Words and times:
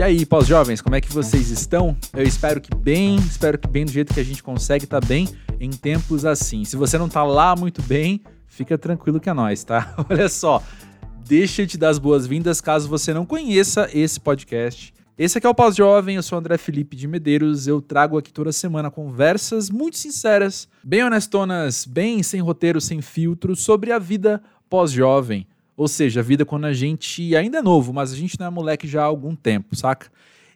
E 0.00 0.02
aí, 0.02 0.24
pós-jovens, 0.24 0.80
como 0.80 0.96
é 0.96 1.00
que 1.02 1.12
vocês 1.12 1.50
estão? 1.50 1.94
Eu 2.14 2.22
espero 2.22 2.58
que 2.58 2.74
bem, 2.74 3.16
espero 3.16 3.58
que 3.58 3.68
bem 3.68 3.84
do 3.84 3.92
jeito 3.92 4.14
que 4.14 4.20
a 4.20 4.24
gente 4.24 4.42
consegue 4.42 4.86
estar 4.86 4.98
tá 4.98 5.06
bem 5.06 5.28
em 5.60 5.68
tempos 5.68 6.24
assim. 6.24 6.64
Se 6.64 6.74
você 6.74 6.96
não 6.96 7.06
tá 7.06 7.22
lá 7.22 7.54
muito 7.54 7.82
bem, 7.82 8.22
fica 8.46 8.78
tranquilo 8.78 9.20
que 9.20 9.28
é 9.28 9.34
nós, 9.34 9.62
tá? 9.62 9.94
Olha 10.08 10.30
só, 10.30 10.62
deixa 11.28 11.60
eu 11.60 11.66
te 11.66 11.76
dar 11.76 11.90
as 11.90 11.98
boas-vindas 11.98 12.62
caso 12.62 12.88
você 12.88 13.12
não 13.12 13.26
conheça 13.26 13.90
esse 13.92 14.18
podcast. 14.18 14.94
Esse 15.18 15.36
aqui 15.36 15.46
é 15.46 15.50
o 15.50 15.54
Pós-Jovem, 15.54 16.16
eu 16.16 16.22
sou 16.22 16.38
André 16.38 16.56
Felipe 16.56 16.96
de 16.96 17.06
Medeiros. 17.06 17.66
Eu 17.66 17.82
trago 17.82 18.16
aqui 18.16 18.32
toda 18.32 18.52
semana 18.52 18.90
conversas 18.90 19.68
muito 19.68 19.98
sinceras, 19.98 20.66
bem 20.82 21.04
honestonas, 21.04 21.84
bem 21.84 22.22
sem 22.22 22.40
roteiro, 22.40 22.80
sem 22.80 23.02
filtro, 23.02 23.54
sobre 23.54 23.92
a 23.92 23.98
vida 23.98 24.42
pós-jovem. 24.66 25.46
Ou 25.80 25.88
seja, 25.88 26.20
a 26.20 26.22
vida 26.22 26.44
quando 26.44 26.66
a 26.66 26.74
gente 26.74 27.34
ainda 27.34 27.56
é 27.56 27.62
novo, 27.62 27.90
mas 27.90 28.12
a 28.12 28.14
gente 28.14 28.38
não 28.38 28.46
é 28.46 28.50
moleque 28.50 28.86
já 28.86 29.00
há 29.00 29.06
algum 29.06 29.34
tempo, 29.34 29.74
saca? 29.74 30.08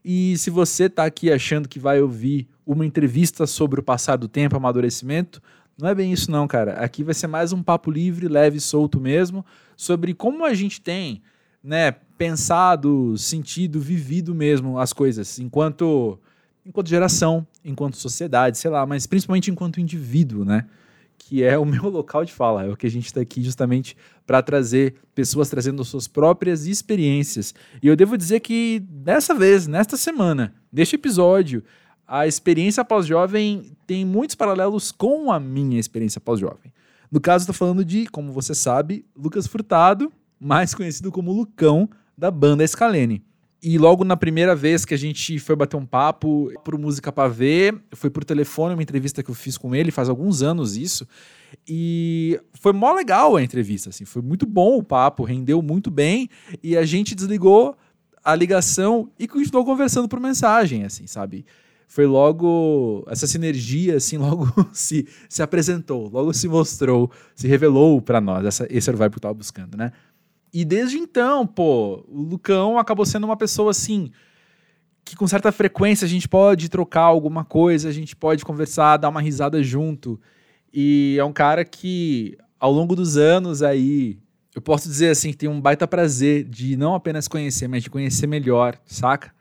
E 0.05 0.37
se 0.37 0.51
você 0.51 0.87
tá 0.87 1.07
aqui 1.07 1.33
achando 1.33 1.67
que 1.67 1.79
vai 1.79 1.99
ouvir 1.99 2.47
uma 2.67 2.85
entrevista 2.85 3.47
sobre 3.47 3.81
o 3.81 3.83
passar 3.83 4.17
do 4.17 4.29
tempo, 4.29 4.55
amadurecimento, 4.55 5.43
não 5.79 5.89
é 5.89 5.95
bem 5.95 6.13
isso 6.13 6.31
não, 6.31 6.47
cara. 6.47 6.75
Aqui 6.75 7.03
vai 7.03 7.15
ser 7.15 7.27
mais 7.27 7.55
um 7.55 7.63
papo 7.63 7.91
livre, 7.91 8.29
leve 8.29 8.59
e 8.59 8.61
solto 8.61 9.01
mesmo, 9.01 9.43
sobre 9.75 10.13
como 10.13 10.45
a 10.45 10.53
gente 10.53 10.79
tem 10.79 11.23
né, 11.63 11.93
pensado, 12.19 13.17
sentido, 13.17 13.81
vivido 13.81 14.35
mesmo 14.35 14.79
as 14.79 14.93
coisas, 14.93 15.39
enquanto 15.39 16.19
enquanto 16.67 16.91
geração, 16.91 17.47
enquanto 17.65 17.97
sociedade, 17.97 18.59
sei 18.59 18.71
lá, 18.71 18.85
mas 18.85 19.07
principalmente 19.07 19.51
enquanto 19.51 19.81
indivíduo, 19.81 20.45
né? 20.45 20.67
Que 21.19 21.43
é 21.43 21.59
o 21.59 21.65
meu 21.67 21.89
local 21.89 22.25
de 22.25 22.33
fala, 22.33 22.65
é 22.65 22.71
o 22.71 22.77
que 22.77 22.87
a 22.87 22.91
gente 22.91 23.07
está 23.07 23.21
aqui 23.21 23.43
justamente 23.43 23.97
para 24.27 24.43
trazer 24.43 24.95
pessoas 25.15 25.49
trazendo 25.49 25.85
suas 25.85 26.09
próprias 26.09 26.67
experiências. 26.67 27.55
E 27.83 27.89
eu 27.89 27.97
devo 27.97 28.17
dizer 28.17 28.41
que 28.41 28.81
dessa 28.81 29.35
vez, 29.35 29.67
nesta 29.67 29.97
semana, 29.97 30.55
neste 30.73 30.97
episódio, 30.97 31.63
a 32.07 32.27
experiência 32.27 32.85
pós-jovem 32.85 33.73
tem 33.87 34.05
muitos 34.05 34.37
paralelos 34.37 34.93
com 34.93 35.33
a 35.33 35.41
minha 35.41 35.81
experiência 35.81 36.21
pós-jovem. 36.21 36.73
No 37.11 37.21
caso, 37.21 37.43
estou 37.43 37.55
falando 37.55 37.85
de, 37.85 38.07
como 38.07 38.33
você 38.33 38.55
sabe, 38.55 39.05
Lucas 39.17 39.47
Furtado, 39.47 40.13
mais 40.39 40.75
conhecido 40.75 41.13
como 41.13 41.33
Lucão, 41.33 41.89
da 42.17 42.31
banda 42.31 42.67
Scalene. 42.67 43.25
E 43.67 43.79
logo 43.79 44.05
na 44.05 44.15
primeira 44.15 44.55
vez 44.55 44.85
que 44.85 44.93
a 44.93 44.99
gente 44.99 45.39
foi 45.39 45.57
bater 45.57 45.75
um 45.75 45.87
papo 45.87 46.53
pro 46.63 46.79
Música 46.79 47.11
Pra 47.11 47.29
Ver, 47.29 47.75
foi 47.93 48.11
por 48.11 48.23
telefone 48.23 48.75
uma 48.75 48.83
entrevista 48.83 49.23
que 49.23 49.31
eu 49.31 49.35
fiz 49.35 49.57
com 49.57 49.75
ele, 49.75 49.91
faz 49.91 50.11
alguns 50.11 50.43
anos 50.43 50.77
isso. 50.77 51.09
E 51.67 52.39
foi 52.61 52.75
mó 52.75 52.93
legal 52.93 53.37
a 53.37 53.43
entrevista, 53.43 53.89
assim, 53.89 54.05
foi 54.05 54.21
muito 54.21 54.45
bom 54.45 54.77
o 54.77 54.83
papo, 54.83 55.25
rendeu 55.25 55.63
muito 55.63 55.91
bem. 55.91 56.29
E 56.63 56.77
a 56.77 56.85
gente 56.85 57.15
desligou 57.15 57.75
a 58.23 58.35
ligação 58.35 59.11
e 59.19 59.27
continuou 59.27 59.65
conversando 59.65 60.09
por 60.11 60.21
mensagem, 60.21 60.85
assim, 60.85 61.07
sabe? 61.07 61.47
Foi 61.89 62.05
logo 62.05 63.03
essa 63.09 63.27
sinergia, 63.27 63.97
assim, 63.97 64.19
logo 64.21 64.47
se, 64.75 65.09
se 65.27 65.43
apresentou, 65.43 66.11
logo 66.11 66.35
se 66.35 66.49
mostrou, 66.49 67.11
se 67.35 67.49
revelou 67.49 68.03
para 68.03 68.21
nós. 68.21 68.45
Essa, 68.45 68.67
esse 68.69 68.91
era 68.91 68.97
o 68.97 68.99
vibe 68.99 69.13
que 69.13 69.19
eu 69.19 69.23
tava 69.23 69.35
buscando, 69.35 69.75
né? 69.75 69.91
E 70.55 70.65
desde 70.65 70.97
então, 70.97 71.45
pô, 71.45 72.05
o 72.09 72.23
Lucão 72.23 72.79
acabou 72.79 73.05
sendo 73.05 73.25
uma 73.25 73.37
pessoa 73.37 73.73
assim 73.73 74.13
que 75.05 75.17
com 75.17 75.27
certa 75.27 75.51
frequência 75.51 76.07
a 76.07 76.09
gente 76.09 76.29
pode 76.29 76.69
trocar 76.69 77.03
alguma 77.03 77.45
coisa, 77.45 77.89
a 77.89 77.93
gente 77.93 78.15
pode 78.15 78.45
conversar, 78.45 78.97
dar 78.97 79.09
uma 79.09 79.21
risada 79.21 79.61
junto. 79.65 80.19
E 80.73 81.17
é 81.19 81.25
um 81.25 81.33
cara 81.33 81.65
que 81.65 82.39
ao 82.59 82.73
longo 82.73 82.95
dos 82.95 83.17
anos 83.17 83.63
aí, 83.63 84.19
eu 84.55 84.63
posso 84.63 84.89
dizer 84.89 85.11
assim, 85.11 85.33
que 85.33 85.37
tem 85.37 85.49
um 85.49 85.61
baita 85.61 85.89
prazer 85.89 86.45
de 86.45 86.77
não 86.77 86.95
apenas 86.95 87.27
conhecer, 87.27 87.67
mas 87.67 87.83
de 87.83 87.91
conhecer 87.91 88.29
melhor, 88.29 88.79
saca? 88.87 89.33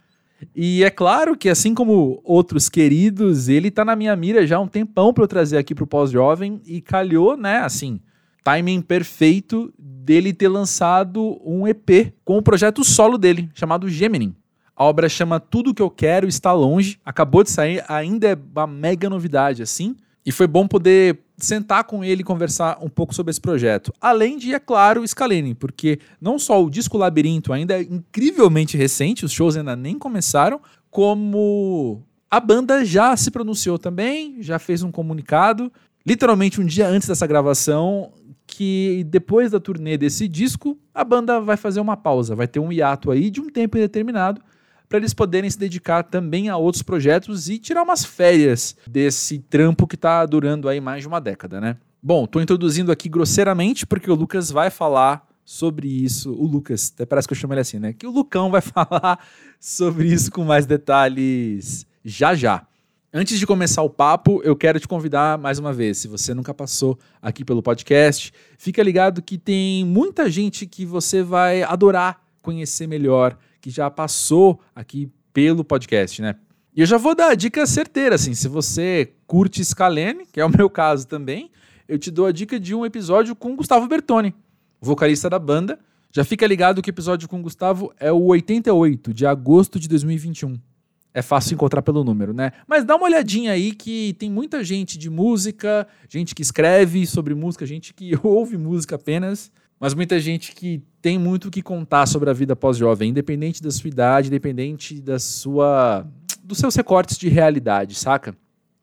E 0.56 0.84
é 0.84 0.90
claro 0.90 1.38
que, 1.38 1.48
assim 1.48 1.74
como 1.74 2.20
outros 2.26 2.68
queridos, 2.68 3.48
ele 3.48 3.72
tá 3.72 3.86
na 3.86 3.96
minha 3.96 4.16
mira 4.16 4.46
já 4.46 4.58
há 4.58 4.60
um 4.60 4.68
tempão 4.68 5.14
para 5.14 5.24
eu 5.24 5.28
trazer 5.28 5.58
aqui 5.58 5.74
pro 5.74 5.88
pós-jovem 5.88 6.60
e 6.66 6.82
calhou, 6.82 7.38
né, 7.38 7.60
assim, 7.60 8.02
timing 8.44 8.82
perfeito 8.82 9.74
dele 9.78 10.34
ter 10.34 10.48
lançado 10.48 11.40
um 11.46 11.68
EP 11.68 12.14
com 12.26 12.38
o 12.38 12.42
projeto 12.42 12.84
solo 12.84 13.18
dele, 13.18 13.50
chamado 13.54 13.88
Gemini. 13.88 14.36
A 14.76 14.84
obra 14.84 15.08
chama 15.08 15.40
Tudo 15.40 15.74
Que 15.74 15.82
Eu 15.82 15.90
Quero 15.90 16.28
Está 16.28 16.52
Longe, 16.52 17.00
acabou 17.06 17.44
de 17.44 17.52
sair, 17.52 17.84
ainda 17.88 18.30
é 18.30 18.38
uma 18.56 18.68
mega 18.68 19.10
novidade, 19.10 19.62
assim. 19.62 19.96
E 20.26 20.32
foi 20.32 20.48
bom 20.48 20.68
poder 20.68 21.20
sentar 21.38 21.84
com 21.84 22.04
ele 22.04 22.22
e 22.22 22.26
conversar 22.26 22.78
um 22.82 22.90
pouco 22.90 23.14
sobre 23.14 23.32
esse 23.32 23.42
projeto. 23.42 23.94
Além 24.00 24.38
de, 24.38 24.54
é 24.54 24.60
claro, 24.60 25.06
Scalene, 25.08 25.54
porque 25.54 26.00
não 26.20 26.40
só 26.40 26.64
o 26.64 26.70
disco 26.70 26.98
Labirinto 26.98 27.52
ainda 27.52 27.80
é 27.80 27.84
incrivelmente 27.84 28.78
recente, 28.78 29.26
os 29.26 29.32
shows 29.32 29.58
ainda 29.58 29.76
nem 29.76 30.00
começaram, 30.00 30.62
como 30.90 32.02
a 32.32 32.40
banda 32.40 32.84
já 32.86 33.16
se 33.16 33.30
pronunciou 33.30 33.78
também, 33.78 34.38
já 34.42 34.58
fez 34.58 34.82
um 34.82 34.92
comunicado. 34.92 35.72
Literalmente 36.06 36.60
um 36.60 36.66
dia 36.66 36.88
antes 36.88 37.08
dessa 37.08 37.28
gravação, 37.28 38.12
que 38.54 39.04
depois 39.10 39.52
da 39.52 39.60
turnê 39.60 39.98
desse 39.98 40.28
disco, 40.28 40.78
a 40.94 41.04
banda 41.04 41.40
vai 41.40 41.58
fazer 41.58 41.80
uma 41.80 41.98
pausa, 41.98 42.36
vai 42.36 42.48
ter 42.48 42.60
um 42.60 42.72
hiato 42.72 43.10
aí 43.10 43.30
de 43.30 43.42
um 43.42 43.50
tempo 43.50 43.78
indeterminado 43.78 44.42
para 44.88 45.00
eles 45.00 45.14
poderem 45.14 45.50
se 45.50 45.58
dedicar 45.58 46.04
também 46.04 46.50
a 46.50 46.58
outros 46.58 46.84
projetos 46.84 47.50
e 47.50 47.58
tirar 47.58 47.82
umas 47.82 48.06
férias 48.06 48.78
desse 48.86 49.40
trampo 49.40 49.88
que 49.88 49.96
está 49.96 50.24
durando 50.26 50.70
aí 50.70 50.80
mais 50.80 51.02
de 51.02 51.08
uma 51.08 51.20
década, 51.20 51.60
né? 51.60 51.78
Bom, 52.02 52.26
estou 52.26 52.42
introduzindo 52.42 52.92
aqui 52.92 53.10
grosseiramente 53.10 53.88
porque 53.88 54.12
o 54.12 54.14
Lucas 54.14 54.52
vai 54.52 54.70
falar 54.70 55.28
sobre 55.44 55.88
isso. 55.88 56.32
O 56.32 56.46
Lucas, 56.46 56.92
até 56.94 57.06
parece 57.06 57.28
que 57.28 57.34
eu 57.34 57.38
chamo 57.38 57.54
ele 57.54 57.62
assim, 57.62 57.80
né? 57.80 57.94
Que 57.94 58.06
o 58.06 58.12
Lucão 58.12 58.52
vai 58.52 58.62
falar 58.62 59.20
sobre 59.60 60.08
isso 60.08 60.32
com 60.32 60.44
mais 60.44 60.66
detalhes 60.68 61.88
já 62.06 62.36
já. 62.36 62.68
Antes 63.16 63.38
de 63.38 63.46
começar 63.46 63.84
o 63.84 63.92
papo, 63.92 64.42
eu 64.44 64.56
quero 64.56 64.80
te 64.80 64.88
convidar 64.88 65.38
mais 65.38 65.60
uma 65.60 65.72
vez. 65.72 66.00
Se 66.00 66.08
você 66.08 66.34
nunca 66.34 66.52
passou 66.52 66.98
aqui 67.22 67.46
pelo 67.46 67.62
podcast, 67.62 68.34
fica 68.58 68.82
ligado 68.82 69.22
que 69.22 69.38
tem 69.38 69.86
muita 69.86 70.28
gente 70.32 70.66
que 70.66 70.84
você 70.84 71.22
vai 71.22 71.62
adorar 71.62 72.24
conhecer 72.42 72.88
melhor, 72.88 73.38
que 73.62 73.70
já 73.70 73.88
passou 73.92 74.60
aqui 74.76 75.12
pelo 75.32 75.64
podcast, 75.64 76.24
né? 76.24 76.38
E 76.76 76.82
eu 76.82 76.88
já 76.88 76.98
vou 76.98 77.14
dar 77.14 77.28
a 77.28 77.36
dica 77.36 77.68
certeira, 77.68 78.16
assim, 78.16 78.34
se 78.34 78.48
você 78.48 79.14
curte 79.28 79.64
Scalene, 79.64 80.26
que 80.26 80.42
é 80.42 80.46
o 80.46 80.50
meu 80.50 80.68
caso 80.68 81.08
também, 81.08 81.52
eu 81.88 82.00
te 82.00 82.10
dou 82.10 82.26
a 82.26 82.32
dica 82.32 82.60
de 82.60 82.74
um 82.74 82.84
episódio 82.84 83.36
com 83.36 83.56
Gustavo 83.56 83.88
Bertoni, 83.88 84.34
vocalista 84.82 85.30
da 85.30 85.38
banda. 85.38 85.78
Já 86.12 86.24
fica 86.24 86.48
ligado 86.48 86.82
que 86.82 86.90
o 86.90 86.92
episódio 86.92 87.30
com 87.30 87.44
Gustavo 87.44 87.94
é 88.00 88.12
o 88.12 88.24
88, 88.24 89.14
de 89.14 89.28
agosto 89.28 89.80
de 89.80 89.88
2021 89.88 90.73
é 91.14 91.22
fácil 91.22 91.54
encontrar 91.54 91.82
pelo 91.82 92.04
número, 92.04 92.34
né? 92.34 92.52
Mas 92.68 92.84
dá 92.84 92.96
uma 92.96 93.06
olhadinha 93.06 93.52
aí 93.52 93.72
que 93.72 94.16
tem 94.18 94.30
muita 94.30 94.64
gente 94.64 94.98
de 94.98 95.10
música, 95.10 95.88
gente 96.10 96.34
que 96.34 96.42
escreve 96.42 97.06
sobre 97.06 97.36
música, 97.36 97.66
gente 97.66 97.94
que 97.94 98.18
ouve 98.24 98.58
música 98.58 98.96
apenas, 98.96 99.52
mas 99.80 99.94
muita 99.94 100.20
gente 100.20 100.56
que 100.56 100.82
tem 101.02 101.20
muito 101.20 101.50
o 101.50 101.52
que 101.52 101.62
contar 101.62 102.08
sobre 102.08 102.30
a 102.30 102.34
vida 102.34 102.56
pós-jovem, 102.56 103.10
independente 103.10 103.62
da 103.62 103.70
sua 103.70 103.90
idade, 103.90 104.28
independente 104.30 105.02
da 105.02 105.20
sua 105.20 106.08
dos 106.44 106.58
seus 106.58 106.76
recortes 106.76 107.18
de 107.18 107.30
realidade, 107.30 107.96
saca? 107.96 108.36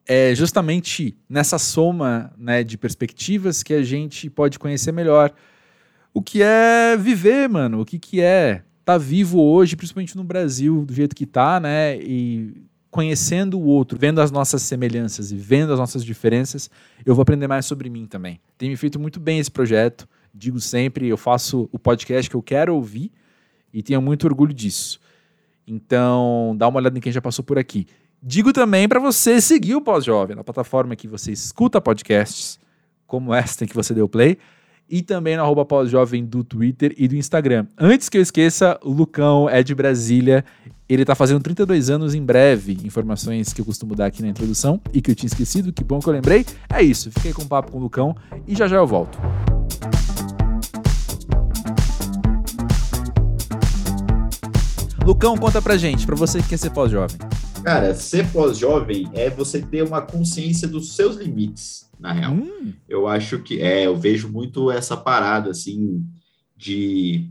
É 0.07 0.33
justamente 0.33 1.15
nessa 1.29 1.59
soma, 1.59 2.33
né, 2.37 2.63
de 2.63 2.77
perspectivas 2.77 3.61
que 3.61 3.73
a 3.73 3.83
gente 3.83 4.29
pode 4.29 4.57
conhecer 4.57 4.91
melhor 4.91 5.31
o 6.13 6.21
que 6.21 6.41
é 6.41 6.97
viver, 6.97 7.47
mano, 7.47 7.81
o 7.81 7.85
que 7.85 7.99
que 7.99 8.19
é 8.19 8.63
tá 8.91 8.97
vivo 8.97 9.41
hoje, 9.41 9.75
principalmente 9.75 10.15
no 10.17 10.23
Brasil, 10.23 10.83
do 10.85 10.93
jeito 10.93 11.15
que 11.15 11.25
tá, 11.25 11.59
né? 11.59 11.97
E 11.97 12.53
conhecendo 12.89 13.57
o 13.57 13.63
outro, 13.63 13.97
vendo 13.97 14.19
as 14.19 14.31
nossas 14.31 14.61
semelhanças 14.63 15.31
e 15.31 15.37
vendo 15.37 15.71
as 15.71 15.79
nossas 15.79 16.03
diferenças, 16.03 16.69
eu 17.05 17.15
vou 17.15 17.21
aprender 17.21 17.47
mais 17.47 17.65
sobre 17.65 17.89
mim 17.89 18.05
também. 18.05 18.39
Tem 18.57 18.69
me 18.69 18.75
feito 18.75 18.99
muito 18.99 19.19
bem 19.19 19.39
esse 19.39 19.49
projeto. 19.49 20.07
Digo 20.33 20.59
sempre, 20.59 21.07
eu 21.07 21.17
faço 21.17 21.69
o 21.71 21.79
podcast 21.79 22.29
que 22.29 22.35
eu 22.35 22.41
quero 22.41 22.75
ouvir 22.75 23.11
e 23.73 23.81
tenho 23.81 24.01
muito 24.01 24.25
orgulho 24.25 24.53
disso. 24.53 24.99
Então, 25.65 26.53
dá 26.57 26.67
uma 26.67 26.79
olhada 26.79 26.97
em 26.97 27.01
quem 27.01 27.11
já 27.11 27.21
passou 27.21 27.45
por 27.45 27.57
aqui. 27.57 27.87
Digo 28.21 28.51
também 28.51 28.89
para 28.89 28.99
você 28.99 29.39
seguir 29.39 29.75
o 29.75 29.81
Pós-Jovem 29.81 30.35
na 30.35 30.43
plataforma 30.43 30.95
que 30.95 31.07
você 31.07 31.31
escuta 31.31 31.79
podcasts, 31.79 32.59
como 33.07 33.33
esta 33.33 33.63
em 33.63 33.67
que 33.67 33.75
você 33.75 33.93
deu 33.93 34.09
play 34.09 34.37
e 34.91 35.01
também 35.01 35.37
no 35.37 35.43
arroba 35.43 35.63
pós-jovem 35.63 36.25
do 36.25 36.43
Twitter 36.43 36.93
e 36.97 37.07
do 37.07 37.15
Instagram. 37.15 37.65
Antes 37.79 38.09
que 38.09 38.17
eu 38.17 38.21
esqueça, 38.21 38.77
o 38.83 38.91
Lucão 38.91 39.49
é 39.49 39.63
de 39.63 39.73
Brasília. 39.73 40.43
Ele 40.89 41.05
tá 41.05 41.15
fazendo 41.15 41.41
32 41.41 41.89
anos 41.89 42.13
em 42.13 42.21
breve. 42.21 42.77
Informações 42.83 43.53
que 43.53 43.61
eu 43.61 43.65
costumo 43.65 43.95
dar 43.95 44.07
aqui 44.07 44.21
na 44.21 44.27
introdução 44.27 44.81
e 44.93 45.01
que 45.01 45.09
eu 45.09 45.15
tinha 45.15 45.27
esquecido, 45.27 45.71
que 45.71 45.81
bom 45.81 46.01
que 46.01 46.09
eu 46.09 46.13
lembrei. 46.13 46.45
É 46.69 46.83
isso, 46.83 47.09
fiquei 47.09 47.31
com 47.31 47.43
um 47.43 47.47
papo 47.47 47.71
com 47.71 47.77
o 47.77 47.81
Lucão 47.81 48.13
e 48.45 48.53
já 48.53 48.67
já 48.67 48.75
eu 48.75 48.85
volto. 48.85 49.17
Lucão, 55.05 55.37
conta 55.37 55.61
pra 55.61 55.77
gente, 55.77 56.05
pra 56.05 56.15
você 56.15 56.41
que 56.41 56.49
quer 56.49 56.57
ser 56.57 56.71
pós-jovem. 56.71 57.17
Cara, 57.63 57.95
ser 57.95 58.27
pós-jovem 58.31 59.09
é 59.13 59.29
você 59.29 59.61
ter 59.61 59.83
uma 59.83 60.01
consciência 60.01 60.67
dos 60.67 60.95
seus 60.95 61.15
limites 61.15 61.90
na 62.01 62.11
real. 62.11 62.33
Hum. 62.33 62.73
Eu 62.89 63.07
acho 63.07 63.39
que 63.39 63.61
é, 63.61 63.85
eu 63.85 63.95
vejo 63.95 64.29
muito 64.29 64.71
essa 64.71 64.97
parada 64.97 65.51
assim 65.51 66.03
de 66.57 67.29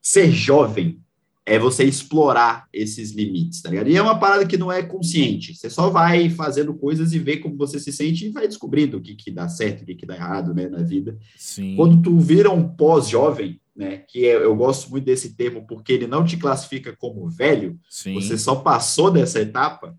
ser 0.00 0.30
jovem 0.30 1.00
é 1.48 1.60
você 1.60 1.84
explorar 1.84 2.66
esses 2.72 3.12
limites, 3.12 3.62
tá 3.62 3.70
ligado? 3.70 3.88
E 3.88 3.96
é 3.96 4.02
uma 4.02 4.18
parada 4.18 4.44
que 4.44 4.56
não 4.56 4.70
é 4.70 4.82
consciente. 4.82 5.54
Você 5.54 5.70
só 5.70 5.88
vai 5.88 6.28
fazendo 6.28 6.74
coisas 6.74 7.12
e 7.12 7.20
vê 7.20 7.36
como 7.36 7.56
você 7.56 7.78
se 7.78 7.92
sente 7.92 8.26
e 8.26 8.30
vai 8.30 8.48
descobrindo 8.48 8.96
o 8.96 9.00
que, 9.00 9.14
que 9.14 9.30
dá 9.30 9.48
certo, 9.48 9.82
o 9.82 9.86
que, 9.86 9.94
que 9.94 10.04
dá 10.04 10.16
errado, 10.16 10.52
né, 10.52 10.68
na 10.68 10.82
vida. 10.82 11.16
Sim. 11.36 11.76
Quando 11.76 12.02
tu 12.02 12.18
vira 12.18 12.50
um 12.50 12.68
pós-jovem, 12.68 13.60
né, 13.76 13.98
que 14.08 14.26
é, 14.26 14.34
eu 14.34 14.56
gosto 14.56 14.90
muito 14.90 15.04
desse 15.04 15.36
termo 15.36 15.64
porque 15.68 15.92
ele 15.92 16.08
não 16.08 16.24
te 16.24 16.36
classifica 16.36 16.96
como 16.96 17.28
velho, 17.30 17.78
Sim. 17.88 18.14
você 18.14 18.36
só 18.36 18.56
passou 18.56 19.08
dessa 19.12 19.40
etapa, 19.40 19.96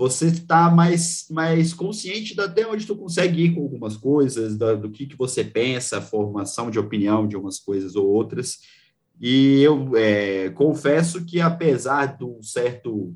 você 0.00 0.28
está 0.28 0.70
mais, 0.70 1.26
mais 1.30 1.74
consciente 1.74 2.34
de 2.34 2.40
até 2.40 2.66
onde 2.66 2.86
tu 2.86 2.96
consegue 2.96 3.42
ir 3.44 3.54
com 3.54 3.60
algumas 3.60 3.98
coisas, 3.98 4.56
da, 4.56 4.74
do 4.74 4.88
que, 4.90 5.04
que 5.04 5.14
você 5.14 5.44
pensa, 5.44 6.00
formação 6.00 6.70
de 6.70 6.78
opinião 6.78 7.28
de 7.28 7.36
umas 7.36 7.58
coisas 7.60 7.94
ou 7.96 8.08
outras. 8.08 8.60
E 9.20 9.60
eu 9.60 9.94
é, 9.96 10.48
confesso 10.50 11.26
que, 11.26 11.38
apesar 11.38 12.16
de 12.16 12.24
um 12.24 12.42
certo 12.42 13.14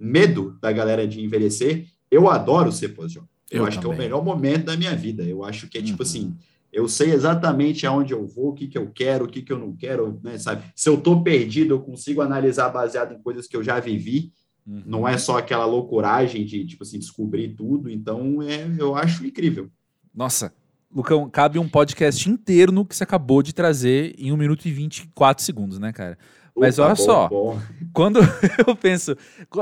medo 0.00 0.58
da 0.60 0.72
galera 0.72 1.06
de 1.06 1.22
envelhecer, 1.24 1.86
eu 2.10 2.28
adoro 2.28 2.72
ser 2.72 2.88
pós-jovem. 2.88 3.28
Eu, 3.48 3.60
Eu 3.60 3.66
acho 3.66 3.78
que 3.78 3.86
é 3.86 3.88
o 3.88 3.92
também. 3.92 4.06
melhor 4.08 4.24
momento 4.24 4.64
da 4.64 4.76
minha 4.76 4.96
vida. 4.96 5.22
Eu 5.22 5.44
acho 5.44 5.68
que 5.68 5.78
é 5.78 5.82
tipo 5.82 6.02
Uhum. 6.02 6.08
assim, 6.08 6.34
eu 6.72 6.88
sei 6.88 7.12
exatamente 7.12 7.86
aonde 7.86 8.12
eu 8.12 8.26
vou, 8.26 8.48
o 8.48 8.52
que, 8.52 8.66
que 8.66 8.76
eu 8.76 8.90
quero, 8.90 9.26
o 9.26 9.28
que, 9.28 9.42
que 9.42 9.52
eu 9.52 9.58
não 9.60 9.76
quero, 9.76 10.18
né, 10.24 10.36
sabe? 10.38 10.64
Se 10.74 10.88
eu 10.88 10.96
tô 11.00 11.22
perdido, 11.22 11.74
eu 11.74 11.80
consigo 11.80 12.20
analisar 12.20 12.68
baseado 12.70 13.14
em 13.14 13.22
coisas 13.22 13.46
que 13.46 13.56
eu 13.56 13.62
já 13.62 13.78
vivi. 13.78 14.32
Não 14.66 15.06
é 15.06 15.16
só 15.16 15.38
aquela 15.38 15.64
loucuragem 15.64 16.44
de, 16.44 16.66
tipo 16.66 16.82
assim, 16.82 16.98
descobrir 16.98 17.54
tudo. 17.54 17.88
Então, 17.88 18.42
é, 18.42 18.66
eu 18.78 18.96
acho 18.96 19.24
incrível. 19.24 19.70
Nossa, 20.12 20.52
Lucão, 20.92 21.28
cabe 21.30 21.58
um 21.58 21.68
podcast 21.68 22.28
inteiro 22.28 22.72
no 22.72 22.84
que 22.84 22.96
você 22.96 23.04
acabou 23.04 23.42
de 23.42 23.54
trazer 23.54 24.14
em 24.18 24.32
1 24.32 24.36
minuto 24.36 24.66
e 24.66 24.72
24 24.72 25.44
segundos, 25.44 25.78
né, 25.78 25.92
cara? 25.92 26.18
Mas 26.56 26.78
Opa, 26.78 26.86
olha 26.88 26.94
bom, 26.96 27.02
só. 27.04 27.28
bom. 27.28 27.60
Quando 27.92 28.18
eu 28.66 28.74
penso, 28.74 29.14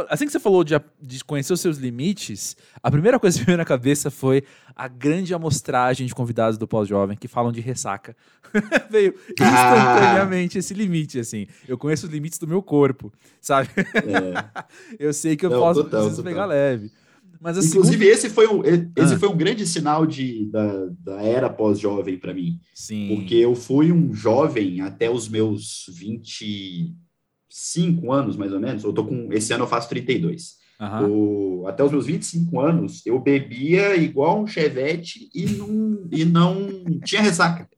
assim 0.09 0.27
que 0.27 0.33
você 0.33 0.39
falou 0.39 0.63
de, 0.63 0.75
de 1.03 1.25
conhecer 1.25 1.53
os 1.53 1.61
seus 1.61 1.77
limites, 1.77 2.57
a 2.83 2.91
primeira 2.91 3.19
coisa 3.19 3.39
que 3.39 3.45
veio 3.45 3.59
na 3.59 3.65
cabeça 3.65 4.11
foi 4.11 4.45
a 4.77 4.87
grande 4.87 5.35
amostragem 5.35 6.07
de 6.07 6.15
convidados 6.15 6.57
do 6.57 6.69
Pós-Jovem 6.69 7.17
que 7.17 7.27
falam 7.27 7.51
de 7.51 7.61
ressaca. 7.61 8.17
veio 8.91 9.15
instantaneamente 9.33 10.59
esse 10.59 10.73
limite, 10.75 11.19
assim. 11.19 11.47
Eu 11.67 11.77
conheço 11.77 12.07
os 12.07 12.13
limites 12.13 12.39
do 12.39 12.47
meu 12.47 12.63
corpo, 12.63 13.13
sabe? 13.41 13.69
É. 13.77 14.65
Eu 14.99 15.13
sei 15.13 15.37
que 15.37 15.45
eu 15.45 15.51
Não, 15.51 15.59
posso 15.59 15.83
total, 15.83 16.01
preciso 16.03 16.23
total. 16.23 16.33
pegar 16.33 16.47
leve. 16.47 16.93
Mas 17.45 17.59
assim, 17.59 17.69
Inclusive, 17.69 18.07
esse 18.07 18.31
foi 18.31 18.49
um, 18.49 18.63
esse 18.65 19.15
Ah. 19.15 19.19
foi 19.19 19.29
um 19.29 19.37
grande 19.37 19.67
sinal 19.67 20.07
de, 20.07 20.47
da, 20.51 20.87
da 20.99 21.23
era 21.23 21.51
pós-jovem 21.51 22.17
para 22.19 22.33
mim. 22.33 22.59
sim. 22.75 23.09
Porque 23.15 23.35
eu 23.35 23.55
fui 23.55 23.93
um 23.93 24.15
jovem 24.15 24.81
até 24.81 25.11
os 25.11 25.29
meus 25.29 25.85
25 27.51 28.13
anos, 28.13 28.37
mais 28.37 28.53
ou 28.53 28.61
menos. 28.61 28.83
Eu 28.83 28.93
tô 28.93 29.05
com, 29.05 29.33
esse 29.33 29.53
ano 29.53 29.65
eu 29.65 29.69
faço 29.69 29.89
32. 29.89 30.55
Aham. 30.81 31.07
O- 31.09 31.67
até 31.69 31.85
os 31.85 31.91
meus 31.93 32.07
25 32.07 32.61
anos, 32.61 33.05
eu 33.07 33.19
bebia 33.21 33.95
igual 33.97 34.43
um 34.43 34.47
chevette 34.47 35.29
e 35.35 35.47
não, 35.47 36.09
e 36.11 36.25
não 36.25 36.99
tinha 37.05 37.23
ressaca. 37.23 37.69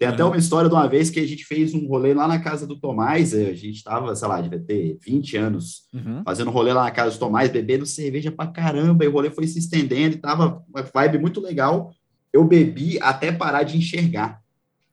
Tem 0.00 0.08
até 0.08 0.22
Aham. 0.22 0.30
uma 0.30 0.38
história 0.38 0.66
de 0.66 0.74
uma 0.74 0.88
vez 0.88 1.10
que 1.10 1.20
a 1.20 1.26
gente 1.26 1.44
fez 1.44 1.74
um 1.74 1.86
rolê 1.86 2.14
lá 2.14 2.26
na 2.26 2.38
casa 2.40 2.66
do 2.66 2.74
Tomás, 2.80 3.34
a 3.34 3.52
gente 3.52 3.76
estava, 3.76 4.16
sei 4.16 4.26
lá, 4.26 4.40
devia 4.40 4.58
ter 4.58 4.96
20 5.04 5.36
anos, 5.36 5.82
Uhum. 5.92 6.22
fazendo 6.24 6.50
rolê 6.50 6.72
lá 6.72 6.84
na 6.84 6.90
casa 6.90 7.14
do 7.16 7.18
Tomás, 7.18 7.50
bebendo 7.50 7.84
cerveja 7.84 8.32
pra 8.32 8.46
caramba, 8.46 9.04
e 9.04 9.08
o 9.08 9.12
rolê 9.12 9.30
foi 9.30 9.46
se 9.46 9.58
estendendo, 9.58 10.16
e 10.16 10.18
tava 10.18 10.64
uma 10.66 10.82
vibe 10.82 11.18
muito 11.18 11.38
legal. 11.38 11.92
Eu 12.32 12.42
bebi 12.44 12.98
até 13.02 13.30
parar 13.30 13.62
de 13.62 13.76
enxergar. 13.76 14.40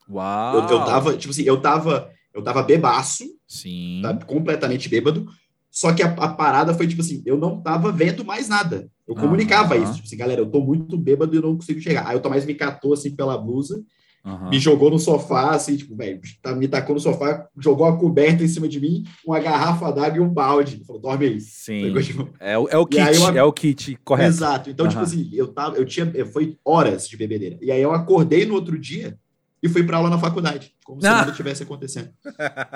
Uau! 0.10 0.56
Eu, 0.56 0.68
eu 0.68 0.84
tava, 0.84 1.16
tipo 1.16 1.32
assim, 1.32 1.44
eu 1.44 1.62
tava, 1.62 2.12
eu 2.34 2.44
tava 2.44 2.62
bebaço, 2.62 3.24
Sim. 3.48 4.02
completamente 4.26 4.90
bêbado. 4.90 5.26
Só 5.72 5.94
que 5.94 6.04
a, 6.04 6.08
a 6.16 6.28
parada 6.34 6.74
foi 6.74 6.86
tipo 6.86 7.02
assim, 7.02 7.24
eu 7.26 7.38
não 7.38 7.62
tava 7.62 7.94
vendo 7.94 8.26
mais 8.26 8.50
nada. 8.50 8.90
Eu 9.08 9.16
comunicava 9.16 9.76
Aham. 9.76 9.84
isso, 9.84 9.94
tipo 9.96 10.06
assim, 10.08 10.18
galera, 10.18 10.42
eu 10.42 10.52
tô 10.52 10.60
muito 10.60 10.98
bêbado 10.98 11.34
e 11.34 11.42
não 11.42 11.56
consigo 11.56 11.80
chegar. 11.80 12.06
Aí 12.08 12.18
o 12.18 12.20
Tomás 12.20 12.46
me 12.46 12.54
catou 12.56 12.92
assim 12.92 13.16
pela 13.16 13.38
blusa, 13.38 13.82
Aham. 14.28 14.50
me 14.50 14.60
jogou 14.60 14.92
no 14.92 15.00
sofá, 15.00 15.52
assim, 15.52 15.78
tipo, 15.78 15.96
velho, 15.96 16.20
tá, 16.42 16.54
me 16.54 16.68
tacou 16.68 16.94
no 16.94 17.00
sofá, 17.00 17.48
jogou 17.58 17.86
a 17.88 17.98
coberta 17.98 18.44
em 18.44 18.48
cima 18.48 18.68
de 18.68 18.80
mim, 18.80 19.06
uma 19.26 19.40
garrafa 19.40 19.90
d'água 19.92 20.18
e 20.18 20.20
um 20.20 20.28
balde. 20.28 20.84
Falou, 20.86 21.02
dorme 21.02 21.26
aí. 21.26 21.40
Sim. 21.40 21.94
Tipo, 22.04 22.30
É, 22.40 22.58
o- 22.58 22.68
é 22.68 22.78
o 22.78 22.86
kit, 22.86 23.00
eu- 23.16 23.38
é 23.38 23.44
o 23.44 23.54
kit, 23.54 23.98
correto. 24.04 24.28
Exato. 24.30 24.70
Então, 24.70 24.86
tipo 24.88 25.00
Aham. 25.00 25.08
assim, 25.08 25.30
eu 25.34 25.48
tava, 25.48 25.78
eu 25.78 25.86
tinha, 25.86 26.12
foi 26.34 26.58
horas 26.66 27.08
de 27.08 27.16
bebedeira. 27.16 27.58
E 27.62 27.72
aí 27.72 27.82
eu 27.82 27.94
acordei 27.94 28.46
no 28.46 28.54
outro 28.56 28.78
dia 28.78 29.18
e 29.64 29.70
fui 29.70 29.84
pra 29.84 29.98
aula 29.98 30.10
na 30.10 30.20
faculdade, 30.20 30.74
como 30.84 31.00
se 31.02 31.08
Ah. 31.08 31.12
nada 31.20 31.32
tivesse 31.32 31.64
acontecendo. 31.64 32.10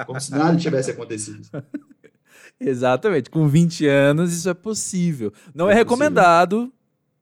Como 0.08 0.20
se 0.22 0.32
nada 0.32 0.56
tivesse 0.58 0.92
acontecido. 0.92 1.42
Exatamente. 2.60 3.30
Com 3.30 3.48
20 3.48 3.86
anos, 3.88 4.34
isso 4.34 4.50
é 4.50 4.54
possível. 4.54 5.34
Não 5.54 5.70
é, 5.70 5.74
É 5.74 5.76
recomendado, 5.76 6.72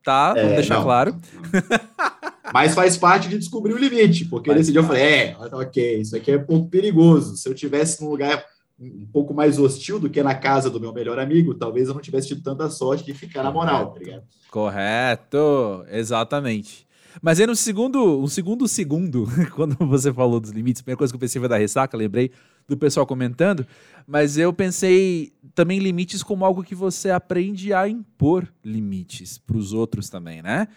tá? 0.04 0.34
Vamos 0.34 0.50
É, 0.52 0.54
deixar 0.56 0.74
não, 0.76 0.82
claro. 0.82 1.12
não, 1.12 1.20
não. 1.50 2.19
Mas 2.52 2.74
faz 2.74 2.96
parte 2.96 3.28
de 3.28 3.38
descobrir 3.38 3.72
o 3.72 3.78
limite, 3.78 4.24
porque 4.24 4.52
nesse 4.52 4.72
dia 4.72 4.80
eu 4.80 4.84
falei, 4.84 5.02
é, 5.02 5.36
ok, 5.52 6.00
isso 6.00 6.16
aqui 6.16 6.32
é 6.32 6.36
um 6.36 6.44
pouco 6.44 6.68
perigoso. 6.68 7.36
Se 7.36 7.48
eu 7.48 7.54
tivesse 7.54 8.02
num 8.02 8.10
lugar 8.10 8.44
um 8.80 9.06
pouco 9.12 9.34
mais 9.34 9.58
hostil 9.58 10.00
do 10.00 10.08
que 10.08 10.22
na 10.22 10.34
casa 10.34 10.70
do 10.70 10.80
meu 10.80 10.92
melhor 10.92 11.18
amigo, 11.18 11.54
talvez 11.54 11.88
eu 11.88 11.94
não 11.94 12.00
tivesse 12.00 12.28
tido 12.28 12.42
tanta 12.42 12.70
sorte 12.70 13.04
de 13.04 13.12
ficar 13.12 13.42
na 13.42 13.52
moral, 13.52 13.92
tá 13.92 13.98
ligado? 13.98 14.22
Correto, 14.50 15.84
exatamente. 15.90 16.88
Mas 17.20 17.40
aí 17.40 17.46
no 17.46 17.56
segundo, 17.56 18.20
um 18.20 18.28
segundo 18.28 18.66
segundo, 18.66 19.26
quando 19.54 19.76
você 19.86 20.12
falou 20.12 20.40
dos 20.40 20.50
limites, 20.50 20.80
a 20.80 20.84
primeira 20.84 20.98
coisa 20.98 21.12
que 21.12 21.16
eu 21.16 21.20
pensei 21.20 21.40
foi 21.40 21.48
da 21.48 21.58
ressaca, 21.58 21.96
lembrei 21.96 22.30
do 22.68 22.76
pessoal 22.76 23.06
comentando, 23.06 23.66
mas 24.06 24.38
eu 24.38 24.52
pensei 24.52 25.32
também 25.54 25.78
limites 25.78 26.22
como 26.22 26.44
algo 26.44 26.62
que 26.62 26.74
você 26.74 27.10
aprende 27.10 27.72
a 27.72 27.88
impor 27.88 28.48
limites 28.64 29.38
para 29.38 29.56
os 29.56 29.72
outros 29.72 30.08
também, 30.08 30.40
né? 30.40 30.68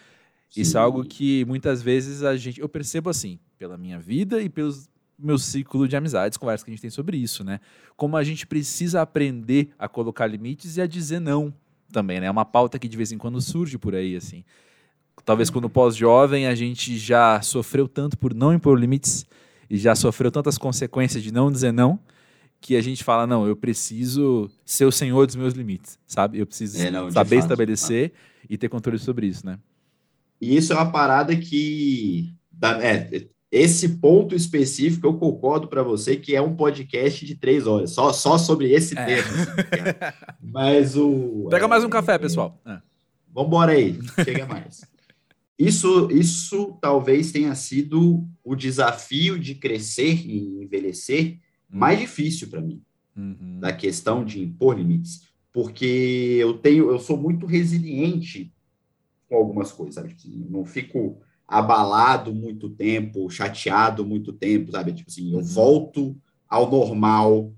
Isso 0.55 0.77
é 0.77 0.79
algo 0.81 1.03
que 1.03 1.44
muitas 1.45 1.81
vezes 1.81 2.23
a 2.23 2.35
gente, 2.35 2.61
eu 2.61 2.69
percebo 2.69 3.09
assim, 3.09 3.39
pela 3.57 3.77
minha 3.77 4.00
vida 4.00 4.41
e 4.41 4.50
pelos 4.50 4.88
meu 5.17 5.38
ciclo 5.38 5.88
de 5.88 5.95
amizades, 5.95 6.38
conversas 6.38 6.63
que 6.63 6.71
a 6.71 6.73
gente 6.73 6.81
tem 6.81 6.89
sobre 6.89 7.17
isso, 7.17 7.44
né? 7.44 7.59
Como 7.95 8.17
a 8.17 8.23
gente 8.23 8.45
precisa 8.45 9.01
aprender 9.01 9.69
a 9.77 9.88
colocar 9.88 10.27
limites 10.27 10.77
e 10.77 10.81
a 10.81 10.88
dizer 10.88 11.19
não 11.19 11.53
também, 11.91 12.19
né? 12.19 12.27
É 12.27 12.31
uma 12.31 12.45
pauta 12.45 12.77
que 12.77 12.88
de 12.88 12.97
vez 12.97 13.11
em 13.11 13.17
quando 13.17 13.39
surge 13.39 13.77
por 13.77 13.95
aí, 13.95 14.15
assim. 14.15 14.44
Talvez 15.23 15.50
quando 15.50 15.69
pós-jovem 15.69 16.47
a 16.47 16.55
gente 16.55 16.97
já 16.97 17.41
sofreu 17.41 17.88
tanto 17.88 18.17
por 18.17 18.33
não 18.33 18.53
impor 18.53 18.77
limites 18.77 19.25
e 19.69 19.77
já 19.77 19.95
sofreu 19.95 20.31
tantas 20.31 20.57
consequências 20.57 21.23
de 21.23 21.31
não 21.31 21.51
dizer 21.51 21.71
não, 21.71 22.00
que 22.60 22.75
a 22.75 22.81
gente 22.81 23.03
fala, 23.03 23.27
não, 23.27 23.48
eu 23.48 23.55
preciso 23.55 24.50
ser 24.65 24.86
o 24.86 24.91
senhor 24.91 25.25
dos 25.25 25.36
meus 25.36 25.53
limites, 25.53 26.00
sabe? 26.07 26.39
Eu 26.39 26.45
preciso 26.45 26.81
É, 26.81 26.89
não, 26.89 27.12
saber 27.12 27.36
fato, 27.38 27.45
estabelecer 27.45 28.13
e 28.50 28.57
ter 28.57 28.69
controle 28.69 28.98
sobre 28.98 29.27
isso, 29.27 29.45
né? 29.45 29.60
E 30.43 30.57
isso 30.57 30.73
é 30.73 30.75
uma 30.75 30.91
parada 30.91 31.35
que. 31.35 32.33
é, 32.81 33.25
esse 33.51 33.88
ponto 33.97 34.33
específico 34.35 35.05
eu 35.05 35.13
concordo 35.13 35.67
para 35.67 35.83
você 35.83 36.15
que 36.15 36.35
é 36.35 36.41
um 36.41 36.55
podcast 36.55 37.23
de 37.25 37.35
três 37.35 37.67
horas, 37.67 37.91
só, 37.91 38.12
só 38.12 38.38
sobre 38.38 38.71
esse 38.71 38.97
É. 38.97 39.05
tema. 39.05 39.27
assim, 39.29 39.63
cara. 39.69 40.15
Mas 40.41 40.95
o. 40.97 41.47
Pega 41.50 41.65
é, 41.65 41.67
mais 41.67 41.83
um 41.83 41.89
café, 41.89 42.13
é, 42.15 42.17
pessoal. 42.19 42.59
Ah. 42.65 42.81
Vambora 43.33 43.71
aí, 43.73 44.00
chega 44.23 44.45
mais. 44.45 44.81
Isso, 45.57 46.09
isso 46.12 46.77
talvez 46.81 47.31
tenha 47.31 47.53
sido 47.53 48.27
o 48.43 48.55
desafio 48.55 49.38
de 49.39 49.53
crescer 49.55 50.25
e 50.27 50.63
envelhecer 50.63 51.38
mais 51.69 52.00
difícil 52.00 52.47
para 52.50 52.59
mim, 52.59 52.81
Uhum. 53.15 53.59
da 53.59 53.71
questão 53.71 54.25
de 54.25 54.41
impor 54.41 54.75
limites, 54.77 55.21
porque 55.53 56.35
eu 56.39 56.55
tenho, 56.55 56.89
eu 56.89 57.00
sou 57.00 57.15
muito 57.15 57.45
resiliente 57.45 58.51
com 59.30 59.36
algumas 59.36 59.72
coisas, 59.72 59.96
sabe? 59.96 60.10
Tipo 60.10 60.22
assim, 60.22 60.48
não 60.50 60.65
fico 60.65 61.18
abalado 61.48 62.34
muito 62.34 62.70
tempo, 62.70 63.30
chateado 63.30 64.06
muito 64.06 64.34
tempo, 64.34 64.72
sabe? 64.72 64.94
Tipo 64.94 65.10
assim, 65.10 65.32
eu 65.32 65.39
Uhum. 65.39 65.44
volto 65.44 66.15
ao 66.48 66.70
normal 66.70 67.53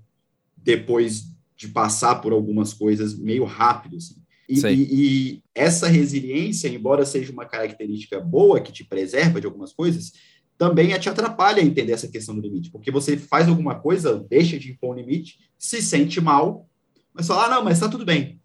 depois 0.56 1.24
de 1.56 1.68
passar 1.68 2.16
por 2.16 2.32
algumas 2.32 2.74
coisas 2.74 3.16
meio 3.18 3.44
rápido, 3.44 3.96
assim. 3.96 4.16
E, 4.48 4.60
e- 4.74 4.94
e 5.34 5.42
essa 5.54 5.88
resiliência, 5.88 6.68
embora 6.68 7.04
seja 7.04 7.32
uma 7.32 7.46
característica 7.46 8.20
boa 8.20 8.60
que 8.60 8.72
te 8.72 8.84
preserva 8.84 9.40
de 9.40 9.46
algumas 9.46 9.72
coisas, 9.72 10.12
também 10.58 10.88
te 10.98 11.08
atrapalha 11.08 11.60
a 11.62 11.64
entender 11.64 11.92
essa 11.92 12.08
questão 12.08 12.34
do 12.34 12.40
limite, 12.40 12.70
porque 12.70 12.90
você 12.90 13.16
faz 13.16 13.48
alguma 13.48 13.74
coisa, 13.74 14.24
deixa 14.30 14.58
de 14.58 14.70
impor 14.72 14.94
um 14.94 14.98
limite, 15.00 15.38
se 15.58 15.82
sente 15.82 16.20
mal, 16.20 16.68
mas 17.12 17.26
fala, 17.26 17.46
ah, 17.46 17.50
não, 17.56 17.64
mas 17.64 17.80
tá 17.80 17.88
tudo 17.88 18.04
bem. 18.04 18.40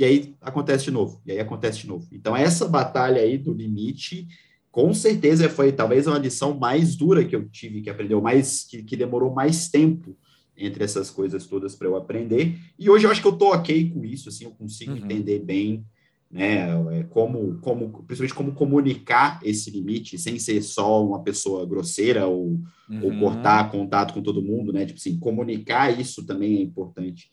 E 0.00 0.04
aí 0.04 0.34
acontece 0.40 0.84
de 0.84 0.90
novo, 0.90 1.20
e 1.26 1.32
aí 1.32 1.40
acontece 1.40 1.80
de 1.80 1.86
novo. 1.86 2.08
Então, 2.10 2.34
essa 2.34 2.66
batalha 2.66 3.20
aí 3.20 3.36
do 3.36 3.52
limite, 3.52 4.26
com 4.70 4.94
certeza 4.94 5.46
foi 5.50 5.72
talvez 5.72 6.06
uma 6.06 6.16
lição 6.16 6.58
mais 6.58 6.96
dura 6.96 7.22
que 7.22 7.36
eu 7.36 7.46
tive 7.50 7.82
que 7.82 7.90
aprender, 7.90 8.14
ou 8.14 8.22
mais, 8.22 8.64
que, 8.64 8.82
que 8.82 8.96
demorou 8.96 9.30
mais 9.30 9.68
tempo 9.68 10.16
entre 10.56 10.82
essas 10.82 11.10
coisas 11.10 11.46
todas 11.46 11.74
para 11.76 11.86
eu 11.86 11.96
aprender. 11.96 12.58
E 12.78 12.88
hoje 12.88 13.04
eu 13.04 13.10
acho 13.10 13.20
que 13.20 13.28
eu 13.28 13.36
tô 13.36 13.52
ok 13.52 13.90
com 13.90 14.02
isso, 14.02 14.30
assim, 14.30 14.44
eu 14.44 14.52
consigo 14.52 14.92
Uhum. 14.92 14.96
entender 14.96 15.40
bem 15.40 15.84
né? 16.30 16.68
É, 16.92 17.02
como, 17.10 17.58
como, 17.58 18.04
principalmente 18.04 18.34
como 18.34 18.52
comunicar 18.52 19.40
esse 19.42 19.68
limite 19.70 20.16
sem 20.16 20.38
ser 20.38 20.62
só 20.62 21.04
uma 21.04 21.22
pessoa 21.24 21.66
grosseira 21.66 22.26
ou, 22.26 22.60
uhum. 22.88 23.00
ou 23.02 23.18
cortar 23.18 23.70
contato 23.70 24.14
com 24.14 24.22
todo 24.22 24.42
mundo, 24.42 24.72
né? 24.72 24.86
Tipo 24.86 24.98
assim, 24.98 25.18
comunicar 25.18 25.90
isso 26.00 26.24
também 26.24 26.58
é 26.58 26.62
importante. 26.62 27.28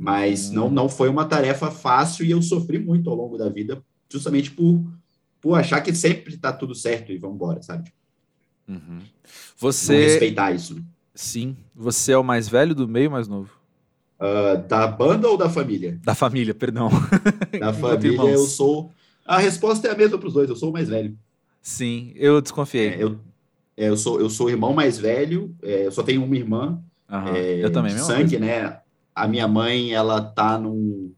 Mas 0.00 0.50
não, 0.50 0.70
não 0.70 0.88
foi 0.88 1.10
uma 1.10 1.26
tarefa 1.26 1.70
fácil 1.70 2.24
e 2.24 2.30
eu 2.30 2.40
sofri 2.40 2.78
muito 2.78 3.10
ao 3.10 3.14
longo 3.14 3.36
da 3.36 3.50
vida, 3.50 3.84
justamente 4.08 4.50
por, 4.50 4.82
por 5.38 5.58
achar 5.58 5.82
que 5.82 5.94
sempre 5.94 6.34
está 6.34 6.50
tudo 6.50 6.74
certo 6.74 7.12
e 7.12 7.18
vamos 7.18 7.36
embora, 7.36 7.60
sabe? 7.60 7.92
Uhum. 8.66 9.00
Você 9.58 9.92
não 9.92 10.00
respeitar 10.00 10.52
isso. 10.52 10.82
Sim. 11.14 11.54
Você 11.74 12.12
é 12.12 12.16
o 12.16 12.24
mais 12.24 12.48
velho 12.48 12.74
do 12.74 12.88
meio, 12.88 13.10
mais 13.10 13.28
novo? 13.28 13.50
Uh, 14.18 14.66
da 14.66 14.86
banda 14.86 15.28
ou 15.28 15.36
da 15.36 15.50
família? 15.50 16.00
Da 16.02 16.14
família, 16.14 16.54
perdão. 16.54 16.88
Da 17.60 17.74
família, 17.74 18.30
eu 18.30 18.46
sou. 18.46 18.90
A 19.26 19.36
resposta 19.36 19.86
é 19.86 19.90
a 19.90 19.94
mesma 19.94 20.16
para 20.16 20.28
os 20.28 20.32
dois, 20.32 20.48
eu 20.48 20.56
sou 20.56 20.70
o 20.70 20.72
mais 20.72 20.88
velho. 20.88 21.14
Sim, 21.60 22.14
eu 22.16 22.40
desconfiei. 22.40 22.88
É, 22.88 23.02
eu, 23.02 23.18
é, 23.76 23.88
eu, 23.90 23.98
sou, 23.98 24.18
eu 24.18 24.30
sou 24.30 24.46
o 24.46 24.50
irmão 24.50 24.72
mais 24.72 24.98
velho, 24.98 25.54
é, 25.62 25.84
eu 25.84 25.92
só 25.92 26.02
tenho 26.02 26.24
uma 26.24 26.36
irmã. 26.36 26.82
Uhum, 27.06 27.36
eu 27.36 27.70
também, 27.70 27.98
Sangue, 27.98 28.38
coisa. 28.38 28.38
né? 28.38 28.79
A 29.14 29.26
minha 29.28 29.48
mãe, 29.48 29.92
ela 29.92 30.20
tá 30.20 30.58
num, 30.58 31.12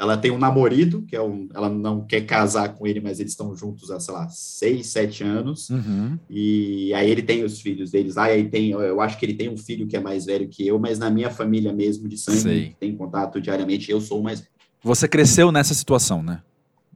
ela 0.00 0.16
tem 0.16 0.30
um 0.30 0.38
namorado, 0.38 1.02
que 1.02 1.14
é 1.14 1.20
um. 1.20 1.46
Ela 1.54 1.68
não 1.68 2.06
quer 2.06 2.22
casar 2.22 2.70
com 2.70 2.86
ele, 2.86 3.00
mas 3.00 3.20
eles 3.20 3.32
estão 3.32 3.54
juntos 3.54 3.90
há, 3.90 4.00
sei 4.00 4.14
lá, 4.14 4.26
seis, 4.30 4.86
sete 4.86 5.22
anos. 5.22 5.68
Uhum. 5.68 6.18
E 6.30 6.94
aí 6.94 7.10
ele 7.10 7.20
tem 7.20 7.44
os 7.44 7.60
filhos 7.60 7.90
deles 7.90 8.14
lá, 8.14 8.24
aí 8.24 8.48
tem. 8.48 8.70
Eu 8.70 8.98
acho 9.02 9.18
que 9.18 9.26
ele 9.26 9.34
tem 9.34 9.50
um 9.50 9.58
filho 9.58 9.86
que 9.86 9.94
é 9.94 10.00
mais 10.00 10.24
velho 10.24 10.48
que 10.48 10.66
eu, 10.66 10.78
mas 10.78 10.98
na 10.98 11.10
minha 11.10 11.28
família 11.28 11.70
mesmo, 11.70 12.08
de 12.08 12.16
sangue, 12.16 12.40
Sei. 12.40 12.76
tem 12.80 12.96
contato 12.96 13.38
diariamente, 13.42 13.90
eu 13.90 14.00
sou 14.00 14.20
o 14.20 14.22
mais 14.22 14.42
Você 14.82 15.06
cresceu 15.06 15.52
nessa 15.52 15.74
situação, 15.74 16.22
né? 16.22 16.40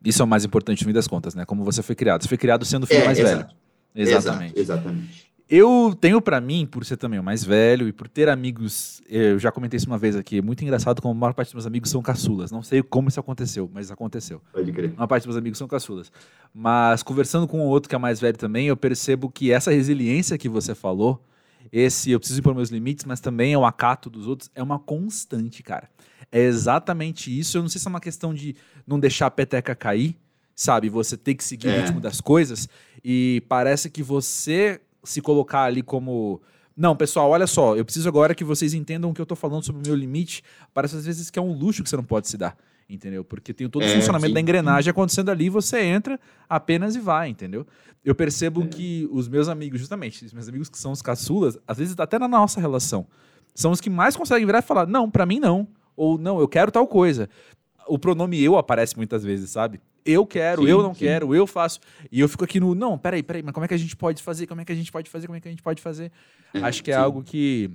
Isso 0.02 0.22
é 0.22 0.24
o 0.24 0.28
mais 0.28 0.46
importante 0.46 0.82
no 0.82 0.88
fim 0.88 0.94
das 0.94 1.06
contas, 1.06 1.34
né? 1.34 1.44
Como 1.44 1.62
você 1.62 1.82
foi 1.82 1.94
criado. 1.94 2.22
Você 2.22 2.28
foi 2.28 2.38
criado 2.38 2.64
sendo 2.64 2.84
o 2.84 2.86
filho 2.86 3.02
é, 3.02 3.04
mais 3.04 3.18
exato. 3.18 3.36
velho. 3.36 3.48
Exatamente. 3.94 4.58
Exato, 4.58 4.60
exatamente. 4.60 5.23
Eu 5.48 5.94
tenho 6.00 6.22
para 6.22 6.40
mim, 6.40 6.64
por 6.64 6.84
ser 6.86 6.96
também 6.96 7.20
o 7.20 7.22
mais 7.22 7.44
velho 7.44 7.86
e 7.86 7.92
por 7.92 8.08
ter 8.08 8.30
amigos, 8.30 9.02
eu 9.06 9.38
já 9.38 9.52
comentei 9.52 9.76
isso 9.76 9.86
uma 9.86 9.98
vez 9.98 10.16
aqui, 10.16 10.38
é 10.38 10.42
muito 10.42 10.62
engraçado 10.62 11.02
como 11.02 11.12
a 11.12 11.14
maior 11.14 11.34
parte 11.34 11.48
dos 11.48 11.54
meus 11.54 11.66
amigos 11.66 11.90
são 11.90 12.00
caçulas. 12.00 12.50
Não 12.50 12.62
sei 12.62 12.82
como 12.82 13.08
isso 13.08 13.20
aconteceu, 13.20 13.70
mas 13.72 13.90
aconteceu. 13.90 14.40
Pode 14.52 14.72
crer. 14.72 14.90
A 14.92 14.96
maior 14.96 15.06
parte 15.06 15.22
dos 15.22 15.26
meus 15.26 15.36
amigos 15.36 15.58
são 15.58 15.68
caçulas. 15.68 16.10
Mas 16.52 17.02
conversando 17.02 17.46
com 17.46 17.60
o 17.60 17.64
outro 17.64 17.90
que 17.90 17.94
é 17.94 17.98
mais 17.98 18.20
velho 18.20 18.38
também, 18.38 18.68
eu 18.68 18.76
percebo 18.76 19.30
que 19.30 19.52
essa 19.52 19.70
resiliência 19.70 20.38
que 20.38 20.48
você 20.48 20.74
falou, 20.74 21.22
esse 21.70 22.10
eu 22.10 22.18
preciso 22.18 22.40
impor 22.40 22.54
meus 22.54 22.70
limites, 22.70 23.04
mas 23.04 23.20
também 23.20 23.52
é 23.52 23.58
o 23.58 23.66
acato 23.66 24.08
dos 24.08 24.26
outros, 24.26 24.50
é 24.54 24.62
uma 24.62 24.78
constante, 24.78 25.62
cara. 25.62 25.90
É 26.32 26.40
exatamente 26.40 27.36
isso. 27.38 27.58
Eu 27.58 27.62
não 27.62 27.68
sei 27.68 27.78
se 27.78 27.86
é 27.86 27.90
uma 27.90 28.00
questão 28.00 28.32
de 28.32 28.56
não 28.86 28.98
deixar 28.98 29.26
a 29.26 29.30
peteca 29.30 29.74
cair, 29.74 30.16
sabe? 30.54 30.88
Você 30.88 31.18
ter 31.18 31.34
que 31.34 31.44
seguir 31.44 31.68
é. 31.68 31.76
o 31.76 31.80
ritmo 31.82 32.00
das 32.00 32.20
coisas. 32.20 32.66
E 33.04 33.42
parece 33.46 33.90
que 33.90 34.02
você 34.02 34.80
se 35.04 35.20
colocar 35.20 35.64
ali 35.64 35.82
como. 35.82 36.40
Não, 36.76 36.96
pessoal, 36.96 37.30
olha 37.30 37.46
só, 37.46 37.76
eu 37.76 37.84
preciso 37.84 38.08
agora 38.08 38.34
que 38.34 38.42
vocês 38.42 38.74
entendam 38.74 39.10
o 39.10 39.14
que 39.14 39.20
eu 39.20 39.26
tô 39.26 39.36
falando 39.36 39.62
sobre 39.62 39.80
o 39.82 39.86
meu 39.86 39.94
limite. 39.94 40.42
Parece 40.72 40.96
às 40.96 41.06
vezes 41.06 41.30
que 41.30 41.38
é 41.38 41.42
um 41.42 41.52
luxo 41.52 41.82
que 41.84 41.88
você 41.88 41.96
não 41.96 42.02
pode 42.02 42.28
se 42.28 42.36
dar, 42.36 42.56
entendeu? 42.88 43.24
Porque 43.24 43.54
tem 43.54 43.68
todo 43.68 43.82
o 43.82 43.86
é, 43.86 43.94
funcionamento 43.94 44.30
sim, 44.30 44.34
da 44.34 44.40
engrenagem 44.40 44.90
acontecendo 44.90 45.30
ali, 45.30 45.48
você 45.48 45.80
entra 45.82 46.18
apenas 46.48 46.96
e 46.96 47.00
vai, 47.00 47.28
entendeu? 47.28 47.64
Eu 48.04 48.14
percebo 48.14 48.64
é. 48.64 48.66
que 48.66 49.08
os 49.12 49.28
meus 49.28 49.48
amigos, 49.48 49.78
justamente, 49.78 50.24
os 50.24 50.32
meus 50.32 50.48
amigos 50.48 50.68
que 50.68 50.76
são 50.76 50.90
os 50.90 51.00
caçulas, 51.00 51.56
às 51.66 51.78
vezes 51.78 51.94
até 51.96 52.18
na 52.18 52.26
nossa 52.26 52.60
relação, 52.60 53.06
são 53.54 53.70
os 53.70 53.80
que 53.80 53.88
mais 53.88 54.16
conseguem 54.16 54.44
virar 54.44 54.58
e 54.58 54.62
falar: 54.62 54.86
não, 54.86 55.08
para 55.08 55.24
mim 55.24 55.38
não. 55.38 55.68
Ou 55.96 56.18
não, 56.18 56.40
eu 56.40 56.48
quero 56.48 56.72
tal 56.72 56.88
coisa. 56.88 57.28
O 57.86 57.98
pronome 57.98 58.42
eu 58.42 58.58
aparece 58.58 58.96
muitas 58.96 59.22
vezes, 59.22 59.50
sabe? 59.50 59.80
Eu 60.04 60.26
quero, 60.26 60.62
sim, 60.62 60.68
eu 60.68 60.82
não 60.82 60.92
sim. 60.92 61.00
quero, 61.00 61.34
eu 61.34 61.46
faço. 61.46 61.80
E 62.12 62.20
eu 62.20 62.28
fico 62.28 62.44
aqui 62.44 62.60
no, 62.60 62.74
não, 62.74 62.98
peraí, 62.98 63.22
peraí, 63.22 63.42
mas 63.42 63.54
como 63.54 63.64
é 63.64 63.68
que 63.68 63.74
a 63.74 63.78
gente 63.78 63.96
pode 63.96 64.22
fazer? 64.22 64.46
Como 64.46 64.60
é 64.60 64.64
que 64.64 64.72
a 64.72 64.74
gente 64.74 64.92
pode 64.92 65.08
fazer? 65.08 65.26
Como 65.26 65.36
é 65.36 65.40
que 65.40 65.48
a 65.48 65.50
gente 65.50 65.62
pode 65.62 65.80
fazer? 65.80 66.12
É, 66.52 66.60
Acho 66.60 66.82
que 66.82 66.90
é 66.90 66.94
sim. 66.94 67.00
algo 67.00 67.22
que 67.22 67.70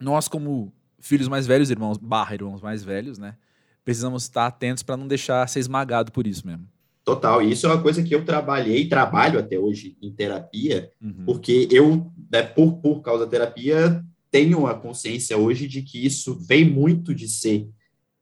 nós, 0.00 0.26
como 0.26 0.72
filhos 0.98 1.28
mais 1.28 1.46
velhos, 1.46 1.70
irmãos, 1.70 1.96
barra 1.96 2.34
irmãos 2.34 2.60
mais 2.60 2.82
velhos, 2.82 3.18
né? 3.18 3.36
Precisamos 3.84 4.24
estar 4.24 4.46
atentos 4.46 4.82
para 4.82 4.96
não 4.96 5.06
deixar 5.06 5.48
ser 5.48 5.60
esmagado 5.60 6.12
por 6.12 6.26
isso 6.26 6.46
mesmo. 6.46 6.66
Total, 7.04 7.42
e 7.42 7.52
isso 7.52 7.66
é 7.66 7.70
uma 7.70 7.82
coisa 7.82 8.02
que 8.02 8.14
eu 8.14 8.24
trabalhei, 8.24 8.88
trabalho 8.88 9.38
até 9.38 9.58
hoje 9.58 9.96
em 10.02 10.12
terapia, 10.12 10.90
uhum. 11.02 11.24
porque 11.24 11.66
eu, 11.70 12.12
né, 12.30 12.42
por, 12.42 12.74
por 12.74 13.00
causa 13.00 13.24
da 13.24 13.30
terapia, 13.30 14.04
tenho 14.30 14.66
a 14.66 14.74
consciência 14.74 15.36
hoje 15.36 15.66
de 15.66 15.82
que 15.82 16.04
isso 16.04 16.38
vem 16.38 16.64
muito 16.64 17.14
de 17.14 17.28
ser 17.28 17.68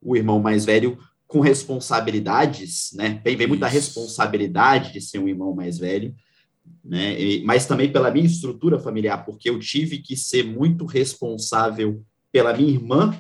o 0.01 0.17
irmão 0.17 0.41
mais 0.41 0.65
velho 0.65 0.99
com 1.29 1.41
responsabilidades, 1.41 2.91
né? 2.95 3.21
Vem, 3.23 3.37
vem 3.37 3.47
muito 3.47 3.61
da 3.61 3.69
responsabilidade 3.69 4.95
de 4.95 5.01
ser 5.01 5.19
um 5.19 5.29
irmão 5.29 5.55
mais 5.55 5.79
velho, 5.79 6.15
né? 6.83 7.21
E, 7.21 7.45
mas 7.45 7.67
também 7.67 7.93
pela 7.93 8.11
minha 8.11 8.27
estrutura 8.27 8.81
familiar, 8.81 9.25
porque 9.27 9.51
eu 9.51 9.59
tive 9.61 9.99
que 9.99 10.17
ser 10.17 10.43
muito 10.43 10.87
responsável 10.87 12.03
pela 12.33 12.57
minha 12.57 12.73
irmã 12.73 13.17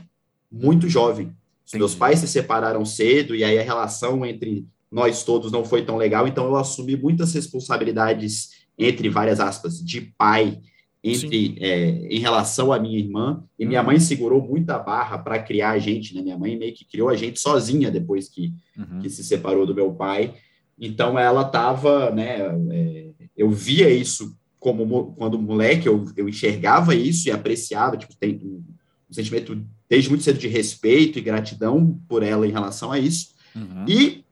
muito 0.50 0.88
jovem. 0.88 1.32
Os 1.66 1.74
meus 1.74 1.94
pais 1.94 2.20
se 2.20 2.26
separaram 2.26 2.82
cedo 2.82 3.36
e 3.36 3.44
aí 3.44 3.58
a 3.58 3.62
relação 3.62 4.24
entre 4.24 4.66
nós 4.90 5.22
todos 5.22 5.52
não 5.52 5.62
foi 5.62 5.84
tão 5.84 5.98
legal, 5.98 6.26
então 6.26 6.46
eu 6.46 6.56
assumi 6.56 6.96
muitas 6.96 7.34
responsabilidades 7.34 8.66
entre 8.78 9.10
várias 9.10 9.38
aspas 9.38 9.78
de 9.84 10.00
pai, 10.16 10.58
entre 11.02 11.56
é, 11.60 11.90
em 12.08 12.18
relação 12.18 12.72
à 12.72 12.78
minha 12.78 12.98
irmã 12.98 13.44
e 13.58 13.64
minha 13.64 13.80
uhum. 13.80 13.86
mãe 13.86 14.00
segurou 14.00 14.42
muita 14.42 14.78
barra 14.78 15.18
para 15.18 15.38
criar 15.38 15.70
a 15.70 15.78
gente, 15.78 16.14
né? 16.14 16.22
Minha 16.22 16.36
mãe 16.36 16.58
meio 16.58 16.74
que 16.74 16.84
criou 16.84 17.08
a 17.08 17.16
gente 17.16 17.38
sozinha 17.38 17.90
depois 17.90 18.28
que, 18.28 18.52
uhum. 18.76 19.00
que 19.00 19.08
se 19.08 19.22
separou 19.22 19.64
do 19.64 19.74
meu 19.74 19.92
pai. 19.92 20.34
Então 20.78 21.18
ela 21.18 21.42
estava, 21.42 22.10
né? 22.10 22.38
É, 22.70 23.08
eu 23.36 23.50
via 23.50 23.88
isso 23.88 24.36
como 24.58 25.12
quando 25.12 25.40
moleque 25.40 25.86
eu, 25.86 26.04
eu 26.16 26.28
enxergava 26.28 26.94
isso 26.94 27.28
e 27.28 27.30
apreciava, 27.30 27.96
tipo 27.96 28.16
tem 28.16 28.40
um, 28.42 28.64
um 29.08 29.12
sentimento 29.12 29.64
desde 29.88 30.10
muito 30.10 30.24
cedo 30.24 30.38
de 30.38 30.48
respeito 30.48 31.18
e 31.18 31.22
gratidão 31.22 32.00
por 32.08 32.24
ela 32.24 32.44
em 32.44 32.50
relação 32.50 32.90
a 32.90 32.98
isso 32.98 33.34
uhum. 33.54 33.84
e 33.86 34.24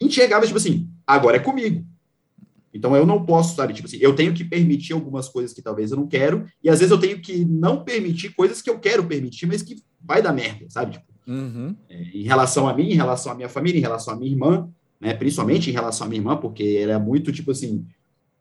enxergava 0.00 0.46
tipo 0.46 0.56
assim, 0.56 0.88
agora 1.06 1.36
é 1.36 1.40
comigo 1.40 1.84
então 2.74 2.96
eu 2.96 3.06
não 3.06 3.24
posso, 3.24 3.54
sabe, 3.54 3.72
tipo 3.72 3.86
assim, 3.86 3.98
eu 4.00 4.16
tenho 4.16 4.34
que 4.34 4.44
permitir 4.44 4.92
algumas 4.92 5.28
coisas 5.28 5.54
que 5.54 5.62
talvez 5.62 5.92
eu 5.92 5.96
não 5.96 6.08
quero, 6.08 6.44
e 6.62 6.68
às 6.68 6.80
vezes 6.80 6.90
eu 6.90 6.98
tenho 6.98 7.20
que 7.20 7.44
não 7.44 7.84
permitir 7.84 8.34
coisas 8.34 8.60
que 8.60 8.68
eu 8.68 8.80
quero 8.80 9.04
permitir, 9.04 9.46
mas 9.46 9.62
que 9.62 9.76
vai 10.00 10.20
dar 10.20 10.32
merda, 10.32 10.66
sabe? 10.68 10.92
Tipo, 10.92 11.04
uhum. 11.28 11.76
é, 11.88 12.02
em 12.02 12.24
relação 12.24 12.68
a 12.68 12.74
mim, 12.74 12.90
em 12.90 12.96
relação 12.96 13.30
à 13.30 13.34
minha 13.36 13.48
família, 13.48 13.78
em 13.78 13.82
relação 13.82 14.12
à 14.12 14.16
minha 14.16 14.32
irmã, 14.32 14.68
né? 15.00 15.14
Principalmente 15.14 15.70
em 15.70 15.72
relação 15.72 16.06
à 16.06 16.10
minha 16.10 16.20
irmã, 16.20 16.36
porque 16.36 16.78
ela 16.82 16.94
é 16.94 16.98
muito 16.98 17.30
tipo 17.30 17.52
assim. 17.52 17.86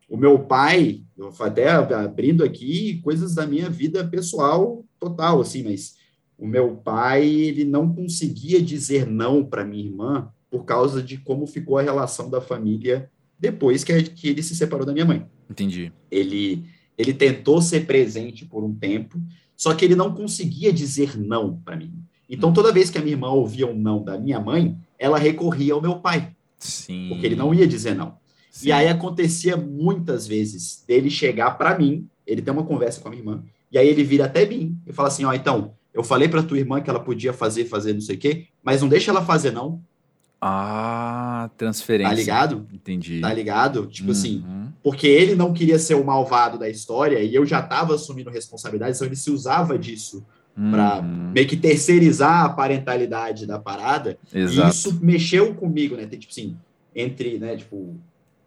O 0.09 0.17
meu 0.17 0.37
pai, 0.39 1.01
eu 1.17 1.33
até 1.39 1.69
abrindo 1.69 2.43
aqui 2.43 2.99
coisas 3.03 3.33
da 3.33 3.47
minha 3.47 3.69
vida 3.69 4.05
pessoal 4.05 4.83
total, 4.99 5.41
assim, 5.41 5.63
mas 5.63 5.95
o 6.37 6.45
meu 6.45 6.75
pai, 6.75 7.25
ele 7.25 7.63
não 7.63 7.93
conseguia 7.93 8.61
dizer 8.61 9.07
não 9.07 9.45
para 9.45 9.63
minha 9.63 9.85
irmã 9.85 10.29
por 10.51 10.65
causa 10.65 11.01
de 11.01 11.17
como 11.17 11.47
ficou 11.47 11.77
a 11.77 11.81
relação 11.81 12.29
da 12.29 12.41
família 12.41 13.09
depois 13.43 13.83
que, 13.83 14.03
que 14.03 14.29
ele 14.29 14.41
se 14.41 14.55
separou 14.55 14.85
da 14.85 14.93
minha 14.93 15.03
mãe. 15.05 15.25
Entendi. 15.49 15.91
Ele, 16.09 16.63
ele 16.97 17.13
tentou 17.13 17.61
ser 17.61 17.85
presente 17.85 18.45
por 18.45 18.63
um 18.63 18.73
tempo, 18.73 19.21
só 19.53 19.73
que 19.73 19.83
ele 19.83 19.95
não 19.95 20.15
conseguia 20.15 20.71
dizer 20.71 21.19
não 21.19 21.57
para 21.57 21.75
mim. 21.75 21.93
Então, 22.29 22.51
hum. 22.51 22.53
toda 22.53 22.71
vez 22.71 22.89
que 22.89 22.97
a 22.97 23.01
minha 23.01 23.15
irmã 23.15 23.27
ouvia 23.27 23.67
um 23.67 23.77
não 23.77 24.01
da 24.01 24.17
minha 24.17 24.39
mãe, 24.39 24.77
ela 24.97 25.17
recorria 25.17 25.73
ao 25.73 25.81
meu 25.81 25.97
pai. 25.97 26.33
Sim. 26.57 27.09
Porque 27.09 27.25
ele 27.25 27.35
não 27.35 27.53
ia 27.53 27.67
dizer 27.67 27.93
não. 27.93 28.15
Sim. 28.49 28.69
E 28.69 28.71
aí 28.71 28.87
acontecia 28.87 29.57
muitas 29.57 30.25
vezes 30.25 30.81
dele 30.87 31.09
chegar 31.09 31.51
para 31.57 31.77
mim, 31.77 32.07
ele 32.25 32.41
tem 32.41 32.53
uma 32.53 32.63
conversa 32.63 33.01
com 33.01 33.09
a 33.09 33.11
minha 33.11 33.21
irmã, 33.21 33.43
e 33.69 33.77
aí 33.77 33.89
ele 33.89 34.05
vira 34.05 34.23
até 34.23 34.45
mim 34.45 34.77
e 34.87 34.93
fala 34.93 35.09
assim: 35.09 35.25
Ó, 35.25 35.31
oh, 35.31 35.33
então, 35.33 35.73
eu 35.93 36.01
falei 36.01 36.29
para 36.29 36.41
tua 36.41 36.57
irmã 36.57 36.79
que 36.79 36.89
ela 36.89 37.01
podia 37.01 37.33
fazer, 37.33 37.65
fazer 37.65 37.91
não 37.91 37.99
sei 37.99 38.15
o 38.15 38.19
quê, 38.19 38.47
mas 38.63 38.81
não 38.81 38.87
deixa 38.87 39.11
ela 39.11 39.25
fazer, 39.25 39.51
não, 39.51 39.83
ah, 40.45 41.49
transferência. 41.57 42.09
Tá 42.09 42.15
ligado? 42.15 42.67
Entendi. 42.73 43.21
Tá 43.21 43.33
ligado? 43.33 43.87
Tipo 43.87 44.11
assim, 44.11 44.43
uhum. 44.45 44.63
assim, 44.63 44.73
porque 44.83 45.07
ele 45.07 45.35
não 45.35 45.53
queria 45.53 45.79
ser 45.79 45.95
o 45.95 46.03
malvado 46.03 46.59
da 46.59 46.69
história 46.69 47.19
e 47.19 47.33
eu 47.33 47.45
já 47.45 47.61
tava 47.61 47.95
assumindo 47.95 48.29
responsabilidade, 48.29 48.93
então 48.93 49.07
ele 49.07 49.15
se 49.15 49.31
usava 49.31 49.79
disso 49.79 50.25
uhum. 50.57 50.69
para 50.69 51.01
meio 51.01 51.47
que 51.47 51.55
terceirizar 51.55 52.43
a 52.43 52.49
parentalidade 52.49 53.45
da 53.45 53.57
parada. 53.57 54.17
Exato. 54.33 54.67
E 54.67 54.71
isso 54.71 54.99
mexeu 55.01 55.55
comigo, 55.55 55.95
né? 55.95 56.05
Tem, 56.05 56.19
tipo 56.19 56.33
assim, 56.33 56.57
entre, 56.93 57.39
né, 57.39 57.55
tipo, 57.55 57.95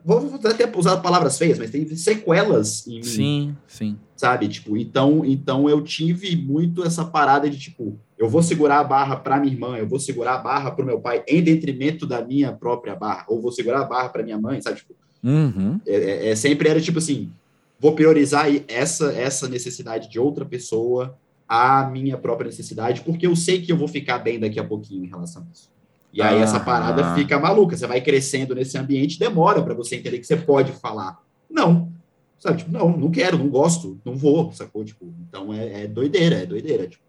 vou 0.06 0.38
até 0.44 0.70
usar 0.78 0.98
palavras 0.98 1.36
feias, 1.36 1.58
mas 1.58 1.70
tem 1.70 1.84
sequelas 1.96 2.86
em 2.86 2.98
mim. 2.98 3.02
Sim, 3.02 3.56
sim. 3.66 3.98
Sabe? 4.16 4.46
Tipo, 4.46 4.76
então, 4.76 5.25
então 5.25 5.68
eu 5.68 5.82
tive 5.82 6.36
muito 6.36 6.84
essa 6.84 7.04
parada 7.04 7.50
de 7.50 7.58
tipo, 7.58 7.98
eu 8.16 8.28
vou 8.28 8.40
segurar 8.40 8.78
a 8.78 8.84
barra 8.84 9.16
para 9.16 9.40
minha 9.40 9.52
irmã, 9.52 9.76
eu 9.76 9.88
vou 9.88 9.98
segurar 9.98 10.34
a 10.34 10.38
barra 10.38 10.70
para 10.70 10.84
o 10.84 10.86
meu 10.86 11.00
pai 11.00 11.25
em 11.26 11.42
detrimento 11.42 12.06
da 12.06 12.25
minha 12.25 12.52
própria 12.52 12.94
barra, 12.94 13.25
ou 13.28 13.40
vou 13.40 13.50
segurar 13.50 13.80
a 13.80 13.84
barra 13.84 14.08
para 14.08 14.22
minha 14.22 14.38
mãe, 14.38 14.62
sabe? 14.62 14.76
Tipo, 14.76 14.94
uhum. 15.25 15.80
é, 15.84 15.96
é, 15.96 16.28
é, 16.28 16.36
sempre 16.36 16.68
era 16.68 16.80
tipo 16.80 16.98
assim, 16.98 17.32
vou 17.80 17.92
priorizar 17.96 18.46
essa 18.68 19.12
essa 19.12 19.48
necessidade 19.48 20.08
de 20.08 20.20
outra 20.20 20.44
pessoa 20.44 21.18
à 21.48 21.84
minha 21.84 22.16
própria 22.16 22.46
necessidade, 22.46 23.00
porque 23.00 23.26
eu 23.26 23.34
sei 23.34 23.60
que 23.60 23.72
eu 23.72 23.76
vou 23.76 23.88
ficar 23.88 24.18
bem 24.18 24.38
daqui 24.38 24.60
a 24.60 24.64
pouquinho 24.64 25.04
em 25.04 25.08
relação 25.08 25.42
a 25.42 25.52
isso. 25.52 25.75
E 26.16 26.23
aí 26.23 26.40
essa 26.40 26.58
parada 26.58 27.14
fica 27.14 27.38
maluca. 27.38 27.76
Você 27.76 27.87
vai 27.87 28.00
crescendo 28.00 28.54
nesse 28.54 28.78
ambiente, 28.78 29.18
demora 29.18 29.62
para 29.62 29.75
você 29.75 29.96
entender 29.96 30.18
que 30.18 30.26
você 30.26 30.37
pode 30.37 30.73
falar. 30.73 31.20
Não. 31.50 31.92
Sabe, 32.38 32.58
tipo, 32.58 32.73
não, 32.73 32.96
não 32.96 33.11
quero, 33.11 33.37
não 33.37 33.49
gosto, 33.49 34.00
não 34.02 34.16
vou, 34.16 34.50
sacou? 34.52 34.82
Tipo, 34.82 35.12
então 35.28 35.52
é, 35.52 35.82
é 35.82 35.87
doideira, 35.87 36.37
é 36.37 36.46
doideira. 36.46 36.87
Tipo, 36.87 37.02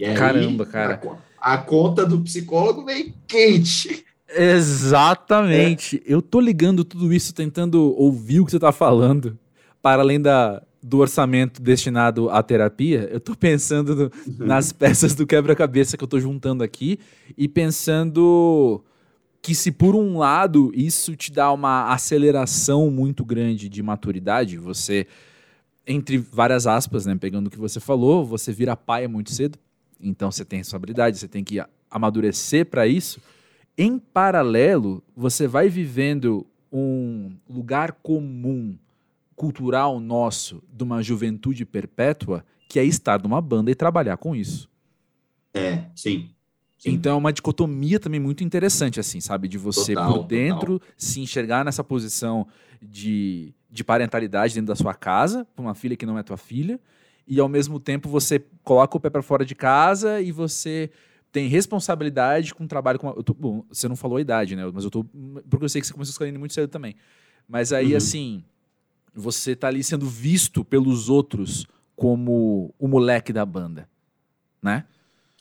aí, 0.00 0.14
Caramba, 0.14 0.64
cara. 0.64 0.98
A, 1.38 1.52
a, 1.52 1.58
conta 1.58 2.06
do 2.06 2.22
psicólogo 2.22 2.86
vem 2.86 3.14
quente. 3.26 4.02
Exatamente. 4.34 6.02
É. 6.06 6.14
Eu 6.14 6.22
tô 6.22 6.40
ligando 6.40 6.84
tudo 6.84 7.12
isso, 7.12 7.34
tentando 7.34 7.94
ouvir 7.98 8.40
o 8.40 8.46
que 8.46 8.50
você 8.50 8.58
tá 8.58 8.72
falando, 8.72 9.38
para 9.82 10.00
além 10.00 10.18
da, 10.18 10.62
do 10.86 10.98
orçamento 10.98 11.62
destinado 11.62 12.28
à 12.28 12.42
terapia, 12.42 13.08
eu 13.10 13.18
tô 13.18 13.34
pensando 13.34 13.96
no, 13.96 14.02
uhum. 14.02 14.46
nas 14.46 14.70
peças 14.70 15.14
do 15.14 15.26
quebra-cabeça 15.26 15.96
que 15.96 16.04
eu 16.04 16.08
tô 16.08 16.20
juntando 16.20 16.62
aqui 16.62 16.98
e 17.38 17.48
pensando 17.48 18.84
que 19.40 19.54
se 19.54 19.72
por 19.72 19.96
um 19.96 20.18
lado 20.18 20.70
isso 20.74 21.16
te 21.16 21.32
dá 21.32 21.50
uma 21.50 21.90
aceleração 21.90 22.90
muito 22.90 23.24
grande 23.24 23.66
de 23.66 23.82
maturidade, 23.82 24.58
você 24.58 25.06
entre 25.86 26.18
várias 26.18 26.66
aspas, 26.66 27.06
né, 27.06 27.16
pegando 27.18 27.46
o 27.46 27.50
que 27.50 27.58
você 27.58 27.80
falou, 27.80 28.22
você 28.22 28.52
vira 28.52 28.76
pai 28.76 29.08
muito 29.08 29.32
cedo, 29.32 29.58
então 29.98 30.30
você 30.30 30.44
tem 30.44 30.58
responsabilidade, 30.58 31.16
você 31.16 31.28
tem 31.28 31.42
que 31.42 31.62
amadurecer 31.90 32.66
para 32.66 32.86
isso. 32.86 33.22
Em 33.76 33.98
paralelo, 33.98 35.02
você 35.16 35.46
vai 35.46 35.70
vivendo 35.70 36.46
um 36.70 37.32
lugar 37.48 37.92
comum 38.02 38.76
cultural 39.36 40.00
nosso 40.00 40.62
de 40.72 40.82
uma 40.82 41.02
juventude 41.02 41.64
perpétua, 41.64 42.44
que 42.68 42.78
é 42.78 42.84
estar 42.84 43.22
numa 43.22 43.40
banda 43.40 43.70
e 43.70 43.74
trabalhar 43.74 44.16
com 44.16 44.34
isso. 44.34 44.68
É, 45.52 45.84
sim. 45.94 46.30
sim. 46.78 46.90
Então 46.90 47.12
é 47.12 47.16
uma 47.16 47.32
dicotomia 47.32 48.00
também 48.00 48.20
muito 48.20 48.42
interessante, 48.42 48.98
assim, 48.98 49.20
sabe? 49.20 49.46
De 49.48 49.58
você 49.58 49.94
total, 49.94 50.12
por 50.12 50.26
dentro 50.26 50.78
total. 50.78 50.94
se 50.96 51.20
enxergar 51.20 51.64
nessa 51.64 51.84
posição 51.84 52.46
de, 52.82 53.54
de 53.70 53.84
parentalidade 53.84 54.54
dentro 54.54 54.68
da 54.68 54.76
sua 54.76 54.94
casa, 54.94 55.46
para 55.54 55.62
uma 55.62 55.74
filha 55.74 55.96
que 55.96 56.06
não 56.06 56.18
é 56.18 56.22
tua 56.22 56.36
filha, 56.36 56.80
e 57.26 57.40
ao 57.40 57.48
mesmo 57.48 57.80
tempo 57.80 58.08
você 58.08 58.44
coloca 58.62 58.96
o 58.96 59.00
pé 59.00 59.08
para 59.08 59.22
fora 59.22 59.44
de 59.44 59.54
casa 59.54 60.20
e 60.20 60.30
você 60.30 60.90
tem 61.32 61.48
responsabilidade 61.48 62.54
com 62.54 62.64
o 62.64 62.68
trabalho 62.68 62.98
com. 62.98 63.10
Tô, 63.22 63.34
bom, 63.34 63.64
você 63.68 63.88
não 63.88 63.96
falou 63.96 64.18
a 64.18 64.20
idade, 64.20 64.54
né? 64.54 64.70
Mas 64.72 64.84
eu 64.84 64.90
tô. 64.90 65.04
Porque 65.48 65.64
eu 65.64 65.68
sei 65.68 65.80
que 65.80 65.86
você 65.86 65.92
começou 65.92 66.10
a 66.10 66.14
escolher 66.14 66.38
muito 66.38 66.54
cedo 66.54 66.68
também. 66.68 66.94
Mas 67.48 67.72
aí, 67.72 67.92
uhum. 67.92 67.96
assim 67.96 68.44
você 69.14 69.52
está 69.52 69.68
ali 69.68 69.82
sendo 69.82 70.06
visto 70.06 70.64
pelos 70.64 71.08
outros 71.08 71.66
como 71.94 72.74
o 72.78 72.88
moleque 72.88 73.32
da 73.32 73.46
banda, 73.46 73.88
né? 74.62 74.84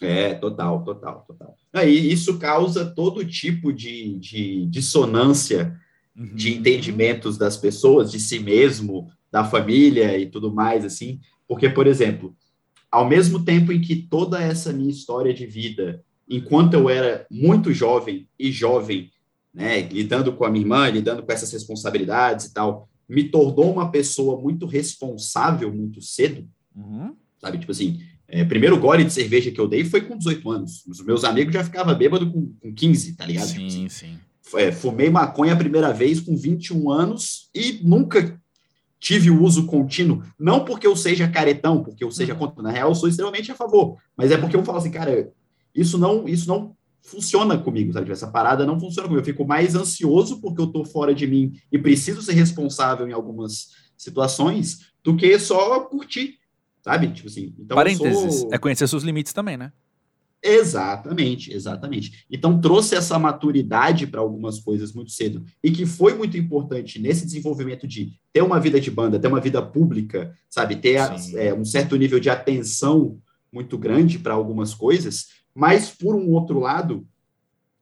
É, 0.02 0.34
total, 0.34 0.84
total, 0.84 1.24
total. 1.28 1.56
Aí 1.72 2.12
isso 2.12 2.38
causa 2.38 2.86
todo 2.86 3.26
tipo 3.26 3.72
de, 3.72 4.18
de 4.20 4.66
dissonância 4.68 5.80
uhum. 6.16 6.36
de 6.36 6.54
entendimentos 6.54 7.38
das 7.38 7.58
pessoas, 7.58 8.12
de 8.12 8.20
si 8.20 8.40
mesmo, 8.40 9.10
da 9.32 9.44
família 9.44 10.18
e 10.18 10.26
tudo 10.26 10.54
mais, 10.54 10.86
assim. 10.86 11.20
Porque, 11.48 11.70
por 11.70 11.88
exemplo, 11.88 12.36
ao 12.92 13.08
mesmo 13.08 13.44
tempo 13.44 13.72
em 13.72 13.82
que 13.82 13.96
toda 13.96 14.42
essa 14.42 14.72
minha 14.72 14.92
história 14.92 15.34
de 15.34 15.46
vida, 15.46 16.04
enquanto 16.30 16.74
eu 16.74 16.90
era 16.90 17.26
muito 17.32 17.74
jovem 17.74 18.28
e 18.38 18.52
jovem, 18.52 19.10
né, 19.54 19.82
lidando 19.82 20.34
com 20.34 20.46
a 20.46 20.50
minha 20.50 20.64
irmã, 20.64 20.90
lidando 20.90 21.24
com 21.24 21.32
essas 21.32 21.52
responsabilidades 21.52 22.48
e 22.48 22.54
tal, 22.54 22.90
me 23.14 23.24
tornou 23.24 23.72
uma 23.72 23.92
pessoa 23.92 24.42
muito 24.42 24.66
responsável 24.66 25.72
muito 25.74 26.02
cedo, 26.02 26.48
uhum. 26.76 27.14
sabe? 27.40 27.60
Tipo 27.60 27.72
assim, 27.72 28.02
é, 28.28 28.44
primeiro 28.44 28.80
gole 28.80 29.04
de 29.04 29.14
cerveja 29.14 29.52
que 29.52 29.62
eu 29.62 29.68
dei 29.68 29.86
foi 29.86 30.02
com 30.02 30.18
18 30.18 30.50
anos. 30.50 30.84
Os 30.88 31.06
meus 31.06 31.24
amigos 31.24 31.54
já 31.54 31.64
ficavam 31.64 31.96
bêbado 31.96 32.32
com, 32.32 32.52
com 32.60 32.74
15, 32.74 33.16
tá 33.16 33.26
ligado? 33.26 33.48
Sim, 33.48 33.54
tipo 33.54 33.68
assim, 33.68 33.90
sim. 33.90 34.20
É, 34.56 34.72
fumei 34.72 35.10
maconha 35.10 35.54
a 35.54 35.58
primeira 35.58 35.94
vez 35.94 36.20
com 36.20 36.36
21 36.36 36.90
anos 36.90 37.50
e 37.54 37.80
nunca 37.84 38.40
tive 39.00 39.30
o 39.30 39.42
uso 39.44 39.68
contínuo. 39.68 40.24
Não 40.40 40.66
porque 40.66 40.88
eu 40.88 40.96
seja 40.96 41.28
caretão, 41.28 41.84
porque 41.84 42.04
eu 42.04 42.10
seja 42.10 42.34
uhum. 42.34 42.40
contra. 42.40 42.64
Na 42.64 42.72
real, 42.72 42.90
eu 42.90 42.96
sou 42.96 43.08
extremamente 43.08 43.52
a 43.52 43.56
favor. 43.56 43.98
Mas 44.18 44.32
é 44.32 44.38
porque 44.38 44.56
eu 44.56 44.64
falo 44.64 44.80
assim, 44.80 44.92
cara, 44.92 45.32
isso 45.76 45.98
não, 45.98 46.28
isso 46.28 46.48
não 46.48 46.76
funciona 47.04 47.58
comigo, 47.58 47.94
sabe? 47.94 48.12
Essa 48.12 48.32
parada 48.32 48.66
não 48.66 48.80
funciona 48.80 49.08
comigo. 49.08 49.22
Eu 49.22 49.26
fico 49.26 49.46
mais 49.46 49.76
ansioso 49.76 50.40
porque 50.40 50.62
eu 50.62 50.68
tô 50.68 50.86
fora 50.86 51.14
de 51.14 51.28
mim 51.28 51.54
e 51.72 51.78
preciso 51.78 52.22
ser 52.22 52.34
responsável 52.34 53.08
em 53.08 53.14
algumas 53.14 53.70
situações 53.98 54.92
do 55.04 55.16
que 55.16 55.38
só 55.38 55.82
curtir, 55.82 56.38
sabe? 56.82 57.12
Tipo 57.12 57.28
assim. 57.28 57.54
Então 57.60 57.76
Parênteses, 57.76 58.40
sou... 58.40 58.54
é 58.54 58.58
conhecer 58.58 58.88
seus 58.88 59.04
limites 59.04 59.34
também, 59.34 59.58
né? 59.58 59.72
Exatamente, 60.46 61.54
exatamente. 61.54 62.26
Então 62.30 62.60
trouxe 62.60 62.96
essa 62.96 63.18
maturidade 63.18 64.06
para 64.06 64.20
algumas 64.20 64.60
coisas 64.60 64.92
muito 64.92 65.12
cedo 65.12 65.46
e 65.64 65.72
que 65.72 65.86
foi 65.86 66.14
muito 66.16 66.38
importante 66.38 67.00
nesse 67.00 67.26
desenvolvimento 67.26 67.88
de 67.88 68.12
ter 68.34 68.42
uma 68.42 68.60
vida 68.60 68.80
de 68.80 68.92
banda, 68.92 69.18
ter 69.18 69.30
uma 69.30 69.40
vida 69.40 69.62
pública, 69.62 70.34
sabe, 70.50 70.76
ter 70.76 71.00
é, 71.36 71.54
um 71.54 71.64
certo 71.64 71.96
nível 71.96 72.20
de 72.20 72.30
atenção 72.30 73.18
muito 73.54 73.78
grande 73.78 74.20
para 74.20 74.34
algumas 74.34 74.74
coisas, 74.74 75.28
mas, 75.54 75.90
por 75.90 76.16
um 76.16 76.32
outro 76.32 76.60
lado, 76.60 77.08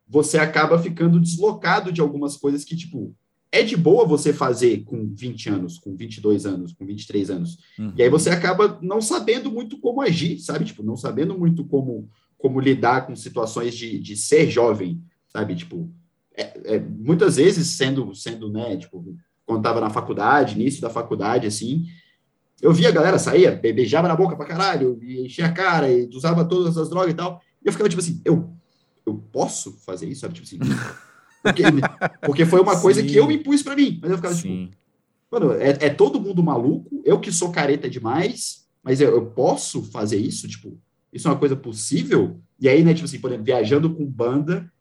você 0.08 0.38
acaba 0.38 0.78
ficando 0.78 1.20
deslocado 1.20 1.92
de 1.92 2.02
algumas 2.02 2.36
coisas 2.36 2.66
que, 2.66 2.76
tipo, 2.76 3.16
é 3.52 3.64
de 3.64 3.76
boa 3.76 4.06
você 4.06 4.32
fazer 4.32 4.84
com 4.84 5.10
20 5.14 5.50
anos, 5.50 5.78
com 5.78 5.96
22 5.96 6.46
anos, 6.46 6.74
com 6.74 6.86
23 6.86 7.30
anos. 7.30 7.58
Uhum. 7.78 7.94
E 7.98 8.04
aí 8.04 8.10
você 8.10 8.30
acaba 8.30 8.80
não 8.82 9.02
sabendo 9.02 9.52
muito 9.52 9.78
como 9.78 10.02
agir, 10.02 10.40
sabe? 10.40 10.66
Tipo, 10.66 10.84
não 10.84 10.96
sabendo 10.96 11.38
muito 11.38 11.66
como, 11.66 12.10
como 12.38 12.60
lidar 12.60 13.06
com 13.06 13.16
situações 13.16 13.76
de, 13.76 14.00
de 14.00 14.16
ser 14.16 14.50
jovem, 14.50 15.02
sabe? 15.28 15.56
Tipo, 15.56 15.90
é, 16.36 16.76
é, 16.76 16.80
muitas 16.80 17.36
vezes 17.36 17.68
sendo, 17.68 18.16
sendo, 18.16 18.50
né, 18.50 18.78
tipo, 18.78 19.16
quando 19.46 19.60
estava 19.60 19.82
na 19.82 19.90
faculdade, 19.90 20.56
início 20.56 20.82
da 20.82 20.90
faculdade, 20.90 21.46
assim, 21.46 21.86
eu 22.62 22.72
via 22.72 22.90
a 22.90 22.94
galera 22.94 23.20
sair, 23.20 23.60
beijava 23.60 24.08
na 24.08 24.16
boca 24.16 24.36
pra 24.36 24.46
caralho, 24.46 25.00
enchia 25.04 25.48
a 25.48 25.52
cara, 25.52 25.92
e 25.92 26.08
usava 26.08 26.46
todas 26.46 26.78
as 26.78 26.90
drogas 26.90 27.12
e 27.12 27.16
tal. 27.16 27.42
E 27.63 27.67
eu 27.67 27.71
ficava 27.71 27.89
tipo 27.89 28.02
assim, 28.02 28.21
eu, 28.26 28.54
eu 29.06 29.15
posso 29.32 29.74
fazer 29.86 30.08
isso? 30.08 30.21
Sabe? 30.21 30.34
Tipo 30.34 30.47
assim, 30.47 30.60
porque, 31.43 31.63
porque 32.26 32.45
foi 32.45 32.62
uma 32.62 32.80
coisa 32.80 33.04
que 33.04 33.15
eu 33.15 33.28
me 33.28 33.36
impus 33.36 33.63
para 33.63 33.76
mim. 33.76 34.00
Mas 34.02 34.12
eu 34.12 34.17
ficava 34.17 34.36
tipo, 34.36 34.47
Sim. 34.47 34.65
tipo, 34.65 34.78
mano, 35.32 35.54
é, 35.54 35.69
é, 35.69 35.89
todo 35.89 36.19
mundo 36.19 36.43
maluco, 36.43 37.02
eu 37.06 37.19
que 37.19 37.32
sou 37.32 37.52
careta 37.52 37.89
demais, 37.89 38.67
mas 38.84 39.00
eu, 39.02 39.12
eu 39.12 39.26
posso 39.28 39.84
fazer 39.84 40.17
isso? 40.17 40.47
Tipo, 40.47 40.78
isso 41.12 41.28
é 41.28 41.32
uma 41.32 41.39
coisa 41.39 41.56
possível? 41.56 42.41
E 42.60 42.69
aí, 42.69 42.84
né, 42.84 42.93
tipo 42.93 43.06
assim, 43.06 43.19
por 43.19 43.30
exemplo, 43.30 43.45
viajando 43.45 43.93
com 43.93 44.06
banda, 44.06 44.71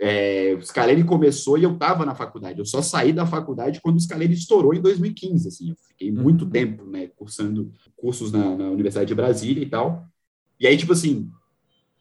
é, 0.00 0.54
o 0.56 0.62
Scalene 0.64 1.02
começou 1.02 1.58
e 1.58 1.64
eu 1.64 1.72
estava 1.72 2.06
na 2.06 2.14
faculdade. 2.14 2.58
Eu 2.58 2.64
só 2.64 2.80
saí 2.80 3.12
da 3.12 3.26
faculdade 3.26 3.80
quando 3.80 3.96
o 3.96 4.00
Scalene 4.00 4.34
estourou 4.34 4.72
em 4.72 4.80
2015. 4.80 5.48
Assim, 5.48 5.70
eu 5.70 5.76
fiquei 5.88 6.12
muito 6.12 6.44
uhum. 6.44 6.50
tempo, 6.50 6.84
né, 6.84 7.08
cursando 7.16 7.72
cursos 7.96 8.30
na, 8.30 8.56
na, 8.56 8.70
Universidade 8.70 9.08
de 9.08 9.14
Brasília 9.14 9.62
e 9.62 9.68
tal. 9.68 10.06
E 10.60 10.66
aí, 10.66 10.76
tipo 10.76 10.92
assim, 10.92 11.30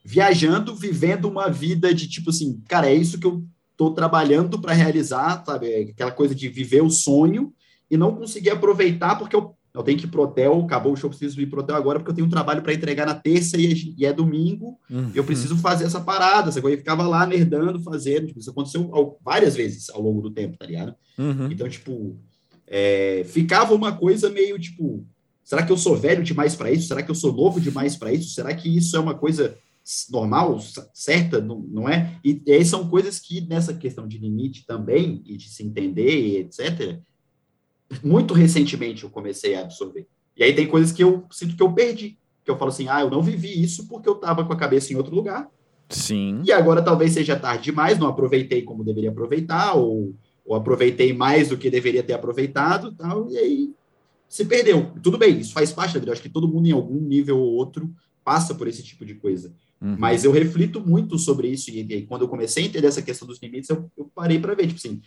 viajando, 0.07 0.73
vivendo 0.73 1.25
uma 1.25 1.49
vida 1.49 1.93
de 1.93 2.07
tipo 2.07 2.29
assim, 2.29 2.61
cara, 2.65 2.89
é 2.89 2.95
isso 2.95 3.19
que 3.19 3.27
eu 3.27 3.43
tô 3.75 3.91
trabalhando 3.91 4.57
para 4.57 4.71
realizar, 4.71 5.43
sabe? 5.45 5.91
Aquela 5.91 6.11
coisa 6.11 6.33
de 6.33 6.47
viver 6.47 6.81
o 6.81 6.89
sonho 6.89 7.53
e 7.91 7.97
não 7.97 8.15
conseguir 8.15 8.51
aproveitar 8.51 9.17
porque 9.17 9.35
eu, 9.35 9.53
eu 9.73 9.83
tenho 9.83 9.97
que 9.97 10.05
ir 10.05 10.07
pro 10.07 10.21
hotel, 10.21 10.61
acabou 10.61 10.93
o 10.93 10.95
show, 10.95 11.09
preciso 11.09 11.41
ir 11.41 11.47
pro 11.47 11.59
hotel 11.59 11.75
agora 11.75 11.99
porque 11.99 12.11
eu 12.11 12.15
tenho 12.15 12.25
um 12.25 12.29
trabalho 12.29 12.61
para 12.61 12.73
entregar 12.73 13.05
na 13.05 13.15
terça 13.15 13.57
e, 13.57 13.65
é, 13.65 13.75
e 13.97 14.05
é 14.05 14.13
domingo, 14.13 14.79
uhum. 14.89 15.11
eu 15.13 15.25
preciso 15.25 15.57
fazer 15.57 15.83
essa 15.83 15.99
parada, 15.99 16.47
essa 16.47 16.61
coisa, 16.61 16.75
eu 16.75 16.79
ficava 16.79 17.05
lá 17.05 17.25
nerdando, 17.25 17.83
fazendo, 17.83 18.27
tipo, 18.27 18.39
isso 18.39 18.49
aconteceu 18.49 18.89
várias 19.21 19.57
vezes 19.57 19.89
ao 19.89 20.01
longo 20.01 20.21
do 20.21 20.31
tempo, 20.31 20.57
tá 20.57 20.65
ligado? 20.65 20.95
Uhum. 21.17 21.51
Então, 21.51 21.67
tipo, 21.67 22.17
é, 22.65 23.25
ficava 23.25 23.75
uma 23.75 23.91
coisa 23.91 24.29
meio 24.29 24.57
tipo, 24.57 25.05
será 25.43 25.65
que 25.65 25.71
eu 25.71 25.77
sou 25.77 25.97
velho 25.97 26.23
demais 26.23 26.55
para 26.55 26.71
isso? 26.71 26.87
Será 26.87 27.03
que 27.03 27.11
eu 27.11 27.15
sou 27.15 27.33
novo 27.33 27.59
demais 27.59 27.97
para 27.97 28.13
isso? 28.13 28.29
Será 28.33 28.55
que 28.55 28.73
isso 28.73 28.95
é 28.95 28.99
uma 29.01 29.13
coisa 29.13 29.57
normal, 30.09 30.59
certa, 30.93 31.39
não, 31.39 31.59
não 31.59 31.89
é? 31.89 32.19
E, 32.23 32.41
e 32.45 32.51
aí 32.51 32.65
são 32.65 32.89
coisas 32.89 33.19
que, 33.19 33.41
nessa 33.41 33.73
questão 33.73 34.07
de 34.07 34.17
limite 34.17 34.65
também, 34.65 35.21
e 35.25 35.37
de 35.37 35.49
se 35.49 35.63
entender, 35.63 36.39
etc., 36.39 36.99
muito 38.03 38.33
recentemente 38.33 39.03
eu 39.03 39.09
comecei 39.09 39.55
a 39.55 39.61
absorver. 39.61 40.07
E 40.35 40.43
aí 40.43 40.53
tem 40.53 40.67
coisas 40.67 40.91
que 40.91 41.03
eu 41.03 41.25
sinto 41.31 41.55
que 41.55 41.63
eu 41.63 41.71
perdi, 41.71 42.17
que 42.43 42.51
eu 42.51 42.57
falo 42.57 42.69
assim, 42.69 42.87
ah, 42.89 43.01
eu 43.01 43.09
não 43.09 43.21
vivi 43.21 43.61
isso 43.61 43.87
porque 43.87 44.09
eu 44.09 44.13
estava 44.13 44.45
com 44.45 44.53
a 44.53 44.57
cabeça 44.57 44.91
em 44.91 44.95
outro 44.95 45.15
lugar. 45.15 45.49
Sim. 45.89 46.41
E 46.45 46.51
agora 46.51 46.81
talvez 46.81 47.13
seja 47.13 47.39
tarde 47.39 47.65
demais, 47.65 47.97
não 47.97 48.07
aproveitei 48.07 48.61
como 48.61 48.83
deveria 48.83 49.09
aproveitar, 49.09 49.73
ou, 49.73 50.13
ou 50.45 50.55
aproveitei 50.55 51.13
mais 51.13 51.49
do 51.49 51.57
que 51.57 51.69
deveria 51.69 52.03
ter 52.03 52.13
aproveitado, 52.13 52.93
tal, 52.93 53.29
e 53.31 53.37
aí 53.37 53.73
se 54.27 54.43
perdeu. 54.43 54.91
Tudo 55.01 55.17
bem, 55.17 55.39
isso 55.39 55.53
faz 55.53 55.71
parte 55.71 55.93
da 55.93 55.99
vida. 55.99 56.09
Eu 56.09 56.13
acho 56.13 56.21
que 56.21 56.29
todo 56.29 56.47
mundo, 56.47 56.67
em 56.67 56.71
algum 56.71 56.99
nível 56.99 57.39
ou 57.39 57.53
outro, 57.53 57.89
passa 58.23 58.53
por 58.53 58.67
esse 58.67 58.83
tipo 58.83 59.05
de 59.05 59.15
coisa. 59.15 59.53
Uhum. 59.81 59.95
Mas 59.97 60.23
eu 60.23 60.31
reflito 60.31 60.81
muito 60.81 61.17
sobre 61.17 61.49
isso, 61.49 61.69
e, 61.69 61.81
e, 61.81 62.05
quando 62.05 62.23
eu 62.23 62.27
comecei 62.27 62.63
a 62.63 62.67
entender 62.67 62.87
essa 62.87 63.01
questão 63.01 63.27
dos 63.27 63.41
limites, 63.41 63.69
eu, 63.69 63.89
eu 63.97 64.09
parei 64.13 64.39
para 64.39 64.55
ver, 64.55 64.67
tipo 64.67 64.77
assim, 64.79 65.01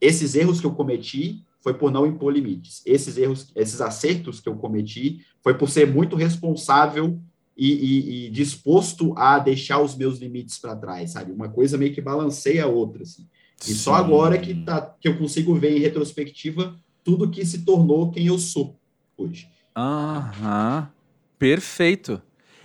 esses 0.00 0.34
erros 0.34 0.60
que 0.60 0.66
eu 0.66 0.74
cometi 0.74 1.42
foi 1.62 1.74
por 1.74 1.90
não 1.90 2.06
impor 2.06 2.32
limites. 2.32 2.82
Esses 2.86 3.18
erros, 3.18 3.52
esses 3.54 3.80
acertos 3.80 4.40
que 4.40 4.48
eu 4.48 4.56
cometi 4.56 5.20
foi 5.42 5.54
por 5.54 5.68
ser 5.68 5.86
muito 5.86 6.16
responsável 6.16 7.20
e, 7.56 7.72
e, 7.72 8.26
e, 8.26 8.30
disposto 8.30 9.12
a 9.16 9.38
deixar 9.38 9.80
os 9.80 9.94
meus 9.94 10.18
limites 10.18 10.58
para 10.58 10.76
trás, 10.76 11.12
sabe? 11.12 11.32
Uma 11.32 11.48
coisa 11.48 11.76
meio 11.76 11.92
que 11.92 12.00
balanceia 12.00 12.64
a 12.64 12.68
outra, 12.68 13.02
assim. 13.02 13.26
E 13.62 13.68
Sim. 13.68 13.74
só 13.74 13.94
agora 13.94 14.38
que, 14.38 14.54
tá, 14.54 14.96
que 14.98 15.06
eu 15.06 15.18
consigo 15.18 15.54
ver 15.54 15.76
em 15.76 15.80
retrospectiva 15.80 16.74
tudo 17.04 17.30
que 17.30 17.44
se 17.44 17.62
tornou 17.62 18.10
quem 18.10 18.26
eu 18.26 18.38
sou 18.38 18.78
hoje. 19.16 19.46
Aham, 19.76 20.88
perfeito. 21.38 22.22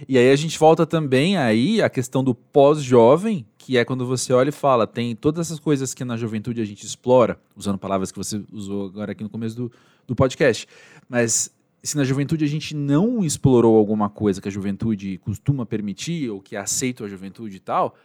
E 0.07 0.17
aí 0.17 0.29
a 0.29 0.35
gente 0.35 0.59
volta 0.59 0.85
também 0.85 1.37
aí 1.37 1.81
a 1.81 1.89
questão 1.89 2.23
do 2.23 2.35
pós-jovem, 2.35 3.45
que 3.57 3.77
é 3.77 3.85
quando 3.85 4.05
você 4.05 4.33
olha 4.33 4.49
e 4.49 4.51
fala, 4.51 4.85
tem 4.85 5.15
todas 5.15 5.47
essas 5.47 5.59
coisas 5.59 5.93
que 5.93 6.03
na 6.03 6.17
juventude 6.17 6.61
a 6.61 6.65
gente 6.65 6.85
explora, 6.85 7.39
usando 7.55 7.77
palavras 7.77 8.11
que 8.11 8.17
você 8.17 8.43
usou 8.51 8.87
agora 8.87 9.13
aqui 9.13 9.23
no 9.23 9.29
começo 9.29 9.55
do, 9.55 9.71
do 10.05 10.15
podcast, 10.15 10.67
mas 11.07 11.51
se 11.81 11.95
na 11.95 12.03
juventude 12.03 12.43
a 12.43 12.47
gente 12.47 12.75
não 12.75 13.23
explorou 13.23 13.77
alguma 13.77 14.09
coisa 14.09 14.41
que 14.41 14.47
a 14.47 14.51
juventude 14.51 15.17
costuma 15.19 15.65
permitir, 15.65 16.29
ou 16.29 16.41
que 16.41 16.55
aceita 16.55 17.05
a 17.05 17.07
juventude 17.07 17.57
e 17.57 17.59
tal, 17.59 17.95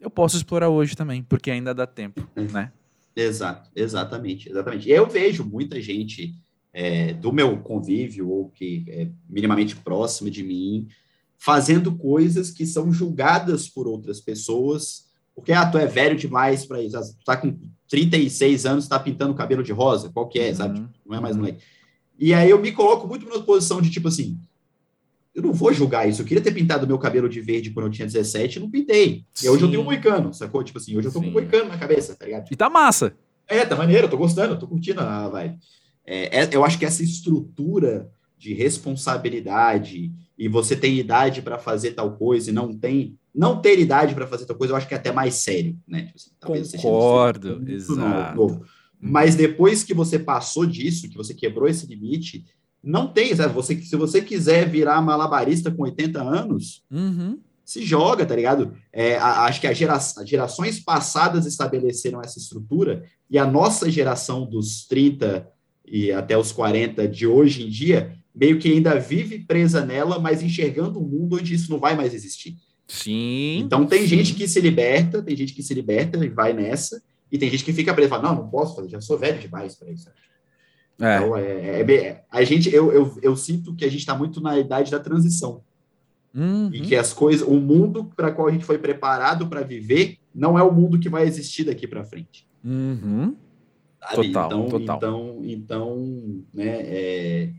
eu 0.00 0.10
posso 0.10 0.36
explorar 0.36 0.68
hoje 0.68 0.94
também, 0.94 1.22
porque 1.22 1.50
ainda 1.50 1.74
dá 1.74 1.86
tempo, 1.86 2.26
é. 2.36 2.42
né? 2.42 2.72
Exato, 3.14 3.70
exatamente, 3.74 4.48
exatamente. 4.48 4.88
Eu 4.88 5.06
vejo 5.06 5.44
muita 5.44 5.80
gente 5.80 6.34
é, 6.72 7.12
do 7.12 7.32
meu 7.32 7.58
convívio, 7.58 8.28
ou 8.28 8.48
que 8.48 8.84
é 8.88 9.08
minimamente 9.28 9.76
próxima 9.76 10.30
de 10.30 10.42
mim, 10.42 10.86
fazendo 11.40 11.96
coisas 11.96 12.50
que 12.50 12.66
são 12.66 12.92
julgadas 12.92 13.66
por 13.66 13.88
outras 13.88 14.20
pessoas, 14.20 15.06
porque, 15.34 15.52
ah, 15.52 15.64
tu 15.64 15.78
é 15.78 15.86
velho 15.86 16.14
demais 16.14 16.66
para 16.66 16.82
isso, 16.82 16.98
tu 17.18 17.24
tá 17.24 17.34
com 17.34 17.58
36 17.88 18.66
anos, 18.66 18.86
tá 18.86 18.98
pintando 18.98 19.34
cabelo 19.34 19.62
de 19.62 19.72
rosa, 19.72 20.10
qual 20.12 20.28
que 20.28 20.38
é, 20.38 20.50
uhum. 20.50 20.54
sabe? 20.54 20.86
Não 21.06 21.16
é 21.16 21.20
mais 21.20 21.34
uhum. 21.34 21.42
moleque. 21.42 21.62
E 22.18 22.34
aí 22.34 22.50
eu 22.50 22.60
me 22.60 22.70
coloco 22.72 23.08
muito 23.08 23.24
numa 23.26 23.42
posição 23.42 23.80
de 23.80 23.90
tipo 23.90 24.08
assim, 24.08 24.38
eu 25.34 25.42
não 25.42 25.52
vou 25.52 25.72
julgar 25.72 26.06
isso. 26.06 26.20
Eu 26.20 26.26
queria 26.26 26.42
ter 26.42 26.52
pintado 26.52 26.86
meu 26.86 26.98
cabelo 26.98 27.26
de 27.28 27.40
verde 27.40 27.70
quando 27.70 27.86
eu 27.86 27.92
tinha 27.92 28.06
17 28.06 28.58
e 28.58 28.60
não 28.60 28.70
pintei. 28.70 29.24
E 29.42 29.48
hoje 29.48 29.62
eu 29.62 29.70
tenho 29.70 29.80
um 29.80 29.84
moicano, 29.84 30.34
sacou? 30.34 30.62
Tipo 30.62 30.78
assim, 30.78 30.94
hoje 30.96 31.08
eu 31.08 31.12
tô 31.12 31.20
Sim. 31.20 31.26
com 31.26 31.30
um 31.30 31.34
moicano 31.34 31.70
na 31.70 31.78
cabeça, 31.78 32.14
tá 32.14 32.26
ligado? 32.26 32.48
E 32.50 32.56
tá 32.56 32.68
massa. 32.68 33.14
É, 33.48 33.64
tá 33.64 33.74
maneiro, 33.74 34.06
eu 34.06 34.10
tô 34.10 34.18
gostando, 34.18 34.58
tô 34.58 34.68
curtindo 34.68 35.00
a 35.00 35.28
vibe. 35.28 35.58
É, 36.04 36.40
é, 36.40 36.48
eu 36.52 36.62
acho 36.64 36.78
que 36.78 36.84
essa 36.84 37.02
estrutura 37.02 38.10
de 38.36 38.52
responsabilidade 38.52 40.12
e 40.40 40.48
você 40.48 40.74
tem 40.74 40.98
idade 40.98 41.42
para 41.42 41.58
fazer 41.58 41.90
tal 41.90 42.16
coisa 42.16 42.48
e 42.48 42.52
não 42.52 42.74
tem, 42.74 43.14
não 43.32 43.60
ter 43.60 43.78
idade 43.78 44.14
para 44.14 44.26
fazer 44.26 44.46
tal 44.46 44.56
coisa, 44.56 44.72
eu 44.72 44.76
acho 44.78 44.88
que 44.88 44.94
é 44.94 44.96
até 44.96 45.12
mais 45.12 45.34
sério, 45.34 45.78
né? 45.86 46.10
Tipo 46.16 46.54
assim, 46.54 46.78
Concordo, 46.78 47.62
exato. 47.70 48.36
Novo. 48.36 48.64
Mas 48.98 49.34
depois 49.34 49.84
que 49.84 49.92
você 49.92 50.18
passou 50.18 50.64
disso, 50.64 51.10
que 51.10 51.16
você 51.16 51.34
quebrou 51.34 51.68
esse 51.68 51.86
limite, 51.86 52.46
não 52.82 53.06
tem, 53.06 53.36
sabe? 53.36 53.52
Você, 53.52 53.76
se 53.82 53.94
você 53.96 54.22
quiser 54.22 54.66
virar 54.66 55.02
malabarista 55.02 55.70
com 55.70 55.82
80 55.82 56.22
anos, 56.22 56.84
uhum. 56.90 57.38
se 57.62 57.84
joga, 57.84 58.24
tá 58.24 58.34
ligado? 58.34 58.74
É, 58.90 59.18
a, 59.18 59.44
acho 59.44 59.60
que 59.60 59.66
a 59.66 59.74
gera, 59.74 59.96
as 59.96 60.14
gerações 60.24 60.80
passadas 60.80 61.44
estabeleceram 61.44 62.18
essa 62.22 62.38
estrutura 62.38 63.04
e 63.28 63.36
a 63.36 63.46
nossa 63.46 63.90
geração 63.90 64.46
dos 64.48 64.86
30 64.86 65.46
e 65.86 66.10
até 66.10 66.38
os 66.38 66.50
40 66.50 67.06
de 67.06 67.26
hoje 67.26 67.66
em 67.66 67.68
dia, 67.68 68.16
meio 68.34 68.58
que 68.58 68.72
ainda 68.72 68.98
vive 68.98 69.40
presa 69.40 69.84
nela, 69.84 70.18
mas 70.18 70.42
enxergando 70.42 71.00
um 71.00 71.06
mundo 71.06 71.36
onde 71.36 71.54
isso 71.54 71.70
não 71.70 71.78
vai 71.78 71.96
mais 71.96 72.14
existir. 72.14 72.56
Sim. 72.86 73.58
Então 73.58 73.86
tem 73.86 74.02
sim. 74.02 74.08
gente 74.08 74.34
que 74.34 74.48
se 74.48 74.60
liberta, 74.60 75.22
tem 75.22 75.36
gente 75.36 75.54
que 75.54 75.62
se 75.62 75.74
liberta 75.74 76.24
e 76.24 76.28
vai 76.28 76.52
nessa, 76.52 77.02
e 77.30 77.38
tem 77.38 77.48
gente 77.50 77.64
que 77.64 77.72
fica 77.72 77.94
preso, 77.94 78.10
fala, 78.10 78.22
não, 78.22 78.42
não 78.42 78.48
posso 78.48 78.74
fazer, 78.74 78.88
já 78.88 79.00
sou 79.00 79.18
velho 79.18 79.38
demais 79.38 79.74
para 79.76 79.90
isso. 79.90 80.08
É. 81.00 81.16
Então, 81.16 81.36
é, 81.36 81.80
é, 81.80 82.24
a 82.30 82.44
gente, 82.44 82.74
eu, 82.74 82.92
eu, 82.92 83.18
eu 83.22 83.36
sinto 83.36 83.74
que 83.74 83.84
a 83.84 83.88
gente 83.88 84.00
está 84.00 84.14
muito 84.14 84.40
na 84.40 84.58
idade 84.58 84.90
da 84.90 84.98
transição. 84.98 85.62
Uhum. 86.34 86.70
E 86.72 86.80
que 86.82 86.94
as 86.94 87.12
coisas, 87.12 87.46
o 87.46 87.54
mundo 87.54 88.04
para 88.16 88.30
qual 88.30 88.48
a 88.48 88.52
gente 88.52 88.64
foi 88.64 88.78
preparado 88.78 89.48
para 89.48 89.62
viver, 89.62 90.18
não 90.34 90.58
é 90.58 90.62
o 90.62 90.72
mundo 90.72 90.98
que 90.98 91.08
vai 91.08 91.26
existir 91.26 91.64
daqui 91.64 91.86
para 91.86 92.04
frente. 92.04 92.46
Uhum. 92.64 93.34
Total, 94.14 94.24
então, 94.24 94.68
total. 94.68 94.96
então, 94.96 95.40
então, 95.44 96.44
né, 96.54 96.80
é, 96.82 97.50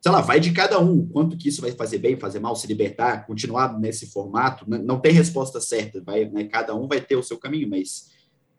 sei 0.00 0.10
lá, 0.10 0.20
vai 0.20 0.40
de 0.40 0.52
cada 0.52 0.78
um, 0.78 1.06
quanto 1.06 1.36
que 1.36 1.48
isso 1.48 1.60
vai 1.60 1.72
fazer 1.72 1.98
bem, 1.98 2.16
fazer 2.16 2.40
mal, 2.40 2.56
se 2.56 2.66
libertar, 2.66 3.26
continuar 3.26 3.78
nesse 3.78 4.10
formato, 4.10 4.64
não, 4.68 4.78
não 4.78 5.00
tem 5.00 5.12
resposta 5.12 5.60
certa, 5.60 6.02
vai, 6.02 6.24
né, 6.24 6.44
cada 6.44 6.74
um 6.74 6.88
vai 6.88 7.00
ter 7.00 7.16
o 7.16 7.22
seu 7.22 7.38
caminho, 7.38 7.68
mas 7.68 8.08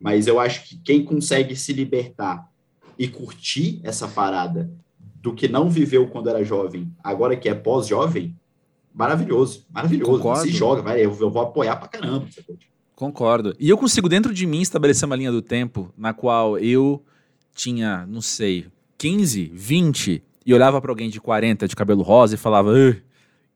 mas 0.02 0.26
eu 0.26 0.40
acho 0.40 0.68
que 0.68 0.78
quem 0.78 1.06
consegue 1.06 1.56
se 1.56 1.72
libertar 1.72 2.50
e 2.98 3.08
curtir 3.08 3.80
essa 3.84 4.08
parada 4.08 4.72
do 5.22 5.34
que 5.34 5.48
não 5.48 5.70
viveu 5.70 6.08
quando 6.08 6.28
era 6.28 6.44
jovem, 6.44 6.92
agora 7.04 7.38
que 7.38 7.48
é 7.48 7.54
pós-jovem, 7.54 8.36
maravilhoso, 8.92 9.64
maravilhoso. 9.70 10.12
Concordo. 10.14 10.42
Se 10.42 10.50
joga, 10.50 10.82
vai, 10.82 11.06
eu, 11.06 11.16
eu 11.20 11.30
vou 11.30 11.44
apoiar 11.44 11.76
pra 11.76 11.88
caramba. 11.88 12.28
Concordo. 12.96 13.56
E 13.60 13.70
eu 13.70 13.78
consigo, 13.78 14.10
dentro 14.10 14.34
de 14.34 14.48
mim, 14.48 14.62
estabelecer 14.62 15.06
uma 15.06 15.16
linha 15.16 15.32
do 15.32 15.42
tempo 15.42 15.94
na 15.96 16.14
qual 16.14 16.58
eu 16.58 17.04
tinha, 17.54 18.06
não 18.08 18.22
sei, 18.22 18.66
15, 18.98 19.52
20 19.54 20.24
e 20.46 20.54
olhava 20.54 20.82
para 20.82 20.92
alguém 20.92 21.10
de 21.10 21.20
40 21.20 21.68
de 21.68 21.76
cabelo 21.76 22.02
rosa 22.02 22.36
e 22.36 22.38
falava: 22.38 22.72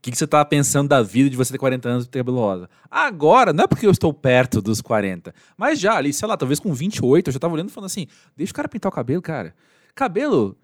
que, 0.05 0.11
que 0.11 0.17
você 0.19 0.25
estava 0.25 0.45
pensando 0.45 0.87
da 0.87 1.01
vida 1.01 1.31
de 1.31 1.35
você 1.35 1.51
ter 1.51 1.57
40 1.57 1.89
anos 1.89 2.05
e 2.05 2.07
ter 2.07 2.19
cabelo 2.19 2.37
rosa? 2.37 2.69
Agora, 2.91 3.51
não 3.51 3.63
é 3.63 3.67
porque 3.67 3.87
eu 3.87 3.91
estou 3.91 4.13
perto 4.13 4.61
dos 4.61 4.79
40, 4.79 5.33
mas 5.57 5.79
já 5.79 5.95
ali, 5.95 6.13
sei 6.13 6.27
lá, 6.27 6.37
talvez 6.37 6.59
com 6.59 6.71
28, 6.71 7.27
eu 7.27 7.33
já 7.33 7.37
estava 7.37 7.55
olhando 7.55 7.69
e 7.69 7.71
falando 7.71 7.87
assim: 7.87 8.05
deixa 8.37 8.51
o 8.51 8.55
cara 8.55 8.67
pintar 8.67 8.91
o 8.91 8.93
cabelo, 8.93 9.19
cara. 9.19 9.55
Cabelo. 9.95 10.55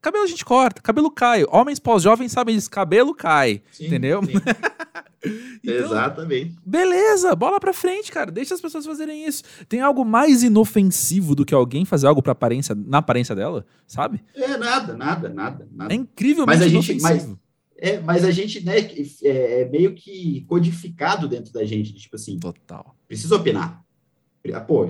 Cabelo 0.00 0.24
a 0.24 0.26
gente 0.26 0.44
corta, 0.44 0.80
cabelo 0.80 1.10
cai. 1.10 1.44
Homens 1.50 1.78
pós-jovens 1.78 2.32
sabem 2.32 2.54
disso, 2.54 2.70
cabelo 2.70 3.14
cai. 3.14 3.62
Sim, 3.70 3.86
entendeu? 3.86 4.22
Sim. 4.24 4.32
então, 5.62 5.74
Exatamente. 5.74 6.56
Beleza, 6.64 7.36
bola 7.36 7.60
pra 7.60 7.72
frente, 7.72 8.10
cara. 8.10 8.30
Deixa 8.30 8.54
as 8.54 8.60
pessoas 8.60 8.86
fazerem 8.86 9.26
isso. 9.26 9.42
Tem 9.68 9.80
algo 9.80 10.04
mais 10.04 10.42
inofensivo 10.42 11.34
do 11.34 11.44
que 11.44 11.54
alguém 11.54 11.84
fazer 11.84 12.06
algo 12.06 12.22
pra 12.22 12.32
aparência, 12.32 12.74
na 12.74 12.98
aparência 12.98 13.34
dela, 13.34 13.66
sabe? 13.86 14.24
É, 14.34 14.56
nada, 14.56 14.96
nada, 14.96 15.28
nada. 15.28 15.68
nada. 15.70 15.92
É 15.92 15.96
incrivelmente 15.96 16.58
mas 16.58 16.62
a 16.62 16.68
gente, 16.68 16.92
inofensivo. 16.92 17.30
Mas 17.30 17.50
é, 17.82 17.98
mas 17.98 18.24
a 18.24 18.30
gente, 18.30 18.62
né, 18.62 18.78
é, 19.22 19.62
é, 19.62 19.68
meio 19.70 19.94
que 19.94 20.44
codificado 20.46 21.26
dentro 21.26 21.50
da 21.50 21.64
gente, 21.64 21.94
tipo 21.94 22.14
assim. 22.14 22.38
Total. 22.38 22.94
Precisa 23.08 23.36
opinar. 23.36 23.82
Pô, 24.66 24.86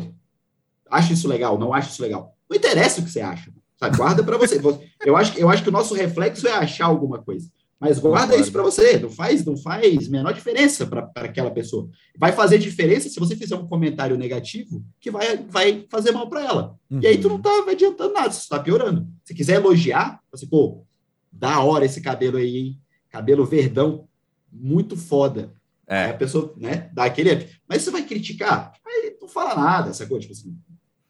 acho 0.90 1.12
isso 1.12 1.28
legal, 1.28 1.56
não 1.56 1.72
acho 1.72 1.90
isso 1.90 2.02
legal. 2.02 2.36
Não 2.48 2.56
interessa 2.56 3.00
o 3.00 3.04
que 3.04 3.10
você 3.10 3.20
acha. 3.20 3.52
Sabe? 3.80 3.96
Guarda 3.96 4.22
para 4.22 4.36
você. 4.36 4.60
Eu 5.04 5.16
acho, 5.16 5.38
eu 5.38 5.48
acho 5.48 5.62
que 5.62 5.68
o 5.70 5.72
nosso 5.72 5.94
reflexo 5.94 6.46
é 6.46 6.52
achar 6.52 6.84
alguma 6.86 7.22
coisa. 7.22 7.50
Mas 7.80 7.98
guarda 7.98 8.36
isso 8.36 8.52
para 8.52 8.62
você. 8.62 8.98
Não 8.98 9.08
faz, 9.08 9.42
não 9.42 9.56
faz 9.56 10.06
menor 10.06 10.34
diferença 10.34 10.86
para 10.86 11.10
aquela 11.16 11.50
pessoa. 11.50 11.88
Vai 12.18 12.30
fazer 12.30 12.58
diferença 12.58 13.08
se 13.08 13.18
você 13.18 13.34
fizer 13.34 13.56
um 13.56 13.66
comentário 13.66 14.18
negativo 14.18 14.84
que 15.00 15.10
vai, 15.10 15.38
vai 15.48 15.86
fazer 15.88 16.12
mal 16.12 16.28
para 16.28 16.44
ela. 16.44 16.78
Uhum. 16.90 17.00
E 17.02 17.06
aí 17.06 17.16
tu 17.16 17.30
não 17.30 17.40
tá 17.40 17.50
adiantando 17.66 18.12
nada, 18.12 18.30
você 18.30 18.40
está 18.40 18.60
piorando. 18.60 19.08
Se 19.24 19.32
quiser 19.32 19.54
elogiar, 19.54 20.20
você, 20.30 20.46
pô, 20.46 20.84
da 21.32 21.60
hora 21.60 21.86
esse 21.86 22.02
cabelo 22.02 22.36
aí, 22.36 22.56
hein? 22.58 22.80
Cabelo 23.08 23.46
verdão, 23.46 24.06
muito 24.52 24.94
foda. 24.94 25.54
É. 25.86 26.04
Aí 26.04 26.10
a 26.10 26.14
pessoa, 26.14 26.52
né, 26.58 26.90
dá 26.92 27.04
aquele. 27.04 27.48
Mas 27.66 27.80
você 27.80 27.90
vai 27.90 28.02
criticar? 28.02 28.74
Aí 28.86 29.16
não 29.18 29.26
fala 29.26 29.54
nada, 29.54 29.94
sacou? 29.94 30.20
Tipo 30.20 30.34
assim, 30.34 30.54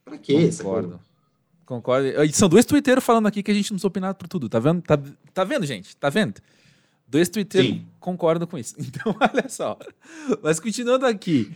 pra 0.05 0.17
quê? 0.17 0.49
Concordo. 0.57 0.93
Sacou? 0.93 1.10
Concordo. 1.71 2.09
São 2.33 2.49
dois 2.49 2.65
twitteiros 2.65 3.05
falando 3.05 3.29
aqui 3.29 3.45
que 3.45 3.51
a 3.53 3.55
gente 3.55 3.71
não 3.71 3.79
sou 3.79 3.87
opinado 3.87 4.19
por 4.19 4.27
tudo. 4.27 4.49
Tá 4.49 4.59
vendo? 4.59 4.83
Tá, 4.83 4.99
tá 5.33 5.45
vendo, 5.45 5.65
gente? 5.65 5.97
Tá 5.97 6.11
vendo? 6.11 6.41
Dois 7.07 7.29
twitteiros 7.29 7.83
concordam 8.01 8.45
com 8.45 8.59
isso. 8.59 8.75
Então, 8.83 9.15
olha 9.21 9.49
só. 9.49 9.79
Mas 10.43 10.59
continuando 10.59 11.07
aqui. 11.07 11.53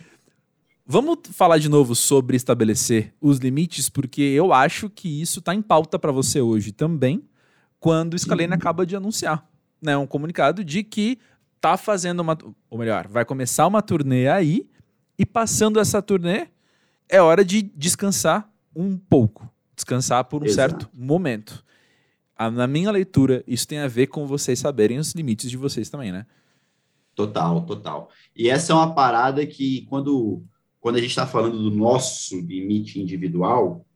Vamos 0.87 1.19
falar 1.33 1.59
de 1.59 1.69
novo 1.69 1.97
sobre 1.97 2.37
estabelecer 2.37 3.13
os 3.21 3.39
limites, 3.39 3.89
porque 3.89 4.23
eu 4.23 4.53
acho 4.53 4.89
que 4.89 5.21
isso 5.21 5.41
está 5.41 5.53
em 5.53 5.61
pauta 5.61 5.99
para 5.99 6.13
você 6.13 6.41
hoje 6.41 6.71
também 6.71 7.25
quando 7.81 8.15
o 8.15 8.19
Scalene 8.19 8.55
acaba 8.55 8.87
de 8.87 8.95
anunciar 8.95 9.45
né, 9.83 9.97
um 9.97 10.07
comunicado 10.07 10.63
de 10.63 10.85
que 10.85 11.19
tá 11.61 11.77
fazendo 11.77 12.21
uma. 12.21 12.39
Ou 12.71 12.79
melhor, 12.79 13.09
vai 13.09 13.25
começar 13.25 13.67
uma 13.67 13.83
turnê 13.83 14.29
aí, 14.29 14.69
e 15.19 15.27
passando 15.27 15.81
essa 15.81 16.01
turnê, 16.01 16.47
é 17.09 17.21
hora 17.21 17.45
de 17.45 17.63
descansar 17.63 18.49
um 18.77 18.97
pouco. 18.97 19.53
Descansar 19.75 20.25
por 20.25 20.43
um 20.43 20.47
Exato. 20.47 20.73
certo 20.73 20.91
momento. 20.95 21.65
Na 22.53 22.67
minha 22.67 22.91
leitura, 22.91 23.45
isso 23.47 23.67
tem 23.67 23.79
a 23.79 23.89
ver 23.89 24.09
com 24.09 24.27
vocês 24.27 24.59
saberem 24.59 24.99
os 24.99 25.13
limites 25.13 25.51
de 25.51 25.57
vocês 25.57 25.89
também, 25.89 26.11
né? 26.11 26.27
Total, 27.15 27.65
total. 27.65 28.11
E 28.35 28.49
essa 28.49 28.73
é 28.73 28.77
uma 28.77 28.93
parada 28.93 29.47
que, 29.47 29.87
quando, 29.89 30.43
quando 30.81 30.97
a 30.97 31.01
gente 31.01 31.11
está 31.11 31.27
falando 31.27 31.63
do 31.63 31.71
nosso 31.71 32.41
limite 32.41 33.01
individual, 33.01 33.87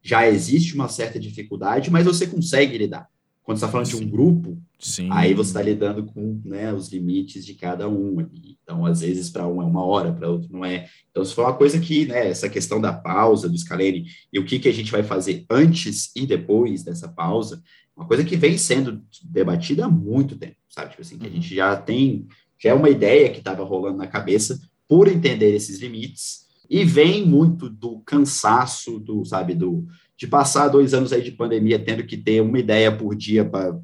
já 0.00 0.26
existe 0.26 0.74
uma 0.74 0.88
certa 0.88 1.20
dificuldade, 1.20 1.90
mas 1.90 2.06
você 2.06 2.26
consegue 2.26 2.78
lidar. 2.78 3.11
Quando 3.42 3.58
você 3.58 3.64
está 3.64 3.72
falando 3.72 3.86
Sim. 3.86 3.98
de 3.98 4.04
um 4.04 4.08
grupo, 4.08 4.58
Sim. 4.78 5.08
aí 5.10 5.34
você 5.34 5.50
está 5.50 5.62
lidando 5.62 6.04
com 6.04 6.40
né, 6.44 6.72
os 6.72 6.88
limites 6.88 7.44
de 7.44 7.54
cada 7.54 7.88
um. 7.88 8.24
Então, 8.62 8.86
às 8.86 9.00
vezes, 9.00 9.30
para 9.30 9.48
um 9.48 9.60
é 9.60 9.64
uma 9.64 9.84
hora, 9.84 10.12
para 10.12 10.28
outro 10.28 10.48
não 10.52 10.64
é. 10.64 10.88
Então, 11.10 11.24
se 11.24 11.34
for 11.34 11.44
uma 11.44 11.54
coisa 11.54 11.80
que, 11.80 12.06
né, 12.06 12.28
essa 12.28 12.48
questão 12.48 12.80
da 12.80 12.92
pausa, 12.92 13.48
do 13.48 13.58
Scalene, 13.58 14.06
e 14.32 14.38
o 14.38 14.44
que, 14.44 14.60
que 14.60 14.68
a 14.68 14.72
gente 14.72 14.92
vai 14.92 15.02
fazer 15.02 15.44
antes 15.50 16.10
e 16.14 16.24
depois 16.24 16.84
dessa 16.84 17.08
pausa, 17.08 17.62
uma 17.96 18.06
coisa 18.06 18.24
que 18.24 18.36
vem 18.36 18.56
sendo 18.56 19.02
debatida 19.24 19.86
há 19.86 19.88
muito 19.88 20.36
tempo, 20.36 20.56
sabe? 20.68 20.90
Tipo 20.90 21.02
assim, 21.02 21.18
que 21.18 21.26
a 21.26 21.28
uhum. 21.28 21.34
gente 21.34 21.54
já 21.54 21.76
tem, 21.76 22.26
já 22.58 22.70
é 22.70 22.74
uma 22.74 22.88
ideia 22.88 23.28
que 23.30 23.38
estava 23.38 23.64
rolando 23.64 23.98
na 23.98 24.06
cabeça 24.06 24.60
por 24.88 25.08
entender 25.08 25.54
esses 25.54 25.80
limites, 25.80 26.42
e 26.70 26.84
vem 26.84 27.26
muito 27.26 27.68
do 27.68 28.00
cansaço, 28.00 28.98
do, 28.98 29.24
sabe, 29.26 29.54
do, 29.54 29.86
de 30.22 30.28
passar 30.28 30.68
dois 30.68 30.94
anos 30.94 31.12
aí 31.12 31.20
de 31.20 31.32
pandemia 31.32 31.80
tendo 31.80 32.04
que 32.04 32.16
ter 32.16 32.40
uma 32.40 32.56
ideia 32.56 32.92
por 32.92 33.12
dia 33.12 33.44
para 33.44 33.76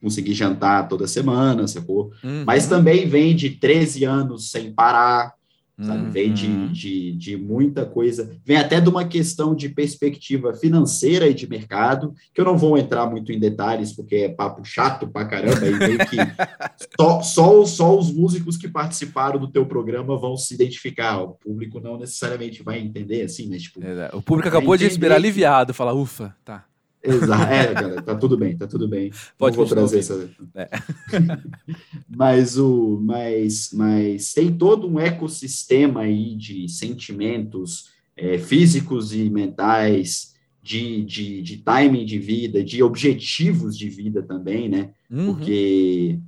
conseguir 0.00 0.32
jantar 0.32 0.86
toda 0.86 1.08
semana, 1.08 1.66
sacou? 1.66 2.12
Uhum. 2.22 2.44
Mas 2.46 2.68
também 2.68 3.08
vem 3.08 3.34
de 3.34 3.50
13 3.50 4.04
anos 4.04 4.52
sem 4.52 4.72
parar, 4.72 5.34
Sabe? 5.82 6.10
Vem 6.10 6.32
de, 6.32 6.46
uhum. 6.46 6.72
de, 6.72 7.12
de 7.12 7.36
muita 7.36 7.84
coisa, 7.84 8.30
vem 8.44 8.56
até 8.56 8.80
de 8.80 8.88
uma 8.88 9.04
questão 9.04 9.54
de 9.54 9.68
perspectiva 9.68 10.54
financeira 10.54 11.26
e 11.26 11.34
de 11.34 11.48
mercado, 11.48 12.14
que 12.34 12.40
eu 12.40 12.44
não 12.44 12.56
vou 12.56 12.78
entrar 12.78 13.06
muito 13.06 13.32
em 13.32 13.38
detalhes, 13.38 13.92
porque 13.92 14.16
é 14.16 14.28
papo 14.28 14.64
chato 14.64 15.06
pra 15.06 15.24
caramba, 15.24 15.66
e 15.66 15.72
vem 15.72 15.98
que 15.98 16.16
só, 16.98 17.20
só, 17.22 17.64
só 17.64 17.98
os 17.98 18.12
músicos 18.12 18.56
que 18.56 18.68
participaram 18.68 19.38
do 19.38 19.48
teu 19.48 19.66
programa 19.66 20.16
vão 20.18 20.36
se 20.36 20.54
identificar, 20.54 21.20
o 21.20 21.34
público 21.34 21.80
não 21.80 21.98
necessariamente 21.98 22.62
vai 22.62 22.78
entender, 22.78 23.22
assim, 23.22 23.48
mas 23.48 23.62
tipo... 23.62 23.80
O 24.12 24.22
público 24.22 24.48
acabou 24.48 24.76
de 24.76 24.84
respirar 24.84 25.16
aliviado, 25.16 25.74
falar, 25.74 25.94
ufa, 25.94 26.34
tá. 26.44 26.64
Exato. 27.02 27.52
É, 27.52 27.74
galera, 27.74 28.02
tá 28.02 28.14
tudo 28.14 28.36
bem, 28.36 28.56
tá 28.56 28.66
tudo 28.66 28.86
bem. 28.86 29.10
Pode 29.36 29.56
vou 29.56 29.66
trazer 29.66 29.98
essa. 29.98 30.30
É. 30.54 30.68
mas 32.08 32.56
o, 32.56 33.00
mas, 33.02 33.70
mas 33.72 34.32
tem 34.32 34.52
todo 34.52 34.88
um 34.88 35.00
ecossistema 35.00 36.02
aí 36.02 36.36
de 36.36 36.68
sentimentos 36.68 37.90
é, 38.16 38.38
físicos 38.38 39.12
e 39.12 39.28
mentais, 39.28 40.32
de, 40.62 41.02
de, 41.04 41.42
de 41.42 41.56
timing 41.56 42.04
de 42.04 42.18
vida, 42.18 42.62
de 42.62 42.82
objetivos 42.82 43.76
de 43.76 43.88
vida 43.88 44.22
também, 44.22 44.68
né? 44.68 44.90
Uhum. 45.10 45.34
Porque 45.34 46.20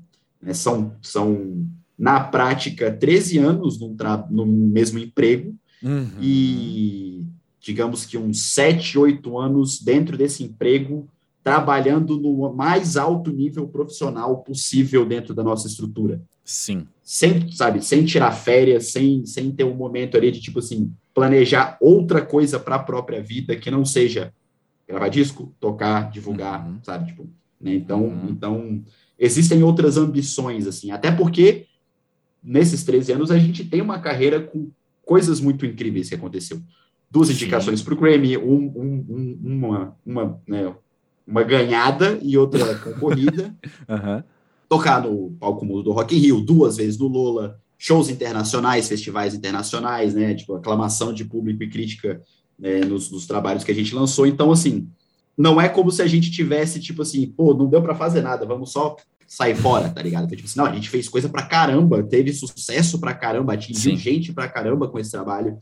né, 0.42 0.52
são, 0.52 0.96
são, 1.00 1.64
na 1.96 2.18
prática, 2.18 2.90
13 2.90 3.38
anos 3.38 3.78
num, 3.78 3.96
no 4.30 4.44
mesmo 4.44 4.98
emprego 4.98 5.54
uhum. 5.80 6.08
e 6.20 7.23
digamos 7.64 8.04
que 8.04 8.18
uns 8.18 8.52
sete, 8.52 8.98
oito 8.98 9.38
anos 9.38 9.80
dentro 9.80 10.18
desse 10.18 10.44
emprego, 10.44 11.08
trabalhando 11.42 12.18
no 12.18 12.52
mais 12.52 12.96
alto 12.96 13.32
nível 13.32 13.66
profissional 13.66 14.38
possível 14.42 15.06
dentro 15.06 15.34
da 15.34 15.42
nossa 15.42 15.66
estrutura. 15.66 16.20
Sim. 16.44 16.86
Sem, 17.02 17.50
sabe, 17.52 17.82
sem 17.82 18.04
tirar 18.04 18.32
férias, 18.32 18.92
sem, 18.92 19.24
sem 19.24 19.50
ter 19.50 19.64
um 19.64 19.74
momento 19.74 20.16
ali 20.16 20.30
de, 20.30 20.40
tipo 20.40 20.58
assim, 20.58 20.92
planejar 21.14 21.78
outra 21.80 22.20
coisa 22.20 22.60
para 22.60 22.76
a 22.76 22.82
própria 22.82 23.22
vida 23.22 23.56
que 23.56 23.70
não 23.70 23.84
seja 23.84 24.32
gravar 24.86 25.08
disco, 25.08 25.54
tocar, 25.58 26.10
divulgar, 26.10 26.66
uhum. 26.66 26.78
sabe, 26.82 27.06
tipo, 27.06 27.26
né? 27.58 27.74
Então, 27.74 28.04
uhum. 28.04 28.26
então, 28.28 28.84
existem 29.18 29.62
outras 29.62 29.96
ambições, 29.96 30.66
assim, 30.66 30.90
até 30.90 31.10
porque 31.10 31.66
nesses 32.42 32.84
13 32.84 33.12
anos 33.12 33.30
a 33.30 33.38
gente 33.38 33.64
tem 33.64 33.80
uma 33.80 33.98
carreira 33.98 34.38
com 34.38 34.70
coisas 35.02 35.40
muito 35.40 35.64
incríveis 35.64 36.10
que 36.10 36.14
aconteceu 36.14 36.60
duas 37.10 37.30
indicações 37.30 37.82
para 37.82 37.94
o 37.94 37.96
Grammy, 37.96 38.36
um, 38.36 38.72
um, 38.76 39.06
um, 39.08 39.38
uma, 39.44 39.96
uma, 40.04 40.40
né, 40.46 40.74
uma 41.26 41.42
ganhada 41.42 42.18
e 42.22 42.36
outra 42.36 42.76
concorrida. 42.78 43.54
uhum. 43.88 44.22
Tocar 44.68 45.02
no 45.02 45.30
palco 45.38 45.64
mundo 45.64 45.84
do 45.84 45.92
Rock 45.92 46.16
in 46.16 46.18
Rio, 46.18 46.40
duas 46.40 46.76
vezes 46.76 46.98
no 46.98 47.06
Lola, 47.06 47.60
shows 47.78 48.08
internacionais, 48.08 48.88
festivais 48.88 49.34
internacionais, 49.34 50.14
né, 50.14 50.34
tipo, 50.34 50.54
aclamação 50.54 51.12
de 51.12 51.24
público 51.24 51.62
e 51.62 51.68
crítica 51.68 52.20
né, 52.58 52.80
nos, 52.80 53.10
nos, 53.10 53.26
trabalhos 53.26 53.64
que 53.64 53.70
a 53.70 53.74
gente 53.74 53.94
lançou. 53.94 54.26
Então, 54.26 54.50
assim, 54.50 54.88
não 55.36 55.60
é 55.60 55.68
como 55.68 55.90
se 55.90 56.00
a 56.00 56.06
gente 56.06 56.30
tivesse, 56.30 56.80
tipo 56.80 57.02
assim, 57.02 57.26
pô, 57.26 57.54
não 57.54 57.66
deu 57.66 57.82
para 57.82 57.94
fazer 57.94 58.22
nada, 58.22 58.46
vamos 58.46 58.72
só 58.72 58.96
sair 59.26 59.54
fora, 59.54 59.88
tá 59.88 60.00
ligado? 60.02 60.28
Tipo 60.28 60.44
assim, 60.44 60.58
não, 60.58 60.66
a 60.66 60.72
gente 60.72 60.88
fez 60.88 61.08
coisa 61.08 61.28
pra 61.28 61.42
caramba, 61.42 62.02
teve 62.02 62.32
sucesso 62.32 62.98
pra 62.98 63.14
caramba, 63.14 63.54
atingiu 63.54 63.92
Sim. 63.92 63.96
gente 63.96 64.32
pra 64.32 64.48
caramba 64.48 64.88
com 64.88 64.98
esse 64.98 65.10
trabalho. 65.10 65.58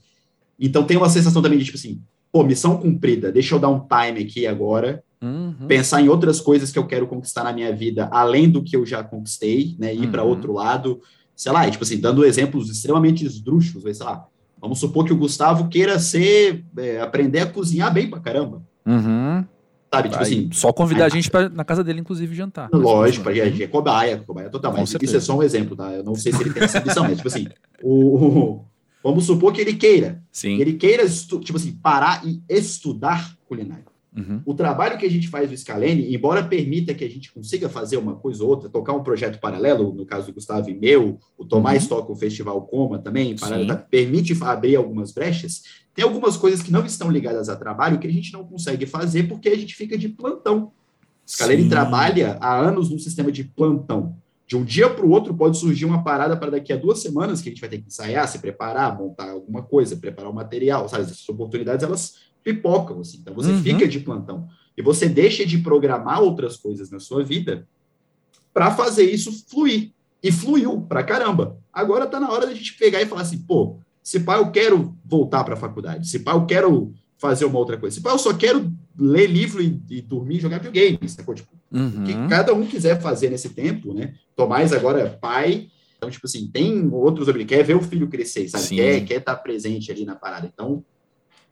Então 0.63 0.85
tem 0.85 0.97
uma 0.97 1.09
sensação 1.09 1.43
também 1.43 1.59
de 1.59 1.65
tipo 1.65 1.77
assim, 1.77 2.01
pô, 2.31 2.45
missão 2.45 2.79
cumprida, 2.79 3.33
deixa 3.33 3.55
eu 3.55 3.59
dar 3.59 3.69
um 3.69 3.81
time 3.81 4.23
aqui 4.25 4.47
agora, 4.47 5.03
uhum. 5.21 5.67
pensar 5.67 6.01
em 6.01 6.09
outras 6.09 6.41
coisas 6.41 6.71
que 6.71 6.79
eu 6.79 6.87
quero 6.87 7.09
conquistar 7.09 7.43
na 7.43 7.53
minha 7.53 7.75
vida, 7.75 8.09
além 8.13 8.49
do 8.49 8.63
que 8.63 8.77
eu 8.77 8.87
já 8.87 9.03
conquistei, 9.03 9.77
né? 9.79 9.93
Ir 9.93 10.07
uhum. 10.07 10.11
para 10.13 10.23
outro 10.23 10.53
lado, 10.53 11.01
sei 11.35 11.51
lá, 11.51 11.67
e, 11.67 11.73
tipo 11.73 11.83
assim, 11.83 12.01
dando 12.01 12.25
exemplos 12.25 12.71
extremamente 12.71 13.27
esdrúxulos, 13.27 13.97
sei 13.97 14.07
lá. 14.07 14.25
Vamos 14.61 14.79
supor 14.79 15.05
que 15.05 15.13
o 15.13 15.17
Gustavo 15.17 15.69
queira 15.69 15.99
ser, 15.99 16.65
é, 16.79 17.01
aprender 17.01 17.41
a 17.41 17.47
cozinhar 17.47 17.93
bem 17.93 18.09
pra 18.09 18.21
caramba. 18.21 18.63
Uhum. 18.87 19.45
Sabe, 19.93 20.09
tipo 20.09 20.23
assim. 20.23 20.49
Só 20.53 20.73
convidar 20.73 21.07
a 21.07 21.09
gente 21.09 21.31
pra, 21.31 21.49
na 21.49 21.65
casa 21.65 21.85
dele, 21.85 22.01
inclusive, 22.01 22.35
jantar. 22.35 22.71
Lógico, 22.73 23.29
a 23.29 23.35
gente 23.35 23.63
é 23.63 23.67
cobaia, 23.67 24.19
cobaia 24.19 24.49
total. 24.49 24.73
Mas 24.73 24.95
isso 25.03 25.17
é 25.17 25.21
só 25.21 25.37
um 25.37 25.43
exemplo, 25.43 25.77
tá? 25.77 25.93
Eu 25.93 26.05
não 26.05 26.15
sei 26.15 26.33
se 26.33 26.41
ele 26.41 26.53
tem 26.53 26.63
essa 26.63 26.81
missão, 26.81 27.03
mas, 27.03 27.17
tipo 27.17 27.29
assim, 27.29 27.47
o, 27.83 28.65
Vamos 29.03 29.25
supor 29.25 29.53
que 29.53 29.61
ele 29.61 29.75
queira. 29.75 30.23
Sim. 30.31 30.61
Ele 30.61 30.75
queira, 30.75 31.09
tipo 31.09 31.57
assim, 31.57 31.73
parar 31.73 32.27
e 32.27 32.43
estudar 32.49 33.37
culinária. 33.47 33.93
Uhum. 34.15 34.43
O 34.45 34.53
trabalho 34.53 34.99
que 34.99 35.07
a 35.07 35.11
gente 35.11 35.29
faz 35.29 35.51
no 35.51 35.57
Scalene, 35.57 36.15
embora 36.15 36.45
permita 36.45 36.93
que 36.93 37.03
a 37.03 37.09
gente 37.09 37.33
consiga 37.33 37.69
fazer 37.69 37.97
uma 37.97 38.15
coisa 38.15 38.45
ou 38.45 38.51
outra, 38.51 38.69
tocar 38.69 38.93
um 38.93 39.03
projeto 39.03 39.41
paralelo, 39.41 39.93
no 39.95 40.05
caso 40.05 40.27
do 40.27 40.35
Gustavo 40.35 40.69
e 40.69 40.75
meu, 40.75 41.19
o 41.37 41.45
Tomás 41.47 41.85
uhum. 41.85 41.89
toca 41.89 42.13
o 42.13 42.17
Festival 42.17 42.61
Coma 42.63 42.99
também, 42.99 43.35
para, 43.35 43.77
permite 43.77 44.37
abrir 44.43 44.77
algumas 44.77 45.13
brechas, 45.13 45.63
tem 45.95 46.05
algumas 46.05 46.37
coisas 46.37 46.63
que 46.63 46.71
não 46.71 46.85
estão 46.85 47.11
ligadas 47.11 47.49
a 47.49 47.57
trabalho 47.57 47.99
que 47.99 48.07
a 48.07 48.13
gente 48.13 48.33
não 48.33 48.45
consegue 48.45 48.85
fazer 48.85 49.29
porque 49.29 49.49
a 49.49 49.57
gente 49.57 49.75
fica 49.75 49.97
de 49.97 50.11
plantão. 50.11 50.73
Scalene 51.27 51.69
trabalha 51.69 52.37
há 52.41 52.59
anos 52.59 52.91
num 52.91 52.99
sistema 52.99 53.33
de 53.33 53.45
plantão. 53.45 54.17
De 54.53 54.57
um 54.59 54.65
dia 54.65 54.91
para 54.91 55.07
o 55.07 55.09
outro 55.09 55.33
pode 55.33 55.57
surgir 55.57 55.87
uma 55.87 56.05
parada 56.05 56.37
para 56.37 56.51
daqui 56.51 56.75
a 56.75 56.77
duas 56.77 57.01
semanas 57.01 57.41
que 57.41 57.49
a 57.49 57.53
gente 57.53 57.61
vai 57.63 57.71
ter 57.71 57.79
que 57.79 57.87
ensaiar, 57.87 58.29
se 58.29 58.39
preparar, 58.39 58.99
montar 58.99 59.31
alguma 59.31 59.63
coisa, 59.63 59.97
preparar 59.97 60.31
o 60.31 60.35
material, 60.35 60.87
sabe? 60.91 61.05
Essas 61.05 61.27
oportunidades, 61.27 61.83
elas 61.83 62.17
pipocam, 62.45 63.01
assim. 63.01 63.17
Então, 63.23 63.33
você 63.33 63.51
uhum. 63.51 63.63
fica 63.63 63.89
de 63.89 64.01
plantão. 64.01 64.47
E 64.77 64.83
você 64.83 65.09
deixa 65.09 65.47
de 65.47 65.57
programar 65.57 66.21
outras 66.21 66.59
coisas 66.59 66.91
na 66.91 67.01
sua 67.01 67.25
vida 67.25 67.67
para 68.53 68.71
fazer 68.71 69.05
isso 69.05 69.49
fluir. 69.49 69.93
E 70.23 70.31
fluiu 70.31 70.83
pra 70.83 71.03
caramba. 71.03 71.57
Agora 71.73 72.07
tá 72.07 72.21
na 72.21 72.31
hora 72.31 72.47
da 72.47 72.53
gente 72.53 72.77
pegar 72.77 73.01
e 73.01 73.07
falar 73.07 73.23
assim, 73.23 73.39
pô, 73.39 73.79
se 74.03 74.21
pá, 74.21 74.37
eu 74.37 74.51
quero 74.51 74.95
voltar 75.03 75.45
para 75.45 75.55
a 75.55 75.57
faculdade. 75.57 76.07
Se 76.07 76.19
pá, 76.19 76.33
eu 76.33 76.45
quero 76.45 76.93
fazer 77.17 77.47
uma 77.47 77.59
outra 77.59 77.79
coisa. 77.79 77.97
Se 77.97 78.03
pá, 78.03 78.11
eu 78.11 78.19
só 78.19 78.35
quero 78.35 78.71
ler 78.99 79.29
livro 79.29 79.63
e, 79.63 79.81
e 79.89 80.03
dormir 80.03 80.37
e 80.37 80.41
jogar 80.41 80.59
videogame, 80.59 81.09
sacou? 81.09 81.35
Tipo, 81.35 81.49
uhum. 81.73 82.03
o 82.03 82.05
que 82.05 82.29
cada 82.29 82.53
um 82.53 82.67
quiser 82.67 83.01
fazer 83.01 83.31
nesse 83.31 83.49
tempo, 83.49 83.95
né? 83.95 84.13
Tomás 84.37 84.73
agora 84.73 85.01
é 85.01 85.09
pai, 85.09 85.69
então, 86.03 86.11
tipo 86.11 86.27
assim, 86.27 86.49
tem 86.49 86.89
outros 86.93 87.29
objetivos, 87.29 87.57
quer 87.57 87.63
ver 87.63 87.77
o 87.77 87.83
filho 87.83 88.09
crescer, 88.09 88.49
sabe? 88.49 88.65
Sim. 88.65 88.77
Quer, 88.77 89.05
quer 89.05 89.19
estar 89.19 89.37
tá 89.37 89.41
presente 89.41 89.93
ali 89.93 90.05
na 90.05 90.17
parada. 90.17 90.51
Então, 90.53 90.85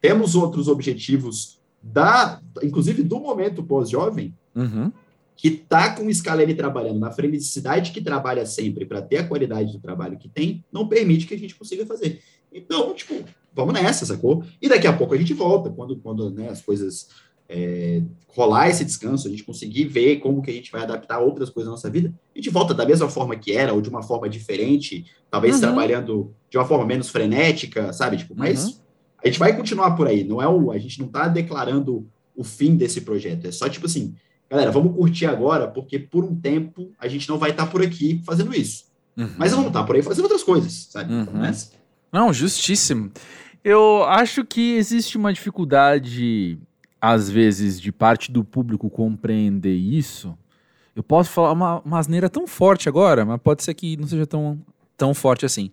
temos 0.00 0.34
outros 0.34 0.66
objetivos 0.66 1.60
da, 1.80 2.40
inclusive 2.60 3.04
do 3.04 3.20
momento 3.20 3.62
pós-jovem, 3.62 4.34
uhum. 4.54 4.90
que 5.36 5.48
está 5.48 5.94
com 5.94 6.06
o 6.06 6.12
Scalene 6.12 6.54
trabalhando 6.54 6.98
na 6.98 7.12
felicidade 7.12 7.92
que 7.92 8.00
trabalha 8.00 8.44
sempre 8.44 8.84
para 8.84 9.00
ter 9.00 9.18
a 9.18 9.28
qualidade 9.28 9.72
do 9.72 9.78
trabalho 9.78 10.18
que 10.18 10.28
tem, 10.28 10.64
não 10.72 10.88
permite 10.88 11.26
que 11.26 11.34
a 11.34 11.38
gente 11.38 11.54
consiga 11.54 11.86
fazer. 11.86 12.20
Então, 12.52 12.92
tipo, 12.92 13.24
vamos 13.54 13.74
nessa, 13.74 14.04
sacou? 14.04 14.44
E 14.60 14.68
daqui 14.68 14.86
a 14.86 14.92
pouco 14.92 15.14
a 15.14 15.16
gente 15.16 15.32
volta, 15.32 15.70
quando, 15.70 15.96
quando 15.96 16.30
né, 16.30 16.48
as 16.48 16.60
coisas 16.60 17.08
é, 17.50 18.00
rolar 18.28 18.68
esse 18.68 18.84
descanso, 18.84 19.26
a 19.26 19.30
gente 19.30 19.42
conseguir 19.42 19.84
ver 19.86 20.20
como 20.20 20.40
que 20.40 20.50
a 20.50 20.54
gente 20.54 20.70
vai 20.70 20.82
adaptar 20.82 21.18
outras 21.18 21.50
coisas 21.50 21.66
na 21.66 21.72
nossa 21.72 21.90
vida, 21.90 22.14
a 22.34 22.38
gente 22.38 22.48
volta 22.48 22.72
da 22.72 22.86
mesma 22.86 23.08
forma 23.08 23.34
que 23.34 23.52
era, 23.52 23.74
ou 23.74 23.80
de 23.80 23.90
uma 23.90 24.04
forma 24.04 24.28
diferente, 24.28 25.04
talvez 25.28 25.56
uhum. 25.56 25.60
trabalhando 25.62 26.32
de 26.48 26.56
uma 26.56 26.64
forma 26.64 26.86
menos 26.86 27.08
frenética, 27.08 27.92
sabe? 27.92 28.18
Tipo, 28.18 28.34
mas 28.36 28.66
uhum. 28.66 28.74
a 29.24 29.26
gente 29.26 29.38
vai 29.38 29.56
continuar 29.56 29.96
por 29.96 30.06
aí, 30.06 30.22
não 30.22 30.40
é 30.40 30.46
o, 30.46 30.70
a 30.70 30.78
gente 30.78 31.00
não 31.00 31.06
está 31.06 31.26
declarando 31.26 32.06
o 32.36 32.44
fim 32.44 32.76
desse 32.76 33.00
projeto, 33.00 33.48
é 33.48 33.50
só 33.50 33.68
tipo 33.68 33.86
assim, 33.86 34.14
galera, 34.48 34.70
vamos 34.70 34.94
curtir 34.94 35.26
agora, 35.26 35.66
porque 35.66 35.98
por 35.98 36.24
um 36.24 36.36
tempo 36.36 36.92
a 37.00 37.08
gente 37.08 37.28
não 37.28 37.36
vai 37.36 37.50
estar 37.50 37.66
tá 37.66 37.70
por 37.72 37.82
aqui 37.82 38.22
fazendo 38.24 38.54
isso. 38.54 38.84
Uhum. 39.16 39.28
Mas 39.36 39.50
vamos 39.50 39.66
estar 39.66 39.80
tá 39.80 39.86
por 39.86 39.96
aí 39.96 40.02
fazendo 40.02 40.24
outras 40.24 40.44
coisas, 40.44 40.86
sabe? 40.88 41.12
Então, 41.12 41.34
uhum. 41.34 41.52
Não, 42.12 42.32
justíssimo. 42.32 43.10
Eu 43.62 44.04
acho 44.04 44.44
que 44.44 44.76
existe 44.76 45.18
uma 45.18 45.32
dificuldade 45.32 46.58
às 47.00 47.30
vezes, 47.30 47.80
de 47.80 47.90
parte 47.90 48.30
do 48.30 48.44
público 48.44 48.90
compreender 48.90 49.74
isso, 49.74 50.36
eu 50.94 51.02
posso 51.02 51.30
falar 51.30 51.52
uma, 51.52 51.80
uma 51.80 51.98
asneira 51.98 52.28
tão 52.28 52.46
forte 52.46 52.88
agora, 52.88 53.24
mas 53.24 53.40
pode 53.40 53.62
ser 53.62 53.74
que 53.74 53.96
não 53.96 54.06
seja 54.06 54.26
tão, 54.26 54.60
tão 54.96 55.14
forte 55.14 55.46
assim. 55.46 55.70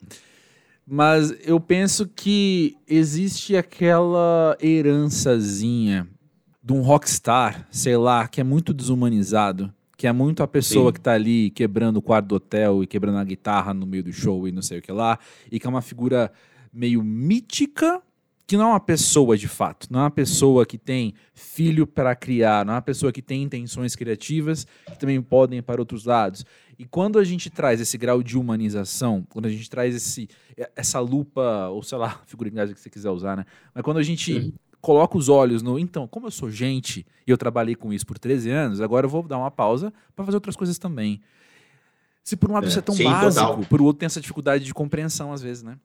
Mas 0.86 1.36
eu 1.46 1.60
penso 1.60 2.08
que 2.08 2.78
existe 2.88 3.58
aquela 3.58 4.58
herançazinha 4.62 6.08
de 6.64 6.72
um 6.72 6.82
rockstar, 6.82 7.68
sei 7.70 7.98
lá, 7.98 8.28
que 8.28 8.40
é 8.40 8.44
muito 8.44 8.74
desumanizado, 8.74 9.74
que 9.98 10.08
é 10.08 10.14
muito 10.14 10.44
a 10.44 10.48
pessoa 10.48 10.90
Sim. 10.90 10.94
que 10.94 11.02
tá 11.02 11.14
ali 11.14 11.50
quebrando 11.50 11.98
o 11.98 12.02
quarto 12.02 12.28
do 12.28 12.36
hotel 12.36 12.84
e 12.84 12.88
quebrando 12.88 13.18
a 13.18 13.24
guitarra 13.24 13.74
no 13.74 13.86
meio 13.86 14.04
do 14.04 14.14
show 14.14 14.48
e 14.48 14.52
não 14.52 14.62
sei 14.62 14.80
o 14.80 14.82
que 14.82 14.92
lá, 14.92 15.20
e 15.52 15.60
que 15.60 15.68
é 15.68 15.70
uma 15.70 15.82
figura 15.82 16.32
meio 16.72 17.04
mítica 17.04 18.02
que 18.48 18.56
não 18.56 18.68
é 18.68 18.70
uma 18.70 18.80
pessoa 18.80 19.38
de 19.38 19.48
fato, 19.48 19.88
não 19.92 20.00
é 20.00 20.04
uma 20.04 20.12
pessoa 20.12 20.66
que 20.66 20.78
tem 20.78 21.14
filho 21.34 21.86
para 21.86 22.16
criar, 22.16 22.66
não 22.66 22.74
é 22.74 22.76
uma 22.78 22.82
pessoa 22.82 23.12
que 23.12 23.22
tem 23.22 23.44
intenções 23.44 23.94
criativas 23.94 24.66
que 24.86 24.98
também 24.98 25.22
podem 25.22 25.60
ir 25.60 25.62
para 25.62 25.82
outros 25.82 26.06
lados. 26.06 26.46
E 26.80 26.86
quando 26.86 27.20
a 27.20 27.26
gente 27.26 27.50
traz 27.50 27.82
esse 27.82 27.98
grau 27.98 28.24
de 28.24 28.38
humanização, 28.38 29.26
quando 29.30 29.48
a 29.48 29.50
gente 29.50 29.70
traz 29.70 29.94
esse, 29.94 30.30
essa 30.78 30.98
lupa, 31.02 31.68
ou 31.68 31.84
sei 31.84 31.98
lá, 31.98 32.22
figura 32.26 32.50
que 32.50 32.80
você 32.80 32.90
quiser 32.90 33.10
usar, 33.10 33.36
né? 33.36 33.46
Mas 33.76 33.84
quando 33.84 33.98
a 33.98 34.04
gente 34.04 34.42
Sim. 34.42 34.54
coloca 34.80 35.18
os 35.18 35.28
olhos 35.28 35.62
no. 35.62 35.78
Então, 35.78 36.08
como 36.08 36.28
eu 36.28 36.32
sou 36.32 36.50
gente 36.50 37.06
e 37.26 37.32
eu 37.32 37.38
trabalhei 37.38 37.76
com 37.76 37.92
isso 37.92 38.06
por 38.06 38.18
13 38.18 38.50
anos, 38.50 38.80
agora 38.80 39.08
eu 39.08 39.10
vou 39.10 39.24
dar 39.24 39.40
uma 39.40 39.52
pausa 39.52 39.92
para 40.16 40.24
fazer 40.24 40.38
outras 40.38 40.56
coisas 40.56 40.78
também. 40.78 41.20
Se 42.24 42.38
por 42.38 42.50
um 42.50 42.54
lado 42.54 42.66
é, 42.66 42.70
isso 42.70 42.80
é 42.80 42.82
tão 42.82 42.96
sim, 42.96 43.04
básico, 43.04 43.46
total. 43.46 43.66
por 43.66 43.82
outro 43.82 44.00
tem 44.00 44.06
essa 44.06 44.22
dificuldade 44.22 44.64
de 44.64 44.74
compreensão 44.74 45.34
às 45.34 45.42
vezes, 45.42 45.64
né? 45.64 45.78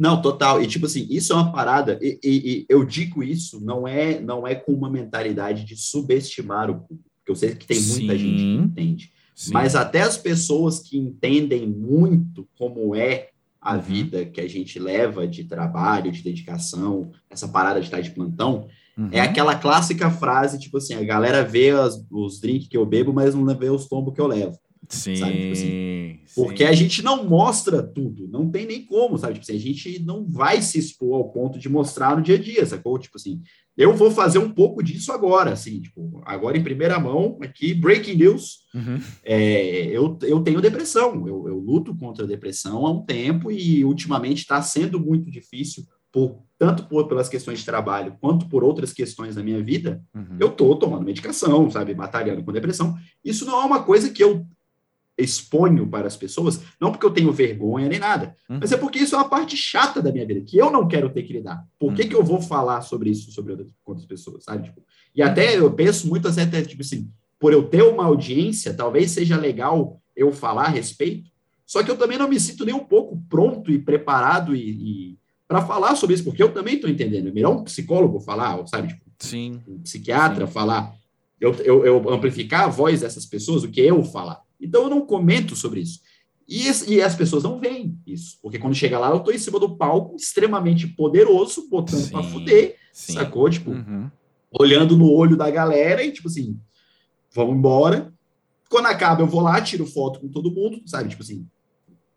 Não, 0.00 0.22
total. 0.22 0.62
E 0.62 0.66
tipo 0.66 0.86
assim, 0.86 1.06
isso 1.10 1.34
é 1.34 1.36
uma 1.36 1.52
parada. 1.52 1.98
E, 2.00 2.18
e, 2.24 2.30
e, 2.30 2.66
eu 2.70 2.86
digo 2.86 3.22
isso 3.22 3.60
não 3.62 3.86
é 3.86 4.18
não 4.18 4.46
é 4.46 4.54
com 4.54 4.72
uma 4.72 4.88
mentalidade 4.88 5.62
de 5.62 5.76
subestimar 5.76 6.70
o 6.70 6.80
público, 6.80 7.10
porque 7.18 7.30
eu 7.30 7.36
sei 7.36 7.54
que 7.54 7.66
tem 7.66 7.78
muita 7.78 8.14
Sim. 8.14 8.18
gente 8.18 8.36
que 8.36 8.56
entende. 8.56 9.12
Sim. 9.36 9.52
Mas 9.52 9.76
até 9.76 10.00
as 10.00 10.16
pessoas 10.16 10.80
que 10.80 10.96
entendem 10.96 11.66
muito 11.66 12.48
como 12.56 12.94
é 12.96 13.28
a 13.60 13.74
uhum. 13.74 13.80
vida 13.82 14.24
que 14.24 14.40
a 14.40 14.48
gente 14.48 14.78
leva 14.78 15.28
de 15.28 15.44
trabalho, 15.44 16.10
de 16.10 16.22
dedicação, 16.22 17.10
essa 17.28 17.46
parada 17.46 17.78
de 17.78 17.86
estar 17.86 18.00
de 18.00 18.10
plantão, 18.10 18.68
é 18.96 19.00
uhum. 19.00 19.08
é 19.12 19.20
aquela 19.20 19.54
clássica 19.54 20.10
frase, 20.10 20.58
tipo 20.58 20.78
assim, 20.78 20.94
a 20.94 21.04
galera 21.04 21.44
vê 21.44 21.70
as, 21.70 22.02
os 22.10 22.40
drinks 22.40 22.68
que 22.68 22.76
eu 22.76 22.86
bebo, 22.86 23.12
mas 23.12 23.34
não 23.34 23.46
vê 23.54 23.68
os 23.68 23.86
tombos 23.86 24.14
que 24.14 24.20
eu 24.20 24.26
levo. 24.26 24.58
Sim, 24.88 25.14
tipo 25.14 25.52
assim, 25.52 26.18
Porque 26.34 26.64
a 26.64 26.72
gente 26.72 27.02
não 27.02 27.24
mostra 27.28 27.82
tudo, 27.82 28.26
não 28.26 28.50
tem 28.50 28.66
nem 28.66 28.84
como, 28.84 29.16
sabe? 29.16 29.34
Tipo 29.34 29.44
assim, 29.44 29.56
a 29.56 29.60
gente 29.60 30.02
não 30.02 30.26
vai 30.26 30.60
se 30.62 30.78
expor 30.78 31.14
ao 31.14 31.30
ponto 31.30 31.58
de 31.58 31.68
mostrar 31.68 32.16
no 32.16 32.22
dia 32.22 32.34
a 32.34 32.38
dia, 32.38 32.66
sacou? 32.66 32.98
Tipo 32.98 33.16
assim, 33.16 33.40
eu 33.76 33.94
vou 33.94 34.10
fazer 34.10 34.38
um 34.38 34.50
pouco 34.50 34.82
disso 34.82 35.12
agora, 35.12 35.52
assim, 35.52 35.80
tipo, 35.80 36.20
agora 36.24 36.58
em 36.58 36.62
primeira 36.62 36.98
mão, 36.98 37.38
aqui, 37.40 37.72
breaking 37.72 38.16
news, 38.16 38.60
uhum. 38.74 39.00
é, 39.22 39.86
eu, 39.86 40.18
eu 40.22 40.40
tenho 40.40 40.60
depressão, 40.60 41.26
eu, 41.26 41.46
eu 41.46 41.58
luto 41.58 41.96
contra 41.96 42.24
a 42.24 42.28
depressão 42.28 42.84
há 42.84 42.90
um 42.90 43.04
tempo 43.04 43.50
e 43.50 43.84
ultimamente 43.84 44.38
está 44.38 44.60
sendo 44.60 44.98
muito 44.98 45.30
difícil, 45.30 45.84
por, 46.12 46.42
tanto 46.58 46.86
por, 46.86 47.06
pelas 47.06 47.28
questões 47.28 47.60
de 47.60 47.64
trabalho 47.64 48.16
quanto 48.20 48.48
por 48.48 48.64
outras 48.64 48.92
questões 48.92 49.36
da 49.36 49.42
minha 49.42 49.62
vida, 49.62 50.02
uhum. 50.14 50.36
eu 50.40 50.48
estou 50.48 50.74
tomando 50.76 51.04
medicação, 51.04 51.70
sabe, 51.70 51.94
batalhando 51.94 52.42
com 52.42 52.52
depressão. 52.52 52.96
Isso 53.24 53.46
não 53.46 53.62
é 53.62 53.64
uma 53.64 53.84
coisa 53.84 54.10
que 54.10 54.22
eu 54.22 54.44
exponho 55.16 55.86
para 55.86 56.06
as 56.06 56.16
pessoas, 56.16 56.60
não 56.80 56.90
porque 56.90 57.04
eu 57.04 57.10
tenho 57.10 57.32
vergonha 57.32 57.88
nem 57.88 57.98
nada, 57.98 58.34
uhum. 58.48 58.58
mas 58.60 58.72
é 58.72 58.76
porque 58.76 58.98
isso 58.98 59.14
é 59.14 59.18
uma 59.18 59.28
parte 59.28 59.56
chata 59.56 60.00
da 60.00 60.10
minha 60.10 60.26
vida, 60.26 60.40
que 60.40 60.56
eu 60.56 60.70
não 60.70 60.88
quero 60.88 61.10
ter 61.10 61.22
que 61.22 61.32
lidar. 61.32 61.64
Por 61.78 61.94
que, 61.94 62.02
uhum. 62.02 62.08
que 62.08 62.14
eu 62.14 62.24
vou 62.24 62.40
falar 62.40 62.80
sobre 62.82 63.10
isso 63.10 63.30
sobre 63.30 63.52
outras, 63.52 63.70
outras 63.84 64.06
pessoas, 64.06 64.44
sabe? 64.44 64.64
Tipo, 64.64 64.82
e 65.14 65.22
até 65.22 65.58
eu 65.58 65.70
penso 65.72 66.08
muito 66.08 66.26
assim, 66.26 66.40
até, 66.40 66.62
tipo 66.62 66.82
assim, 66.82 67.10
por 67.38 67.52
eu 67.52 67.64
ter 67.64 67.82
uma 67.82 68.04
audiência, 68.04 68.74
talvez 68.74 69.10
seja 69.10 69.36
legal 69.36 70.00
eu 70.16 70.32
falar 70.32 70.64
a 70.64 70.70
respeito, 70.70 71.30
só 71.66 71.82
que 71.82 71.90
eu 71.90 71.96
também 71.96 72.18
não 72.18 72.28
me 72.28 72.40
sinto 72.40 72.64
nem 72.64 72.74
um 72.74 72.84
pouco 72.84 73.22
pronto 73.28 73.70
e 73.70 73.78
preparado 73.78 74.56
e, 74.56 74.70
e 75.12 75.18
para 75.46 75.64
falar 75.64 75.94
sobre 75.96 76.14
isso, 76.14 76.24
porque 76.24 76.42
eu 76.42 76.52
também 76.52 76.74
estou 76.74 76.90
entendendo. 76.90 77.28
É 77.28 77.32
melhor 77.32 77.56
um 77.56 77.64
psicólogo 77.64 78.20
falar, 78.20 78.66
sabe? 78.66 78.88
Tipo, 78.88 79.02
Sim. 79.18 79.60
Um 79.68 79.78
psiquiatra 79.80 80.46
Sim. 80.46 80.52
falar, 80.52 80.94
eu, 81.40 81.52
eu, 81.56 81.84
eu 81.84 82.10
amplificar 82.12 82.64
a 82.64 82.68
voz 82.68 83.00
dessas 83.00 83.26
pessoas, 83.26 83.62
o 83.62 83.68
que 83.68 83.80
eu 83.80 84.02
falar. 84.02 84.40
Então 84.60 84.82
eu 84.82 84.90
não 84.90 85.06
comento 85.06 85.56
sobre 85.56 85.80
isso. 85.80 86.00
E, 86.48 86.66
e 86.92 87.00
as 87.00 87.14
pessoas 87.14 87.44
não 87.44 87.60
veem 87.60 87.96
isso, 88.04 88.38
porque 88.42 88.58
quando 88.58 88.74
chega 88.74 88.98
lá, 88.98 89.10
eu 89.10 89.18
estou 89.18 89.32
em 89.32 89.38
cima 89.38 89.60
do 89.60 89.76
palco, 89.76 90.16
extremamente 90.16 90.88
poderoso, 90.88 91.68
botando 91.70 92.10
para 92.10 92.24
fuder, 92.24 92.74
sim. 92.92 93.12
sacou? 93.12 93.48
Tipo, 93.48 93.70
uhum. 93.70 94.10
olhando 94.58 94.96
no 94.96 95.12
olho 95.12 95.36
da 95.36 95.48
galera 95.48 96.02
e 96.02 96.10
tipo 96.10 96.26
assim, 96.26 96.58
vamos 97.32 97.56
embora. 97.56 98.12
Quando 98.68 98.86
acaba, 98.86 99.22
eu 99.22 99.28
vou 99.28 99.40
lá, 99.40 99.60
tiro 99.60 99.86
foto 99.86 100.20
com 100.20 100.28
todo 100.28 100.50
mundo, 100.50 100.80
sabe? 100.86 101.08
Tipo 101.08 101.22
assim, 101.22 101.46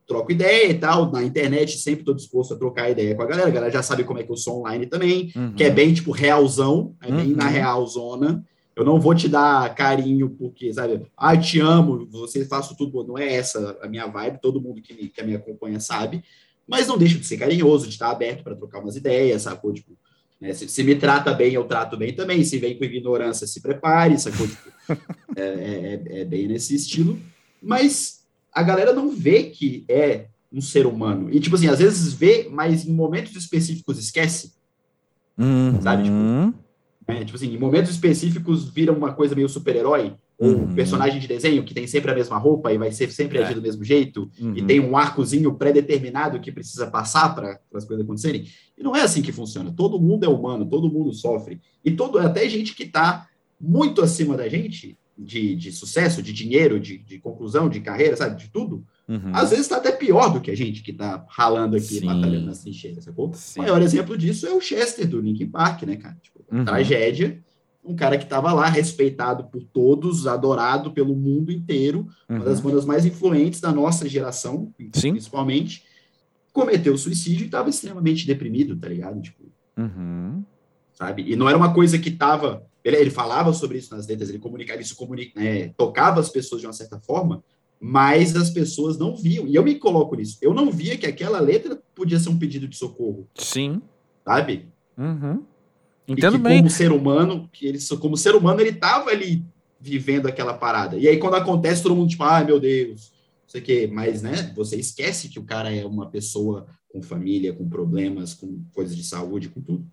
troco 0.08 0.32
ideia 0.32 0.70
e 0.70 0.80
tal. 0.80 1.12
Na 1.12 1.24
internet, 1.24 1.78
sempre 1.78 2.02
estou 2.02 2.16
disposto 2.16 2.54
a 2.54 2.58
trocar 2.58 2.90
ideia 2.90 3.16
com 3.16 3.22
a 3.22 3.28
galera. 3.28 3.48
A 3.48 3.52
galera 3.52 3.72
já 3.72 3.84
sabe 3.84 4.04
como 4.04 4.20
é 4.20 4.24
que 4.24 4.32
eu 4.32 4.38
sou 4.38 4.62
online 4.62 4.88
também, 4.88 5.32
uhum. 5.36 5.54
que 5.54 5.64
é 5.64 5.70
bem, 5.70 5.94
tipo, 5.94 6.12
realzão, 6.12 6.96
é 7.02 7.12
bem 7.12 7.32
uhum. 7.32 7.38
na 7.38 7.48
real 7.48 7.86
zona. 7.86 8.44
Eu 8.76 8.84
não 8.84 9.00
vou 9.00 9.14
te 9.14 9.28
dar 9.28 9.74
carinho 9.76 10.30
porque, 10.30 10.74
sabe, 10.74 11.06
ah, 11.16 11.38
te 11.38 11.60
amo, 11.60 12.08
você 12.10 12.44
faço 12.46 12.76
tudo. 12.76 13.04
Não 13.04 13.18
é 13.18 13.34
essa 13.34 13.78
a 13.82 13.88
minha 13.88 14.08
vibe, 14.08 14.42
todo 14.42 14.62
mundo 14.62 14.82
que, 14.82 15.10
que 15.10 15.24
me 15.24 15.36
acompanha 15.36 15.80
sabe. 15.80 16.24
Mas 16.68 16.88
não 16.88 16.98
deixa 16.98 17.18
de 17.20 17.26
ser 17.26 17.38
carinhoso, 17.38 17.86
de 17.86 17.94
estar 17.94 18.10
aberto 18.10 18.44
para 18.44 18.56
trocar 18.56 18.80
umas 18.80 18.96
ideias, 18.96 19.44
sacou? 19.44 19.74
Tipo, 19.74 19.98
né, 20.42 20.54
se, 20.54 20.68
se, 20.68 20.84
me 20.84 20.96
trata 20.96 21.34
bem, 21.34 21.54
eu 21.54 21.66
trato 21.66 21.98
bem 21.98 22.14
também. 22.16 22.44
Se 22.44 22.58
vem 22.58 22.78
com 22.78 22.84
ignorância, 22.84 23.46
se 23.46 23.62
prepare, 23.62 24.18
sacou? 24.18 24.48
Tipo, 24.48 24.72
é, 25.36 25.42
é, 25.42 26.04
é, 26.06 26.22
é 26.22 26.26
bem 26.26 26.48
nesse 26.48 26.74
estilo. 26.74 27.20
Mas 27.62 28.26
a 28.52 28.64
galera 28.64 28.92
não 28.92 29.10
vê 29.10 29.44
que 29.44 29.86
é 29.88 30.28
um 30.52 30.62
ser 30.62 30.86
humano. 30.86 31.30
E, 31.32 31.40
tipo 31.40 31.56
assim, 31.56 31.68
às 31.68 31.80
vezes 31.80 32.14
vê, 32.14 32.48
mas 32.50 32.86
em 32.86 32.94
momentos 32.94 33.36
específicos 33.36 33.98
esquece. 34.00 34.54
Uhum. 35.38 35.82
Sabe? 35.82 36.04
Tipo, 36.04 36.54
né? 37.08 37.24
Tipo 37.26 37.36
assim, 37.36 37.54
em 37.54 37.58
momentos 37.58 37.92
específicos 37.92 38.70
vira 38.70 38.92
uma 38.92 39.14
coisa 39.14 39.36
meio 39.36 39.50
super-herói, 39.50 40.14
ou 40.38 40.50
uhum. 40.50 40.76
personagem 40.76 41.20
de 41.20 41.28
desenho 41.28 41.64
que 41.64 41.74
tem 41.74 41.86
sempre 41.86 42.12
a 42.12 42.16
mesma 42.16 42.38
roupa 42.38 42.74
e 42.74 42.78
vai 42.78 42.92
ser 42.92 43.12
sempre 43.12 43.38
é. 43.38 43.44
agir 43.44 43.54
do 43.54 43.62
mesmo 43.62 43.84
jeito, 43.84 44.30
uhum. 44.40 44.54
e 44.56 44.64
tem 44.64 44.80
um 44.80 44.98
arcozinho 44.98 45.54
pré-determinado 45.54 46.40
que 46.40 46.52
precisa 46.52 46.88
passar 46.88 47.34
para 47.36 47.60
as 47.74 47.86
coisas 47.86 48.04
acontecerem. 48.04 48.46
E 48.78 48.84
não 48.84 48.96
é 48.96 49.02
assim 49.02 49.22
que 49.22 49.32
funciona. 49.32 49.72
Todo 49.72 50.00
mundo 50.00 50.24
é 50.24 50.28
humano, 50.28 50.66
todo 50.66 50.90
mundo 50.90 51.14
sofre. 51.14 51.62
E 51.84 51.92
todo, 51.92 52.18
até 52.18 52.48
gente 52.50 52.76
que 52.76 52.84
está 52.84 53.28
muito 53.60 54.02
acima 54.02 54.36
da 54.36 54.50
gente, 54.50 54.98
de, 55.18 55.56
de 55.56 55.72
sucesso, 55.72 56.24
de 56.24 56.34
dinheiro, 56.34 56.80
de, 56.80 56.98
de 56.98 57.20
conclusão, 57.20 57.70
de 57.70 57.80
carreira, 57.80 58.16
sabe, 58.16 58.42
de 58.42 58.50
tudo, 58.50 58.84
Uhum. 59.08 59.32
Às 59.34 59.50
vezes 59.50 59.66
está 59.66 59.78
até 59.78 59.92
pior 59.92 60.32
do 60.32 60.40
que 60.40 60.50
a 60.50 60.56
gente 60.56 60.82
que 60.82 60.92
está 60.92 61.26
ralando 61.30 61.76
aqui, 61.76 62.00
Sim. 62.00 62.06
batalhando 62.06 62.46
nas 62.46 62.60
trincheiras, 62.60 63.04
sacou? 63.04 63.34
Sim. 63.34 63.60
O 63.60 63.64
maior 63.64 63.82
exemplo 63.82 64.18
disso 64.18 64.48
é 64.48 64.54
o 64.54 64.62
Chester 64.62 65.08
do 65.08 65.20
Linkin 65.20 65.48
Park, 65.48 65.84
né, 65.84 65.98
cara? 65.98 66.18
Tipo, 66.22 66.43
uhum. 66.60 66.66
tragédia, 66.66 67.44
um 67.84 67.96
cara 67.96 68.18
que 68.18 68.24
estava 68.24 68.54
lá, 68.54 68.68
respeitado 68.68 69.46
por 69.46 69.64
todos, 69.64 70.26
adorado 70.26 70.92
pelo 70.92 71.16
mundo 71.16 71.52
inteiro, 71.52 72.08
uhum. 72.30 72.38
uma 72.38 72.46
das 72.46 72.60
uhum. 72.60 72.70
bandas 72.70 72.86
mais 72.86 73.06
influentes 73.06 73.60
da 73.60 73.72
nossa 73.72 74.08
geração, 74.08 74.74
Sim. 74.94 75.12
principalmente, 75.12 75.84
cometeu 76.54 76.98
suicídio 76.98 77.44
e 77.44 77.46
estava 77.48 77.70
extremamente 77.70 78.26
deprimido, 78.26 78.78
tá 78.78 78.88
ligado? 78.88 79.22
Tipo, 79.22 79.44
uhum. 79.78 80.44
sabe? 80.94 81.24
E 81.30 81.36
não 81.36 81.50
era 81.50 81.58
uma 81.58 81.74
coisa 81.74 81.98
que 81.98 82.10
estava... 82.10 82.66
Ele, 82.84 82.98
ele, 82.98 83.10
falava 83.10 83.54
sobre 83.54 83.78
isso 83.78 83.96
nas 83.96 84.08
letras, 84.08 84.30
ele 84.30 84.40
comunicava 84.40 84.82
isso, 84.82 84.96
comunica, 84.96 85.40
né, 85.40 85.70
tocava 85.78 86.20
as 86.20 86.30
pessoas 86.30 86.60
de 86.60 86.68
uma 86.68 86.74
certa 86.74 87.00
forma, 87.00 87.42
mas 87.80 88.36
as 88.36 88.50
pessoas 88.50 88.98
não 88.98 89.16
viam. 89.16 89.48
E 89.48 89.56
eu 89.56 89.64
me 89.64 89.76
coloco 89.76 90.16
nisso. 90.16 90.38
Eu 90.42 90.54
não 90.54 90.70
via 90.70 90.98
que 90.98 91.06
aquela 91.06 91.40
letra 91.40 91.82
podia 91.96 92.20
ser 92.20 92.30
um 92.30 92.38
pedido 92.38 92.68
de 92.68 92.76
socorro. 92.76 93.28
Sim. 93.36 93.82
Sabe? 94.26 94.68
Uhum. 94.98 95.44
Entendo 96.08 96.36
e 96.36 96.38
que, 96.38 96.44
bem. 96.44 96.58
Como 96.58 96.70
ser 96.70 96.92
humano, 96.92 97.50
que 97.52 97.66
ele, 97.66 97.80
como 98.00 98.18
ser 98.18 98.36
humano, 98.36 98.60
ele 98.60 98.72
estava 98.72 99.10
ali 99.10 99.46
vivendo 99.80 100.28
aquela 100.28 100.54
parada. 100.54 100.98
E 100.98 101.08
aí, 101.08 101.18
quando 101.18 101.36
acontece, 101.36 101.84
todo 101.84 101.96
mundo, 101.96 102.10
tipo, 102.10 102.24
ai 102.24 102.46
meu 102.46 102.60
Deus, 102.60 103.12
não 103.44 103.50
sei 103.50 103.62
o 103.62 103.64
quê. 103.64 103.90
Mas, 103.92 104.22
né, 104.22 104.52
você 104.56 104.78
esquece 104.78 105.30
que 105.30 105.40
o 105.40 105.44
cara 105.44 105.74
é 105.74 105.86
uma 105.86 106.10
pessoa 106.10 106.68
com 106.92 107.02
família, 107.02 107.54
com 107.54 107.68
problemas, 107.68 108.34
com 108.34 108.62
coisas 108.74 108.96
de 108.96 109.04
saúde, 109.04 109.50
com 109.50 109.62
tudo. 109.62 109.86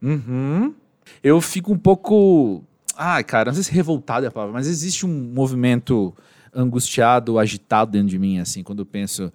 Uhum. 0.00 0.74
Eu 1.22 1.40
fico 1.40 1.72
um 1.72 1.78
pouco. 1.78 2.62
Ai, 2.96 3.24
cara, 3.24 3.50
não 3.50 3.54
sei 3.54 3.64
se 3.64 3.72
revoltado 3.72 4.24
é 4.24 4.28
a 4.28 4.32
palavra, 4.32 4.54
mas 4.54 4.66
existe 4.66 5.04
um 5.04 5.32
movimento 5.32 6.14
angustiado, 6.54 7.38
agitado 7.38 7.92
dentro 7.92 8.08
de 8.08 8.18
mim, 8.18 8.38
assim, 8.38 8.62
quando 8.62 8.80
eu 8.80 8.86
penso. 8.86 9.32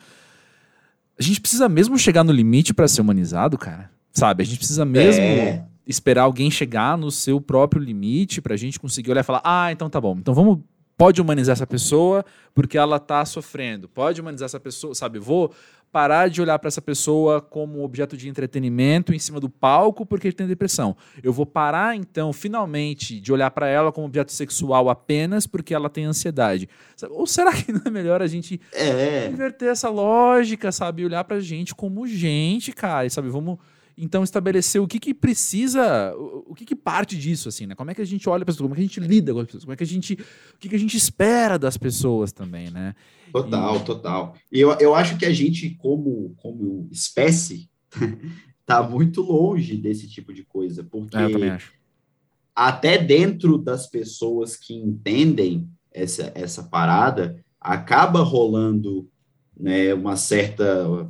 A 1.20 1.22
gente 1.22 1.40
precisa 1.40 1.70
mesmo 1.70 1.98
chegar 2.00 2.24
no 2.24 2.32
limite 2.32 2.74
para 2.74 2.88
ser 2.88 3.02
humanizado, 3.02 3.58
cara. 3.58 3.92
Sabe? 4.12 4.42
A 4.42 4.46
gente 4.46 4.58
precisa 4.58 4.84
mesmo 4.84 5.22
é. 5.22 5.66
Esperar 5.92 6.24
alguém 6.24 6.50
chegar 6.50 6.98
no 6.98 7.12
seu 7.12 7.40
próprio 7.40 7.82
limite 7.82 8.42
pra 8.42 8.58
gente 8.58 8.80
conseguir 8.80 9.12
olhar 9.12 9.22
e 9.22 9.26
falar: 9.26 9.42
ah, 9.44 9.72
então 9.72 9.90
tá 9.90 10.02
bom, 10.02 10.16
então 10.18 10.34
vamos. 10.34 10.60
Pode 10.98 11.20
humanizar 11.20 11.54
essa 11.54 11.66
pessoa 11.66 12.24
porque 12.54 12.78
ela 12.78 13.00
tá 13.00 13.26
sofrendo. 13.26 13.90
Pode 13.90 14.22
humanizar 14.22 14.46
essa 14.46 14.60
pessoa, 14.60 14.94
sabe? 14.94 15.18
Vou 15.18 15.52
parar 15.92 16.30
de 16.30 16.42
olhar 16.42 16.58
para 16.58 16.70
essa 16.70 16.82
pessoa 16.82 17.42
como 17.42 17.84
objeto 17.84 18.16
de 18.16 18.30
entretenimento 18.30 19.14
em 19.14 19.20
cima 19.20 19.40
do 19.40 19.50
palco 19.50 20.06
porque 20.06 20.28
ele 20.28 20.36
tem 20.36 20.48
depressão. 20.48 20.96
Eu 21.22 21.34
vou 21.34 21.46
parar 21.46 21.96
então, 21.96 22.32
finalmente, 22.32 23.20
de 23.20 23.34
olhar 23.34 23.52
para 23.52 23.68
ela 23.68 23.92
como 23.92 24.08
objeto 24.08 24.32
sexual 24.32 24.90
apenas 24.90 25.46
porque 25.46 25.74
ela 25.74 25.90
tem 25.90 26.06
ansiedade. 26.06 26.70
Ou 27.10 27.28
será 27.28 27.52
que 27.52 27.72
não 27.74 27.82
é 27.86 27.90
melhor 27.90 28.22
a 28.22 28.28
gente 28.28 28.60
é. 28.72 29.28
inverter 29.28 29.70
essa 29.70 29.90
lógica, 29.90 30.72
sabe, 30.72 31.04
olhar 31.04 31.24
para 31.26 31.40
gente 31.42 31.76
como 31.76 32.08
gente, 32.08 32.72
cara, 32.72 33.06
e, 33.06 33.10
sabe, 33.10 33.30
vamos 33.30 33.60
então 34.02 34.24
estabelecer 34.24 34.82
o 34.82 34.88
que, 34.88 35.00
que 35.00 35.14
precisa, 35.14 36.14
o, 36.16 36.52
o 36.52 36.56
que, 36.56 36.66
que 36.66 36.76
parte 36.76 37.18
disso, 37.18 37.48
assim, 37.50 37.66
né? 37.66 37.76
Como 37.76 37.92
é 37.92 37.96
que 37.96 38.02
a 38.02 38.06
gente 38.06 38.28
olha 38.28 38.44
para 38.44 38.52
as 38.52 38.56
pessoas, 38.56 38.68
como 38.68 38.74
é 38.74 38.78
que 38.78 38.82
a 38.82 38.88
gente 38.88 39.00
lida 39.00 39.34
com 39.34 39.40
as 39.40 39.46
pessoas, 39.46 39.64
como 39.64 39.74
é 39.74 39.78
que 39.78 39.84
a 39.84 39.88
gente, 39.88 40.14
o 40.14 40.58
que, 40.60 40.70
que 40.70 40.76
a 40.76 40.80
gente 40.80 40.98
espera 40.98 41.58
das 41.58 41.78
pessoas 41.78 42.32
também, 42.32 42.70
né? 42.72 42.96
Total, 43.32 43.78
e... 43.78 43.80
total. 43.84 44.36
E 44.52 44.60
eu, 44.60 44.72
eu 44.80 44.96
acho 44.96 45.18
que 45.18 45.26
a 45.26 45.34
gente, 45.34 45.70
como, 45.72 46.34
como 46.38 46.88
espécie, 46.92 47.70
tá 48.66 48.82
muito 48.82 49.22
longe 49.22 49.78
desse 49.78 50.10
tipo 50.10 50.34
de 50.34 50.44
coisa, 50.44 50.84
porque 50.84 51.18
É, 51.18 51.26
eu 51.26 51.32
também 51.32 51.50
acho. 51.50 51.74
até 52.56 52.98
dentro 52.98 53.58
das 53.58 53.88
pessoas 53.88 54.56
que 54.56 54.74
entendem 54.74 55.70
essa, 55.94 56.32
essa 56.36 56.64
parada, 56.64 57.44
acaba 57.60 58.22
rolando 58.22 59.10
né, 59.58 59.94
uma 59.94 60.16
certa 60.16 61.10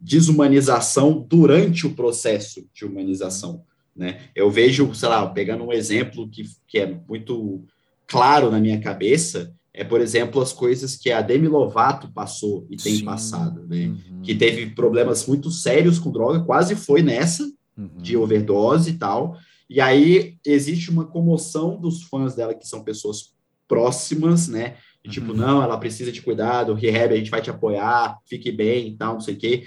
desumanização 0.00 1.24
durante 1.28 1.86
o 1.86 1.94
processo 1.94 2.66
de 2.72 2.84
humanização. 2.84 3.62
Né? 3.94 4.20
Eu 4.34 4.50
vejo, 4.50 4.94
sei 4.94 5.08
lá, 5.08 5.26
pegando 5.28 5.64
um 5.64 5.72
exemplo 5.72 6.28
que, 6.28 6.44
que 6.66 6.78
é 6.78 6.98
muito 7.08 7.64
claro 8.06 8.50
na 8.50 8.58
minha 8.58 8.80
cabeça, 8.80 9.52
é, 9.72 9.84
por 9.84 10.00
exemplo, 10.00 10.40
as 10.40 10.52
coisas 10.52 10.96
que 10.96 11.12
a 11.12 11.20
Demi 11.20 11.46
Lovato 11.48 12.10
passou 12.12 12.66
e 12.70 12.76
tem 12.76 12.96
Sim. 12.96 13.04
passado, 13.04 13.66
né? 13.68 13.86
Uhum. 13.86 14.22
Que 14.22 14.34
teve 14.34 14.66
problemas 14.74 15.26
muito 15.26 15.50
sérios 15.50 15.98
com 15.98 16.10
droga, 16.10 16.40
quase 16.40 16.74
foi 16.74 17.02
nessa, 17.02 17.44
Uhum. 17.78 17.88
de 17.98 18.16
overdose 18.16 18.90
e 18.90 18.94
tal. 18.94 19.38
E 19.68 19.80
aí 19.80 20.34
existe 20.44 20.90
uma 20.90 21.06
comoção 21.06 21.80
dos 21.80 22.02
fãs 22.02 22.34
dela, 22.34 22.52
que 22.52 22.66
são 22.66 22.82
pessoas 22.82 23.32
próximas, 23.68 24.48
né? 24.48 24.74
E, 25.04 25.08
tipo, 25.08 25.30
Uhum. 25.30 25.38
não, 25.38 25.62
ela 25.62 25.78
precisa 25.78 26.10
de 26.10 26.20
cuidado, 26.20 26.74
rehab, 26.74 27.14
a 27.14 27.16
gente 27.16 27.30
vai 27.30 27.40
te 27.40 27.48
apoiar, 27.48 28.18
fique 28.26 28.50
bem 28.50 28.88
e 28.88 28.96
tal, 28.96 29.14
não 29.14 29.20
sei 29.20 29.34
o 29.34 29.38
quê. 29.38 29.64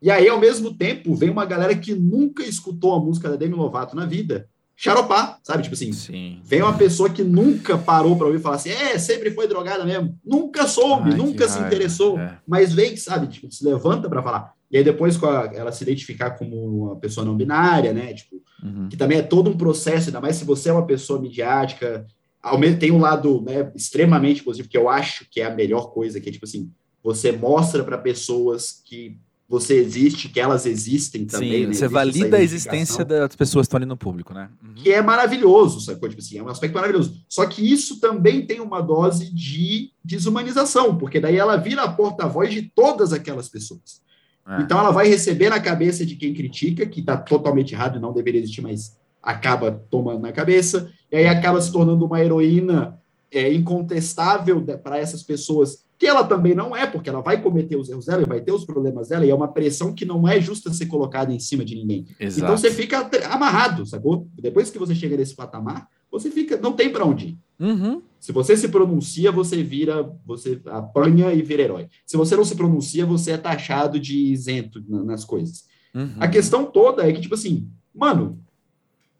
E 0.00 0.10
aí, 0.10 0.28
ao 0.28 0.38
mesmo 0.38 0.72
tempo, 0.74 1.14
vem 1.14 1.28
uma 1.30 1.44
galera 1.44 1.74
que 1.76 1.94
nunca 1.94 2.44
escutou 2.44 2.94
a 2.94 3.00
música 3.00 3.28
da 3.28 3.36
Demi 3.36 3.54
Lovato 3.54 3.96
na 3.96 4.06
vida, 4.06 4.48
xaropar, 4.76 5.40
sabe? 5.42 5.64
Tipo 5.64 5.74
assim, 5.74 5.92
Sim. 5.92 6.40
vem 6.44 6.62
uma 6.62 6.76
pessoa 6.78 7.10
que 7.10 7.24
nunca 7.24 7.76
parou 7.76 8.16
para 8.16 8.26
ouvir 8.26 8.38
e 8.38 8.42
falar 8.42 8.56
assim, 8.56 8.70
é, 8.70 8.96
sempre 8.96 9.32
foi 9.32 9.48
drogada 9.48 9.84
mesmo, 9.84 10.16
nunca 10.24 10.68
soube, 10.68 11.10
Ai, 11.10 11.16
nunca 11.16 11.48
se 11.48 11.54
raiva. 11.58 11.66
interessou, 11.74 12.16
É. 12.18 12.38
mas 12.46 12.72
vem, 12.72 12.96
sabe, 12.96 13.26
tipo, 13.26 13.50
se 13.52 13.64
levanta 13.64 14.08
para 14.08 14.22
falar. 14.22 14.52
E 14.70 14.76
aí 14.78 14.84
depois 14.84 15.16
com 15.16 15.26
a- 15.26 15.50
ela 15.52 15.72
se 15.72 15.82
identificar 15.82 16.30
como 16.32 16.84
uma 16.84 16.96
pessoa 16.96 17.26
não 17.26 17.36
binária, 17.36 17.92
né, 17.92 18.14
tipo, 18.14 18.36
Uhum. 18.62 18.88
que 18.88 18.96
também 18.96 19.18
é 19.18 19.22
todo 19.22 19.50
um 19.50 19.56
processo, 19.56 20.08
ainda 20.10 20.20
mais 20.20 20.36
se 20.36 20.44
você 20.44 20.68
é 20.68 20.72
uma 20.72 20.86
pessoa 20.86 21.20
midiática, 21.20 22.06
ao 22.40 22.56
mesmo 22.56 22.78
tem 22.78 22.92
um 22.92 23.00
lado, 23.00 23.42
né, 23.42 23.72
extremamente 23.74 24.44
positivo, 24.44 24.68
que 24.68 24.78
eu 24.78 24.88
acho 24.88 25.26
que 25.28 25.40
é 25.40 25.46
a 25.46 25.54
melhor 25.54 25.90
coisa, 25.92 26.20
que 26.20 26.28
é 26.28 26.32
tipo 26.32 26.44
assim, 26.44 26.70
você 27.02 27.32
mostra 27.32 27.82
para 27.82 27.98
pessoas 27.98 28.80
que 28.84 29.18
você 29.48 29.76
existe, 29.76 30.28
que 30.28 30.38
elas 30.38 30.66
existem 30.66 31.24
também, 31.24 31.50
Sim, 31.50 31.58
né, 31.58 31.72
você 31.72 31.84
existe 31.84 31.88
valida 31.88 32.36
a 32.36 32.42
existência 32.42 33.02
das 33.02 33.34
pessoas 33.34 33.64
que 33.64 33.68
estão 33.68 33.78
ali 33.78 33.86
no 33.86 33.96
público, 33.96 34.34
né? 34.34 34.50
Uhum. 34.62 34.74
que 34.74 34.92
é 34.92 35.00
maravilhoso, 35.00 35.80
sacou? 35.80 36.06
Tipo 36.06 36.20
assim, 36.20 36.36
é 36.36 36.42
um 36.42 36.48
aspecto 36.48 36.74
maravilhoso. 36.74 37.14
Só 37.26 37.46
que 37.46 37.62
isso 37.62 37.98
também 37.98 38.44
tem 38.44 38.60
uma 38.60 38.82
dose 38.82 39.32
de 39.32 39.90
desumanização, 40.04 40.98
porque 40.98 41.18
daí 41.18 41.36
ela 41.36 41.56
vira 41.56 41.82
a 41.82 41.90
porta-voz 41.90 42.52
de 42.52 42.62
todas 42.62 43.12
aquelas 43.14 43.48
pessoas. 43.48 44.02
É. 44.46 44.60
Então 44.60 44.78
ela 44.78 44.90
vai 44.90 45.08
receber 45.08 45.48
na 45.48 45.60
cabeça 45.60 46.04
de 46.04 46.14
quem 46.16 46.34
critica, 46.34 46.84
que 46.84 47.00
está 47.00 47.16
totalmente 47.16 47.72
errado 47.72 47.96
e 47.96 48.00
não 48.00 48.12
deveria 48.12 48.40
existir, 48.40 48.60
mas 48.60 48.98
acaba 49.22 49.72
tomando 49.90 50.20
na 50.20 50.32
cabeça, 50.32 50.90
e 51.10 51.16
aí 51.16 51.26
acaba 51.26 51.60
se 51.60 51.72
tornando 51.72 52.04
uma 52.04 52.22
heroína 52.22 52.98
é, 53.30 53.52
incontestável 53.52 54.62
para 54.82 54.98
essas 54.98 55.22
pessoas, 55.22 55.84
que 55.98 56.06
ela 56.06 56.22
também 56.24 56.54
não 56.54 56.74
é, 56.76 56.86
porque 56.86 57.08
ela 57.10 57.20
vai 57.20 57.42
cometer 57.42 57.76
os 57.76 57.88
erros 57.88 58.06
dela 58.06 58.22
e 58.22 58.28
vai 58.28 58.40
ter 58.40 58.52
os 58.52 58.64
problemas 58.64 59.08
dela, 59.08 59.26
e 59.26 59.30
é 59.30 59.34
uma 59.34 59.48
pressão 59.48 59.92
que 59.92 60.04
não 60.04 60.26
é 60.28 60.40
justa 60.40 60.72
ser 60.72 60.86
colocada 60.86 61.32
em 61.32 61.40
cima 61.40 61.64
de 61.64 61.74
ninguém. 61.74 62.06
Exato. 62.20 62.44
Então 62.44 62.56
você 62.56 62.70
fica 62.70 63.10
amarrado, 63.30 63.84
sacou? 63.84 64.28
Depois 64.40 64.70
que 64.70 64.78
você 64.78 64.94
chega 64.94 65.16
nesse 65.16 65.34
patamar, 65.34 65.88
você 66.10 66.30
fica, 66.30 66.56
não 66.56 66.72
tem 66.72 66.90
para 66.90 67.04
onde 67.04 67.26
ir. 67.28 67.38
Uhum. 67.60 68.00
Se 68.20 68.30
você 68.32 68.56
se 68.56 68.68
pronuncia, 68.68 69.30
você 69.32 69.62
vira, 69.62 70.08
você 70.24 70.60
apanha 70.66 71.32
e 71.34 71.42
vira 71.42 71.62
herói. 71.62 71.88
Se 72.06 72.16
você 72.16 72.36
não 72.36 72.44
se 72.44 72.54
pronuncia, 72.54 73.04
você 73.04 73.32
é 73.32 73.36
taxado 73.36 73.98
de 73.98 74.16
isento 74.32 74.82
na- 74.88 75.02
nas 75.02 75.24
coisas. 75.24 75.64
Uhum. 75.94 76.14
A 76.20 76.28
questão 76.28 76.64
toda 76.64 77.06
é 77.06 77.12
que, 77.12 77.20
tipo 77.20 77.34
assim, 77.34 77.68
mano, 77.94 78.38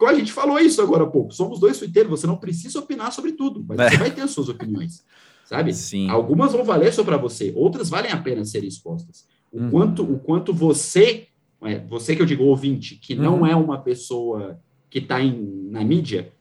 a 0.07 0.14
gente 0.14 0.32
falou 0.32 0.59
isso 0.59 0.80
agora 0.80 1.05
há 1.05 1.07
pouco, 1.07 1.32
somos 1.34 1.59
dois 1.59 1.76
suiteiros, 1.76 2.11
você 2.11 2.26
não 2.26 2.36
precisa 2.36 2.78
opinar 2.78 3.12
sobre 3.12 3.32
tudo, 3.32 3.64
mas 3.66 3.78
É. 3.80 3.90
você 3.90 3.96
vai 3.96 4.11
ter 4.11 4.20
as 4.22 4.30
suas 4.30 4.49
opiniões, 4.49 5.05
sabe? 5.44 5.72
Sim. 5.74 6.09
Algumas 6.09 6.53
vão 6.53 6.64
valer 6.64 6.92
só 6.92 7.03
para 7.03 7.16
você, 7.16 7.53
outras 7.57 7.88
valem 7.90 8.12
a 8.12 8.16
pena 8.16 8.44
serem 8.44 8.68
expostas. 8.68 9.26
O, 9.53 9.59
Uhum. 9.61 9.70
quanto, 9.70 10.03
o 10.05 10.18
quanto 10.18 10.53
você, 10.55 11.26
é, 11.62 11.78
você 11.80 12.14
que 12.14 12.22
eu 12.22 12.26
digo 12.26 12.44
ouvinte, 12.44 12.96
que 12.96 13.14
não 13.14 13.40
Uhum. 13.40 13.46
é 13.46 13.57
uma 13.57 13.78
pessoa 13.78 14.61
que 14.90 14.99
está 15.01 15.18
na 15.20 15.82
mídia, 15.84 16.32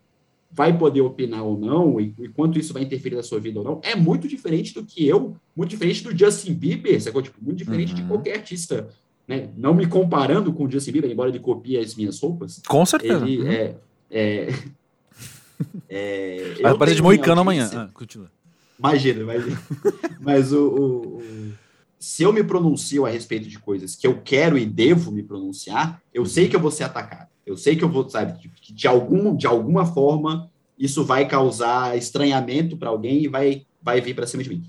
vai 0.51 0.75
poder 0.77 1.01
opinar 1.01 1.43
ou 1.43 1.57
não, 1.57 1.99
e, 1.99 2.13
e 2.19 2.29
quanto 2.29 2.57
isso 2.57 2.73
vai 2.73 2.81
interferir 2.83 3.15
na 3.15 3.21
sua 3.23 3.39
vida 3.39 3.59
ou 3.59 3.65
não, 3.65 3.79
é 3.83 3.95
muito 3.95 4.27
diferente 4.27 4.73
do 4.73 4.83
que 4.85 5.05
eu, 5.07 5.35
muito 5.55 5.69
diferente 5.71 6.03
do 6.03 6.17
Justin 6.17 6.53
Bieber, 6.53 7.01
sacou? 7.01 7.21
Tipo, 7.21 7.37
muito 7.43 7.57
diferente 7.57 7.93
de 7.93 8.01
Uhum. 8.03 8.07
qualquer 8.07 8.37
artista. 8.37 8.87
Né? 9.27 9.49
Não 9.57 9.73
me 9.73 9.85
comparando 9.87 10.53
com 10.53 10.65
o 10.65 10.71
Justin 10.71 10.91
Bieber, 10.93 11.11
embora 11.11 11.29
ele 11.29 11.39
copie 11.39 11.77
as 11.77 11.95
minhas 11.95 12.19
roupas, 12.19 12.61
Com 12.67 12.85
certeza. 12.85 13.25
ele 13.27 13.47
é. 13.47 13.75
é, 14.09 14.47
é, 15.89 16.53
Vai 16.61 16.71
aparecer 16.71 16.95
de 16.95 17.01
moicano 17.01 17.41
amanhã. 17.41 17.69
Ah, 17.73 17.89
continua. 17.93 18.31
Imagina, 18.79 19.21
imagina. 19.21 19.61
Mas 20.21 20.53
o, 20.53 20.67
o- 20.67 21.17
o- 21.17 21.51
se 21.99 22.21
eu 22.23 22.31
me 22.31 22.43
pronuncio 22.43 23.05
a 23.05 23.09
respeito 23.09 23.49
de 23.49 23.57
coisas 23.59 23.95
que 23.95 24.05
eu 24.05 24.21
quero 24.21 24.57
e 24.57 24.65
devo 24.65 25.11
me 25.11 25.23
pronunciar, 25.23 25.99
eu 26.13 26.25
sei 26.25 26.47
que 26.47 26.55
eu 26.55 26.59
vou 26.59 26.69
ser 26.71 26.83
atacado. 26.83 27.27
Eu 27.45 27.57
sei 27.57 27.75
que 27.75 27.83
eu 27.83 27.89
vou, 27.89 28.07
sabe, 28.07 28.37
que 28.61 28.71
de, 28.71 28.87
algum, 28.87 29.35
de 29.35 29.47
alguma 29.47 29.85
forma 29.85 30.49
isso 30.77 31.03
vai 31.03 31.27
causar 31.27 31.97
estranhamento 31.97 32.77
para 32.77 32.89
alguém 32.89 33.23
e 33.23 33.27
vai, 33.27 33.65
vai 33.81 33.99
vir 33.99 34.13
para 34.13 34.27
cima 34.27 34.43
de 34.43 34.49
mim. 34.49 34.63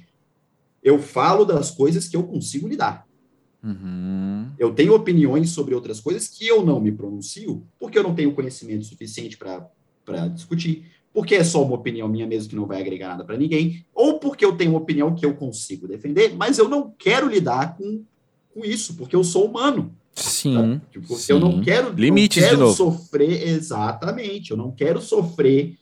Eu 0.82 0.98
falo 0.98 1.44
das 1.44 1.70
coisas 1.70 2.08
que 2.08 2.16
eu 2.16 2.22
consigo 2.22 2.66
lidar. 2.66 3.06
Uhum. 3.62 4.46
Eu 4.58 4.72
tenho 4.72 4.94
opiniões 4.94 5.50
sobre 5.50 5.74
outras 5.74 6.00
coisas 6.00 6.28
que 6.28 6.46
eu 6.46 6.64
não 6.64 6.80
me 6.80 6.92
pronuncio, 6.92 7.66
porque 7.78 7.98
eu 7.98 8.02
não 8.02 8.14
tenho 8.14 8.32
conhecimento 8.32 8.84
suficiente 8.84 9.36
para 9.36 10.28
discutir, 10.28 10.86
porque 11.12 11.34
é 11.34 11.42
só 11.42 11.62
uma 11.64 11.74
opinião 11.74 12.08
minha 12.08 12.26
mesmo 12.26 12.50
que 12.50 12.56
não 12.56 12.66
vai 12.66 12.80
agregar 12.80 13.08
nada 13.08 13.24
para 13.24 13.36
ninguém, 13.36 13.84
ou 13.94 14.20
porque 14.20 14.44
eu 14.44 14.56
tenho 14.56 14.70
uma 14.70 14.80
opinião 14.80 15.14
que 15.14 15.26
eu 15.26 15.34
consigo 15.34 15.88
defender, 15.88 16.34
mas 16.36 16.58
eu 16.58 16.68
não 16.68 16.92
quero 16.96 17.28
lidar 17.28 17.76
com, 17.76 18.04
com 18.54 18.64
isso, 18.64 18.94
porque 18.94 19.16
eu 19.16 19.24
sou 19.24 19.46
humano. 19.46 19.94
Sim. 20.14 20.80
Tipo, 20.90 21.14
sim. 21.16 21.32
eu 21.32 21.40
não 21.40 21.60
quero, 21.60 21.92
Limites, 21.92 22.42
não 22.42 22.42
de 22.42 22.50
quero 22.50 22.60
novo. 22.60 22.76
sofrer, 22.76 23.48
exatamente, 23.48 24.50
eu 24.50 24.56
não 24.56 24.70
quero 24.70 25.00
sofrer 25.00 25.76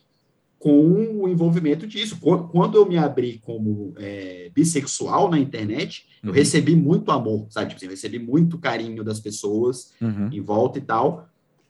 com 0.59 1.21
o 1.21 1.27
envolvimento 1.27 1.85
disso. 1.85 2.17
Qu- 2.19 2.47
Quando 2.49 2.77
eu 2.77 2.85
me 2.87 2.97
abri 2.97 3.39
como 3.43 3.93
é, 3.97 4.49
bissexual 4.53 5.29
na 5.29 5.37
internet, 5.39 6.05
eu 6.23 6.29
Uhum. 6.29 6.35
recebi 6.35 6.75
muito 6.75 7.11
amor, 7.11 7.47
sabe? 7.49 7.67
Tipo 7.67 7.77
assim, 7.77 7.85
eu 7.85 7.91
recebi 7.91 8.19
muito 8.19 8.57
carinho 8.57 9.03
das 9.03 9.19
pessoas 9.19 9.93
Uhum. 10.01 10.29
em 10.31 10.41
volta 10.41 10.79
e 10.79 10.81
tal. 10.81 11.29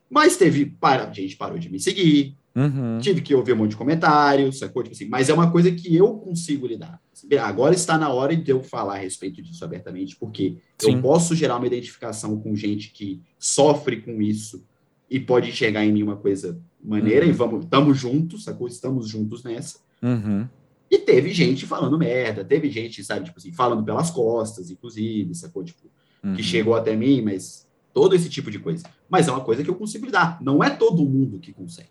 Mas 0.09 0.37
teve, 0.37 0.65
para, 0.65 1.11
gente 1.11 1.35
parou 1.35 1.59
de 1.59 1.69
me 1.69 1.79
seguir, 1.79 2.33
Uhum. 2.55 2.97
tive 2.99 3.21
que 3.21 3.35
ouvir 3.35 3.53
um 3.53 3.57
monte 3.57 3.71
de 3.71 3.77
comentários, 3.77 4.57
sacou? 4.59 4.81
Tipo 4.81 4.95
assim, 4.95 5.07
mas 5.09 5.27
é 5.29 5.33
uma 5.33 5.51
coisa 5.51 5.69
que 5.69 5.93
eu 5.95 6.13
consigo 6.15 6.65
lidar. 6.65 6.99
Agora 7.41 7.75
está 7.75 7.97
na 7.97 8.09
hora 8.09 8.35
de 8.35 8.49
eu 8.49 8.63
falar 8.63 8.95
a 8.95 8.99
respeito 8.99 9.41
disso 9.41 9.63
abertamente, 9.65 10.15
porque 10.15 10.57
Sim. 10.77 10.93
eu 10.95 11.01
posso 11.01 11.35
gerar 11.35 11.57
uma 11.57 11.67
identificação 11.67 12.39
com 12.39 12.55
gente 12.55 12.91
que 12.91 13.21
sofre 13.37 13.97
com 14.01 14.21
isso 14.21 14.63
e 15.09 15.19
pode 15.19 15.49
enxergar 15.49 15.85
em 15.85 15.91
mim 15.91 16.03
uma 16.03 16.17
coisa 16.17 16.59
maneira 16.83 17.25
Uhum. 17.25 17.31
e 17.31 17.33
vamos, 17.33 17.63
estamos 17.63 17.97
juntos, 17.97 18.43
sacou? 18.43 18.67
Estamos 18.67 19.07
juntos 19.09 19.43
nessa. 19.43 19.79
Uhum. 20.01 20.47
E 20.89 20.97
teve 20.99 21.33
gente 21.33 21.65
falando 21.65 21.97
merda, 21.97 22.45
teve 22.45 22.69
gente, 22.69 23.03
sabe, 23.03 23.25
tipo 23.25 23.37
assim, 23.37 23.51
falando 23.51 23.83
pelas 23.83 24.09
costas, 24.11 24.69
inclusive, 24.71 25.33
sacou? 25.35 25.63
Tipo, 25.63 25.87
Uhum. 26.23 26.33
que 26.33 26.41
chegou 26.41 26.73
até 26.75 26.95
mim, 26.95 27.21
mas 27.21 27.67
todo 27.93 28.15
esse 28.15 28.27
tipo 28.29 28.49
de 28.49 28.57
coisa. 28.57 28.83
Mas 29.07 29.27
é 29.27 29.31
uma 29.31 29.41
coisa 29.41 29.63
que 29.63 29.69
eu 29.69 29.75
consigo 29.75 30.05
lidar. 30.05 30.41
Não 30.41 30.63
é 30.63 30.69
todo 30.69 31.05
mundo 31.05 31.39
que 31.39 31.53
consegue. 31.53 31.89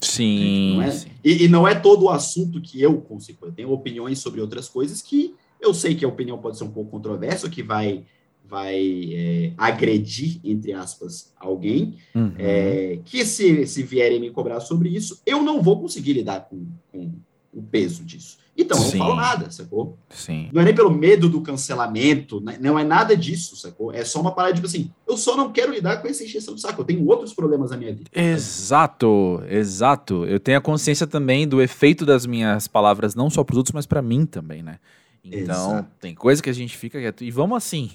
Sim. 0.00 0.74
Não 0.76 0.82
é? 0.82 0.90
sim. 0.90 1.08
E, 1.24 1.44
e 1.44 1.48
não 1.48 1.66
é 1.68 1.74
todo 1.74 2.04
o 2.04 2.10
assunto 2.10 2.60
que 2.60 2.80
eu 2.80 3.00
consigo. 3.00 3.46
Eu 3.46 3.52
tenho 3.52 3.70
opiniões 3.70 4.18
sobre 4.18 4.40
outras 4.40 4.68
coisas 4.68 5.00
que 5.02 5.34
eu 5.60 5.72
sei 5.72 5.94
que 5.94 6.04
a 6.04 6.08
opinião 6.08 6.38
pode 6.38 6.58
ser 6.58 6.64
um 6.64 6.70
pouco 6.70 6.90
controversa, 6.90 7.48
que 7.48 7.62
vai, 7.62 8.04
vai 8.44 9.10
é, 9.12 9.52
agredir, 9.56 10.40
entre 10.44 10.72
aspas, 10.72 11.32
alguém. 11.36 11.96
Uhum. 12.14 12.32
É, 12.38 12.98
que 13.04 13.24
se, 13.24 13.66
se 13.66 13.82
vierem 13.82 14.20
me 14.20 14.30
cobrar 14.30 14.60
sobre 14.60 14.88
isso, 14.90 15.20
eu 15.24 15.42
não 15.42 15.62
vou 15.62 15.80
conseguir 15.80 16.12
lidar 16.12 16.48
com, 16.48 16.66
com 16.90 17.12
o 17.52 17.62
peso 17.62 18.04
disso. 18.04 18.42
Então, 18.56 18.76
eu 18.76 18.82
não 18.82 18.90
Sim. 18.90 18.98
falo 18.98 19.14
nada, 19.14 19.50
sacou? 19.50 19.98
Sim. 20.10 20.50
Não 20.52 20.60
é 20.60 20.66
nem 20.66 20.74
pelo 20.74 20.90
medo 20.90 21.26
do 21.28 21.40
cancelamento, 21.40 22.38
né? 22.40 22.58
não 22.60 22.78
é 22.78 22.84
nada 22.84 23.16
disso, 23.16 23.56
sacou? 23.56 23.90
É 23.90 24.04
só 24.04 24.20
uma 24.20 24.32
parada, 24.32 24.54
tipo 24.54 24.66
assim, 24.66 24.90
eu 25.08 25.16
só 25.16 25.34
não 25.34 25.50
quero 25.50 25.72
lidar 25.72 26.02
com 26.02 26.08
essa 26.08 26.22
encheção 26.22 26.54
de 26.54 26.60
saco, 26.60 26.82
eu 26.82 26.84
tenho 26.84 27.06
outros 27.06 27.32
problemas 27.32 27.70
na 27.70 27.78
minha 27.78 27.94
vida. 27.94 28.10
Exato, 28.12 29.42
exato. 29.48 30.26
Eu 30.26 30.38
tenho 30.38 30.58
a 30.58 30.60
consciência 30.60 31.06
também 31.06 31.48
do 31.48 31.62
efeito 31.62 32.04
das 32.04 32.26
minhas 32.26 32.68
palavras, 32.68 33.14
não 33.14 33.30
só 33.30 33.42
para 33.42 33.54
os 33.54 33.56
outros, 33.56 33.72
mas 33.72 33.86
para 33.86 34.02
mim 34.02 34.26
também, 34.26 34.62
né? 34.62 34.78
Então, 35.24 35.72
Exato. 35.72 35.88
tem 36.00 36.14
coisa 36.14 36.42
que 36.42 36.50
a 36.50 36.52
gente 36.52 36.76
fica 36.76 36.98
quieto. 36.98 37.22
E 37.22 37.30
vamos 37.30 37.56
assim, 37.56 37.90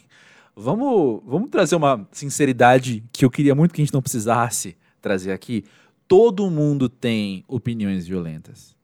vamos, 0.58 1.22
vamos 1.24 1.49
trazer 1.51 1.76
uma 1.76 2.08
sinceridade 2.12 3.03
que 3.14 3.24
eu 3.24 3.30
queria 3.30 3.53
muito 3.53 3.74
que 3.74 3.82
a 3.82 3.86
gente 3.86 3.93
não 3.93 4.01
precisasse 4.01 4.76
trazer 4.99 5.32
aqui. 5.32 5.64
Todo 6.08 6.49
mundo 6.49 6.89
tem 6.89 7.43
opiniões 7.47 8.08
violentas, 8.08 8.76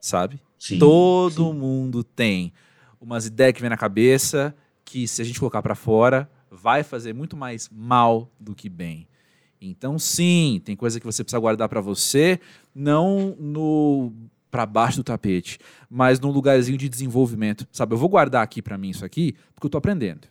sabe? 0.00 0.40
Sim, 0.58 0.78
Todo 0.78 1.52
sim. 1.52 1.58
mundo 1.58 2.02
tem 2.02 2.52
umas 3.00 3.26
ideias 3.26 3.54
que 3.54 3.60
vem 3.60 3.70
na 3.70 3.76
cabeça 3.76 4.54
que 4.84 5.06
se 5.06 5.22
a 5.22 5.24
gente 5.24 5.38
colocar 5.38 5.62
pra 5.62 5.74
fora 5.74 6.28
vai 6.50 6.82
fazer 6.82 7.14
muito 7.14 7.36
mais 7.36 7.70
mal 7.72 8.28
do 8.38 8.54
que 8.54 8.68
bem. 8.68 9.06
Então, 9.60 9.98
sim, 9.98 10.60
tem 10.64 10.74
coisa 10.74 10.98
que 10.98 11.06
você 11.06 11.22
precisa 11.22 11.38
guardar 11.38 11.68
para 11.68 11.80
você, 11.80 12.40
não 12.74 13.36
no 13.38 14.12
para 14.50 14.66
baixo 14.66 14.96
do 14.96 15.04
tapete, 15.04 15.58
mas 15.88 16.18
num 16.18 16.30
lugarzinho 16.30 16.76
de 16.76 16.88
desenvolvimento, 16.88 17.68
sabe? 17.70 17.94
Eu 17.94 17.98
vou 17.98 18.08
guardar 18.08 18.42
aqui 18.42 18.60
para 18.60 18.76
mim 18.76 18.90
isso 18.90 19.04
aqui, 19.04 19.36
porque 19.54 19.66
eu 19.66 19.70
tô 19.70 19.78
aprendendo. 19.78 20.26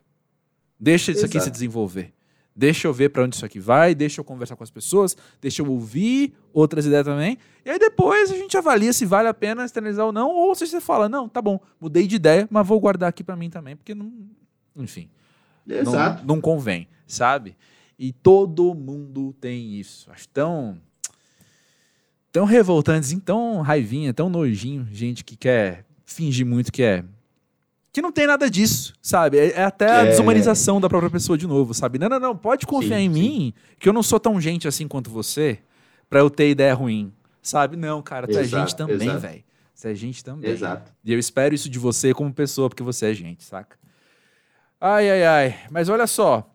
Deixa 0.80 1.12
isso 1.12 1.22
Exato. 1.22 1.38
aqui 1.38 1.44
se 1.44 1.52
desenvolver. 1.52 2.14
Deixa 2.56 2.88
eu 2.88 2.94
ver 2.94 3.10
para 3.10 3.24
onde 3.24 3.36
isso 3.36 3.46
aqui 3.46 3.60
vai, 3.60 3.96
deixa 3.96 4.20
eu 4.20 4.26
conversar 4.26 4.56
com 4.56 4.64
as 4.64 4.70
pessoas, 4.70 5.16
deixa 5.42 5.62
eu 5.62 5.72
ouvir 5.72 6.34
outras 6.52 6.86
ideias 6.86 7.06
também. 7.06 7.38
E 7.64 7.70
aí 7.70 7.80
depois 7.80 8.32
a 8.32 8.36
gente 8.36 8.58
avalia 8.58 8.92
se 8.92 9.06
vale 9.06 9.30
a 9.30 9.34
pena 9.34 9.64
externalizar 9.64 10.06
ou 10.06 10.12
não, 10.12 10.30
ou 10.30 10.54
se 10.56 10.68
você 10.68 10.82
fala, 10.82 11.08
não, 11.08 11.30
tá 11.30 11.42
bom, 11.42 11.60
mudei 11.80 12.06
de 12.06 12.18
ideia, 12.18 12.48
mas 12.52 12.68
vou 12.68 12.80
guardar 12.80 13.10
aqui 13.10 13.24
para 13.24 13.36
mim 13.36 13.50
também, 13.50 13.78
porque 13.78 13.96
não, 13.96 14.12
enfim. 14.76 15.10
Exato. 15.66 16.26
Não, 16.26 16.36
não 16.36 16.42
convém, 16.42 16.88
sabe? 17.08 17.56
E 17.98 18.12
todo 18.12 18.74
mundo 18.74 19.34
tem 19.40 19.76
isso. 19.80 20.10
Acho 20.12 20.28
tão 20.30 20.82
tão 22.32 22.46
revoltantes, 22.46 23.16
tão 23.24 23.62
raivinha, 23.62 24.14
tão 24.14 24.30
nojinho, 24.30 24.88
gente 24.92 25.24
que 25.24 25.36
quer 25.36 25.86
fingir 26.06 26.46
muito 26.46 26.72
que 26.72 26.84
é 26.84 27.06
que 28.00 28.02
não 28.02 28.12
tem 28.14 28.26
nada 28.26 28.50
disso, 28.50 28.94
sabe? 29.02 29.38
É, 29.38 29.52
é 29.52 29.64
até 29.64 29.92
a 29.92 30.06
é... 30.06 30.08
desumanização 30.08 30.80
da 30.80 30.88
própria 30.88 31.10
pessoa 31.10 31.38
de 31.38 31.46
novo, 31.46 31.74
sabe? 31.74 32.00
Não, 32.00 32.08
não, 32.08 32.20
não, 32.20 32.36
pode 32.36 32.66
confiar 32.66 32.98
sim, 32.98 33.06
em 33.06 33.14
sim. 33.14 33.20
mim, 33.20 33.54
que 33.78 33.90
eu 33.90 33.94
não 33.94 34.02
sou 34.02 34.20
tão 34.20 34.40
gente 34.40 34.68
assim 34.68 34.88
quanto 34.88 35.10
você, 35.10 35.60
pra 36.10 36.20
eu 36.22 36.30
ter 36.30 36.50
ideia 36.50 36.74
ruim, 36.74 37.12
sabe? 37.42 37.76
Não, 37.76 38.02
cara, 38.02 38.26
tu 38.26 38.38
é 38.38 38.44
gente 38.44 38.76
também, 38.76 39.18
velho. 39.18 39.44
Você 39.74 39.92
é 39.92 39.96
gente 39.96 40.24
também. 40.24 40.50
Exato. 40.50 40.92
E 41.04 41.14
eu 41.14 41.20
espero 41.20 41.54
isso 41.54 41.70
de 41.70 41.78
você 41.78 42.14
como 42.14 42.34
pessoa, 42.34 42.70
porque 42.70 42.84
você 42.84 43.12
é 43.12 43.14
gente, 43.14 43.44
saca? 43.44 43.78
Ai, 44.80 45.10
ai, 45.10 45.26
ai. 45.26 45.60
Mas 45.70 45.90
olha 45.90 46.08
só. 46.08 46.50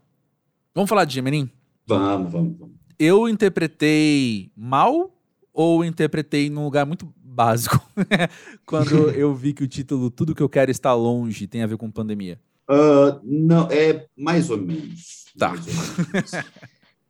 Vamos 0.74 0.88
falar 0.88 1.04
de 1.04 1.14
Gemenin? 1.14 1.50
Vamos, 1.86 2.32
vamos, 2.32 2.58
vamos. 2.58 2.74
Eu 2.98 3.28
interpretei 3.28 4.50
mal 4.56 5.10
ou 5.52 5.84
interpretei 5.84 6.50
num 6.50 6.64
lugar 6.64 6.84
muito 6.84 7.12
básico 7.34 7.80
quando 8.64 9.10
eu 9.12 9.34
vi 9.34 9.52
que 9.52 9.64
o 9.64 9.68
título 9.68 10.10
Tudo 10.10 10.34
que 10.34 10.42
eu 10.42 10.48
quero 10.48 10.70
está 10.70 10.94
longe 10.94 11.46
tem 11.46 11.62
a 11.62 11.66
ver 11.66 11.76
com 11.76 11.90
pandemia? 11.90 12.38
Uh, 12.70 13.20
não, 13.22 13.68
é 13.70 14.06
mais 14.16 14.48
ou 14.48 14.56
menos. 14.56 15.24
Tá. 15.36 15.50
Ou 15.50 15.56
menos. 15.56 16.30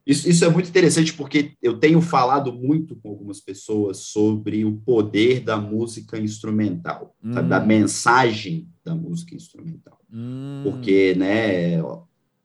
Isso, 0.06 0.28
isso, 0.28 0.44
é 0.44 0.48
muito 0.50 0.68
interessante 0.68 1.14
porque 1.14 1.52
eu 1.62 1.78
tenho 1.78 2.00
falado 2.00 2.52
muito 2.52 2.94
com 2.96 3.08
algumas 3.08 3.40
pessoas 3.40 3.98
sobre 3.98 4.62
o 4.64 4.76
poder 4.76 5.40
da 5.40 5.56
música 5.56 6.18
instrumental, 6.18 7.14
hum. 7.24 7.32
sabe, 7.32 7.48
da 7.48 7.60
mensagem 7.60 8.68
da 8.84 8.94
música 8.94 9.34
instrumental. 9.34 9.98
Hum. 10.12 10.60
Porque, 10.62 11.14
né, 11.14 11.80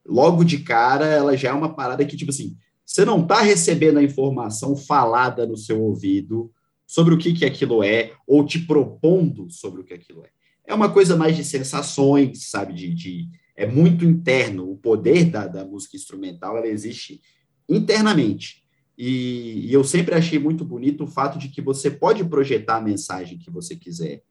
logo 0.06 0.46
de 0.46 0.60
cara, 0.60 1.06
ela 1.06 1.36
já 1.36 1.50
é 1.50 1.54
uma 1.54 1.74
parada 1.74 2.06
que, 2.06 2.16
tipo 2.16 2.32
assim, 2.32 2.56
você 2.86 3.04
não 3.04 3.22
está 3.22 3.42
recebendo 3.42 3.98
a 3.98 4.04
informação 4.04 4.76
falada 4.76 5.46
no 5.46 5.58
seu 5.58 5.82
ouvido 5.82 6.52
sobre 6.90 7.14
o 7.14 7.20
que, 7.20 7.34
que 7.34 7.46
aquilo 7.46 7.84
é, 7.84 8.14
ou 8.26 8.44
te 8.44 8.58
propondo 8.58 9.48
sobre 9.52 9.82
o 9.82 9.84
que 9.84 9.94
aquilo 9.94 10.26
é. 10.26 10.30
É 10.66 10.74
uma 10.74 10.92
coisa 10.92 11.16
mais 11.16 11.36
de 11.36 11.44
sensações, 11.44 12.50
sabe? 12.50 12.74
De, 12.74 12.92
de 12.96 13.30
é 13.56 13.68
muito 13.68 14.04
interno. 14.04 14.72
O 14.72 14.76
poder 14.76 15.26
da, 15.26 15.46
da 15.46 15.64
música 15.64 15.96
instrumental 15.96 16.58
ela 16.58 16.66
existe 16.66 17.22
internamente. 17.70 18.64
E, 18.98 19.68
e, 19.68 19.72
eu 19.72 19.84
sempre 19.84 20.16
achei 20.16 20.40
muito 20.40 20.66
bonito 20.66 21.04
o 21.04 21.08
fato 21.08 21.38
de 21.38 21.50
que 21.50 21.62
você 21.62 21.92
pode 21.92 22.26
projetar 22.26 22.78
a 22.78 22.82
mensagem 22.82 23.38
que 23.38 23.52
você 23.52 23.76
quiser 23.76 24.24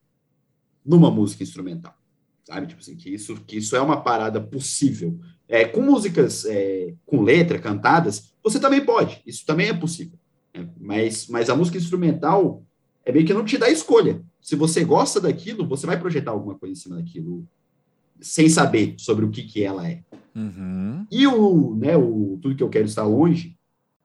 numa 0.84 1.12
música 1.12 1.44
instrumental, 1.44 1.94
sabe? 2.42 2.66
Tipo 2.66 2.80
assim, 2.80 2.96
que 2.96 3.08
isso, 3.08 3.36
que 3.46 3.58
isso 3.58 3.76
é 3.76 3.80
uma 3.80 4.00
parada 4.00 4.40
possível. 4.40 5.16
É, 5.46 5.64
com 5.64 5.80
músicas 5.80 6.44
é, 6.44 6.92
com 7.06 7.22
letra, 7.22 7.60
cantadas, 7.60 8.32
você 8.42 8.58
também 8.58 8.84
pode, 8.84 9.22
isso 9.24 9.46
também 9.46 9.68
é 9.68 9.74
possível. 9.74 10.17
Né? 10.58 10.68
Mas, 10.78 11.26
mas 11.28 11.48
a 11.48 11.56
música 11.56 11.78
instrumental 11.78 12.62
é 13.04 13.12
meio 13.12 13.26
que 13.26 13.34
não 13.34 13.44
te 13.44 13.56
dá 13.56 13.70
escolha. 13.70 14.22
Se 14.40 14.56
você 14.56 14.84
gosta 14.84 15.20
daquilo, 15.20 15.66
você 15.66 15.86
vai 15.86 15.98
projetar 15.98 16.30
alguma 16.30 16.54
coisa 16.54 16.72
em 16.72 16.76
cima 16.76 16.96
daquilo, 16.96 17.46
sem 18.20 18.48
saber 18.48 18.94
sobre 18.98 19.24
o 19.24 19.30
que, 19.30 19.42
que 19.42 19.62
ela 19.62 19.88
é. 19.88 20.02
Uhum. 20.34 21.06
E 21.10 21.26
o, 21.26 21.74
né, 21.74 21.96
o 21.96 22.38
Tudo 22.40 22.54
Que 22.54 22.62
Eu 22.62 22.68
Quero 22.68 22.86
Estar 22.86 23.04
Longe, 23.04 23.56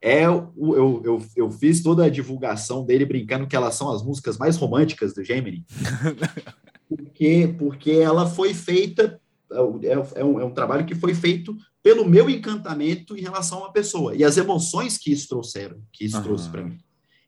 é 0.01 0.29
o, 0.29 0.75
eu, 0.75 1.01
eu, 1.05 1.25
eu 1.33 1.49
fiz 1.49 1.81
toda 1.81 2.03
a 2.03 2.09
divulgação 2.09 2.85
dele 2.85 3.05
brincando 3.05 3.47
que 3.47 3.55
elas 3.55 3.75
são 3.75 3.89
as 3.89 4.03
músicas 4.03 4.37
mais 4.37 4.57
românticas 4.57 5.13
do 5.13 5.23
Gemini. 5.23 5.65
porque, 6.89 7.55
porque 7.57 7.91
ela 7.91 8.27
foi 8.27 8.53
feita, 8.53 9.19
é, 9.51 10.19
é, 10.19 10.25
um, 10.25 10.41
é 10.41 10.45
um 10.45 10.53
trabalho 10.53 10.85
que 10.85 10.93
foi 10.93 11.13
feito 11.13 11.55
pelo 11.83 12.07
meu 12.07 12.29
encantamento 12.29 13.15
em 13.17 13.21
relação 13.21 13.57
a 13.59 13.61
uma 13.63 13.73
pessoa 13.73 14.15
e 14.15 14.23
as 14.23 14.37
emoções 14.37 14.97
que 14.97 15.11
isso 15.11 15.27
trouxeram, 15.27 15.77
que 15.91 16.05
isso 16.05 16.15
uhum. 16.17 16.23
trouxe 16.23 16.49
para 16.49 16.63
mim. 16.63 16.79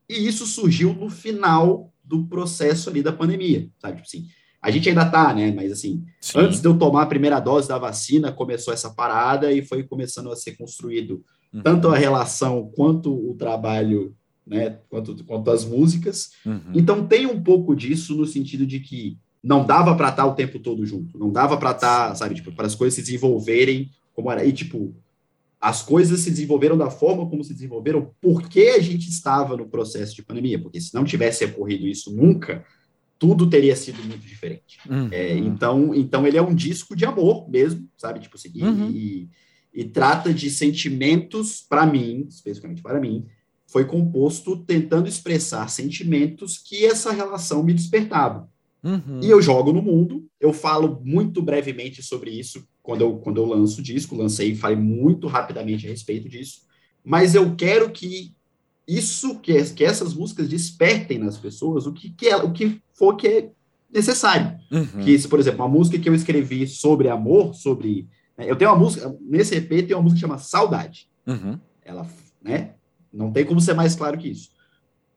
E 0.08 0.26
isso 0.26 0.46
surgiu 0.46 0.94
no 0.94 1.10
final 1.10 1.92
do 2.02 2.26
processo 2.26 2.90
ali 2.90 3.04
da 3.04 3.12
pandemia, 3.12 3.70
sabe? 3.78 3.98
Tipo 3.98 4.08
assim, 4.08 4.28
a 4.62 4.72
gente 4.72 4.88
ainda 4.88 5.06
tá, 5.06 5.34
né? 5.34 5.52
Mas 5.52 5.72
assim, 5.72 6.06
Sim. 6.22 6.40
antes 6.40 6.62
de 6.62 6.68
eu 6.68 6.78
tomar 6.78 7.04
a 7.04 7.08
primeira 7.08 7.40
dose 7.40 7.68
da 7.68 7.78
vacina, 7.78 8.32
começou 8.32 8.74
essa 8.74 8.90
parada 8.90 9.52
e 9.52 9.64
foi 9.66 9.84
começando 9.84 10.32
a 10.32 10.36
ser 10.36 10.56
construído 10.56 11.24
uhum. 11.54 11.62
tanto 11.62 11.90
a 11.90 11.98
relação 11.98 12.72
quanto 12.76 13.14
o 13.14 13.36
trabalho, 13.36 14.16
né? 14.48 14.80
Quanto, 14.90 15.22
quanto 15.26 15.52
as 15.52 15.66
músicas. 15.66 16.30
Uhum. 16.46 16.72
Então 16.74 17.06
tem 17.06 17.26
um 17.26 17.44
pouco 17.44 17.76
disso 17.76 18.16
no 18.16 18.26
sentido 18.26 18.66
de 18.66 18.80
que 18.80 19.18
não 19.44 19.66
dava 19.66 19.96
para 19.96 20.10
estar 20.10 20.24
tá 20.24 20.30
o 20.30 20.34
tempo 20.34 20.60
todo 20.60 20.86
junto, 20.86 21.20
não 21.20 21.30
dava 21.30 21.58
para 21.58 21.72
estar, 21.72 22.10
tá, 22.10 22.16
sabe, 22.16 22.36
tipo, 22.36 22.52
para 22.54 22.66
as 22.66 22.74
coisas 22.74 22.96
se 22.96 23.02
desenvolverem 23.02 23.92
como 24.16 24.32
era. 24.32 24.44
E, 24.46 24.52
tipo, 24.54 24.96
as 25.60 25.82
coisas 25.82 26.22
se 26.22 26.30
desenvolveram 26.30 26.78
da 26.78 26.90
forma 26.90 27.28
como 27.28 27.44
se 27.44 27.54
desenvolveram 27.54 28.12
porque 28.22 28.74
a 28.78 28.80
gente 28.80 29.10
estava 29.10 29.58
no 29.58 29.68
processo 29.68 30.16
de 30.16 30.24
pandemia, 30.24 30.60
porque 30.60 30.80
se 30.80 30.94
não 30.94 31.04
tivesse 31.04 31.44
ocorrido 31.44 31.88
isso 31.88 32.16
nunca, 32.16 32.64
tudo 33.18 33.50
teria 33.50 33.76
sido 33.76 34.04
muito 34.04 34.26
diferente. 34.26 34.78
Uhum. 34.90 35.10
É, 35.12 35.36
então, 35.38 35.96
então 35.96 36.28
ele 36.28 36.38
é 36.38 36.42
um 36.42 36.54
disco 36.54 36.96
de 36.96 37.06
amor 37.06 37.50
mesmo, 37.50 37.88
sabe? 37.98 38.20
Tipo 38.20 38.38
assim, 38.38 38.52
uhum. 38.62 38.92
e, 38.92 39.30
e, 39.74 39.86
trata 39.86 40.34
de 40.34 40.50
sentimentos 40.50 41.62
para 41.68 41.86
mim, 41.86 42.28
especificamente 42.30 42.82
para 42.82 43.00
mim, 43.00 43.26
foi 43.68 43.86
composto 43.86 44.58
tentando 44.58 45.10
expressar 45.10 45.68
sentimentos 45.70 46.58
que 46.58 46.86
essa 46.86 47.12
relação 47.12 47.64
me 47.64 47.74
despertava. 47.74 48.50
Uhum. 48.86 49.20
E 49.22 49.30
eu 49.30 49.42
jogo 49.42 49.74
no 49.74 49.82
mundo, 49.82 50.28
eu 50.40 50.54
falo 50.54 51.02
muito 51.04 51.42
brevemente 51.42 52.04
sobre 52.04 52.30
isso 52.30 52.64
quando 52.84 53.02
eu, 53.02 53.18
quando 53.18 53.42
eu 53.42 53.46
lanço 53.46 53.80
o 53.80 53.84
disco, 53.84 54.16
lancei 54.16 54.52
e 54.52 54.56
falei 54.56 54.78
muito 54.78 55.26
rapidamente 55.26 55.88
a 55.88 55.90
respeito 55.90 56.30
disso, 56.30 56.62
mas 57.04 57.34
eu 57.34 57.56
quero 57.56 57.90
que 57.90 58.36
isso, 58.88 59.40
que, 59.40 59.64
que 59.74 59.84
essas 59.84 60.14
músicas 60.14 60.48
despertem 60.48 61.18
nas 61.18 61.36
pessoas 61.36 61.88
o 61.88 61.94
que, 61.94 62.12
que, 62.12 62.28
é, 62.28 62.36
o 62.36 62.52
que 62.52 62.80
for 62.94 63.16
que 63.16 63.28
é 63.28 63.50
necessário. 63.92 64.60
Uhum. 64.72 65.04
Que, 65.04 65.18
se, 65.18 65.28
por 65.28 65.40
exemplo, 65.40 65.66
uma 65.66 65.74
música 65.74 65.98
que 65.98 66.08
eu 66.08 66.14
escrevi 66.14 66.68
sobre 66.68 67.10
amor, 67.10 67.56
sobre. 67.56 68.08
Né, 68.38 68.46
eu 68.48 68.56
tenho 68.56 68.70
uma 68.70 68.78
música, 68.78 69.16
nesse 69.22 69.56
EP 69.56 69.70
tem 69.70 69.96
uma 69.96 70.04
música 70.04 70.20
que 70.20 70.28
chama 70.28 70.38
Saudade. 70.38 71.10
Uhum. 71.26 71.60
Ela, 71.84 72.08
né? 72.44 72.76
Não 73.12 73.32
tem 73.32 73.46
como 73.46 73.60
ser 73.60 73.74
mais 73.74 73.96
claro 73.96 74.18
que 74.18 74.30
isso. 74.30 74.50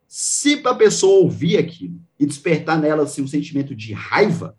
Se 0.09 0.63
a 0.65 0.75
pessoa 0.75 1.21
ouvir 1.21 1.59
aquilo 1.59 2.01
e 2.19 2.25
despertar 2.25 2.81
nela 2.81 3.03
assim, 3.03 3.21
um 3.21 3.27
sentimento 3.29 3.77
de 3.77 3.93
raiva, 3.93 4.57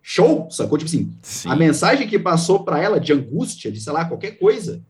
show, 0.00 0.48
sacou? 0.48 0.78
Tipo 0.78 0.88
assim, 0.88 1.12
Sim. 1.20 1.48
a 1.48 1.56
mensagem 1.56 2.06
que 2.06 2.20
passou 2.20 2.64
para 2.64 2.80
ela 2.80 3.00
de 3.00 3.12
angústia, 3.12 3.70
de 3.70 3.80
sei 3.80 3.92
lá, 3.92 4.04
qualquer 4.04 4.38
coisa, 4.38 4.80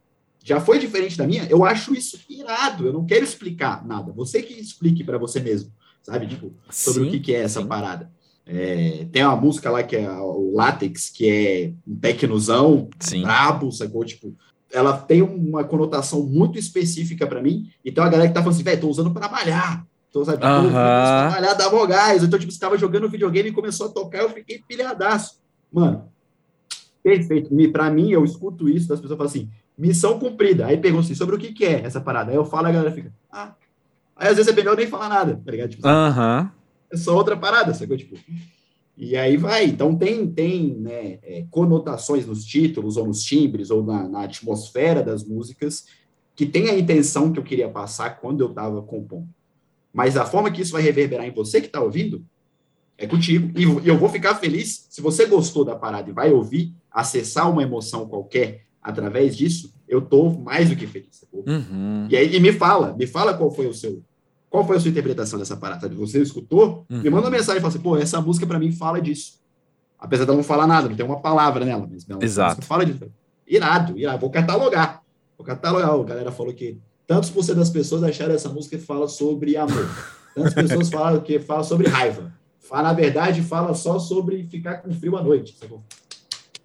já 0.45 0.61
foi 0.61 0.79
diferente 0.79 1.17
da 1.17 1.27
minha. 1.27 1.45
Eu 1.45 1.65
acho 1.65 1.95
isso 1.95 2.21
irado. 2.29 2.87
Eu 2.87 2.93
não 2.93 3.07
quero 3.07 3.25
explicar 3.25 3.87
nada. 3.87 4.13
Você 4.13 4.43
que 4.43 4.53
explique 4.53 5.03
para 5.03 5.17
você 5.17 5.41
mesmo, 5.41 5.73
sabe? 6.03 6.27
Tipo, 6.27 6.53
sobre 6.71 7.05
Sim. 7.05 7.09
o 7.09 7.11
que, 7.11 7.21
que 7.21 7.35
é 7.35 7.41
essa 7.41 7.63
Sim. 7.63 7.67
parada. 7.67 8.11
É, 8.45 9.07
tem 9.11 9.25
uma 9.25 9.37
música 9.37 9.71
lá 9.71 9.83
que 9.83 9.97
é 9.97 10.11
o 10.11 10.53
Látex, 10.55 11.09
que 11.11 11.29
é 11.29 11.73
um 11.87 11.97
tecnozão 11.97 12.91
brabo, 13.23 13.73
sacou? 13.73 14.05
Tipo, 14.05 14.37
ela 14.73 14.97
tem 14.99 15.23
uma 15.23 15.65
conotação 15.65 16.27
muito 16.27 16.59
específica 16.59 17.27
para 17.27 17.43
mim. 17.43 17.71
Então 17.85 18.05
a 18.05 18.09
galera 18.09 18.29
que 18.29 18.35
tá 18.35 18.41
falando 18.41 18.55
assim, 18.55 18.65
velho, 18.65 18.81
tô 18.81 18.89
usando 18.89 19.13
para 19.13 19.29
malhar. 19.29 19.87
Então, 20.13 20.27
sabe, 20.27 20.45
uhum. 20.45 20.71
trabalhar, 20.71 21.55
dava 21.55 21.87
gás. 21.87 22.23
Então, 22.23 22.39
tipo, 22.39 22.53
você 22.53 22.57
estava 22.57 22.77
jogando 22.77 23.09
videogame 23.09 23.49
e 23.49 23.53
começou 23.53 23.87
a 23.87 23.89
tocar, 23.91 24.19
eu 24.19 24.29
fiquei 24.29 24.63
pilhadaço. 24.69 25.41
Mano, 25.73 26.05
perfeito. 27.03 27.49
Para 27.73 27.91
mim, 27.91 28.11
eu 28.11 28.23
escuto 28.23 28.69
isso 28.69 28.87
das 28.87 29.01
pessoas 29.01 29.17
falam 29.17 29.31
assim, 29.31 29.49
missão 29.77 30.19
cumprida. 30.19 30.67
Aí 30.67 30.77
perguntam 30.77 31.07
assim, 31.07 31.15
sobre 31.15 31.35
o 31.35 31.39
que, 31.39 31.55
que 31.55 31.65
é 31.65 31.81
essa 31.81 31.99
parada? 31.99 32.31
Aí 32.31 32.37
eu 32.37 32.45
falo, 32.45 32.67
a 32.67 32.73
galera 32.73 32.93
fica, 32.93 33.11
ah. 33.33 33.55
Aí 34.15 34.29
às 34.29 34.37
vezes 34.37 34.53
é 34.53 34.55
melhor 34.55 34.77
nem 34.77 34.87
falar 34.87 35.09
nada, 35.09 35.41
tá 35.43 35.51
ligado? 35.51 35.71
Tipo. 35.71 35.89
É 36.93 36.97
só 36.99 37.17
outra 37.17 37.35
parada, 37.35 37.73
sacou? 37.73 37.97
Tipo, 37.97 38.19
e 38.95 39.17
aí 39.17 39.39
vai. 39.39 39.65
Então 39.65 39.97
tem, 39.97 40.31
tem 40.31 40.75
né, 40.75 41.19
é, 41.23 41.47
conotações 41.51 42.27
nos 42.27 42.45
títulos, 42.45 42.99
ou 42.99 43.07
nos 43.07 43.23
timbres, 43.23 43.71
ou 43.71 43.83
na, 43.83 44.07
na 44.07 44.25
atmosfera 44.25 45.03
das 45.03 45.25
músicas, 45.25 45.87
que 46.37 46.45
tem 46.45 46.69
a 46.69 46.79
intenção 46.79 47.33
que 47.33 47.39
eu 47.39 47.43
queria 47.43 47.71
passar 47.71 48.21
quando 48.21 48.43
eu 48.43 48.51
estava 48.51 48.83
compondo. 48.83 49.27
Mas 49.93 50.17
a 50.17 50.25
forma 50.25 50.51
que 50.51 50.63
isso 50.63 50.73
vai 50.73 50.83
reverberar 50.83 51.27
em 51.27 51.33
você 51.33 51.61
que 51.61 51.67
está 51.67 51.81
ouvindo 51.81 52.25
é 52.97 53.07
contigo. 53.07 53.53
E 53.59 53.89
eu 53.89 53.99
vou 53.99 54.09
ficar 54.09 54.35
feliz 54.37 54.87
se 54.89 55.01
você 55.01 55.27
gostou 55.27 55.65
da 55.65 55.77
parada 55.77 56.09
e 56.09 56.13
vai 56.13 56.31
ouvir, 56.33 56.75
acessar 56.91 57.51
uma 57.51 57.63
emoção 57.63 58.09
qualquer 58.09 58.65
através 58.83 59.37
disso, 59.37 59.73
eu 59.87 60.01
tô 60.01 60.31
mais 60.31 60.69
do 60.69 60.77
que 60.77 60.87
feliz. 60.87 61.25
Uhum. 61.33 62.07
E 62.11 62.17
aí 62.17 62.35
e 62.35 62.41
me 62.41 62.53
fala, 62.53 62.95
me 62.97 63.07
fala 63.07 63.35
qual 63.35 63.51
foi 63.51 63.67
o 63.67 63.75
seu, 63.75 64.03
qual 64.51 64.67
foi 64.67 64.77
a 64.77 64.81
sua 64.81 64.91
interpretação 64.91 65.39
dessa 65.39 65.57
parada. 65.57 65.89
Você 65.89 66.21
escutou? 66.21 66.85
Uhum. 66.91 67.03
Me 67.03 67.11
manda 67.11 67.25
uma 67.27 67.31
mensagem 67.31 67.59
e 67.59 67.61
fala 67.61 67.73
assim, 67.73 67.83
pô, 67.83 67.97
essa 67.97 68.21
música 68.21 68.47
para 68.47 68.59
mim 68.59 68.73
fala 68.73 69.01
disso. 69.01 69.41
Apesar 69.99 70.25
de 70.25 70.31
ela 70.31 70.37
não 70.37 70.45
falar 70.45 70.67
nada, 70.67 70.89
não 70.89 70.97
tem 70.97 71.07
uma 71.07 71.21
palavra 71.21 71.65
nela, 71.65 71.89
mas 71.89 72.05
ela 72.09 72.25
Exato. 72.25 72.67
fala 72.67 72.85
disso. 72.85 73.09
Irado, 73.47 73.97
irado. 73.97 74.19
Vou 74.19 74.31
catalogar. 74.31 75.01
Vou 75.39 75.47
catalogar. 75.47 75.91
A 75.91 76.03
galera 76.03 76.33
falou 76.33 76.53
que 76.53 76.79
tantos 77.13 77.29
por 77.29 77.45
cento 77.45 77.59
das 77.59 77.69
pessoas 77.69 78.03
acharam 78.03 78.35
essa 78.35 78.49
música 78.49 78.79
que 78.79 78.83
fala 78.83 79.07
sobre 79.07 79.55
amor. 79.55 79.87
Tantas 80.35 80.55
pessoas 80.55 80.89
falam 80.89 81.21
que 81.21 81.39
fala 81.39 81.63
sobre 81.63 81.87
raiva. 81.87 82.33
Fala, 82.59 82.85
na 82.85 82.95
verdade, 82.95 83.43
fala 83.43 83.75
só 83.75 83.99
sobre 83.99 84.45
ficar 84.45 84.77
com 84.79 84.91
frio 84.95 85.19
à 85.19 85.23
noite. 85.23 85.55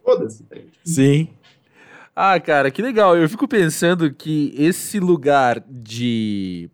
Foda-se. 0.02 0.44
tá? 0.44 0.56
Sim. 0.86 1.28
Ah, 2.16 2.40
cara, 2.40 2.72
que 2.72 2.82
legal. 2.82 3.18
Eu 3.18 3.28
fico 3.28 3.46
pensando 3.46 4.14
que 4.14 4.54
esse 4.58 5.02
lugar 5.02 5.62
de. 5.70 6.70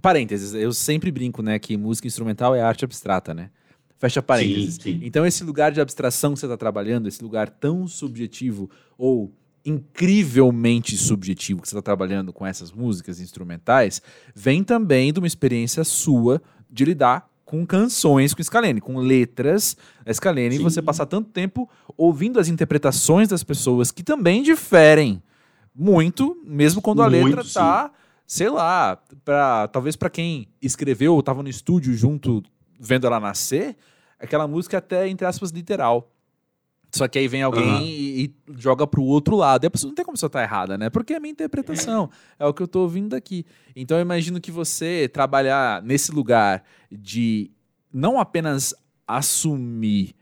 Parênteses, 0.00 0.54
eu 0.54 0.72
sempre 0.72 1.10
brinco, 1.10 1.42
né, 1.42 1.58
que 1.58 1.76
música 1.76 2.06
instrumental 2.06 2.54
é 2.54 2.62
arte 2.62 2.84
abstrata, 2.84 3.34
né? 3.34 3.50
Fecha 3.98 4.22
parênteses. 4.22 4.76
Sim, 4.76 4.80
sim. 4.82 5.00
Então, 5.02 5.26
esse 5.26 5.42
lugar 5.42 5.72
de 5.72 5.80
abstração 5.80 6.34
que 6.34 6.38
você 6.38 6.46
está 6.46 6.56
trabalhando, 6.56 7.08
esse 7.08 7.20
lugar 7.24 7.50
tão 7.50 7.88
subjetivo 7.88 8.70
ou 8.96 9.32
incrivelmente 9.66 10.96
subjetivo 10.96 11.60
que 11.60 11.68
você 11.68 11.74
está 11.74 11.82
trabalhando 11.82 12.32
com 12.32 12.46
essas 12.46 12.70
músicas 12.70 13.20
instrumentais, 13.20 14.00
vem 14.34 14.62
também 14.62 15.12
de 15.12 15.18
uma 15.18 15.26
experiência 15.26 15.82
sua 15.82 16.40
de 16.70 16.84
lidar 16.84 17.28
com 17.44 17.64
canções 17.64 18.34
com 18.34 18.42
Scalene, 18.42 18.80
com 18.80 18.98
letras 18.98 19.76
da 20.04 20.12
Scalene, 20.12 20.56
e 20.56 20.58
você 20.58 20.82
passar 20.82 21.06
tanto 21.06 21.30
tempo 21.30 21.68
ouvindo 21.96 22.40
as 22.40 22.48
interpretações 22.48 23.28
das 23.28 23.44
pessoas 23.44 23.92
que 23.92 24.02
também 24.02 24.42
diferem 24.42 25.22
muito, 25.74 26.36
mesmo 26.44 26.80
quando 26.80 27.02
a 27.02 27.10
Muito, 27.10 27.36
letra 27.36 27.44
tá, 27.44 27.92
sei 28.26 28.48
lá, 28.48 29.00
pra, 29.24 29.68
talvez 29.68 29.94
para 29.94 30.10
quem 30.10 30.48
escreveu 30.60 31.12
ou 31.12 31.20
estava 31.20 31.42
no 31.42 31.48
estúdio 31.48 31.94
junto 31.94 32.42
vendo 32.80 33.06
ela 33.06 33.20
nascer, 33.20 33.76
aquela 34.18 34.48
música 34.48 34.76
é 34.76 34.78
até, 34.78 35.08
entre 35.08 35.26
aspas, 35.26 35.50
literal. 35.50 36.10
Só 36.96 37.06
que 37.08 37.18
aí 37.18 37.28
vem 37.28 37.42
alguém 37.42 37.68
Aham. 37.68 37.82
e, 37.82 38.24
e 38.24 38.34
joga 38.56 38.86
pro 38.86 39.02
outro 39.02 39.36
lado. 39.36 39.64
E 39.64 39.66
a 39.66 39.70
pessoa 39.70 39.88
não 39.88 39.94
tem 39.94 40.04
como 40.04 40.16
você 40.16 40.26
estar 40.26 40.42
errada, 40.42 40.78
né? 40.78 40.88
Porque 40.90 41.12
é 41.12 41.16
a 41.16 41.20
minha 41.20 41.32
interpretação. 41.32 42.10
É. 42.38 42.46
o 42.46 42.54
que 42.54 42.62
eu 42.62 42.68
tô 42.68 42.80
ouvindo 42.80 43.10
daqui. 43.10 43.44
Então 43.74 43.98
eu 43.98 44.02
imagino 44.02 44.40
que 44.40 44.50
você 44.50 45.08
trabalhar 45.12 45.82
nesse 45.82 46.10
lugar 46.10 46.64
de 46.90 47.50
não 47.92 48.18
apenas 48.18 48.74
assumir 49.06 50.14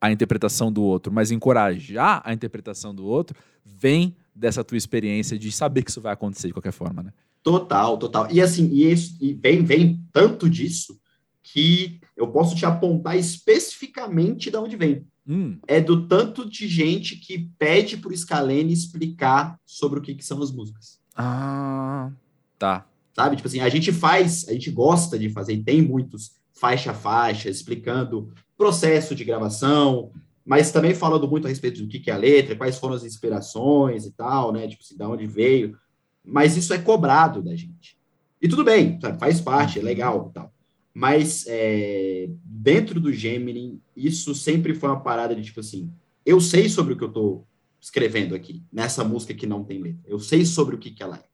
a 0.00 0.12
interpretação 0.12 0.72
do 0.72 0.82
outro, 0.82 1.12
mas 1.12 1.30
encorajar 1.30 2.22
a 2.24 2.32
interpretação 2.32 2.94
do 2.94 3.04
outro, 3.04 3.36
vem 3.64 4.16
dessa 4.34 4.62
tua 4.62 4.76
experiência 4.76 5.38
de 5.38 5.50
saber 5.50 5.82
que 5.82 5.90
isso 5.90 6.00
vai 6.00 6.12
acontecer 6.12 6.48
de 6.48 6.52
qualquer 6.52 6.72
forma, 6.72 7.02
né? 7.02 7.12
Total, 7.42 7.96
total. 7.96 8.28
E 8.30 8.40
assim, 8.40 8.68
e 8.68 8.90
isso 8.90 9.16
e 9.20 9.32
vem, 9.32 9.64
vem 9.64 10.00
tanto 10.12 10.48
disso 10.48 10.98
que 11.42 12.00
eu 12.16 12.28
posso 12.28 12.54
te 12.54 12.66
apontar 12.66 13.16
especificamente 13.16 14.50
de 14.50 14.56
onde 14.56 14.76
vem. 14.76 15.06
Hum, 15.28 15.58
É 15.66 15.80
do 15.80 16.06
tanto 16.08 16.48
de 16.48 16.66
gente 16.66 17.16
que 17.16 17.50
pede 17.58 17.98
pro 17.98 18.16
Scalene 18.16 18.72
explicar 18.72 19.60
sobre 19.66 19.98
o 19.98 20.02
que, 20.02 20.14
que 20.14 20.24
são 20.24 20.42
as 20.42 20.50
músicas. 20.50 20.98
ah, 21.14 22.10
tá. 22.58 22.86
Sabe? 23.14 23.36
Tipo 23.36 23.48
assim, 23.48 23.60
a 23.60 23.68
gente 23.68 23.92
faz, 23.92 24.48
a 24.48 24.52
gente 24.52 24.70
gosta 24.70 25.18
de 25.18 25.28
fazer, 25.28 25.54
e 25.54 25.62
tem 25.62 25.82
muitos 25.82 26.32
faixa 26.54 26.92
a 26.92 26.94
faixa, 26.94 27.48
explicando 27.50 28.32
processo 28.56 29.14
de 29.14 29.24
gravação, 29.24 30.10
mas 30.44 30.72
também 30.72 30.94
falando 30.94 31.28
muito 31.28 31.46
a 31.46 31.48
respeito 31.48 31.82
do 31.82 31.88
que, 31.88 32.00
que 32.00 32.10
é 32.10 32.14
a 32.14 32.16
letra, 32.16 32.56
quais 32.56 32.78
foram 32.78 32.94
as 32.94 33.04
inspirações 33.04 34.06
e 34.06 34.12
tal, 34.12 34.52
né? 34.52 34.66
Tipo 34.66 34.82
assim, 34.82 34.96
da 34.96 35.08
onde 35.08 35.26
veio. 35.26 35.76
Mas 36.24 36.56
isso 36.56 36.72
é 36.72 36.78
cobrado 36.78 37.42
da 37.42 37.54
gente. 37.54 37.98
E 38.40 38.48
tudo 38.48 38.64
bem, 38.64 38.98
sabe? 39.00 39.18
faz 39.18 39.40
parte, 39.40 39.78
é 39.78 39.82
legal 39.82 40.28
e 40.30 40.34
tal. 40.34 40.52
Mas 40.98 41.44
é, 41.46 42.28
dentro 42.44 42.98
do 42.98 43.12
Gemini, 43.12 43.80
isso 43.96 44.34
sempre 44.34 44.74
foi 44.74 44.88
uma 44.88 44.98
parada 45.00 45.32
de 45.32 45.42
tipo 45.44 45.60
assim, 45.60 45.92
eu 46.26 46.40
sei 46.40 46.68
sobre 46.68 46.94
o 46.94 46.96
que 46.96 47.04
eu 47.04 47.12
tô 47.12 47.44
escrevendo 47.80 48.34
aqui, 48.34 48.64
nessa 48.72 49.04
música 49.04 49.32
que 49.32 49.46
não 49.46 49.62
tem 49.62 49.80
letra. 49.80 50.00
Eu 50.04 50.18
sei 50.18 50.44
sobre 50.44 50.74
o 50.74 50.78
que, 50.78 50.90
que 50.90 51.00
ela 51.00 51.16
é. 51.16 51.24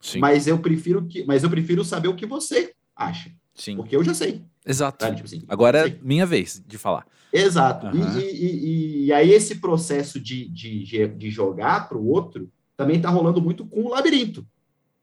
Sim. 0.00 0.20
Mas 0.20 0.46
eu 0.46 0.58
prefiro 0.58 1.04
que, 1.04 1.22
mas 1.24 1.44
eu 1.44 1.50
prefiro 1.50 1.84
saber 1.84 2.08
o 2.08 2.14
que 2.16 2.24
você 2.24 2.72
acha, 2.96 3.30
Sim. 3.54 3.76
porque 3.76 3.94
eu 3.94 4.02
já 4.02 4.14
sei. 4.14 4.42
Exato. 4.64 5.04
Sabe? 5.04 5.16
Tipo 5.16 5.26
assim, 5.26 5.42
Agora 5.48 5.86
é 5.86 5.98
minha 6.02 6.24
vez 6.24 6.62
de 6.66 6.78
falar. 6.78 7.06
Exato. 7.30 7.86
E- 7.94 8.00
Aham. 8.00 8.20
E, 8.20 8.24
e- 8.24 9.04
e 9.04 9.12
aí 9.12 9.30
esse 9.32 9.56
processo 9.56 10.18
de, 10.18 10.48
de, 10.48 11.08
de 11.08 11.30
jogar 11.30 11.90
para 11.90 11.98
o 11.98 12.06
outro 12.08 12.50
também 12.74 12.96
está 12.96 13.10
rolando 13.10 13.42
muito 13.42 13.66
com 13.66 13.82
o 13.82 13.90
labirinto. 13.90 14.46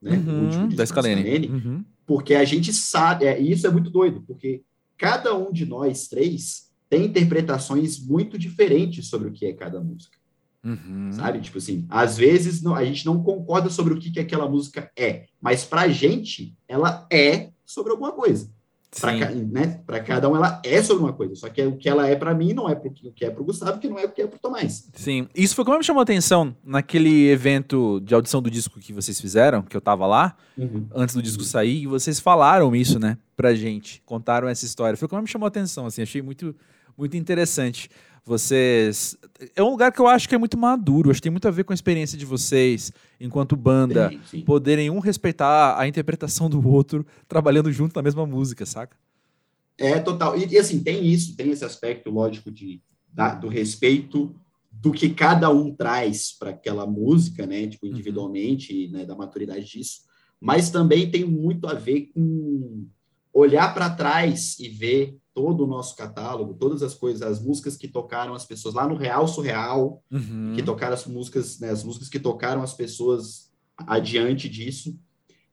Né? 0.02 0.18
O 0.18 0.32
Uhum, 0.32 0.42
último 0.46 0.64
disco 0.70 0.78
da 0.78 0.86
Scalene. 0.88 1.22
Scalene, 1.22 1.48
Uhum. 1.50 1.86
Porque 2.08 2.34
a 2.34 2.44
gente 2.46 2.74
sabe, 2.74 3.26
é, 3.26 3.40
e 3.40 3.52
isso 3.52 3.68
é 3.68 3.70
muito 3.70 3.92
doido, 3.92 4.24
porque 4.26 4.64
cada 4.98 5.36
um 5.38 5.52
de 5.52 5.66
nós 5.66 6.08
três 6.08 6.72
tem 6.90 7.06
interpretações 7.06 8.00
muito 8.00 8.38
diferentes 8.40 9.08
sobre 9.08 9.28
o 9.28 9.32
que 9.34 9.46
é 9.46 9.54
cada 9.54 9.80
música, 9.82 10.18
Uhum. 10.64 11.12
sabe? 11.12 11.40
Tipo 11.42 11.58
assim, 11.60 11.86
às 11.90 12.18
vezes 12.18 12.62
não- 12.64 12.74
a 12.74 12.84
gente 12.84 13.06
não 13.06 13.22
concorda 13.22 13.70
sobre 13.70 13.94
o 13.94 14.00
que, 14.00 14.10
que 14.10 14.20
aquela 14.22 14.50
música 14.50 14.90
é, 14.98 15.26
mas 15.40 15.64
pra 15.66 15.88
gente 15.90 16.56
ela 16.68 17.06
é 17.12 17.52
sobre 17.66 17.92
alguma 17.92 18.14
coisa. 18.14 18.50
Sim. 18.92 19.20
ca- 19.20 19.30
né? 19.32 19.82
Cada 20.06 20.30
um 20.30 20.36
ela 20.36 20.62
é 20.64 20.82
sobre 20.82 21.04
uma 21.04 21.14
coisa, 21.14 21.36
só 21.36 21.50
que 21.50 21.62
o 21.62 21.76
que 21.78 21.90
ela 21.90 22.08
é 22.08 22.16
pra 22.16 22.34
mim 22.34 22.54
não 22.54 22.70
é 22.70 22.74
pro, 22.76 22.90
o 22.90 23.12
que 23.12 23.26
é 23.26 23.30
pro 23.30 23.44
Gustavo, 23.44 23.80
que 23.80 23.88
não 23.90 24.00
é 24.00 24.06
o 24.06 24.10
que 24.12 24.22
é 24.22 24.28
pro 24.28 24.40
Tomás. 24.40 24.90
Sim. 24.94 25.28
Isso 25.36 25.56
foi 25.56 25.66
como 25.66 25.78
me 25.78 25.84
chamou 25.84 26.00
a 26.00 26.04
atenção 26.04 26.56
naquele 26.64 27.28
evento 27.30 28.00
de 28.00 28.16
audição 28.16 28.42
do 28.42 28.50
disco 28.50 28.80
que 28.80 28.94
vocês 28.94 29.20
fizeram, 29.20 29.62
que 29.62 29.76
eu 29.76 29.82
tava 29.82 30.08
lá, 30.08 30.36
antes 30.96 31.14
do 31.16 31.22
disco 31.22 31.44
sair, 31.44 31.84
e 31.84 31.88
vocês 31.88 32.20
falaram 32.20 32.74
isso, 32.76 32.98
né, 32.98 33.18
pra 33.36 33.54
gente, 33.54 34.02
contaram 34.06 34.48
essa 34.48 34.66
história. 34.66 34.98
Foi 34.98 35.08
como 35.08 35.22
me 35.22 35.28
chamou 35.28 35.46
a 35.46 35.50
atenção, 35.50 35.86
assim, 35.86 36.02
achei 36.02 36.22
muito, 36.22 36.56
muito 36.98 37.16
interessante. 37.18 37.90
Vocês. 38.28 39.18
É 39.56 39.64
um 39.64 39.70
lugar 39.70 39.90
que 39.90 40.02
eu 40.02 40.08
acho 40.08 40.28
que 40.28 40.36
é 40.36 40.38
muito 40.38 40.58
maduro, 40.58 41.10
acho 41.10 41.20
que 41.20 41.24
tem 41.24 41.32
muito 41.32 41.48
a 41.48 41.52
ver 41.52 41.64
com 41.64 41.72
a 41.72 41.76
experiência 41.76 42.18
de 42.18 42.26
vocês, 42.26 42.92
enquanto 43.22 43.56
banda, 43.56 44.10
Sim, 44.10 44.20
sim. 44.30 44.42
poderem 44.42 44.90
um 44.90 45.00
respeitar 45.00 45.80
a 45.80 45.88
interpretação 45.88 46.50
do 46.50 46.68
outro, 46.68 47.06
trabalhando 47.26 47.72
junto 47.72 47.96
na 47.96 48.02
mesma 48.02 48.26
música, 48.26 48.66
saca? 48.66 48.98
É 49.78 49.98
total. 50.00 50.38
E, 50.38 50.46
e, 50.46 50.58
assim, 50.58 50.84
tem 50.84 51.06
isso, 51.06 51.38
tem 51.38 51.52
esse 51.52 51.64
aspecto 51.64 52.10
lógico 52.10 52.52
de, 52.52 52.82
da- 53.14 53.34
do 53.34 53.48
respeito 53.48 54.36
do 54.70 54.92
que 54.92 55.10
cada 55.10 55.50
um 55.50 55.74
traz 55.74 56.36
para 56.38 56.50
aquela 56.50 56.86
música, 56.86 57.46
né? 57.46 57.66
Tipo, 57.66 57.88
individualmente, 57.88 58.90
né, 58.90 59.06
da 59.06 59.16
maturidade 59.16 59.66
disso. 59.66 60.02
Mas 60.40 60.70
também 60.70 61.10
tem 61.10 61.24
muito 61.24 61.66
a 61.66 61.74
ver 61.74 62.10
com 62.14 62.86
olhar 63.34 63.74
para 63.74 63.90
trás 63.90 64.60
e 64.60 64.68
ver 64.68 65.16
todo 65.38 65.66
o 65.66 65.68
nosso 65.68 65.96
catálogo, 65.96 66.56
todas 66.56 66.82
as 66.82 66.96
coisas, 66.96 67.22
as 67.22 67.40
músicas 67.40 67.78
que 67.78 67.88
tocaram 67.88 68.34
as 68.34 68.44
pessoas 68.44 68.74
lá 68.74 68.88
no 68.88 68.96
Real 68.96 69.28
Surreal, 69.28 70.04
Uhum. 70.10 70.54
que 70.56 70.64
tocaram 70.64 70.96
as 70.96 71.06
músicas, 71.06 71.60
né, 71.60 71.70
as 71.70 71.84
músicas 71.84 72.10
que 72.10 72.20
tocaram 72.20 72.64
as 72.64 72.74
pessoas 72.74 73.52
adiante 73.78 74.50
disso, 74.50 75.00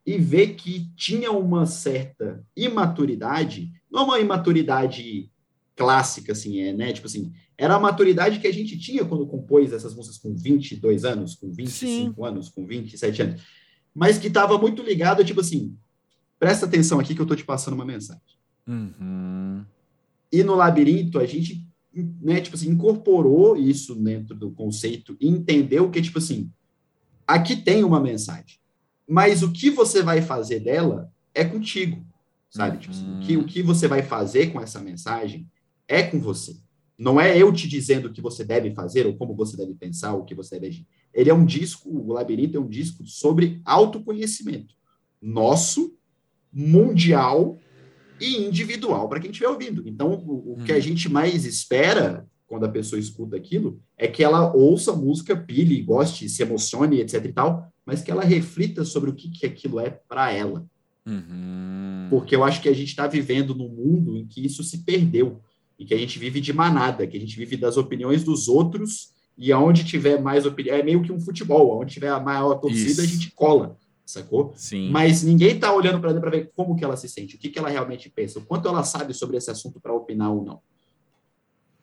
e 0.06 0.16
ver 0.16 0.54
que 0.54 0.88
tinha 0.96 1.30
uma 1.30 1.66
certa 1.66 2.42
imaturidade, 2.56 3.70
não 3.92 4.04
uma 4.04 4.18
imaturidade 4.18 5.30
clássica, 5.76 6.32
assim, 6.32 6.60
é, 6.60 6.72
né? 6.72 6.90
Tipo 6.90 7.06
assim, 7.06 7.30
era 7.58 7.74
a 7.74 7.78
maturidade 7.80 8.38
que 8.40 8.46
a 8.46 8.52
gente 8.52 8.78
tinha 8.78 9.04
quando 9.04 9.26
compôs 9.26 9.70
essas 9.70 9.94
músicas 9.94 10.16
com 10.16 10.34
22 10.34 11.04
anos, 11.04 11.34
com 11.34 11.52
25 11.52 12.24
anos, 12.24 12.48
com 12.48 12.66
27 12.66 13.20
anos, 13.20 13.42
mas 13.94 14.16
que 14.16 14.28
estava 14.28 14.56
muito 14.56 14.82
ligado, 14.82 15.22
tipo 15.22 15.40
assim, 15.40 15.76
presta 16.38 16.64
atenção 16.64 16.98
aqui 16.98 17.14
que 17.14 17.20
eu 17.20 17.26
tô 17.26 17.36
te 17.36 17.44
passando 17.44 17.74
uma 17.74 17.84
mensagem. 17.84 18.33
Uhum. 18.66 19.64
E 20.32 20.42
no 20.42 20.54
labirinto, 20.54 21.18
a 21.18 21.26
gente, 21.26 21.66
né, 21.92 22.40
tipo 22.40 22.56
assim, 22.56 22.70
incorporou 22.70 23.56
isso 23.56 23.94
dentro 23.94 24.34
do 24.34 24.50
conceito 24.50 25.16
e 25.20 25.28
entendeu 25.28 25.90
que, 25.90 26.02
tipo 26.02 26.18
assim, 26.18 26.50
aqui 27.26 27.56
tem 27.56 27.84
uma 27.84 28.00
mensagem, 28.00 28.58
mas 29.08 29.42
o 29.42 29.52
que 29.52 29.70
você 29.70 30.02
vai 30.02 30.22
fazer 30.22 30.60
dela 30.60 31.12
é 31.34 31.44
contigo, 31.44 32.04
sabe? 32.50 32.78
Tipo 32.78 32.92
assim, 32.92 33.16
o, 33.16 33.20
que, 33.20 33.36
o 33.36 33.44
que 33.44 33.62
você 33.62 33.86
vai 33.86 34.02
fazer 34.02 34.52
com 34.52 34.60
essa 34.60 34.80
mensagem 34.80 35.46
é 35.86 36.02
com 36.02 36.18
você. 36.18 36.56
Não 36.96 37.20
é 37.20 37.36
eu 37.36 37.52
te 37.52 37.68
dizendo 37.68 38.06
o 38.06 38.12
que 38.12 38.20
você 38.20 38.44
deve 38.44 38.72
fazer 38.72 39.06
ou 39.06 39.16
como 39.16 39.34
você 39.34 39.56
deve 39.56 39.74
pensar, 39.74 40.14
ou 40.14 40.22
o 40.22 40.24
que 40.24 40.34
você 40.34 40.54
deve 40.54 40.68
agir. 40.68 40.86
Ele 41.12 41.28
é 41.28 41.34
um 41.34 41.44
disco, 41.44 41.90
o 41.90 42.12
Labirinto 42.12 42.56
é 42.56 42.60
um 42.60 42.68
disco 42.68 43.04
sobre 43.06 43.60
autoconhecimento 43.64 44.74
nosso, 45.20 45.96
mundial 46.52 47.58
e 48.20 48.36
individual 48.38 49.08
para 49.08 49.20
quem 49.20 49.30
estiver 49.30 49.48
ouvindo. 49.48 49.82
Então, 49.86 50.12
o, 50.12 50.54
o 50.54 50.64
que 50.64 50.72
a 50.72 50.76
Uhum. 50.76 50.80
gente 50.80 51.08
mais 51.08 51.44
espera 51.44 52.26
quando 52.46 52.64
a 52.64 52.68
pessoa 52.68 53.00
escuta 53.00 53.36
aquilo 53.36 53.80
é 53.96 54.06
que 54.06 54.22
ela 54.22 54.54
ouça 54.54 54.92
a 54.92 54.96
música, 54.96 55.36
pile, 55.36 55.80
goste, 55.82 56.28
se 56.28 56.42
emocione, 56.42 57.00
etc 57.00 57.24
e 57.24 57.32
tal, 57.32 57.68
mas 57.84 58.02
que 58.02 58.10
ela 58.10 58.22
reflita 58.24 58.84
sobre 58.84 59.10
o 59.10 59.14
que, 59.14 59.28
que 59.30 59.46
aquilo 59.46 59.80
é 59.80 59.90
para 59.90 60.30
ela. 60.32 60.64
Uhum. 61.06 62.06
Porque 62.10 62.34
eu 62.34 62.44
acho 62.44 62.60
que 62.62 62.68
a 62.68 62.72
gente 62.74 62.88
está 62.88 63.06
vivendo 63.06 63.54
num 63.54 63.68
mundo 63.68 64.16
em 64.16 64.26
que 64.26 64.44
isso 64.44 64.62
se 64.62 64.78
perdeu 64.84 65.40
e 65.78 65.84
que 65.84 65.94
a 65.94 65.98
gente 65.98 66.18
vive 66.18 66.40
de 66.40 66.52
manada, 66.52 67.06
que 67.06 67.16
a 67.16 67.20
gente 67.20 67.36
vive 67.36 67.56
das 67.56 67.76
opiniões 67.76 68.22
dos 68.22 68.48
outros 68.48 69.12
e 69.36 69.50
aonde 69.52 69.84
tiver 69.84 70.20
mais 70.20 70.46
opinião, 70.46 70.76
é 70.76 70.82
meio 70.82 71.02
que 71.02 71.10
um 71.12 71.18
futebol, 71.20 71.80
onde 71.80 71.94
tiver 71.94 72.08
a 72.10 72.20
maior 72.20 72.54
torcida, 72.54 72.90
Isso. 72.90 73.00
a 73.02 73.06
gente 73.06 73.32
cola, 73.32 73.76
sacou? 74.04 74.52
Sim. 74.56 74.90
Mas 74.90 75.22
ninguém 75.22 75.58
tá 75.58 75.72
olhando 75.72 76.00
para 76.00 76.10
ela 76.10 76.20
para 76.20 76.30
ver 76.30 76.50
como 76.54 76.76
que 76.76 76.84
ela 76.84 76.96
se 76.96 77.08
sente, 77.08 77.36
o 77.36 77.38
que, 77.38 77.48
que 77.48 77.58
ela 77.58 77.68
realmente 77.68 78.10
pensa, 78.10 78.38
o 78.38 78.44
quanto 78.44 78.68
ela 78.68 78.82
sabe 78.82 79.14
sobre 79.14 79.36
esse 79.36 79.50
assunto 79.50 79.80
para 79.80 79.92
opinar 79.92 80.32
ou 80.32 80.44
não. 80.44 80.60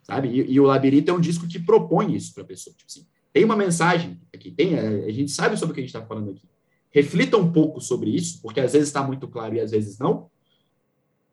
Sabe? 0.03 0.29
E, 0.29 0.53
e, 0.53 0.59
o 0.59 0.63
Labirinto 0.63 1.11
é 1.11 1.13
um 1.13 1.19
disco 1.19 1.47
que 1.47 1.59
propõe 1.59 2.15
isso 2.15 2.33
para 2.33 2.43
a 2.43 2.45
pessoa. 2.45 2.75
Tipo 2.75 2.89
assim, 2.89 3.07
tem 3.33 3.45
uma 3.45 3.55
mensagem 3.55 4.19
aqui, 4.33 4.51
tem, 4.51 4.77
a 4.77 5.11
gente 5.11 5.31
sabe 5.31 5.57
sobre 5.57 5.71
o 5.71 5.75
que 5.75 5.81
a 5.81 5.83
gente 5.83 5.95
está 5.95 6.05
falando 6.05 6.31
aqui. 6.31 6.43
Reflita 6.91 7.37
um 7.37 7.51
pouco 7.51 7.79
sobre 7.79 8.09
isso, 8.09 8.41
porque 8.41 8.59
às 8.59 8.73
vezes 8.73 8.89
está 8.89 9.01
muito 9.01 9.27
claro 9.27 9.55
e 9.55 9.59
às 9.59 9.71
vezes 9.71 9.97
não, 9.97 10.29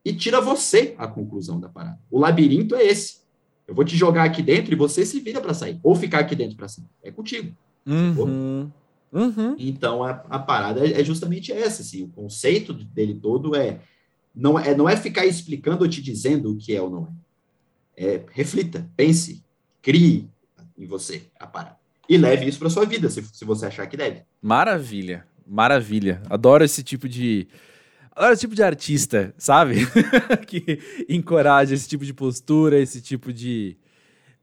e 0.03 0.13
tira 0.13 0.39
você 0.39 0.95
a 0.97 1.07
conclusão 1.07 1.59
da 1.59 1.67
parada. 1.67 1.99
O 2.09 2.19
labirinto 2.19 2.75
é 2.75 2.83
esse. 2.85 3.19
Eu 3.67 3.75
vou 3.75 3.83
te 3.85 3.95
jogar 3.95 4.23
aqui 4.23 4.41
dentro 4.41 4.73
e 4.73 4.75
você 4.75 5.05
se 5.05 5.19
vira 5.19 5.39
para 5.39 5.53
sair. 5.53 5.79
Ou 5.83 5.93
ficar 5.93 6.19
aqui 6.19 6.35
dentro 6.35 6.55
para 6.55 6.67
sair. 6.67 6.87
É 7.03 7.11
contigo. 7.11 7.55
Uhum. 7.85 8.71
Uhum. 9.11 9.55
Então 9.57 10.03
a, 10.03 10.11
a 10.29 10.39
parada 10.39 10.85
é, 10.85 11.01
é 11.01 11.03
justamente 11.03 11.51
essa. 11.51 11.81
Assim, 11.81 12.03
o 12.03 12.09
conceito 12.09 12.73
dele 12.73 13.15
todo 13.15 13.55
é 13.55 13.79
não, 14.35 14.59
é 14.59 14.75
não 14.75 14.87
é 14.87 14.95
ficar 14.95 15.25
explicando 15.25 15.83
ou 15.83 15.89
te 15.89 16.01
dizendo 16.01 16.51
o 16.51 16.57
que 16.57 16.75
é 16.75 16.81
ou 16.81 16.89
não 16.89 17.07
é. 17.07 17.29
É 18.01 18.25
reflita, 18.31 18.89
pense, 18.95 19.43
crie 19.81 20.29
em 20.77 20.85
você 20.85 21.23
a 21.39 21.45
parada. 21.45 21.77
E 22.07 22.17
leve 22.17 22.47
isso 22.47 22.57
para 22.57 22.69
sua 22.69 22.85
vida, 22.85 23.09
se, 23.09 23.21
se 23.23 23.43
você 23.43 23.65
achar 23.65 23.85
que 23.87 23.97
deve. 23.97 24.21
Maravilha, 24.41 25.25
maravilha. 25.45 26.21
Adoro 26.29 26.63
esse 26.63 26.81
tipo 26.81 27.09
de 27.09 27.47
Olha 28.21 28.33
o 28.33 28.37
tipo 28.37 28.53
de 28.53 28.61
artista, 28.61 29.33
sabe? 29.37 29.87
que 30.45 31.05
encoraja 31.07 31.73
esse 31.73 31.87
tipo 31.87 32.03
de 32.03 32.13
postura, 32.13 32.77
esse 32.77 32.99
tipo 32.99 33.31
de. 33.31 33.77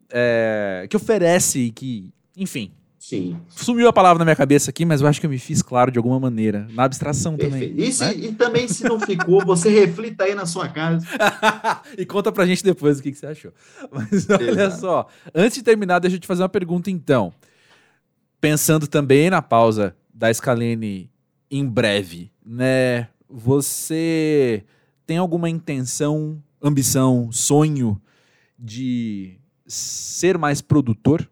É, 0.09 0.87
que 0.89 0.97
oferece, 0.97 1.71
que. 1.73 2.11
Enfim. 2.35 2.73
Sim. 3.07 3.41
Sumiu 3.49 3.87
a 3.87 3.93
palavra 3.93 4.19
na 4.19 4.25
minha 4.25 4.35
cabeça 4.35 4.71
aqui, 4.71 4.85
mas 4.85 5.01
eu 5.01 5.07
acho 5.07 5.21
que 5.21 5.27
eu 5.27 5.31
me 5.31 5.39
fiz 5.39 5.63
claro 5.63 5.93
de 5.93 5.97
alguma 5.97 6.19
maneira. 6.19 6.67
Na 6.73 6.83
abstração 6.83 7.37
Perfeito. 7.37 7.71
também. 7.71 7.89
E, 7.89 7.93
se, 7.93 8.05
né? 8.05 8.15
e, 8.17 8.33
também, 8.33 8.67
se 8.67 8.83
não 8.83 8.99
ficou, 8.99 9.47
você 9.47 9.69
reflita 9.71 10.25
aí 10.25 10.35
na 10.35 10.45
sua 10.45 10.69
casa. 10.69 11.07
e 11.97 12.05
conta 12.05 12.33
pra 12.33 12.45
gente 12.45 12.65
depois 12.65 12.99
o 12.99 13.03
que, 13.05 13.13
que 13.13 13.17
você 13.17 13.27
achou. 13.27 13.53
Mas 13.93 14.29
olha 14.29 14.51
Exato. 14.51 14.81
só. 14.81 15.07
Antes 15.33 15.59
de 15.59 15.63
terminar, 15.63 16.01
deixa 16.01 16.17
eu 16.17 16.21
te 16.21 16.27
fazer 16.27 16.43
uma 16.43 16.49
pergunta 16.49 16.91
então. 16.91 17.33
Pensando 18.41 18.89
também 18.89 19.31
na 19.31 19.41
pausa 19.41 19.95
da 20.13 20.35
Scalene 20.35 21.09
em 21.49 21.65
breve, 21.65 22.33
né? 22.45 23.07
Você 23.31 24.65
tem 25.07 25.17
alguma 25.17 25.49
intenção, 25.49 26.43
ambição, 26.61 27.31
sonho 27.31 28.03
de 28.59 29.39
ser 29.65 30.37
mais 30.37 30.61
produtor? 30.61 31.31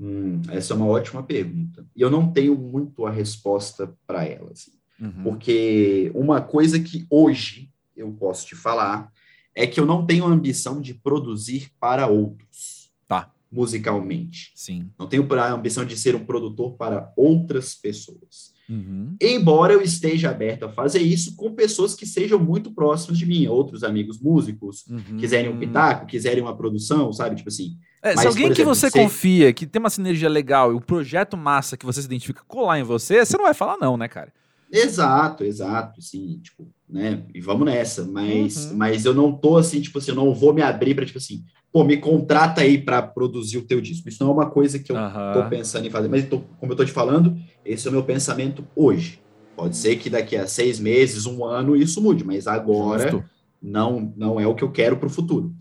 Hum, 0.00 0.40
essa 0.50 0.72
é 0.72 0.76
uma 0.76 0.86
ótima 0.86 1.22
pergunta. 1.22 1.84
E 1.94 2.00
eu 2.00 2.10
não 2.10 2.30
tenho 2.32 2.56
muito 2.56 3.04
a 3.04 3.10
resposta 3.10 3.92
para 4.06 4.24
ela. 4.24 4.52
Assim. 4.52 4.72
Uhum. 5.00 5.22
Porque 5.24 6.10
uma 6.14 6.40
coisa 6.40 6.78
que 6.78 7.06
hoje 7.10 7.70
eu 7.96 8.10
posso 8.12 8.46
te 8.46 8.54
falar 8.54 9.12
é 9.54 9.66
que 9.66 9.80
eu 9.80 9.86
não 9.86 10.06
tenho 10.06 10.24
a 10.24 10.28
ambição 10.28 10.80
de 10.80 10.94
produzir 10.94 11.70
para 11.80 12.06
outros. 12.06 12.92
Tá. 13.08 13.32
Musicalmente. 13.50 14.52
Sim. 14.54 14.88
Não 14.98 15.08
tenho 15.08 15.26
a 15.34 15.52
ambição 15.52 15.84
de 15.84 15.96
ser 15.96 16.14
um 16.14 16.24
produtor 16.24 16.76
para 16.76 17.12
outras 17.16 17.74
pessoas. 17.74 18.56
Uhum. 18.68 19.16
Embora 19.20 19.72
eu 19.72 19.80
esteja 19.80 20.30
aberto 20.30 20.64
a 20.64 20.68
fazer 20.68 21.00
isso 21.00 21.34
com 21.34 21.54
pessoas 21.54 21.94
que 21.94 22.04
sejam 22.04 22.38
muito 22.38 22.70
próximas 22.70 23.18
de 23.18 23.24
mim, 23.24 23.46
outros 23.46 23.82
amigos 23.82 24.20
músicos, 24.20 24.86
uhum. 24.86 25.16
quiserem 25.16 25.50
um 25.50 25.58
pitaco, 25.58 26.06
quiserem 26.06 26.42
uma 26.42 26.56
produção, 26.56 27.12
sabe? 27.12 27.36
Tipo 27.36 27.48
assim. 27.48 27.78
É, 28.02 28.14
Mas, 28.14 28.20
se 28.20 28.26
alguém 28.26 28.44
exemplo, 28.44 28.56
que 28.56 28.64
você 28.64 28.90
confia, 28.90 29.52
que 29.52 29.66
tem 29.66 29.80
uma 29.80 29.90
sinergia 29.90 30.28
legal 30.28 30.72
e 30.72 30.74
o 30.76 30.80
projeto 30.80 31.36
massa 31.36 31.76
que 31.76 31.84
você 31.84 32.00
se 32.00 32.06
identifica 32.06 32.42
colar 32.46 32.78
em 32.78 32.84
você, 32.84 33.24
você 33.24 33.36
não 33.36 33.44
vai 33.44 33.54
falar 33.54 33.76
não, 33.76 33.96
né, 33.96 34.06
cara? 34.06 34.32
Exato, 34.70 35.44
exato, 35.44 36.00
sim, 36.02 36.40
tipo, 36.42 36.68
né? 36.88 37.22
E 37.34 37.40
vamos 37.40 37.66
nessa, 37.66 38.04
mas, 38.04 38.66
uhum. 38.66 38.76
mas 38.76 39.04
eu 39.04 39.14
não 39.14 39.32
tô 39.32 39.56
assim, 39.56 39.80
tipo 39.80 39.98
assim, 39.98 40.10
eu 40.10 40.14
não 40.14 40.34
vou 40.34 40.52
me 40.52 40.62
abrir 40.62 40.94
para 40.94 41.06
tipo 41.06 41.18
assim, 41.18 41.42
pô, 41.72 41.84
me 41.84 41.96
contrata 41.96 42.60
aí 42.60 42.78
para 42.78 43.02
produzir 43.02 43.58
o 43.58 43.66
teu 43.66 43.80
disco. 43.80 44.08
Isso 44.08 44.22
não 44.22 44.30
é 44.30 44.34
uma 44.34 44.50
coisa 44.50 44.78
que 44.78 44.92
eu 44.92 44.96
uhum. 44.96 45.32
tô 45.32 45.48
pensando 45.48 45.86
em 45.86 45.90
fazer, 45.90 46.08
mas 46.08 46.28
tô, 46.28 46.40
como 46.58 46.72
eu 46.72 46.76
tô 46.76 46.84
te 46.84 46.92
falando, 46.92 47.36
esse 47.64 47.86
é 47.86 47.90
o 47.90 47.92
meu 47.92 48.04
pensamento 48.04 48.64
hoje. 48.76 49.20
Pode 49.56 49.76
ser 49.76 49.96
que 49.96 50.08
daqui 50.08 50.36
a 50.36 50.46
seis 50.46 50.78
meses, 50.78 51.26
um 51.26 51.44
ano, 51.44 51.74
isso 51.74 52.00
mude, 52.00 52.24
mas 52.24 52.46
agora 52.46 53.24
não, 53.60 54.12
não 54.16 54.38
é 54.38 54.46
o 54.46 54.54
que 54.54 54.62
eu 54.62 54.70
quero 54.70 54.96
para 54.98 55.08
o 55.08 55.10
futuro. 55.10 55.52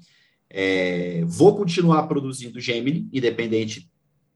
É, 0.59 1.23
vou 1.27 1.55
continuar 1.55 2.07
produzindo 2.07 2.59
Gemini, 2.59 3.07
independente 3.13 3.87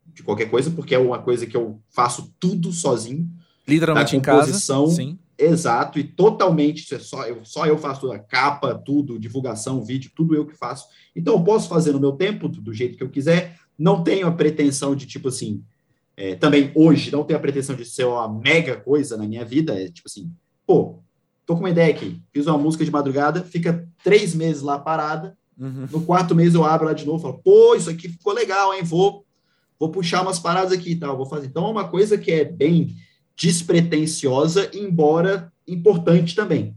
de 0.05 0.21
qualquer 0.21 0.51
coisa, 0.51 0.69
porque 0.69 0.93
é 0.93 0.99
uma 0.99 1.17
coisa 1.17 1.47
que 1.47 1.57
eu 1.57 1.81
faço 1.89 2.31
tudo 2.39 2.71
sozinho. 2.71 3.27
Literalmente 3.67 4.15
em 4.15 4.19
casa. 4.19 4.53
Sim. 4.91 5.17
Exato, 5.35 5.97
e 5.97 6.03
totalmente, 6.03 6.93
é 6.93 6.99
só 6.99 7.25
eu, 7.25 7.43
só 7.43 7.65
eu 7.65 7.75
faço 7.75 8.11
a 8.11 8.19
capa, 8.19 8.75
tudo, 8.75 9.17
divulgação, 9.17 9.83
vídeo, 9.83 10.11
tudo 10.15 10.35
eu 10.35 10.45
que 10.45 10.55
faço. 10.55 10.85
Então 11.15 11.33
eu 11.33 11.43
posso 11.43 11.67
fazer 11.67 11.91
no 11.91 11.99
meu 11.99 12.11
tempo, 12.11 12.47
do 12.47 12.71
jeito 12.71 12.95
que 12.95 13.03
eu 13.03 13.09
quiser. 13.09 13.57
Não 13.75 14.03
tenho 14.03 14.27
a 14.27 14.31
pretensão 14.31 14.95
de, 14.95 15.07
tipo 15.07 15.29
assim, 15.29 15.63
é, 16.15 16.35
também 16.35 16.71
hoje, 16.75 17.11
não 17.11 17.23
tenho 17.23 17.39
a 17.39 17.41
pretensão 17.41 17.75
de 17.75 17.83
ser 17.83 18.03
uma 18.03 18.31
mega 18.31 18.75
coisa 18.75 19.17
na 19.17 19.25
minha 19.25 19.43
vida. 19.43 19.73
É 19.73 19.89
tipo 19.89 20.07
assim, 20.07 20.31
pô, 20.67 20.99
tô 21.47 21.55
com 21.55 21.61
uma 21.61 21.71
ideia 21.71 21.91
aqui, 21.91 22.21
fiz 22.31 22.45
uma 22.45 22.59
música 22.59 22.85
de 22.85 22.91
madrugada, 22.91 23.43
fica 23.43 23.89
três 24.03 24.35
meses 24.35 24.61
lá 24.61 24.77
parada. 24.77 25.35
Uhum. 25.61 25.87
No 25.91 26.01
quarto 26.01 26.33
mês 26.33 26.55
eu 26.55 26.65
abro 26.65 26.87
lá 26.87 26.93
de 26.93 27.05
novo 27.05 27.19
e 27.19 27.21
falo, 27.21 27.41
pô, 27.43 27.75
isso 27.75 27.89
aqui 27.89 28.09
ficou 28.09 28.33
legal, 28.33 28.73
hein? 28.73 28.83
Vou, 28.83 29.23
vou 29.79 29.89
puxar 29.89 30.23
umas 30.23 30.39
paradas 30.39 30.73
aqui 30.73 30.93
e 30.93 30.95
tal, 30.95 31.15
vou 31.15 31.27
fazer. 31.27 31.45
Então 31.45 31.67
é 31.67 31.69
uma 31.69 31.87
coisa 31.87 32.17
que 32.17 32.31
é 32.31 32.43
bem 32.43 32.95
despretensiosa, 33.35 34.71
embora 34.73 35.53
importante 35.67 36.35
também. 36.35 36.75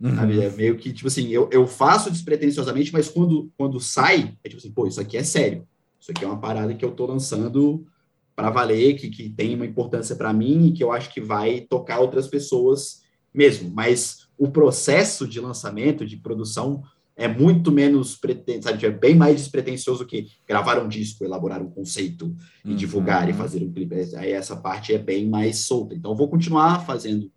Uhum. 0.00 0.18
É 0.18 0.50
meio 0.50 0.76
que, 0.76 0.92
tipo 0.92 1.06
assim, 1.06 1.28
eu, 1.28 1.48
eu 1.52 1.66
faço 1.66 2.10
despretensiosamente, 2.10 2.92
mas 2.92 3.10
quando, 3.10 3.52
quando 3.58 3.78
sai, 3.78 4.34
é 4.42 4.48
tipo 4.48 4.58
assim, 4.58 4.72
pô, 4.72 4.86
isso 4.86 5.00
aqui 5.00 5.18
é 5.18 5.22
sério. 5.22 5.68
Isso 6.00 6.10
aqui 6.10 6.24
é 6.24 6.26
uma 6.26 6.40
parada 6.40 6.74
que 6.74 6.84
eu 6.84 6.92
tô 6.92 7.06
lançando 7.06 7.86
para 8.34 8.50
valer, 8.50 8.94
que, 8.94 9.08
que 9.10 9.28
tem 9.28 9.54
uma 9.54 9.66
importância 9.66 10.16
para 10.16 10.32
mim 10.32 10.66
e 10.66 10.72
que 10.72 10.82
eu 10.82 10.92
acho 10.92 11.12
que 11.12 11.20
vai 11.20 11.60
tocar 11.60 12.00
outras 12.00 12.26
pessoas 12.26 13.02
mesmo. 13.32 13.70
Mas 13.70 14.26
o 14.36 14.50
processo 14.50 15.28
de 15.28 15.40
lançamento, 15.40 16.04
de 16.04 16.16
produção, 16.16 16.82
é 17.16 17.28
muito 17.28 17.70
menos 17.70 18.16
pretensioso, 18.16 18.84
é 18.84 18.90
bem 18.90 19.14
mais 19.14 19.36
despretensioso 19.36 20.06
que 20.06 20.26
gravar 20.46 20.78
um 20.82 20.88
disco, 20.88 21.24
elaborar 21.24 21.62
um 21.62 21.70
conceito 21.70 22.34
e 22.64 22.70
uhum. 22.70 22.76
divulgar 22.76 23.28
e 23.28 23.32
fazer 23.32 23.62
um 23.62 23.72
clipe. 23.72 23.94
Aí 24.16 24.32
essa 24.32 24.56
parte 24.56 24.92
é 24.92 24.98
bem 24.98 25.28
mais 25.28 25.58
solta. 25.58 25.94
Então, 25.94 26.10
eu 26.10 26.16
vou 26.16 26.28
continuar 26.28 26.84
fazendo 26.84 27.30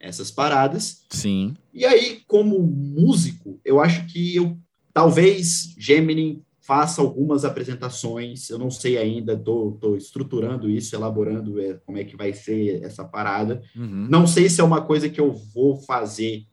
essas 0.00 0.30
paradas. 0.30 1.02
Sim. 1.10 1.54
E 1.74 1.84
aí, 1.84 2.22
como 2.26 2.58
músico, 2.60 3.60
eu 3.64 3.80
acho 3.80 4.06
que 4.06 4.36
eu 4.36 4.56
talvez 4.92 5.74
Gemini 5.78 6.42
faça 6.60 7.00
algumas 7.00 7.44
apresentações. 7.44 8.50
Eu 8.50 8.58
não 8.58 8.70
sei 8.70 8.98
ainda, 8.98 9.32
estou 9.32 9.96
estruturando 9.96 10.68
isso, 10.68 10.94
elaborando 10.94 11.60
é, 11.60 11.74
como 11.84 11.98
é 11.98 12.04
que 12.04 12.16
vai 12.16 12.32
ser 12.32 12.82
essa 12.82 13.04
parada. 13.04 13.62
Uhum. 13.74 14.06
Não 14.10 14.26
sei 14.26 14.48
se 14.50 14.60
é 14.60 14.64
uma 14.64 14.82
coisa 14.82 15.08
que 15.08 15.20
eu 15.20 15.32
vou 15.32 15.76
fazer 15.76 16.44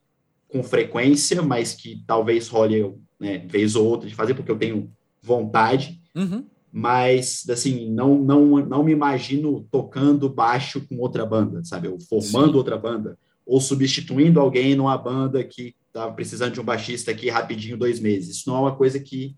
com 0.56 0.64
frequência, 0.64 1.42
mas 1.42 1.74
que 1.74 2.02
talvez 2.08 2.48
role 2.48 2.94
né, 3.20 3.40
vez 3.40 3.76
ou 3.76 3.86
outra 3.86 4.08
de 4.08 4.16
fazer, 4.16 4.34
porque 4.34 4.50
eu 4.50 4.58
tenho 4.58 4.90
vontade. 5.22 6.00
Uhum. 6.16 6.46
Mas, 6.72 7.44
assim, 7.50 7.92
não, 7.92 8.18
não, 8.18 8.66
não 8.66 8.82
me 8.82 8.94
imagino 8.94 9.68
tocando 9.70 10.30
baixo 10.30 10.80
com 10.88 10.98
outra 11.00 11.26
banda, 11.26 11.62
sabe? 11.66 11.90
Ou 11.90 12.00
formando 12.00 12.52
Sim. 12.52 12.58
outra 12.58 12.78
banda, 12.78 13.18
ou 13.46 13.60
substituindo 13.60 14.40
alguém 14.40 14.76
numa 14.76 14.98
banda 14.98 15.44
que 15.44 15.76
estava 15.88 16.14
precisando 16.14 16.54
de 16.54 16.62
um 16.62 16.66
baixista 16.66 17.12
aqui 17.12 17.30
rapidinho, 17.30 17.78
dois 17.78 18.00
meses. 18.00 18.38
Isso 18.38 18.50
não 18.50 18.56
é 18.56 18.60
uma 18.62 18.76
coisa 18.76 18.98
que, 18.98 19.36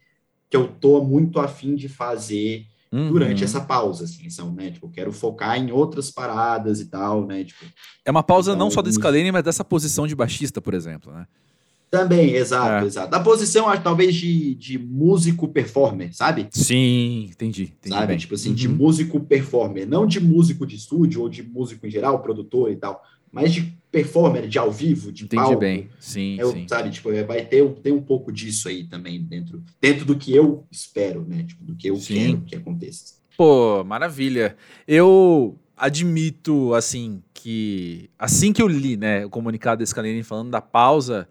que 0.51 0.57
eu 0.57 0.67
tô 0.67 1.03
muito 1.03 1.39
afim 1.39 1.75
de 1.75 1.89
fazer 1.89 2.67
uhum. 2.91 3.09
durante 3.09 3.43
essa 3.43 3.61
pausa, 3.61 4.05
assim, 4.05 4.29
são, 4.29 4.51
né, 4.53 4.71
tipo, 4.71 4.89
quero 4.89 5.11
focar 5.11 5.57
em 5.57 5.71
outras 5.71 6.11
paradas 6.11 6.79
e 6.79 6.85
tal, 6.85 7.25
né, 7.25 7.43
tipo... 7.43 7.65
É 8.05 8.11
uma 8.11 8.23
pausa 8.23 8.51
então, 8.51 8.59
não 8.59 8.71
só 8.71 8.81
da 8.81 8.91
Scalene, 8.91 9.31
mas 9.31 9.43
dessa 9.43 9.63
posição 9.63 10.07
de 10.07 10.15
baixista, 10.15 10.61
por 10.61 10.73
exemplo, 10.73 11.11
né? 11.11 11.25
Também, 11.89 12.35
exato, 12.35 12.83
é. 12.83 12.87
exato. 12.87 13.09
Da 13.09 13.19
posição, 13.19 13.65
talvez, 13.81 14.13
de, 14.13 14.53
de 14.55 14.77
músico 14.77 15.47
performer, 15.47 16.13
sabe? 16.13 16.47
Sim, 16.51 17.29
entendi. 17.31 17.73
entendi 17.79 17.95
sabe? 17.95 18.07
Bem. 18.07 18.17
Tipo 18.17 18.35
assim, 18.35 18.49
uhum. 18.49 18.55
de 18.55 18.67
músico 18.67 19.19
performer, 19.21 19.87
não 19.87 20.05
de 20.05 20.19
músico 20.19 20.67
de 20.67 20.75
estúdio 20.75 21.21
ou 21.21 21.29
de 21.29 21.41
músico 21.41 21.87
em 21.87 21.89
geral, 21.89 22.21
produtor 22.21 22.71
e 22.71 22.75
tal, 22.75 23.01
mas 23.31 23.53
de 23.53 23.76
performer, 23.91 24.47
de 24.47 24.57
ao 24.59 24.71
vivo, 24.71 25.11
de 25.11 25.23
Entendi 25.23 25.43
palco. 25.43 25.59
bem, 25.59 25.89
sim, 25.99 26.39
é, 26.39 26.45
sim. 26.45 26.67
Sabe, 26.67 26.89
tipo, 26.89 27.11
é, 27.11 27.23
vai 27.23 27.45
ter, 27.45 27.67
ter 27.75 27.91
um 27.91 28.01
pouco 28.01 28.31
disso 28.31 28.67
aí 28.67 28.83
também 28.83 29.21
dentro, 29.21 29.63
dentro 29.79 30.05
do 30.05 30.17
que 30.17 30.35
eu 30.35 30.65
espero, 30.69 31.25
né? 31.27 31.43
Tipo, 31.43 31.63
do 31.63 31.75
que 31.75 31.89
eu 31.89 31.95
sim. 31.95 32.13
quero 32.15 32.41
que 32.41 32.55
aconteça. 32.55 33.15
Pô, 33.37 33.83
maravilha. 33.83 34.55
Eu 34.87 35.57
admito, 35.75 36.73
assim, 36.73 37.21
que 37.33 38.09
assim 38.17 38.51
que 38.51 38.61
eu 38.61 38.67
li, 38.67 38.97
né, 38.97 39.25
o 39.25 39.29
comunicado 39.29 39.79
da 39.79 39.85
Scalene 39.85 40.23
falando 40.23 40.49
da 40.49 40.61
pausa, 40.61 41.27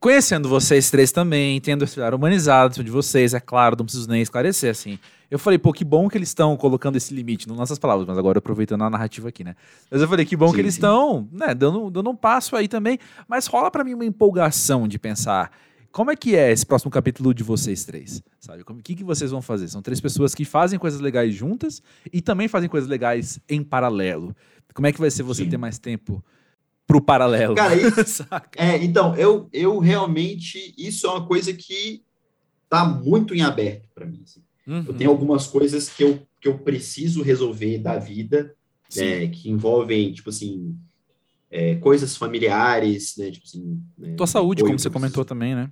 conhecendo 0.00 0.48
vocês 0.48 0.90
três 0.90 1.12
também, 1.12 1.60
tendo 1.60 1.84
esse 1.84 1.98
olhar 1.98 2.14
humanizado 2.14 2.82
de 2.82 2.90
vocês, 2.90 3.34
é 3.34 3.40
claro, 3.40 3.76
não 3.78 3.84
preciso 3.84 4.08
nem 4.08 4.22
esclarecer, 4.22 4.70
assim. 4.70 4.98
Eu 5.30 5.38
falei, 5.38 5.58
pô, 5.58 5.72
que 5.72 5.84
bom 5.84 6.08
que 6.08 6.16
eles 6.16 6.28
estão 6.28 6.56
colocando 6.56 6.96
esse 6.96 7.12
limite, 7.12 7.46
não 7.46 7.54
nossas 7.54 7.78
palavras, 7.78 8.06
mas 8.06 8.16
agora 8.16 8.38
aproveitando 8.38 8.82
a 8.82 8.90
narrativa 8.90 9.28
aqui, 9.28 9.44
né? 9.44 9.54
Mas 9.90 10.00
eu 10.00 10.08
falei, 10.08 10.24
que 10.24 10.36
bom 10.36 10.48
Sim, 10.48 10.54
que 10.54 10.60
eles 10.60 10.74
estão, 10.74 11.28
né, 11.30 11.54
dando, 11.54 11.90
dando 11.90 12.08
um 12.08 12.16
passo 12.16 12.56
aí 12.56 12.66
também. 12.66 12.98
Mas 13.28 13.46
rola 13.46 13.70
pra 13.70 13.84
mim 13.84 13.92
uma 13.92 14.06
empolgação 14.06 14.88
de 14.88 14.98
pensar, 14.98 15.50
como 15.92 16.10
é 16.10 16.16
que 16.16 16.34
é 16.34 16.50
esse 16.50 16.64
próximo 16.64 16.90
capítulo 16.90 17.34
de 17.34 17.42
vocês 17.42 17.84
três? 17.84 18.22
Sabe? 18.40 18.62
O 18.62 18.74
que, 18.76 18.94
que 18.94 19.04
vocês 19.04 19.30
vão 19.30 19.42
fazer? 19.42 19.68
São 19.68 19.82
três 19.82 20.00
pessoas 20.00 20.34
que 20.34 20.46
fazem 20.46 20.78
coisas 20.78 21.00
legais 21.00 21.34
juntas 21.34 21.82
e 22.10 22.22
também 22.22 22.48
fazem 22.48 22.68
coisas 22.68 22.88
legais 22.88 23.38
em 23.48 23.62
paralelo. 23.62 24.34
Como 24.72 24.86
é 24.86 24.92
que 24.92 25.00
vai 25.00 25.10
ser 25.10 25.24
você 25.24 25.44
Sim. 25.44 25.50
ter 25.50 25.56
mais 25.58 25.78
tempo 25.78 26.24
pro 26.88 27.00
paralelo? 27.02 27.54
Cara, 27.54 27.74
isso? 28.02 28.26
É, 28.56 28.82
então, 28.82 29.14
eu, 29.14 29.48
eu 29.52 29.78
realmente, 29.78 30.74
isso 30.76 31.06
é 31.06 31.10
uma 31.10 31.26
coisa 31.26 31.52
que 31.52 32.02
tá 32.68 32.84
muito 32.84 33.34
em 33.34 33.42
aberto 33.42 33.88
para 33.94 34.06
mim. 34.06 34.22
assim. 34.24 34.42
Eu 34.66 34.74
Uhum. 34.74 34.84
tenho 34.94 35.10
algumas 35.10 35.46
coisas 35.46 35.88
que 35.88 36.02
eu, 36.02 36.20
que 36.40 36.48
eu 36.48 36.58
preciso 36.58 37.22
resolver 37.22 37.78
da 37.78 37.96
vida, 37.98 38.54
Sim. 38.88 39.04
é, 39.04 39.26
que 39.28 39.48
envolvem, 39.50 40.12
tipo 40.12 40.28
assim, 40.30 40.76
é, 41.50 41.76
coisas 41.76 42.16
familiares, 42.16 43.14
né, 43.16 43.30
tipo 43.30 43.46
assim... 43.46 43.82
né, 43.96 44.14
Tua 44.16 44.26
saúde, 44.26 44.60
apoio 44.60 44.72
como 44.72 44.78
você 44.78 44.88
eu 44.88 44.92
comentou 44.92 45.24
também, 45.24 45.54
né? 45.54 45.70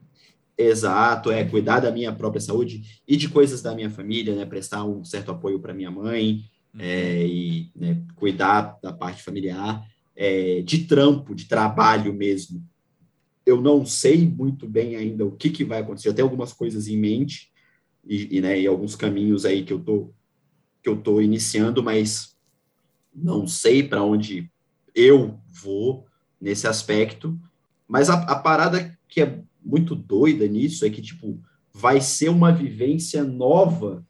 Exato, 0.57 1.31
é 1.31 1.45
cuidar 1.45 1.81
da 1.81 1.91
minha 1.91 2.11
própria 2.13 2.41
saúde 2.41 3.01
e 3.07 3.15
de 3.17 3.29
coisas 3.29 3.61
da 3.61 3.75
minha 3.75 3.91
família, 3.91 4.35
né, 4.35 4.47
prestar 4.47 4.85
um 4.85 5.05
certo 5.05 5.31
apoio 5.31 5.61
para 5.61 5.75
minha 5.75 5.91
mãe, 5.91 6.45
é, 6.79 7.27
e 7.27 7.71
né, 7.77 8.03
cuidar 8.15 8.79
da 8.83 8.93
parte 8.93 9.23
familiar, 9.23 9.83
é, 10.17 10.63
de 10.63 10.85
trampo, 10.87 11.35
de 11.35 11.45
trabalho 11.47 12.13
mesmo. 12.13 12.65
Eu 13.45 13.61
não 13.61 13.85
sei 13.85 14.27
muito 14.27 14.67
bem 14.67 14.97
ainda 14.97 15.25
o 15.25 15.33
que, 15.33 15.51
que 15.51 15.65
vai 15.65 15.81
acontecer. 15.81 16.09
Eu 16.09 16.15
tenho 16.15 16.27
algumas 16.27 16.53
coisas 16.53 16.89
em 16.89 16.97
mente 16.97 17.53
e, 18.05 18.39
e, 18.39 18.41
né, 18.41 18.59
e 18.59 18.67
alguns 18.67 18.97
caminhos 18.97 19.45
aí 19.45 19.63
que 19.63 19.73
eu 19.73 19.79
tô 19.79 20.11
que 20.83 20.89
eu 20.89 20.97
tô 20.97 21.21
iniciando, 21.21 21.83
mas 21.83 22.37
não 23.13 23.45
sei 23.45 23.83
para 23.83 24.05
onde 24.05 24.49
eu 24.95 25.41
vou 25.61 26.07
nesse 26.41 26.69
aspecto. 26.69 27.37
Mas 27.89 28.09
a, 28.09 28.15
a 28.23 28.37
parada 28.37 28.97
que 29.09 29.21
é 29.21 29.43
muito 29.65 29.97
doida 29.97 30.47
nisso 30.47 30.87
é 30.87 30.91
que 30.91 31.03
tipo 31.03 31.41
vai 31.75 32.01
ser 32.01 32.29
uma 32.29 32.53
vivência 32.53 33.25
nova 33.25 34.07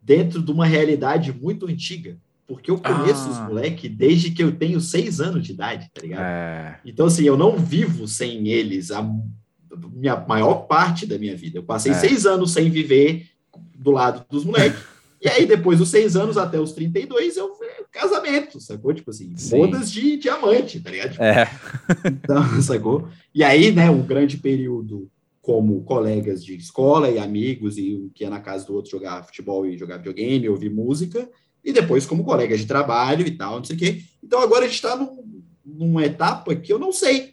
dentro 0.00 0.42
de 0.42 0.50
uma 0.50 0.66
realidade 0.66 1.32
muito 1.32 1.66
antiga. 1.66 2.18
Porque 2.46 2.70
eu 2.70 2.78
conheço 2.78 3.26
Ah. 3.26 3.30
os 3.30 3.38
moleques 3.48 3.90
desde 3.90 4.30
que 4.30 4.42
eu 4.42 4.52
tenho 4.52 4.80
seis 4.80 5.20
anos 5.20 5.46
de 5.46 5.52
idade, 5.52 5.90
tá 5.94 6.02
ligado? 6.02 6.22
É. 6.22 6.78
Então, 6.84 7.06
assim, 7.06 7.24
eu 7.24 7.36
não 7.38 7.56
vivo 7.56 8.06
sem 8.06 8.48
eles 8.48 8.90
a 8.90 9.02
minha 9.92 10.16
maior 10.16 10.66
parte 10.66 11.06
da 11.06 11.18
minha 11.18 11.36
vida. 11.36 11.58
Eu 11.58 11.62
passei 11.64 11.92
É. 11.92 11.94
seis 11.94 12.26
anos 12.26 12.52
sem 12.52 12.68
viver 12.70 13.28
do 13.74 13.90
lado 13.90 14.24
dos 14.30 14.44
moleques. 14.44 14.78
e 15.22 15.28
aí, 15.28 15.46
depois 15.46 15.78
dos 15.78 15.88
seis 15.88 16.16
anos 16.16 16.36
até 16.36 16.60
os 16.60 16.72
32, 16.72 17.36
eu 17.36 17.50
casamento, 17.90 18.60
sacou? 18.60 18.92
Tipo 18.92 19.10
assim, 19.10 19.32
Sim. 19.36 19.58
bodas 19.58 19.90
de 19.90 20.16
diamante, 20.16 20.80
tá 20.80 20.90
ligado? 20.90 21.12
Tipo, 21.12 21.22
É. 21.22 21.48
então, 22.06 22.42
sacou? 22.60 23.08
E 23.34 23.42
aí, 23.42 23.72
né, 23.72 23.90
um 23.90 24.02
grande 24.02 24.36
período 24.36 25.08
como 25.40 25.82
colegas 25.82 26.44
de 26.44 26.56
escola 26.56 27.08
e 27.10 27.18
amigos, 27.18 27.76
e 27.78 27.94
um 27.94 28.10
que 28.14 28.24
ia 28.24 28.30
na 28.30 28.40
casa 28.40 28.66
do 28.66 28.74
outro 28.74 28.90
jogar 28.90 29.22
futebol 29.24 29.66
e 29.66 29.76
jogar 29.78 29.98
videogame, 29.98 30.48
ouvir 30.48 30.70
música, 30.70 31.28
e 31.64 31.72
depois 31.72 32.04
como 32.06 32.22
colegas 32.24 32.60
de 32.60 32.66
trabalho 32.66 33.26
e 33.26 33.30
tal, 33.30 33.56
não 33.56 33.64
sei 33.64 33.76
o 33.76 33.78
quê. 33.78 34.02
Então 34.22 34.40
agora 34.40 34.64
a 34.64 34.68
gente 34.68 34.76
está 34.76 34.94
num, 34.96 35.42
numa 35.64 36.04
etapa 36.04 36.54
que 36.54 36.72
eu 36.72 36.78
não 36.78 36.92
sei. 36.92 37.32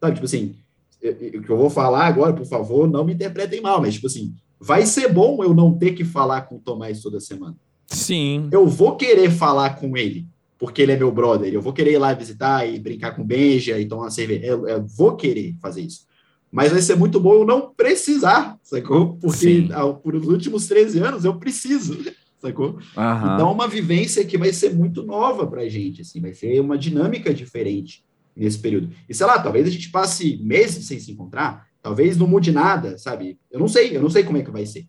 Sabe, 0.00 0.14
tipo 0.14 0.26
assim, 0.26 0.54
o 1.02 1.42
que 1.42 1.50
eu 1.50 1.56
vou 1.56 1.70
falar 1.70 2.06
agora, 2.06 2.32
por 2.32 2.46
favor, 2.46 2.88
não 2.88 3.04
me 3.04 3.14
interpretem 3.14 3.60
mal, 3.60 3.80
mas 3.80 3.94
tipo 3.94 4.06
assim, 4.08 4.34
vai 4.58 4.84
ser 4.84 5.12
bom 5.12 5.42
eu 5.44 5.54
não 5.54 5.72
ter 5.78 5.92
que 5.92 6.04
falar 6.04 6.42
com 6.42 6.56
o 6.56 6.60
Tomás 6.60 7.00
toda 7.00 7.20
semana 7.20 7.56
Sim. 7.86 8.48
eu 8.50 8.66
vou 8.66 8.96
querer 8.96 9.30
falar 9.30 9.76
com 9.78 9.96
ele, 9.96 10.26
porque 10.58 10.82
ele 10.82 10.92
é 10.92 10.96
meu 10.96 11.12
brother. 11.12 11.52
Eu 11.52 11.62
vou 11.62 11.72
querer 11.72 11.92
ir 11.92 11.98
lá 11.98 12.12
visitar 12.14 12.66
e 12.68 12.78
brincar 12.80 13.14
com 13.14 13.22
o 13.22 13.24
Benja 13.24 13.78
e 13.78 13.86
tomar 13.86 14.04
uma 14.04 14.10
cerveja. 14.10 14.44
Eu, 14.44 14.66
eu 14.66 14.84
vou 14.86 15.14
querer 15.16 15.54
fazer 15.60 15.82
isso. 15.82 16.04
Mas 16.50 16.72
vai 16.72 16.80
ser 16.80 16.96
muito 16.96 17.20
bom 17.20 17.34
eu 17.34 17.44
não 17.44 17.72
precisar, 17.74 18.58
sacou? 18.62 19.16
Porque 19.20 19.68
ao- 19.72 19.96
por 19.96 20.14
os 20.14 20.26
últimos 20.26 20.66
13 20.66 20.98
anos 21.00 21.24
eu 21.24 21.36
preciso, 21.38 21.98
sacou? 22.38 22.78
Aham. 22.96 23.34
Então, 23.34 23.48
é 23.48 23.52
uma 23.52 23.68
vivência 23.68 24.24
que 24.24 24.38
vai 24.38 24.52
ser 24.52 24.74
muito 24.74 25.02
nova 25.02 25.46
pra 25.46 25.68
gente, 25.68 26.02
assim, 26.02 26.20
vai 26.20 26.34
ser 26.34 26.60
uma 26.60 26.76
dinâmica 26.78 27.32
diferente 27.32 28.04
nesse 28.36 28.58
período. 28.58 28.90
E 29.08 29.14
sei 29.14 29.26
lá, 29.26 29.38
talvez 29.38 29.66
a 29.66 29.70
gente 29.70 29.90
passe 29.90 30.36
meses 30.42 30.86
sem 30.86 31.00
se 31.00 31.10
encontrar, 31.10 31.66
talvez 31.82 32.16
não 32.16 32.26
mude 32.26 32.52
nada, 32.52 32.98
sabe? 32.98 33.38
Eu 33.50 33.58
não 33.58 33.68
sei, 33.68 33.96
eu 33.96 34.02
não 34.02 34.10
sei 34.10 34.22
como 34.24 34.38
é 34.38 34.42
que 34.42 34.50
vai 34.50 34.66
ser. 34.66 34.86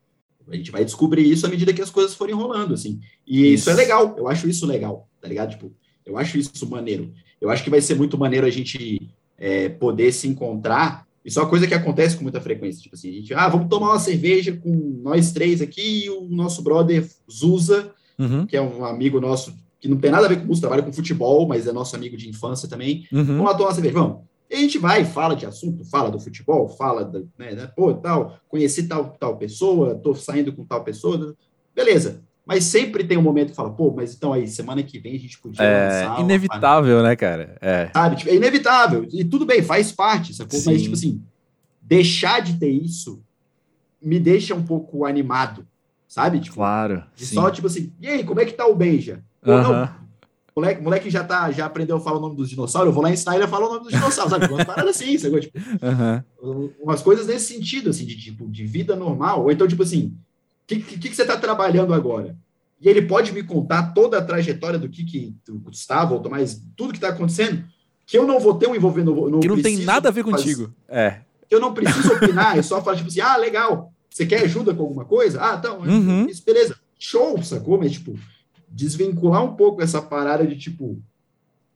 A 0.50 0.56
gente 0.56 0.72
vai 0.72 0.84
descobrir 0.86 1.30
isso 1.30 1.46
à 1.46 1.50
medida 1.50 1.74
que 1.74 1.82
as 1.82 1.90
coisas 1.90 2.16
forem 2.16 2.34
rolando, 2.34 2.74
assim. 2.74 3.00
E 3.26 3.54
isso, 3.54 3.70
Isso. 3.70 3.70
é 3.70 3.74
legal, 3.74 4.16
eu 4.18 4.28
acho 4.28 4.48
isso 4.48 4.66
legal, 4.66 5.08
tá 5.22 5.28
ligado? 5.28 5.52
Tipo, 5.52 5.74
eu 6.06 6.18
acho 6.18 6.38
isso 6.38 6.70
maneiro. 6.70 7.14
Eu 7.40 7.50
acho 7.50 7.64
que 7.64 7.70
vai 7.70 7.82
ser 7.82 7.96
muito 7.96 8.18
maneiro 8.18 8.48
a 8.48 8.50
gente 8.50 9.10
é, 9.38 9.70
poder 9.70 10.12
se 10.12 10.28
encontrar. 10.28 11.06
Isso 11.28 11.40
é 11.40 11.44
uma 11.44 11.50
coisa 11.50 11.68
que 11.68 11.74
acontece 11.74 12.16
com 12.16 12.24
muita 12.24 12.40
frequência. 12.40 12.82
Tipo 12.82 12.96
assim, 12.96 13.10
a 13.10 13.14
gente, 13.14 13.34
ah, 13.34 13.50
vamos 13.50 13.68
tomar 13.68 13.90
uma 13.90 14.00
cerveja 14.00 14.56
com 14.56 15.02
nós 15.04 15.34
três 15.34 15.62
aqui 15.62 16.06
e 16.06 16.10
o 16.10 16.22
nosso 16.30 16.62
brother 16.64 17.06
Zuza, 17.30 17.92
Uhum. 18.18 18.48
que 18.48 18.56
é 18.58 18.62
um 18.62 18.84
amigo 18.84 19.20
nosso 19.20 19.54
que 19.80 19.88
não 19.88 19.98
tem 19.98 20.10
nada 20.10 20.26
a 20.26 20.30
ver 20.30 20.40
com 20.40 20.48
música, 20.48 20.68
trabalha 20.68 20.82
com 20.82 20.92
futebol, 20.92 21.48
mas 21.48 21.68
é 21.68 21.72
nosso 21.72 21.96
amigo 21.96 22.18
de 22.18 22.28
infância 22.30 22.68
também. 22.68 23.06
Uhum. 23.12 23.24
Vamos 23.26 23.46
lá 23.46 23.54
tomar 23.54 23.70
uma 23.70 23.76
cerveja, 23.76 23.94
vamos. 23.94 24.22
E 24.50 24.56
a 24.56 24.58
gente 24.58 24.78
vai, 24.80 25.04
fala 25.04 25.36
de 25.36 25.46
assunto, 25.46 25.84
fala 25.86 26.10
do 26.10 26.20
futebol, 26.20 26.68
fala, 26.70 27.04
da, 27.04 27.20
né, 27.38 27.52
né, 27.52 27.70
pô, 27.76 27.94
tal, 27.94 28.40
conheci 28.48 28.88
tal, 28.88 29.16
tal 29.20 29.38
pessoa, 29.38 29.96
tô 29.96 30.16
saindo 30.16 30.54
com 30.54 30.66
tal 30.66 30.84
pessoa, 30.84 31.36
beleza. 31.76 32.24
Mas 32.48 32.64
sempre 32.64 33.04
tem 33.04 33.18
um 33.18 33.22
momento 33.22 33.50
que 33.50 33.56
fala, 33.56 33.70
pô, 33.74 33.92
mas 33.94 34.16
então 34.16 34.32
aí, 34.32 34.48
semana 34.48 34.82
que 34.82 34.98
vem 35.00 35.16
a 35.16 35.20
gente 35.20 35.38
podia 35.38 35.62
É 35.66 35.84
lançar 35.84 36.14
uma 36.14 36.22
inevitável, 36.22 37.04
né, 37.04 37.14
cara? 37.16 37.58
É. 37.60 37.92
sabe? 37.94 38.16
Tipo, 38.16 38.30
é 38.32 38.36
inevitável. 38.36 39.06
E 39.12 39.26
tudo 39.26 39.46
bem, 39.46 39.62
faz 39.62 39.92
parte, 39.92 40.34
sacou? 40.34 40.58
Sim. 40.58 40.72
Mas, 40.72 40.82
tipo 40.82 40.96
assim, 40.96 41.22
deixar 41.82 42.42
de 42.42 42.58
ter 42.58 42.70
isso 42.70 43.22
me 44.02 44.18
deixa 44.20 44.56
um 44.56 44.64
pouco 44.64 45.06
animado, 45.06 45.68
sabe? 46.08 46.40
Tipo, 46.40 46.56
Claro. 46.56 47.04
sim. 47.16 47.36
só, 47.36 47.52
tipo 47.52 47.68
assim, 47.68 47.92
e 48.00 48.08
aí, 48.08 48.24
como 48.24 48.40
é 48.40 48.46
que 48.46 48.54
tá 48.54 48.66
o 48.66 48.76
Benja? 48.76 49.22
Pô, 49.42 49.52
não, 49.60 49.72
Aham. 49.74 49.90
moleque, 50.56 50.82
moleque 50.82 51.10
já, 51.10 51.24
tá, 51.26 51.52
já 51.52 51.66
aprendeu 51.66 51.98
a 51.98 52.00
falar 52.00 52.18
o 52.18 52.22
nome 52.22 52.36
dos 52.38 52.50
dinossauros, 52.50 52.88
eu 52.90 52.94
vou 52.94 53.04
lá 53.04 53.12
ensinar 53.12 53.36
ele 53.36 53.44
a 53.44 53.48
falar 53.48 53.68
o 53.68 53.74
nome 53.74 53.84
dos 53.84 53.94
dinossauros, 53.94 54.32
sabe? 54.32 54.46
Umas 54.46 54.66
paradas 54.66 54.96
assim, 54.96 55.18
sacou? 55.18 55.40
Tipo, 55.40 55.60
Aham. 55.84 56.24
umas 56.80 57.02
coisas 57.02 57.28
nesse 57.28 57.54
sentido, 57.54 57.90
assim, 57.90 58.06
de 58.06 58.16
tipo, 58.18 58.48
de 58.50 58.66
vida 58.66 58.96
normal. 58.96 59.44
Ou 59.44 59.52
então, 59.52 59.68
tipo 59.68 59.84
assim, 59.84 60.16
que, 60.68 60.80
que, 60.82 61.10
que 61.10 61.16
você 61.16 61.26
tá 61.26 61.38
trabalhando 61.38 61.94
agora? 61.94 62.38
E 62.80 62.88
ele 62.88 63.02
pode 63.04 63.32
me 63.32 63.42
contar 63.42 63.94
toda 63.94 64.18
a 64.20 64.22
trajetória 64.24 64.78
do 64.78 64.88
que, 64.90 65.04
que 65.04 65.36
do 65.46 65.58
Gustavo, 65.60 66.14
ou 66.16 66.20
Tomás, 66.22 66.62
tudo 66.76 66.94
que 66.94 67.00
tá 67.00 67.10
acontecendo, 67.10 67.64
que 68.06 68.18
eu 68.18 68.28
não 68.28 68.40
vou 68.40 68.54
ter 68.56 68.68
um 68.68 68.76
envolvendo. 68.76 69.30
Não 69.30 69.40
Que 69.40 69.48
não 69.48 69.62
tem 69.62 69.78
nada 69.80 70.10
a 70.10 70.12
ver 70.12 70.24
fazer- 70.24 70.38
contigo. 70.38 70.74
É. 70.88 71.22
que 71.50 71.56
eu 71.56 71.60
não 71.62 71.74
preciso 71.74 72.12
opinar, 72.14 72.58
eu 72.58 72.64
só 72.64 72.84
falo, 72.84 72.98
tipo 72.98 73.08
assim, 73.10 73.22
ah, 73.22 73.38
legal, 73.38 73.94
você 74.10 74.26
quer 74.26 74.42
ajuda 74.44 74.74
com 74.74 74.84
alguma 74.84 75.06
coisa? 75.06 75.42
Ah, 75.42 75.56
então, 75.58 75.80
Uhum. 75.80 76.26
isso, 76.28 76.44
beleza. 76.46 76.76
Show, 77.00 77.42
sacou? 77.42 77.78
Mas, 77.80 77.94
tipo, 77.94 78.20
desvincular 78.68 79.44
um 79.44 79.56
pouco 79.56 79.82
essa 79.82 80.02
parada 80.02 80.46
de, 80.46 80.58
tipo, 80.58 81.02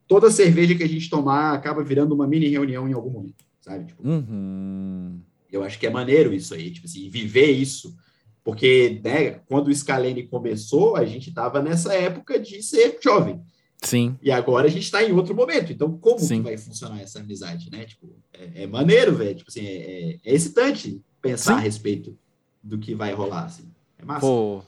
toda 0.07 0.29
cerveja 0.29 0.75
que 0.75 0.83
a 0.83 0.87
gente 0.89 1.09
tomar 1.09 1.53
acaba 1.53 1.81
virando 1.83 2.13
uma 2.13 2.27
mini 2.27 2.47
reunião 2.49 2.87
em 2.87 2.93
algum 2.93 3.09
momento, 3.09 3.45
sabe? 3.61 3.85
Tipo, 3.85 4.05
Uhum. 4.07 5.19
eu 5.51 5.63
acho 5.63 5.79
que 5.79 5.87
é 5.87 5.89
maneiro 5.89 6.33
isso 6.33 6.53
aí, 6.53 6.69
tipo 6.69 6.85
assim, 6.85 7.09
viver 7.09 7.51
isso. 7.51 7.95
Porque, 8.43 8.99
né, 9.03 9.31
quando 9.47 9.67
o 9.67 9.75
Scalene 9.75 10.23
começou, 10.27 10.95
a 10.95 11.05
gente 11.05 11.31
tava 11.31 11.61
nessa 11.61 11.93
época 11.93 12.39
de 12.39 12.61
ser 12.63 12.97
jovem. 13.03 13.39
Sim. 13.83 14.15
E 14.21 14.31
agora 14.31 14.67
a 14.67 14.69
gente 14.69 14.83
está 14.83 15.03
em 15.03 15.11
outro 15.11 15.35
momento. 15.35 15.71
Então, 15.71 15.91
como 15.97 16.19
Sim. 16.19 16.37
que 16.37 16.49
vai 16.49 16.57
funcionar 16.57 17.01
essa 17.01 17.19
amizade, 17.19 17.69
né? 17.71 17.85
Tipo, 17.85 18.15
é, 18.33 18.63
é 18.63 18.67
maneiro, 18.67 19.15
velho. 19.15 19.35
Tipo 19.35 19.49
assim, 19.49 19.65
é, 19.65 19.75
é- 19.75 20.17
é 20.25 20.33
excitante 20.33 21.01
pensar 21.21 21.53
Sim. 21.53 21.59
a 21.59 21.61
respeito 21.63 22.17
do 22.63 22.77
que 22.77 22.93
vai 22.95 23.11
rolar, 23.13 23.45
assim. 23.45 23.63
É 23.97 24.05
massa. 24.05 24.21
Pô. 24.21 24.61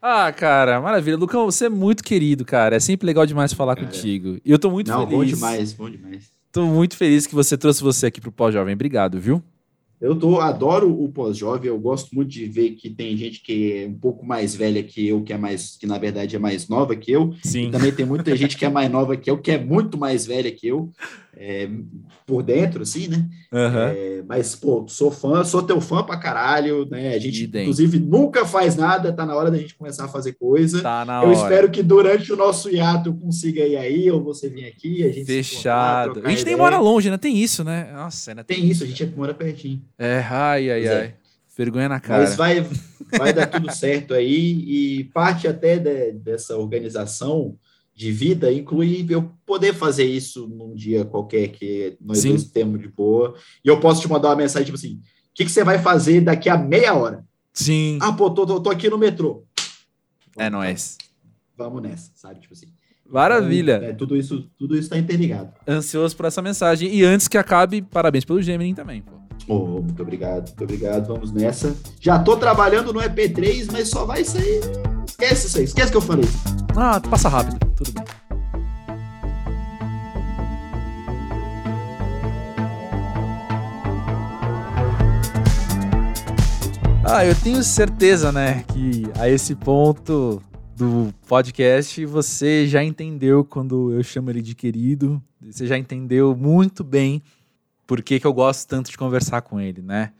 Ah, 0.00 0.32
cara, 0.32 0.80
maravilha. 0.80 1.16
Lucão, 1.16 1.44
você 1.46 1.66
é 1.66 1.68
muito 1.68 2.04
querido, 2.04 2.44
cara. 2.44 2.76
É 2.76 2.80
sempre 2.80 3.06
legal 3.06 3.26
demais 3.26 3.52
falar 3.52 3.74
Cara. 3.74 3.86
contigo. 3.86 4.38
E 4.44 4.50
eu 4.50 4.58
tô 4.58 4.70
muito 4.70 4.88
Não, 4.90 5.00
feliz. 5.00 5.12
bom 5.16 5.24
demais, 5.24 5.72
bom 5.72 5.90
demais. 5.90 6.30
Tô 6.52 6.64
muito 6.66 6.96
feliz 6.96 7.26
que 7.26 7.34
você 7.34 7.56
trouxe 7.58 7.82
você 7.82 8.06
aqui 8.06 8.20
pro 8.20 8.30
Pós-Jovem. 8.32 8.74
Obrigado, 8.74 9.20
viu? 9.20 9.42
Eu 10.00 10.14
tô, 10.16 10.40
adoro 10.40 10.90
o 10.90 11.08
pós-jovem, 11.08 11.68
eu 11.68 11.78
gosto 11.78 12.14
muito 12.14 12.30
de 12.30 12.46
ver 12.46 12.70
que 12.70 12.88
tem 12.88 13.16
gente 13.16 13.42
que 13.42 13.72
é 13.72 13.86
um 13.88 13.98
pouco 13.98 14.24
mais 14.24 14.54
velha 14.54 14.82
que 14.82 15.08
eu, 15.08 15.22
que 15.22 15.32
é 15.32 15.38
mais, 15.38 15.76
que 15.76 15.86
na 15.86 15.98
verdade 15.98 16.36
é 16.36 16.38
mais 16.38 16.68
nova 16.68 16.94
que 16.94 17.10
eu. 17.10 17.34
Sim. 17.42 17.68
E 17.68 17.70
também 17.70 17.92
tem 17.92 18.06
muita 18.06 18.34
gente 18.36 18.56
que 18.56 18.64
é 18.64 18.68
mais 18.68 18.90
nova 18.90 19.16
que 19.16 19.28
eu, 19.28 19.38
que 19.38 19.50
é 19.50 19.58
muito 19.58 19.98
mais 19.98 20.24
velha 20.24 20.52
que 20.52 20.68
eu, 20.68 20.92
é, 21.36 21.68
por 22.26 22.42
dentro, 22.42 22.82
assim, 22.82 23.08
né? 23.08 23.28
Uhum. 23.52 23.78
É, 23.78 24.22
mas, 24.26 24.54
pô, 24.54 24.86
sou 24.88 25.10
fã, 25.10 25.44
sou 25.44 25.62
teu 25.62 25.80
fã 25.80 26.02
pra 26.02 26.16
caralho, 26.16 26.86
né? 26.90 27.14
A 27.14 27.18
gente, 27.18 27.44
Idem. 27.44 27.62
inclusive, 27.62 27.98
nunca 27.98 28.44
faz 28.44 28.76
nada, 28.76 29.12
tá 29.12 29.24
na 29.24 29.36
hora 29.36 29.50
da 29.50 29.56
gente 29.56 29.74
começar 29.76 30.04
a 30.04 30.08
fazer 30.08 30.34
coisa. 30.34 30.82
Tá 30.82 31.04
na 31.04 31.22
eu 31.22 31.28
hora. 31.28 31.32
espero 31.32 31.70
que 31.70 31.82
durante 31.82 32.32
o 32.32 32.36
nosso 32.36 32.68
hiato 32.68 33.10
eu 33.10 33.14
consiga 33.14 33.64
ir 33.64 33.76
aí, 33.76 34.10
ou 34.10 34.22
você 34.22 34.48
vir 34.48 34.66
aqui, 34.66 35.04
a 35.04 35.12
gente 35.12 35.26
Fechado. 35.26 36.20
A 36.24 36.30
gente 36.30 36.44
nem 36.44 36.54
ideia. 36.54 36.56
mora 36.56 36.78
longe, 36.78 37.08
né? 37.08 37.16
Tem 37.16 37.36
isso, 37.36 37.62
né? 37.62 37.90
Nossa, 37.92 38.32
ainda 38.32 38.42
Tem 38.42 38.64
isso, 38.66 38.82
a 38.82 38.86
gente 38.86 39.06
mora 39.16 39.32
pertinho. 39.32 39.80
É, 39.98 40.18
ai, 40.20 40.70
ai, 40.70 40.84
é. 40.86 41.00
ai. 41.00 41.14
Vergonha 41.56 41.88
na 41.88 41.98
cara. 41.98 42.22
Mas 42.22 42.36
vai, 42.36 42.64
vai 43.18 43.32
dar 43.32 43.48
tudo 43.48 43.72
certo 43.74 44.14
aí, 44.14 44.98
e 45.00 45.04
parte 45.12 45.48
até 45.48 45.76
de- 45.76 46.12
dessa 46.12 46.56
organização 46.56 47.58
de 47.92 48.12
vida 48.12 48.52
inclui 48.52 49.04
eu 49.10 49.32
poder 49.44 49.74
fazer 49.74 50.04
isso 50.04 50.46
num 50.46 50.72
dia 50.72 51.04
qualquer 51.04 51.48
que 51.48 51.96
nós 52.00 52.18
Sim. 52.18 52.28
dois 52.28 52.44
temos 52.44 52.80
de 52.80 52.86
boa, 52.86 53.34
e 53.64 53.68
eu 53.68 53.80
posso 53.80 54.00
te 54.00 54.08
mandar 54.08 54.28
uma 54.28 54.36
mensagem 54.36 54.66
tipo 54.66 54.78
assim, 54.78 54.94
o 54.94 55.00
que, 55.34 55.44
que 55.44 55.50
você 55.50 55.64
vai 55.64 55.80
fazer 55.80 56.20
daqui 56.20 56.48
a 56.48 56.56
meia 56.56 56.94
hora? 56.94 57.24
Sim. 57.52 57.98
Ah, 58.00 58.12
pô, 58.12 58.30
tô, 58.30 58.46
tô, 58.46 58.60
tô 58.60 58.70
aqui 58.70 58.88
no 58.88 58.96
metrô. 58.96 59.44
É 60.36 60.48
nóis. 60.48 60.96
Vamos 61.56 61.82
nessa, 61.82 62.12
sabe? 62.14 62.38
Tipo 62.38 62.54
assim. 62.54 62.68
Maravilha. 63.04 63.78
Então, 63.78 63.88
é, 63.88 63.92
tudo 63.94 64.16
isso 64.16 64.48
tudo 64.56 64.74
isso 64.74 64.84
está 64.84 64.96
interligado. 64.96 65.52
Ansioso 65.66 66.16
por 66.16 66.26
essa 66.26 66.40
mensagem. 66.40 66.94
E 66.94 67.02
antes 67.04 67.26
que 67.26 67.36
acabe, 67.36 67.82
parabéns 67.82 68.24
pelo 68.24 68.40
Gemini 68.40 68.74
também, 68.74 69.02
pô. 69.02 69.27
Oh, 69.46 69.80
muito 69.80 70.02
obrigado, 70.02 70.48
muito 70.48 70.64
obrigado. 70.64 71.06
Vamos 71.06 71.32
nessa. 71.32 71.74
Já 72.00 72.18
tô 72.18 72.36
trabalhando 72.36 72.92
no 72.92 73.00
EP3, 73.00 73.68
mas 73.72 73.88
só 73.88 74.04
vai 74.04 74.24
sair. 74.24 74.60
Esquece 75.06 75.46
isso 75.46 75.58
aí, 75.58 75.64
esquece 75.64 75.90
que 75.90 75.96
eu 75.96 76.02
falei. 76.02 76.28
Ah, 76.76 77.00
passa 77.00 77.28
rápido. 77.28 77.58
Tudo 77.76 77.92
bem. 77.92 78.04
Ah, 87.10 87.24
eu 87.24 87.34
tenho 87.34 87.62
certeza, 87.62 88.30
né, 88.30 88.64
que 88.68 89.04
a 89.18 89.28
esse 89.30 89.54
ponto 89.54 90.42
do 90.76 91.12
podcast 91.26 92.04
você 92.04 92.66
já 92.66 92.84
entendeu 92.84 93.42
quando 93.42 93.92
eu 93.92 94.02
chamo 94.02 94.28
ele 94.28 94.42
de 94.42 94.54
querido. 94.54 95.20
Você 95.40 95.66
já 95.66 95.78
entendeu 95.78 96.36
muito 96.36 96.84
bem 96.84 97.22
por 97.88 98.02
que, 98.02 98.20
que 98.20 98.26
eu 98.26 98.34
gosto 98.34 98.68
tanto 98.68 98.90
de 98.90 98.98
conversar 98.98 99.40
com 99.40 99.58
ele, 99.58 99.80
né? 99.80 100.12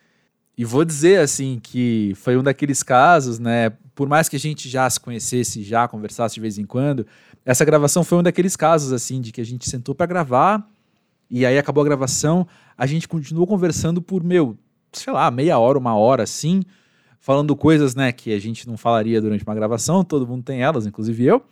E 0.57 0.65
vou 0.65 0.87
dizer 0.87 1.21
assim 1.21 1.61
que 1.63 2.15
foi 2.17 2.35
um 2.35 2.43
daqueles 2.43 2.83
casos, 2.83 3.39
né? 3.39 3.71
Por 3.95 4.09
mais 4.09 4.27
que 4.27 4.37
a 4.37 4.39
gente 4.39 4.71
já 4.71 4.89
se 4.89 4.99
conhecesse, 4.99 5.63
já 5.63 5.87
conversasse 5.87 6.35
de 6.35 6.41
vez 6.41 6.57
em 6.57 6.65
quando, 6.65 7.07
essa 7.45 7.67
gravação 7.67 8.03
foi 8.03 8.17
um 8.17 8.23
daqueles 8.23 8.57
casos 8.57 8.91
assim 8.91 9.21
de 9.21 9.31
que 9.31 9.41
a 9.43 9.45
gente 9.45 9.69
sentou 9.69 9.95
para 9.95 10.07
gravar 10.07 10.67
e 11.31 11.45
aí 11.45 11.59
acabou 11.59 11.83
a 11.83 11.85
gravação, 11.85 12.49
a 12.77 12.87
gente 12.87 13.07
continuou 13.07 13.47
conversando 13.47 14.01
por 14.01 14.25
meu, 14.25 14.57
sei 14.91 15.13
lá, 15.13 15.31
meia 15.31 15.59
hora, 15.59 15.79
uma 15.79 15.95
hora 15.95 16.23
assim, 16.23 16.63
falando 17.21 17.55
coisas, 17.55 17.95
né, 17.95 18.13
que 18.13 18.33
a 18.33 18.39
gente 18.39 18.67
não 18.67 18.79
falaria 18.79 19.21
durante 19.21 19.45
uma 19.45 19.55
gravação, 19.55 20.03
todo 20.03 20.27
mundo 20.27 20.43
tem 20.43 20.63
elas, 20.63 20.87
inclusive 20.87 21.23
eu. 21.23 21.45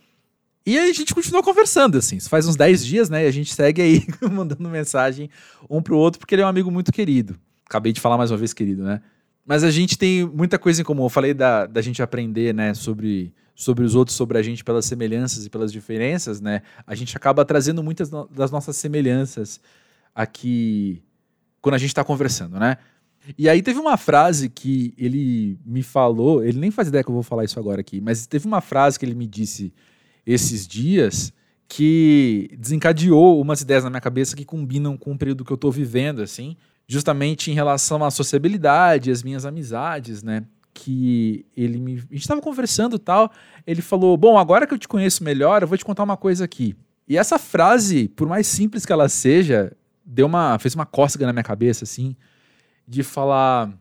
E 0.67 0.77
aí 0.77 0.89
a 0.89 0.93
gente 0.93 1.15
continuou 1.15 1.41
conversando, 1.41 1.97
assim. 1.97 2.17
Isso 2.17 2.27
faz 2.27 2.45
uns 2.45 2.57
10 2.57 2.85
dias, 2.85 3.09
né? 3.09 3.23
E 3.23 3.27
a 3.27 3.31
gente 3.31 3.53
segue 3.53 3.81
aí 3.81 4.05
mandando 4.29 4.67
mensagem 4.67 5.29
um 5.69 5.81
pro 5.81 5.97
outro, 5.97 6.19
porque 6.19 6.35
ele 6.35 6.41
é 6.41 6.45
um 6.45 6.49
amigo 6.49 6.69
muito 6.69 6.91
querido. 6.91 7.39
Acabei 7.65 7.93
de 7.93 8.01
falar 8.01 8.17
mais 8.17 8.31
uma 8.31 8.37
vez, 8.37 8.51
querido, 8.51 8.83
né? 8.83 9.01
Mas 9.45 9.63
a 9.63 9.71
gente 9.71 9.97
tem 9.97 10.25
muita 10.25 10.59
coisa 10.59 10.81
em 10.81 10.83
comum. 10.83 11.03
Eu 11.05 11.09
falei 11.09 11.33
da, 11.33 11.65
da 11.65 11.81
gente 11.81 12.01
aprender, 12.01 12.53
né, 12.53 12.73
sobre, 12.73 13.33
sobre 13.55 13.85
os 13.85 13.95
outros, 13.95 14.17
sobre 14.17 14.37
a 14.37 14.41
gente 14.41 14.61
pelas 14.61 14.83
semelhanças 14.85 15.45
e 15.45 15.49
pelas 15.49 15.71
diferenças, 15.71 16.41
né? 16.41 16.61
A 16.85 16.93
gente 16.95 17.15
acaba 17.15 17.45
trazendo 17.45 17.81
muitas 17.81 18.11
no- 18.11 18.27
das 18.27 18.51
nossas 18.51 18.75
semelhanças 18.75 19.61
aqui 20.13 21.01
quando 21.61 21.75
a 21.75 21.77
gente 21.77 21.91
está 21.91 22.03
conversando, 22.03 22.59
né? 22.59 22.75
E 23.37 23.47
aí 23.47 23.61
teve 23.61 23.79
uma 23.79 23.95
frase 23.95 24.49
que 24.49 24.93
ele 24.97 25.57
me 25.65 25.81
falou, 25.81 26.43
ele 26.43 26.59
nem 26.59 26.71
faz 26.71 26.89
ideia 26.89 27.05
que 27.05 27.09
eu 27.09 27.13
vou 27.13 27.23
falar 27.23 27.45
isso 27.45 27.57
agora 27.57 27.79
aqui, 27.79 28.01
mas 28.01 28.27
teve 28.27 28.45
uma 28.45 28.59
frase 28.59 28.99
que 28.99 29.05
ele 29.05 29.15
me 29.15 29.25
disse 29.25 29.73
esses 30.27 30.67
dias 30.67 31.31
que 31.69 32.49
desencadeou 32.59 33.41
umas 33.41 33.61
ideias 33.61 33.85
na 33.85 33.89
minha 33.89 34.01
cabeça 34.01 34.35
que 34.35 34.43
combinam 34.43 34.97
com 34.97 35.13
o 35.13 35.17
período 35.17 35.45
que 35.45 35.51
eu 35.51 35.57
tô 35.57 35.71
vivendo, 35.71 36.21
assim, 36.21 36.57
justamente 36.85 37.49
em 37.49 37.53
relação 37.53 38.03
à 38.03 38.11
sociabilidade, 38.11 39.09
às 39.09 39.23
minhas 39.23 39.45
amizades, 39.45 40.21
né? 40.21 40.43
Que 40.73 41.45
ele 41.55 41.79
me. 41.79 42.03
A 42.11 42.13
gente 42.13 42.27
tava 42.27 42.41
conversando 42.41 42.99
tal. 42.99 43.31
Ele 43.65 43.81
falou: 43.81 44.15
Bom, 44.17 44.37
agora 44.37 44.67
que 44.67 44.73
eu 44.73 44.77
te 44.77 44.87
conheço 44.87 45.23
melhor, 45.23 45.61
eu 45.61 45.67
vou 45.67 45.77
te 45.77 45.85
contar 45.85 46.03
uma 46.03 46.17
coisa 46.17 46.45
aqui. 46.45 46.75
E 47.07 47.17
essa 47.17 47.39
frase, 47.39 48.09
por 48.09 48.27
mais 48.27 48.45
simples 48.47 48.85
que 48.85 48.91
ela 48.91 49.09
seja, 49.09 49.75
deu 50.05 50.27
uma. 50.27 50.59
fez 50.59 50.75
uma 50.75 50.85
cócega 50.85 51.25
na 51.25 51.33
minha 51.33 51.43
cabeça, 51.43 51.83
assim, 51.83 52.15
de 52.87 53.01
falar. 53.01 53.71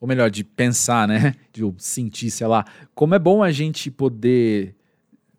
Ou 0.00 0.08
melhor, 0.08 0.30
de 0.30 0.42
pensar, 0.42 1.06
né? 1.06 1.34
De 1.52 1.62
sentir, 1.76 2.30
sei 2.30 2.46
lá. 2.46 2.64
Como 2.94 3.14
é 3.14 3.18
bom 3.18 3.42
a 3.42 3.52
gente 3.52 3.90
poder 3.90 4.74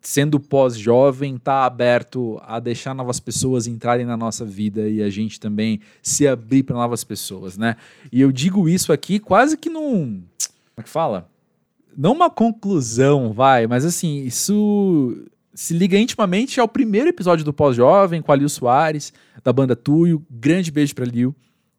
sendo 0.02 0.40
pós-jovem, 0.40 1.38
tá 1.38 1.64
aberto 1.64 2.38
a 2.44 2.58
deixar 2.58 2.92
novas 2.92 3.20
pessoas 3.20 3.68
entrarem 3.68 4.04
na 4.04 4.16
nossa 4.16 4.44
vida 4.44 4.88
e 4.88 5.00
a 5.00 5.08
gente 5.08 5.38
também 5.38 5.80
se 6.02 6.26
abrir 6.26 6.64
para 6.64 6.74
novas 6.74 7.04
pessoas, 7.04 7.56
né? 7.56 7.76
E 8.10 8.20
eu 8.20 8.32
digo 8.32 8.68
isso 8.68 8.92
aqui 8.92 9.20
quase 9.20 9.56
que 9.56 9.70
num. 9.70 10.20
Como 10.74 10.78
é 10.78 10.82
que 10.82 10.88
fala? 10.88 11.30
Não 11.96 12.12
uma 12.12 12.28
conclusão, 12.28 13.32
vai, 13.32 13.66
mas 13.68 13.84
assim, 13.84 14.24
isso 14.24 15.24
se 15.54 15.74
liga 15.74 15.98
intimamente 15.98 16.58
ao 16.58 16.66
primeiro 16.66 17.08
episódio 17.08 17.44
do 17.44 17.52
Pós-Jovem 17.52 18.22
com 18.22 18.32
a 18.32 18.36
Lil 18.36 18.48
Soares, 18.48 19.12
da 19.44 19.52
banda 19.52 19.76
Tuyo. 19.76 20.24
Grande 20.30 20.70
beijo 20.70 20.94
pra 20.94 21.04
Lil. 21.04 21.34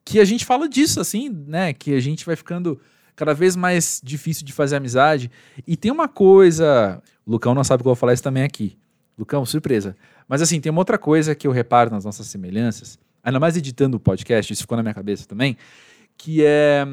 Que 0.06 0.20
a 0.20 0.26
gente 0.26 0.46
fala 0.46 0.70
disso, 0.70 1.00
assim, 1.00 1.30
né? 1.30 1.74
Que 1.74 1.94
a 1.94 2.00
gente 2.00 2.26
vai 2.26 2.36
ficando 2.36 2.80
cada 3.16 3.34
vez 3.34 3.56
mais 3.56 4.02
difícil 4.04 4.46
de 4.46 4.54
fazer 4.54 4.76
amizade. 4.76 5.32
E 5.68 5.76
tem 5.76 5.92
uma 5.92 6.08
coisa. 6.08 7.02
O 7.26 7.32
Lucão 7.32 7.54
não 7.54 7.64
sabe 7.64 7.84
que 7.84 7.88
eu 7.88 7.92
vou 7.92 7.96
falar 7.96 8.14
isso 8.14 8.24
também 8.24 8.44
aqui. 8.44 8.78
Lucão, 9.18 9.46
surpresa. 9.46 9.96
Mas 10.28 10.42
assim, 10.42 10.60
tem 10.60 10.72
uma 10.72 10.82
outra 10.82 10.98
coisa 10.98 11.36
que 11.36 11.48
eu 11.48 11.52
reparo 11.52 11.92
nas 11.92 12.04
nossas 12.04 12.28
semelhanças, 12.28 12.98
ainda 13.24 13.40
mais 13.40 13.56
editando 13.56 13.98
o 13.98 14.00
podcast, 14.00 14.52
isso 14.52 14.64
ficou 14.64 14.76
na 14.76 14.84
minha 14.84 14.94
cabeça 14.94 15.28
também, 15.28 15.58
que 16.18 16.44
é. 16.44 16.86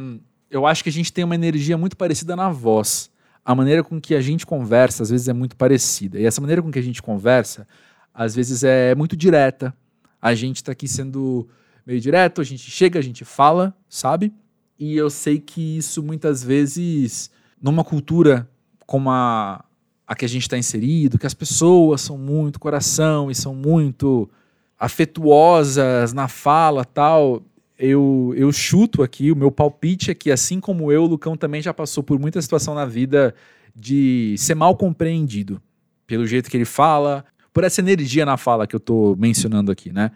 Eu 0.51 0.67
acho 0.67 0.83
que 0.83 0.89
a 0.89 0.93
gente 0.93 1.13
tem 1.13 1.25
uma 1.25 1.35
energia 1.35 1.79
muito 1.79 1.97
parecida 1.97 2.35
na 2.35 2.51
voz. 2.51 3.09
A 3.45 3.55
maneira 3.55 3.85
com 3.85 4.01
que 4.01 4.17
a 4.17 4.21
gente 4.21 4.45
conversa, 4.45 5.05
às 5.05 5.11
vezes, 5.11 5.29
é 5.29 5.33
muito 5.33 5.57
parecida. 5.57 6.19
E 6.19 6.27
essa 6.27 6.41
maneira 6.41 6.61
com 6.61 6.73
que 6.73 6.79
a 6.79 6.83
gente 6.83 7.01
conversa, 7.01 7.67
às 8.13 8.35
vezes, 8.35 8.65
é 8.65 8.95
muito 8.97 9.17
direta. 9.17 9.73
A 10.21 10.35
gente 10.35 10.63
tá 10.65 10.73
aqui 10.73 10.89
sendo 10.89 11.49
meio 11.87 12.01
direto, 12.01 12.41
a 12.41 12.45
gente 12.45 12.69
chega, 12.69 12.99
a 12.99 13.03
gente 13.03 13.25
fala, 13.25 13.75
sabe? 13.89 14.33
E 14.79 14.97
eu 14.97 15.09
sei 15.09 15.39
que 15.39 15.79
isso 15.79 16.03
muitas 16.03 16.43
vezes, 16.43 17.31
numa 17.63 17.85
cultura 17.85 18.49
como 18.87 19.09
a, 19.09 19.65
a 20.11 20.17
que 20.17 20.25
a 20.25 20.29
gente 20.29 20.43
está 20.43 20.59
inserido, 20.59 21.21
que 21.21 21.27
as 21.27 21.35
pessoas 21.35 22.01
são 22.01 22.19
muito 22.19 22.59
coração 22.59 23.31
e 23.31 23.35
são 23.35 23.55
muito 23.55 24.29
afetuosas 24.77 26.13
na 26.13 26.27
fala 26.27 26.85
tal, 26.85 27.41
eu, 27.79 28.35
eu 28.37 28.51
chuto 28.51 29.05
aqui, 29.05 29.31
o 29.31 29.37
meu 29.37 29.53
palpite 29.53 30.11
é 30.11 30.15
que, 30.15 30.33
assim 30.33 30.59
como 30.59 30.91
eu, 30.91 31.05
o 31.05 31.07
Lucão 31.07 31.37
também 31.37 31.63
já 31.63 31.73
passou 31.73 32.03
por 32.03 32.19
muita 32.19 32.43
situação 32.43 32.75
na 32.75 32.85
vida 32.85 33.33
de 33.73 34.35
ser 34.37 34.57
mal 34.57 34.77
compreendido 34.77 35.63
pelo 36.09 36.27
jeito 36.27 36.51
que 36.51 36.57
ele 36.57 36.65
fala, 36.65 37.25
por 37.53 37.63
essa 37.63 37.81
energia 37.81 38.27
na 38.27 38.37
fala 38.37 38.67
que 38.67 38.75
eu 38.75 38.81
tô 38.81 39.15
mencionando 39.17 39.71
aqui, 39.71 39.93
né? 39.93 40.11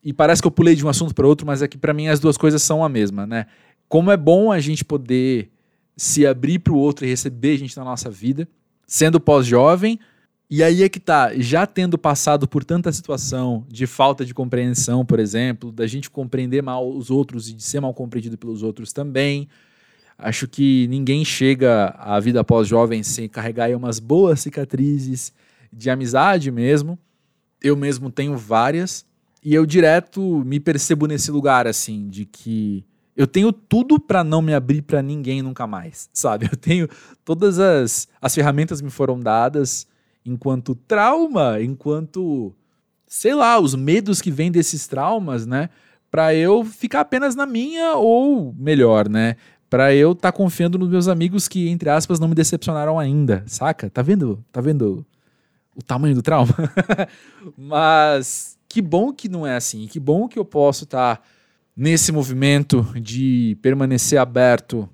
E 0.00 0.12
parece 0.12 0.40
que 0.40 0.46
eu 0.46 0.52
pulei 0.52 0.76
de 0.76 0.86
um 0.86 0.88
assunto 0.88 1.12
para 1.12 1.26
outro, 1.26 1.44
mas 1.44 1.60
é 1.60 1.66
que 1.66 1.76
para 1.76 1.92
mim 1.92 2.06
as 2.06 2.20
duas 2.20 2.36
coisas 2.36 2.62
são 2.62 2.84
a 2.84 2.88
mesma, 2.88 3.26
né? 3.26 3.46
Como 3.88 4.12
é 4.12 4.16
bom 4.16 4.52
a 4.52 4.60
gente 4.60 4.84
poder 4.84 5.50
se 5.96 6.24
abrir 6.24 6.60
para 6.60 6.72
o 6.72 6.76
outro 6.76 7.04
e 7.04 7.08
receber 7.08 7.56
gente 7.56 7.76
na 7.76 7.82
nossa 7.82 8.08
vida, 8.08 8.46
sendo 8.90 9.20
pós-jovem, 9.20 10.00
e 10.50 10.64
aí 10.64 10.82
é 10.82 10.88
que 10.88 10.98
tá, 10.98 11.32
já 11.36 11.64
tendo 11.64 11.96
passado 11.96 12.48
por 12.48 12.64
tanta 12.64 12.90
situação 12.90 13.64
de 13.68 13.86
falta 13.86 14.24
de 14.24 14.34
compreensão, 14.34 15.06
por 15.06 15.20
exemplo, 15.20 15.70
da 15.70 15.86
gente 15.86 16.10
compreender 16.10 16.60
mal 16.60 16.90
os 16.90 17.08
outros 17.08 17.48
e 17.48 17.52
de 17.52 17.62
ser 17.62 17.78
mal 17.78 17.94
compreendido 17.94 18.36
pelos 18.36 18.64
outros 18.64 18.92
também. 18.92 19.48
Acho 20.18 20.48
que 20.48 20.88
ninguém 20.88 21.24
chega 21.24 21.94
à 21.96 22.18
vida 22.18 22.42
pós-jovem 22.42 23.04
sem 23.04 23.28
carregar 23.28 23.66
aí 23.66 23.76
umas 23.76 24.00
boas 24.00 24.40
cicatrizes 24.40 25.32
de 25.72 25.88
amizade 25.88 26.50
mesmo. 26.50 26.98
Eu 27.62 27.76
mesmo 27.76 28.10
tenho 28.10 28.36
várias 28.36 29.06
e 29.44 29.54
eu 29.54 29.64
direto 29.64 30.42
me 30.44 30.58
percebo 30.58 31.06
nesse 31.06 31.30
lugar 31.30 31.68
assim 31.68 32.08
de 32.08 32.24
que 32.24 32.84
eu 33.20 33.26
tenho 33.26 33.52
tudo 33.52 33.98
para 33.98 34.24
não 34.24 34.40
me 34.40 34.54
abrir 34.54 34.82
para 34.82 35.02
ninguém 35.02 35.42
nunca 35.42 35.66
mais, 35.66 36.08
sabe? 36.14 36.48
Eu 36.50 36.56
tenho 36.56 36.88
todas 37.24 37.58
as 37.58 38.08
as 38.20 38.34
ferramentas 38.34 38.80
me 38.80 38.90
foram 38.90 39.18
dadas 39.18 39.86
enquanto 40.24 40.74
trauma, 40.74 41.60
enquanto 41.62 42.54
sei 43.06 43.34
lá, 43.34 43.58
os 43.58 43.74
medos 43.74 44.20
que 44.20 44.30
vêm 44.30 44.52
desses 44.52 44.86
traumas, 44.86 45.46
né? 45.46 45.68
para 46.10 46.34
eu 46.34 46.64
ficar 46.64 47.00
apenas 47.00 47.34
na 47.36 47.46
minha 47.46 47.94
ou 47.94 48.52
melhor, 48.58 49.08
né? 49.08 49.36
Para 49.68 49.94
eu 49.94 50.12
estar 50.12 50.32
tá 50.32 50.36
confiando 50.36 50.76
nos 50.76 50.88
meus 50.88 51.06
amigos 51.06 51.46
que 51.46 51.68
entre 51.68 51.88
aspas 51.88 52.18
não 52.18 52.26
me 52.26 52.34
decepcionaram 52.34 52.98
ainda, 52.98 53.44
saca? 53.46 53.88
Tá 53.88 54.02
vendo? 54.02 54.44
Tá 54.50 54.60
vendo 54.60 55.06
o 55.76 55.82
tamanho 55.82 56.14
do 56.14 56.22
trauma? 56.22 56.52
Mas 57.56 58.58
que 58.68 58.82
bom 58.82 59.12
que 59.12 59.28
não 59.28 59.46
é 59.46 59.54
assim, 59.54 59.86
que 59.86 60.00
bom 60.00 60.26
que 60.26 60.38
eu 60.38 60.44
posso 60.44 60.84
estar 60.84 61.16
tá 61.16 61.22
nesse 61.80 62.12
movimento 62.12 62.86
de 63.00 63.56
permanecer 63.62 64.18
aberto 64.18 64.86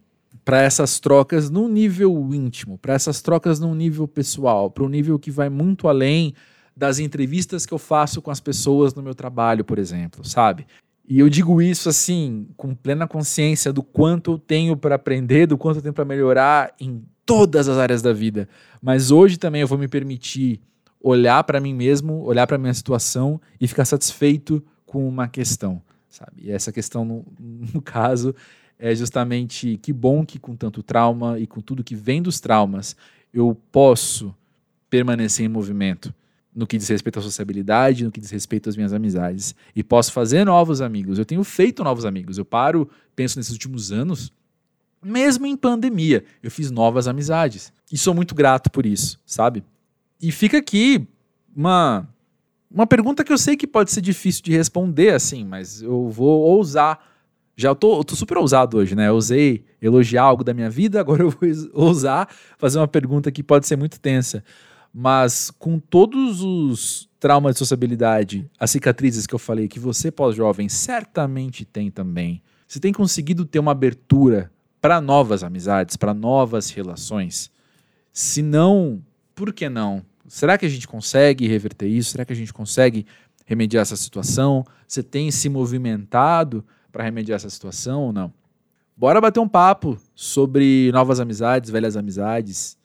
para 0.44 0.62
essas 0.62 1.00
trocas 1.00 1.50
num 1.50 1.68
nível 1.68 2.32
íntimo, 2.32 2.78
para 2.78 2.94
essas 2.94 3.20
trocas 3.20 3.58
num 3.58 3.74
nível 3.74 4.06
pessoal, 4.06 4.70
para 4.70 4.84
um 4.84 4.88
nível 4.88 5.18
que 5.18 5.28
vai 5.28 5.48
muito 5.48 5.88
além 5.88 6.32
das 6.76 7.00
entrevistas 7.00 7.66
que 7.66 7.74
eu 7.74 7.78
faço 7.78 8.22
com 8.22 8.30
as 8.30 8.38
pessoas 8.38 8.94
no 8.94 9.02
meu 9.02 9.16
trabalho, 9.16 9.64
por 9.64 9.80
exemplo, 9.80 10.24
sabe? 10.24 10.64
E 11.08 11.18
eu 11.18 11.28
digo 11.28 11.60
isso 11.60 11.88
assim, 11.88 12.46
com 12.56 12.72
plena 12.72 13.08
consciência 13.08 13.72
do 13.72 13.82
quanto 13.82 14.34
eu 14.34 14.38
tenho 14.38 14.76
para 14.76 14.94
aprender, 14.94 15.48
do 15.48 15.58
quanto 15.58 15.78
eu 15.78 15.82
tenho 15.82 15.94
para 15.94 16.04
melhorar 16.04 16.72
em 16.78 17.02
todas 17.24 17.66
as 17.66 17.78
áreas 17.78 18.00
da 18.00 18.12
vida. 18.12 18.48
Mas 18.80 19.10
hoje 19.10 19.36
também 19.36 19.62
eu 19.62 19.66
vou 19.66 19.76
me 19.76 19.88
permitir 19.88 20.60
olhar 21.00 21.42
para 21.42 21.58
mim 21.58 21.74
mesmo, 21.74 22.22
olhar 22.22 22.46
para 22.46 22.56
minha 22.56 22.74
situação 22.74 23.40
e 23.60 23.66
ficar 23.66 23.86
satisfeito 23.86 24.62
com 24.84 25.08
uma 25.08 25.26
questão, 25.26 25.82
sabe? 26.16 26.42
E 26.44 26.50
essa 26.50 26.72
questão 26.72 27.04
no, 27.04 27.24
no 27.74 27.80
caso 27.82 28.34
é 28.78 28.94
justamente 28.94 29.78
que 29.82 29.92
bom 29.92 30.24
que 30.24 30.38
com 30.38 30.54
tanto 30.54 30.82
trauma 30.82 31.38
e 31.38 31.46
com 31.46 31.60
tudo 31.60 31.84
que 31.84 31.94
vem 31.94 32.20
dos 32.20 32.40
traumas, 32.40 32.96
eu 33.32 33.56
posso 33.70 34.34
permanecer 34.88 35.46
em 35.46 35.48
movimento 35.48 36.14
no 36.54 36.66
que 36.66 36.78
diz 36.78 36.88
respeito 36.88 37.18
à 37.18 37.22
sociabilidade, 37.22 38.02
no 38.02 38.10
que 38.10 38.18
diz 38.18 38.30
respeito 38.30 38.70
às 38.70 38.76
minhas 38.76 38.94
amizades. 38.94 39.54
E 39.74 39.84
posso 39.84 40.10
fazer 40.10 40.42
novos 40.44 40.80
amigos. 40.80 41.18
Eu 41.18 41.26
tenho 41.26 41.44
feito 41.44 41.84
novos 41.84 42.06
amigos. 42.06 42.38
Eu 42.38 42.46
paro, 42.46 42.88
penso 43.14 43.38
nesses 43.38 43.52
últimos 43.52 43.92
anos, 43.92 44.32
mesmo 45.02 45.44
em 45.44 45.54
pandemia, 45.54 46.24
eu 46.42 46.50
fiz 46.50 46.70
novas 46.70 47.06
amizades. 47.06 47.70
E 47.92 47.98
sou 47.98 48.14
muito 48.14 48.34
grato 48.34 48.70
por 48.70 48.86
isso, 48.86 49.20
sabe? 49.26 49.62
E 50.20 50.32
fica 50.32 50.56
aqui 50.56 51.06
uma, 51.54 52.08
uma 52.70 52.86
pergunta 52.86 53.24
que 53.24 53.32
eu 53.32 53.38
sei 53.38 53.56
que 53.56 53.66
pode 53.66 53.90
ser 53.90 54.00
difícil 54.00 54.42
de 54.42 54.52
responder 54.52 55.14
assim, 55.14 55.44
mas 55.44 55.82
eu 55.82 56.08
vou 56.08 56.40
ousar. 56.40 56.98
Já 57.56 57.70
eu 57.70 57.74
tô, 57.74 57.98
eu 57.98 58.04
tô 58.04 58.14
super 58.14 58.36
ousado 58.36 58.76
hoje, 58.76 58.94
né? 58.94 59.08
Eu 59.08 59.14
usei 59.14 59.64
elogiar 59.80 60.24
algo 60.24 60.44
da 60.44 60.52
minha 60.52 60.68
vida, 60.68 60.98
agora 61.00 61.22
eu 61.22 61.30
vou 61.30 61.40
ousar 61.72 62.28
fazer 62.58 62.78
uma 62.78 62.88
pergunta 62.88 63.30
que 63.30 63.42
pode 63.42 63.66
ser 63.66 63.76
muito 63.76 64.00
tensa. 64.00 64.44
Mas 64.92 65.50
com 65.50 65.78
todos 65.78 66.40
os 66.42 67.08
traumas 67.20 67.54
de 67.54 67.58
sociabilidade, 67.58 68.50
as 68.58 68.70
cicatrizes 68.70 69.26
que 69.26 69.34
eu 69.34 69.38
falei 69.38 69.68
que 69.68 69.78
você, 69.78 70.10
pós-jovem, 70.10 70.68
certamente 70.68 71.64
tem 71.64 71.90
também. 71.90 72.42
Você 72.66 72.80
tem 72.80 72.92
conseguido 72.92 73.44
ter 73.44 73.58
uma 73.58 73.72
abertura 73.72 74.50
para 74.80 75.00
novas 75.00 75.42
amizades, 75.42 75.96
para 75.96 76.14
novas 76.14 76.70
relações? 76.70 77.50
Se 78.12 78.42
não, 78.42 79.02
por 79.34 79.52
que 79.52 79.68
não? 79.68 80.02
Será 80.28 80.58
que 80.58 80.66
a 80.66 80.68
gente 80.68 80.86
consegue 80.86 81.46
reverter 81.46 81.86
isso? 81.86 82.10
Será 82.10 82.24
que 82.24 82.32
a 82.32 82.36
gente 82.36 82.52
consegue 82.52 83.06
remediar 83.44 83.82
essa 83.82 83.96
situação? 83.96 84.64
Você 84.86 85.02
tem 85.02 85.30
se 85.30 85.48
movimentado 85.48 86.64
para 86.90 87.04
remediar 87.04 87.36
essa 87.36 87.50
situação 87.50 88.02
ou 88.02 88.12
não? 88.12 88.32
Bora 88.96 89.20
bater 89.20 89.40
um 89.40 89.48
papo 89.48 89.98
sobre 90.14 90.90
novas 90.92 91.20
amizades, 91.20 91.70
velhas 91.70 91.96
amizades, 91.96 92.78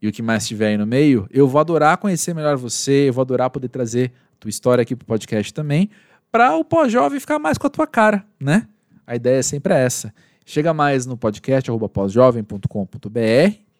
e 0.00 0.08
o 0.08 0.12
que 0.12 0.22
mais 0.22 0.46
tiver 0.46 0.68
aí 0.68 0.76
no 0.76 0.86
meio, 0.86 1.28
eu 1.30 1.46
vou 1.46 1.60
adorar 1.60 1.96
conhecer 1.96 2.34
melhor 2.34 2.56
você, 2.56 3.08
eu 3.08 3.12
vou 3.12 3.22
adorar 3.22 3.50
poder 3.50 3.68
trazer 3.68 4.12
tua 4.38 4.48
história 4.48 4.82
aqui 4.82 4.96
pro 4.96 5.06
podcast 5.06 5.54
também, 5.54 5.90
para 6.30 6.56
o 6.56 6.64
pós-jovem 6.64 7.20
ficar 7.20 7.38
mais 7.38 7.56
com 7.56 7.66
a 7.66 7.70
tua 7.70 7.86
cara, 7.86 8.24
né? 8.38 8.66
A 9.06 9.14
ideia 9.14 9.38
é 9.38 9.42
sempre 9.42 9.74
essa. 9.74 10.12
Chega 10.44 10.72
mais 10.74 11.06
no 11.06 11.16
podcast 11.16 11.70
pós-jovem.com.br 11.92 13.71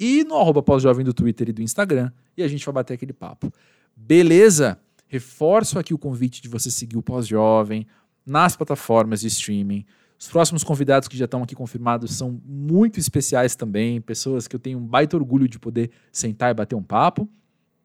e 0.00 0.24
no 0.24 0.36
arroba 0.36 0.62
pós-jovem 0.62 1.04
do 1.04 1.12
Twitter 1.12 1.50
e 1.50 1.52
do 1.52 1.62
Instagram 1.62 2.10
e 2.36 2.42
a 2.42 2.48
gente 2.48 2.64
vai 2.64 2.72
bater 2.72 2.94
aquele 2.94 3.12
papo. 3.12 3.52
Beleza? 3.94 4.80
Reforço 5.06 5.78
aqui 5.78 5.92
o 5.92 5.98
convite 5.98 6.40
de 6.40 6.48
você 6.48 6.70
seguir 6.70 6.96
o 6.96 7.02
Pós-Jovem 7.02 7.86
nas 8.24 8.56
plataformas 8.56 9.20
de 9.20 9.26
streaming, 9.26 9.84
os 10.20 10.28
próximos 10.28 10.62
convidados 10.62 11.08
que 11.08 11.16
já 11.16 11.24
estão 11.24 11.42
aqui 11.42 11.54
confirmados 11.54 12.12
são 12.12 12.38
muito 12.44 13.00
especiais 13.00 13.56
também, 13.56 14.02
pessoas 14.02 14.46
que 14.46 14.54
eu 14.54 14.60
tenho 14.60 14.78
um 14.78 14.86
baita 14.86 15.16
orgulho 15.16 15.48
de 15.48 15.58
poder 15.58 15.90
sentar 16.12 16.50
e 16.50 16.54
bater 16.54 16.76
um 16.76 16.82
papo. 16.82 17.26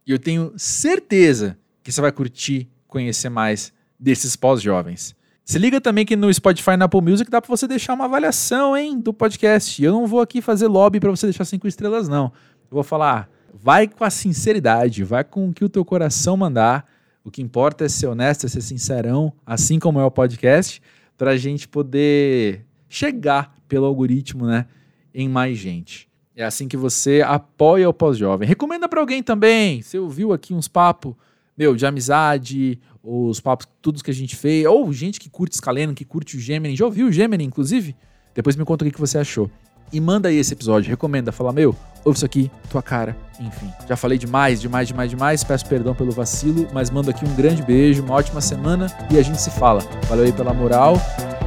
E 0.05 0.11
eu 0.11 0.20
tenho 0.20 0.51
certeza 0.57 1.57
que 1.82 1.93
você 1.93 2.01
vai 2.01 2.11
curtir 2.11 2.70
conhecer 2.89 3.30
mais 3.30 3.72
desses 3.97 4.36
pós-jovens. 4.36 5.16
Se 5.45 5.59
liga 5.59 5.79
também 5.79 6.07
que 6.07 6.15
no 6.15 6.33
Spotify 6.33 6.71
e 6.71 6.77
na 6.77 6.85
Apple 6.85 7.01
Music 7.01 7.29
dá 7.29 7.39
para 7.39 7.55
você 7.55 7.67
deixar 7.67 7.93
uma 7.93 8.05
avaliação, 8.05 8.75
hein, 8.75 8.99
do 8.99 9.13
podcast. 9.13 9.81
Eu 9.81 9.91
não 9.91 10.07
vou 10.07 10.19
aqui 10.19 10.41
fazer 10.41 10.65
lobby 10.65 10.99
para 10.99 11.11
você 11.11 11.27
deixar 11.27 11.45
cinco 11.45 11.67
estrelas, 11.67 12.09
não. 12.09 12.33
Eu 12.63 12.71
vou 12.71 12.83
falar, 12.83 13.29
vai 13.53 13.87
com 13.87 14.03
a 14.03 14.09
sinceridade, 14.09 15.03
vai 15.03 15.23
com 15.23 15.47
o 15.47 15.53
que 15.53 15.63
o 15.63 15.69
teu 15.69 15.85
coração 15.85 16.35
mandar. 16.35 16.89
O 17.23 17.29
que 17.29 17.43
importa 17.43 17.85
é 17.85 17.89
ser 17.89 18.07
honesto, 18.07 18.47
é 18.47 18.49
ser 18.49 18.61
sincerão, 18.61 19.31
assim 19.45 19.77
como 19.77 19.99
é 19.99 20.03
o 20.03 20.09
podcast 20.09 20.81
para 21.15 21.31
a 21.31 21.37
gente 21.37 21.67
poder 21.67 22.65
chegar 22.89 23.53
pelo 23.67 23.85
algoritmo, 23.85 24.47
né, 24.47 24.65
em 25.13 25.29
mais 25.29 25.59
gente. 25.59 26.09
É 26.35 26.43
assim 26.43 26.67
que 26.67 26.75
você 26.75 27.21
apoia 27.21 27.87
o 27.87 27.93
pós-jovem. 27.93 28.47
Recomenda 28.47 28.89
para 28.89 28.99
alguém 28.99 29.21
também. 29.21 29.79
Você 29.83 29.99
ouviu 29.99 30.33
aqui 30.33 30.55
uns 30.55 30.67
papos, 30.67 31.13
meu, 31.55 31.75
de 31.75 31.85
amizade, 31.85 32.79
os 33.05 33.39
papos, 33.39 33.67
tudo 33.81 34.03
que 34.03 34.09
a 34.09 34.13
gente 34.13 34.35
fez, 34.35 34.65
ou 34.65 34.91
gente 34.91 35.19
que 35.19 35.29
curte 35.29 35.55
Scaleno, 35.55 35.93
que 35.93 36.03
curte 36.03 36.35
o 36.35 36.39
Gemini. 36.39 36.75
Já 36.75 36.85
ouviu 36.85 37.07
o 37.07 37.11
Gemini, 37.11 37.43
inclusive? 37.43 37.95
Depois 38.33 38.55
me 38.55 38.65
conta 38.65 38.83
o 38.83 38.91
que 38.91 38.99
você 38.99 39.17
achou. 39.17 39.49
E 39.93 40.01
manda 40.01 40.29
aí 40.29 40.37
esse 40.37 40.51
episódio, 40.51 40.89
recomenda, 40.89 41.31
fala, 41.31 41.53
meu, 41.53 41.75
ouve 42.03 42.17
isso 42.17 42.25
aqui, 42.25 42.51
tua 42.69 42.81
cara, 42.81 43.15
enfim. 43.39 43.71
Já 43.87 43.95
falei 43.95 44.17
demais, 44.17 44.59
demais, 44.59 44.87
demais, 44.87 45.09
demais, 45.11 45.43
peço 45.43 45.65
perdão 45.67 45.93
pelo 45.93 46.11
vacilo, 46.11 46.67
mas 46.73 46.89
mando 46.89 47.11
aqui 47.11 47.23
um 47.23 47.35
grande 47.35 47.61
beijo, 47.61 48.03
uma 48.03 48.15
ótima 48.15 48.41
semana 48.41 48.87
e 49.11 49.19
a 49.19 49.21
gente 49.21 49.39
se 49.39 49.51
fala. 49.51 49.81
Valeu 50.09 50.25
aí 50.25 50.33
pela 50.33 50.53
moral, 50.53 50.95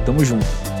tamo 0.05 0.23
junto. 0.23 0.78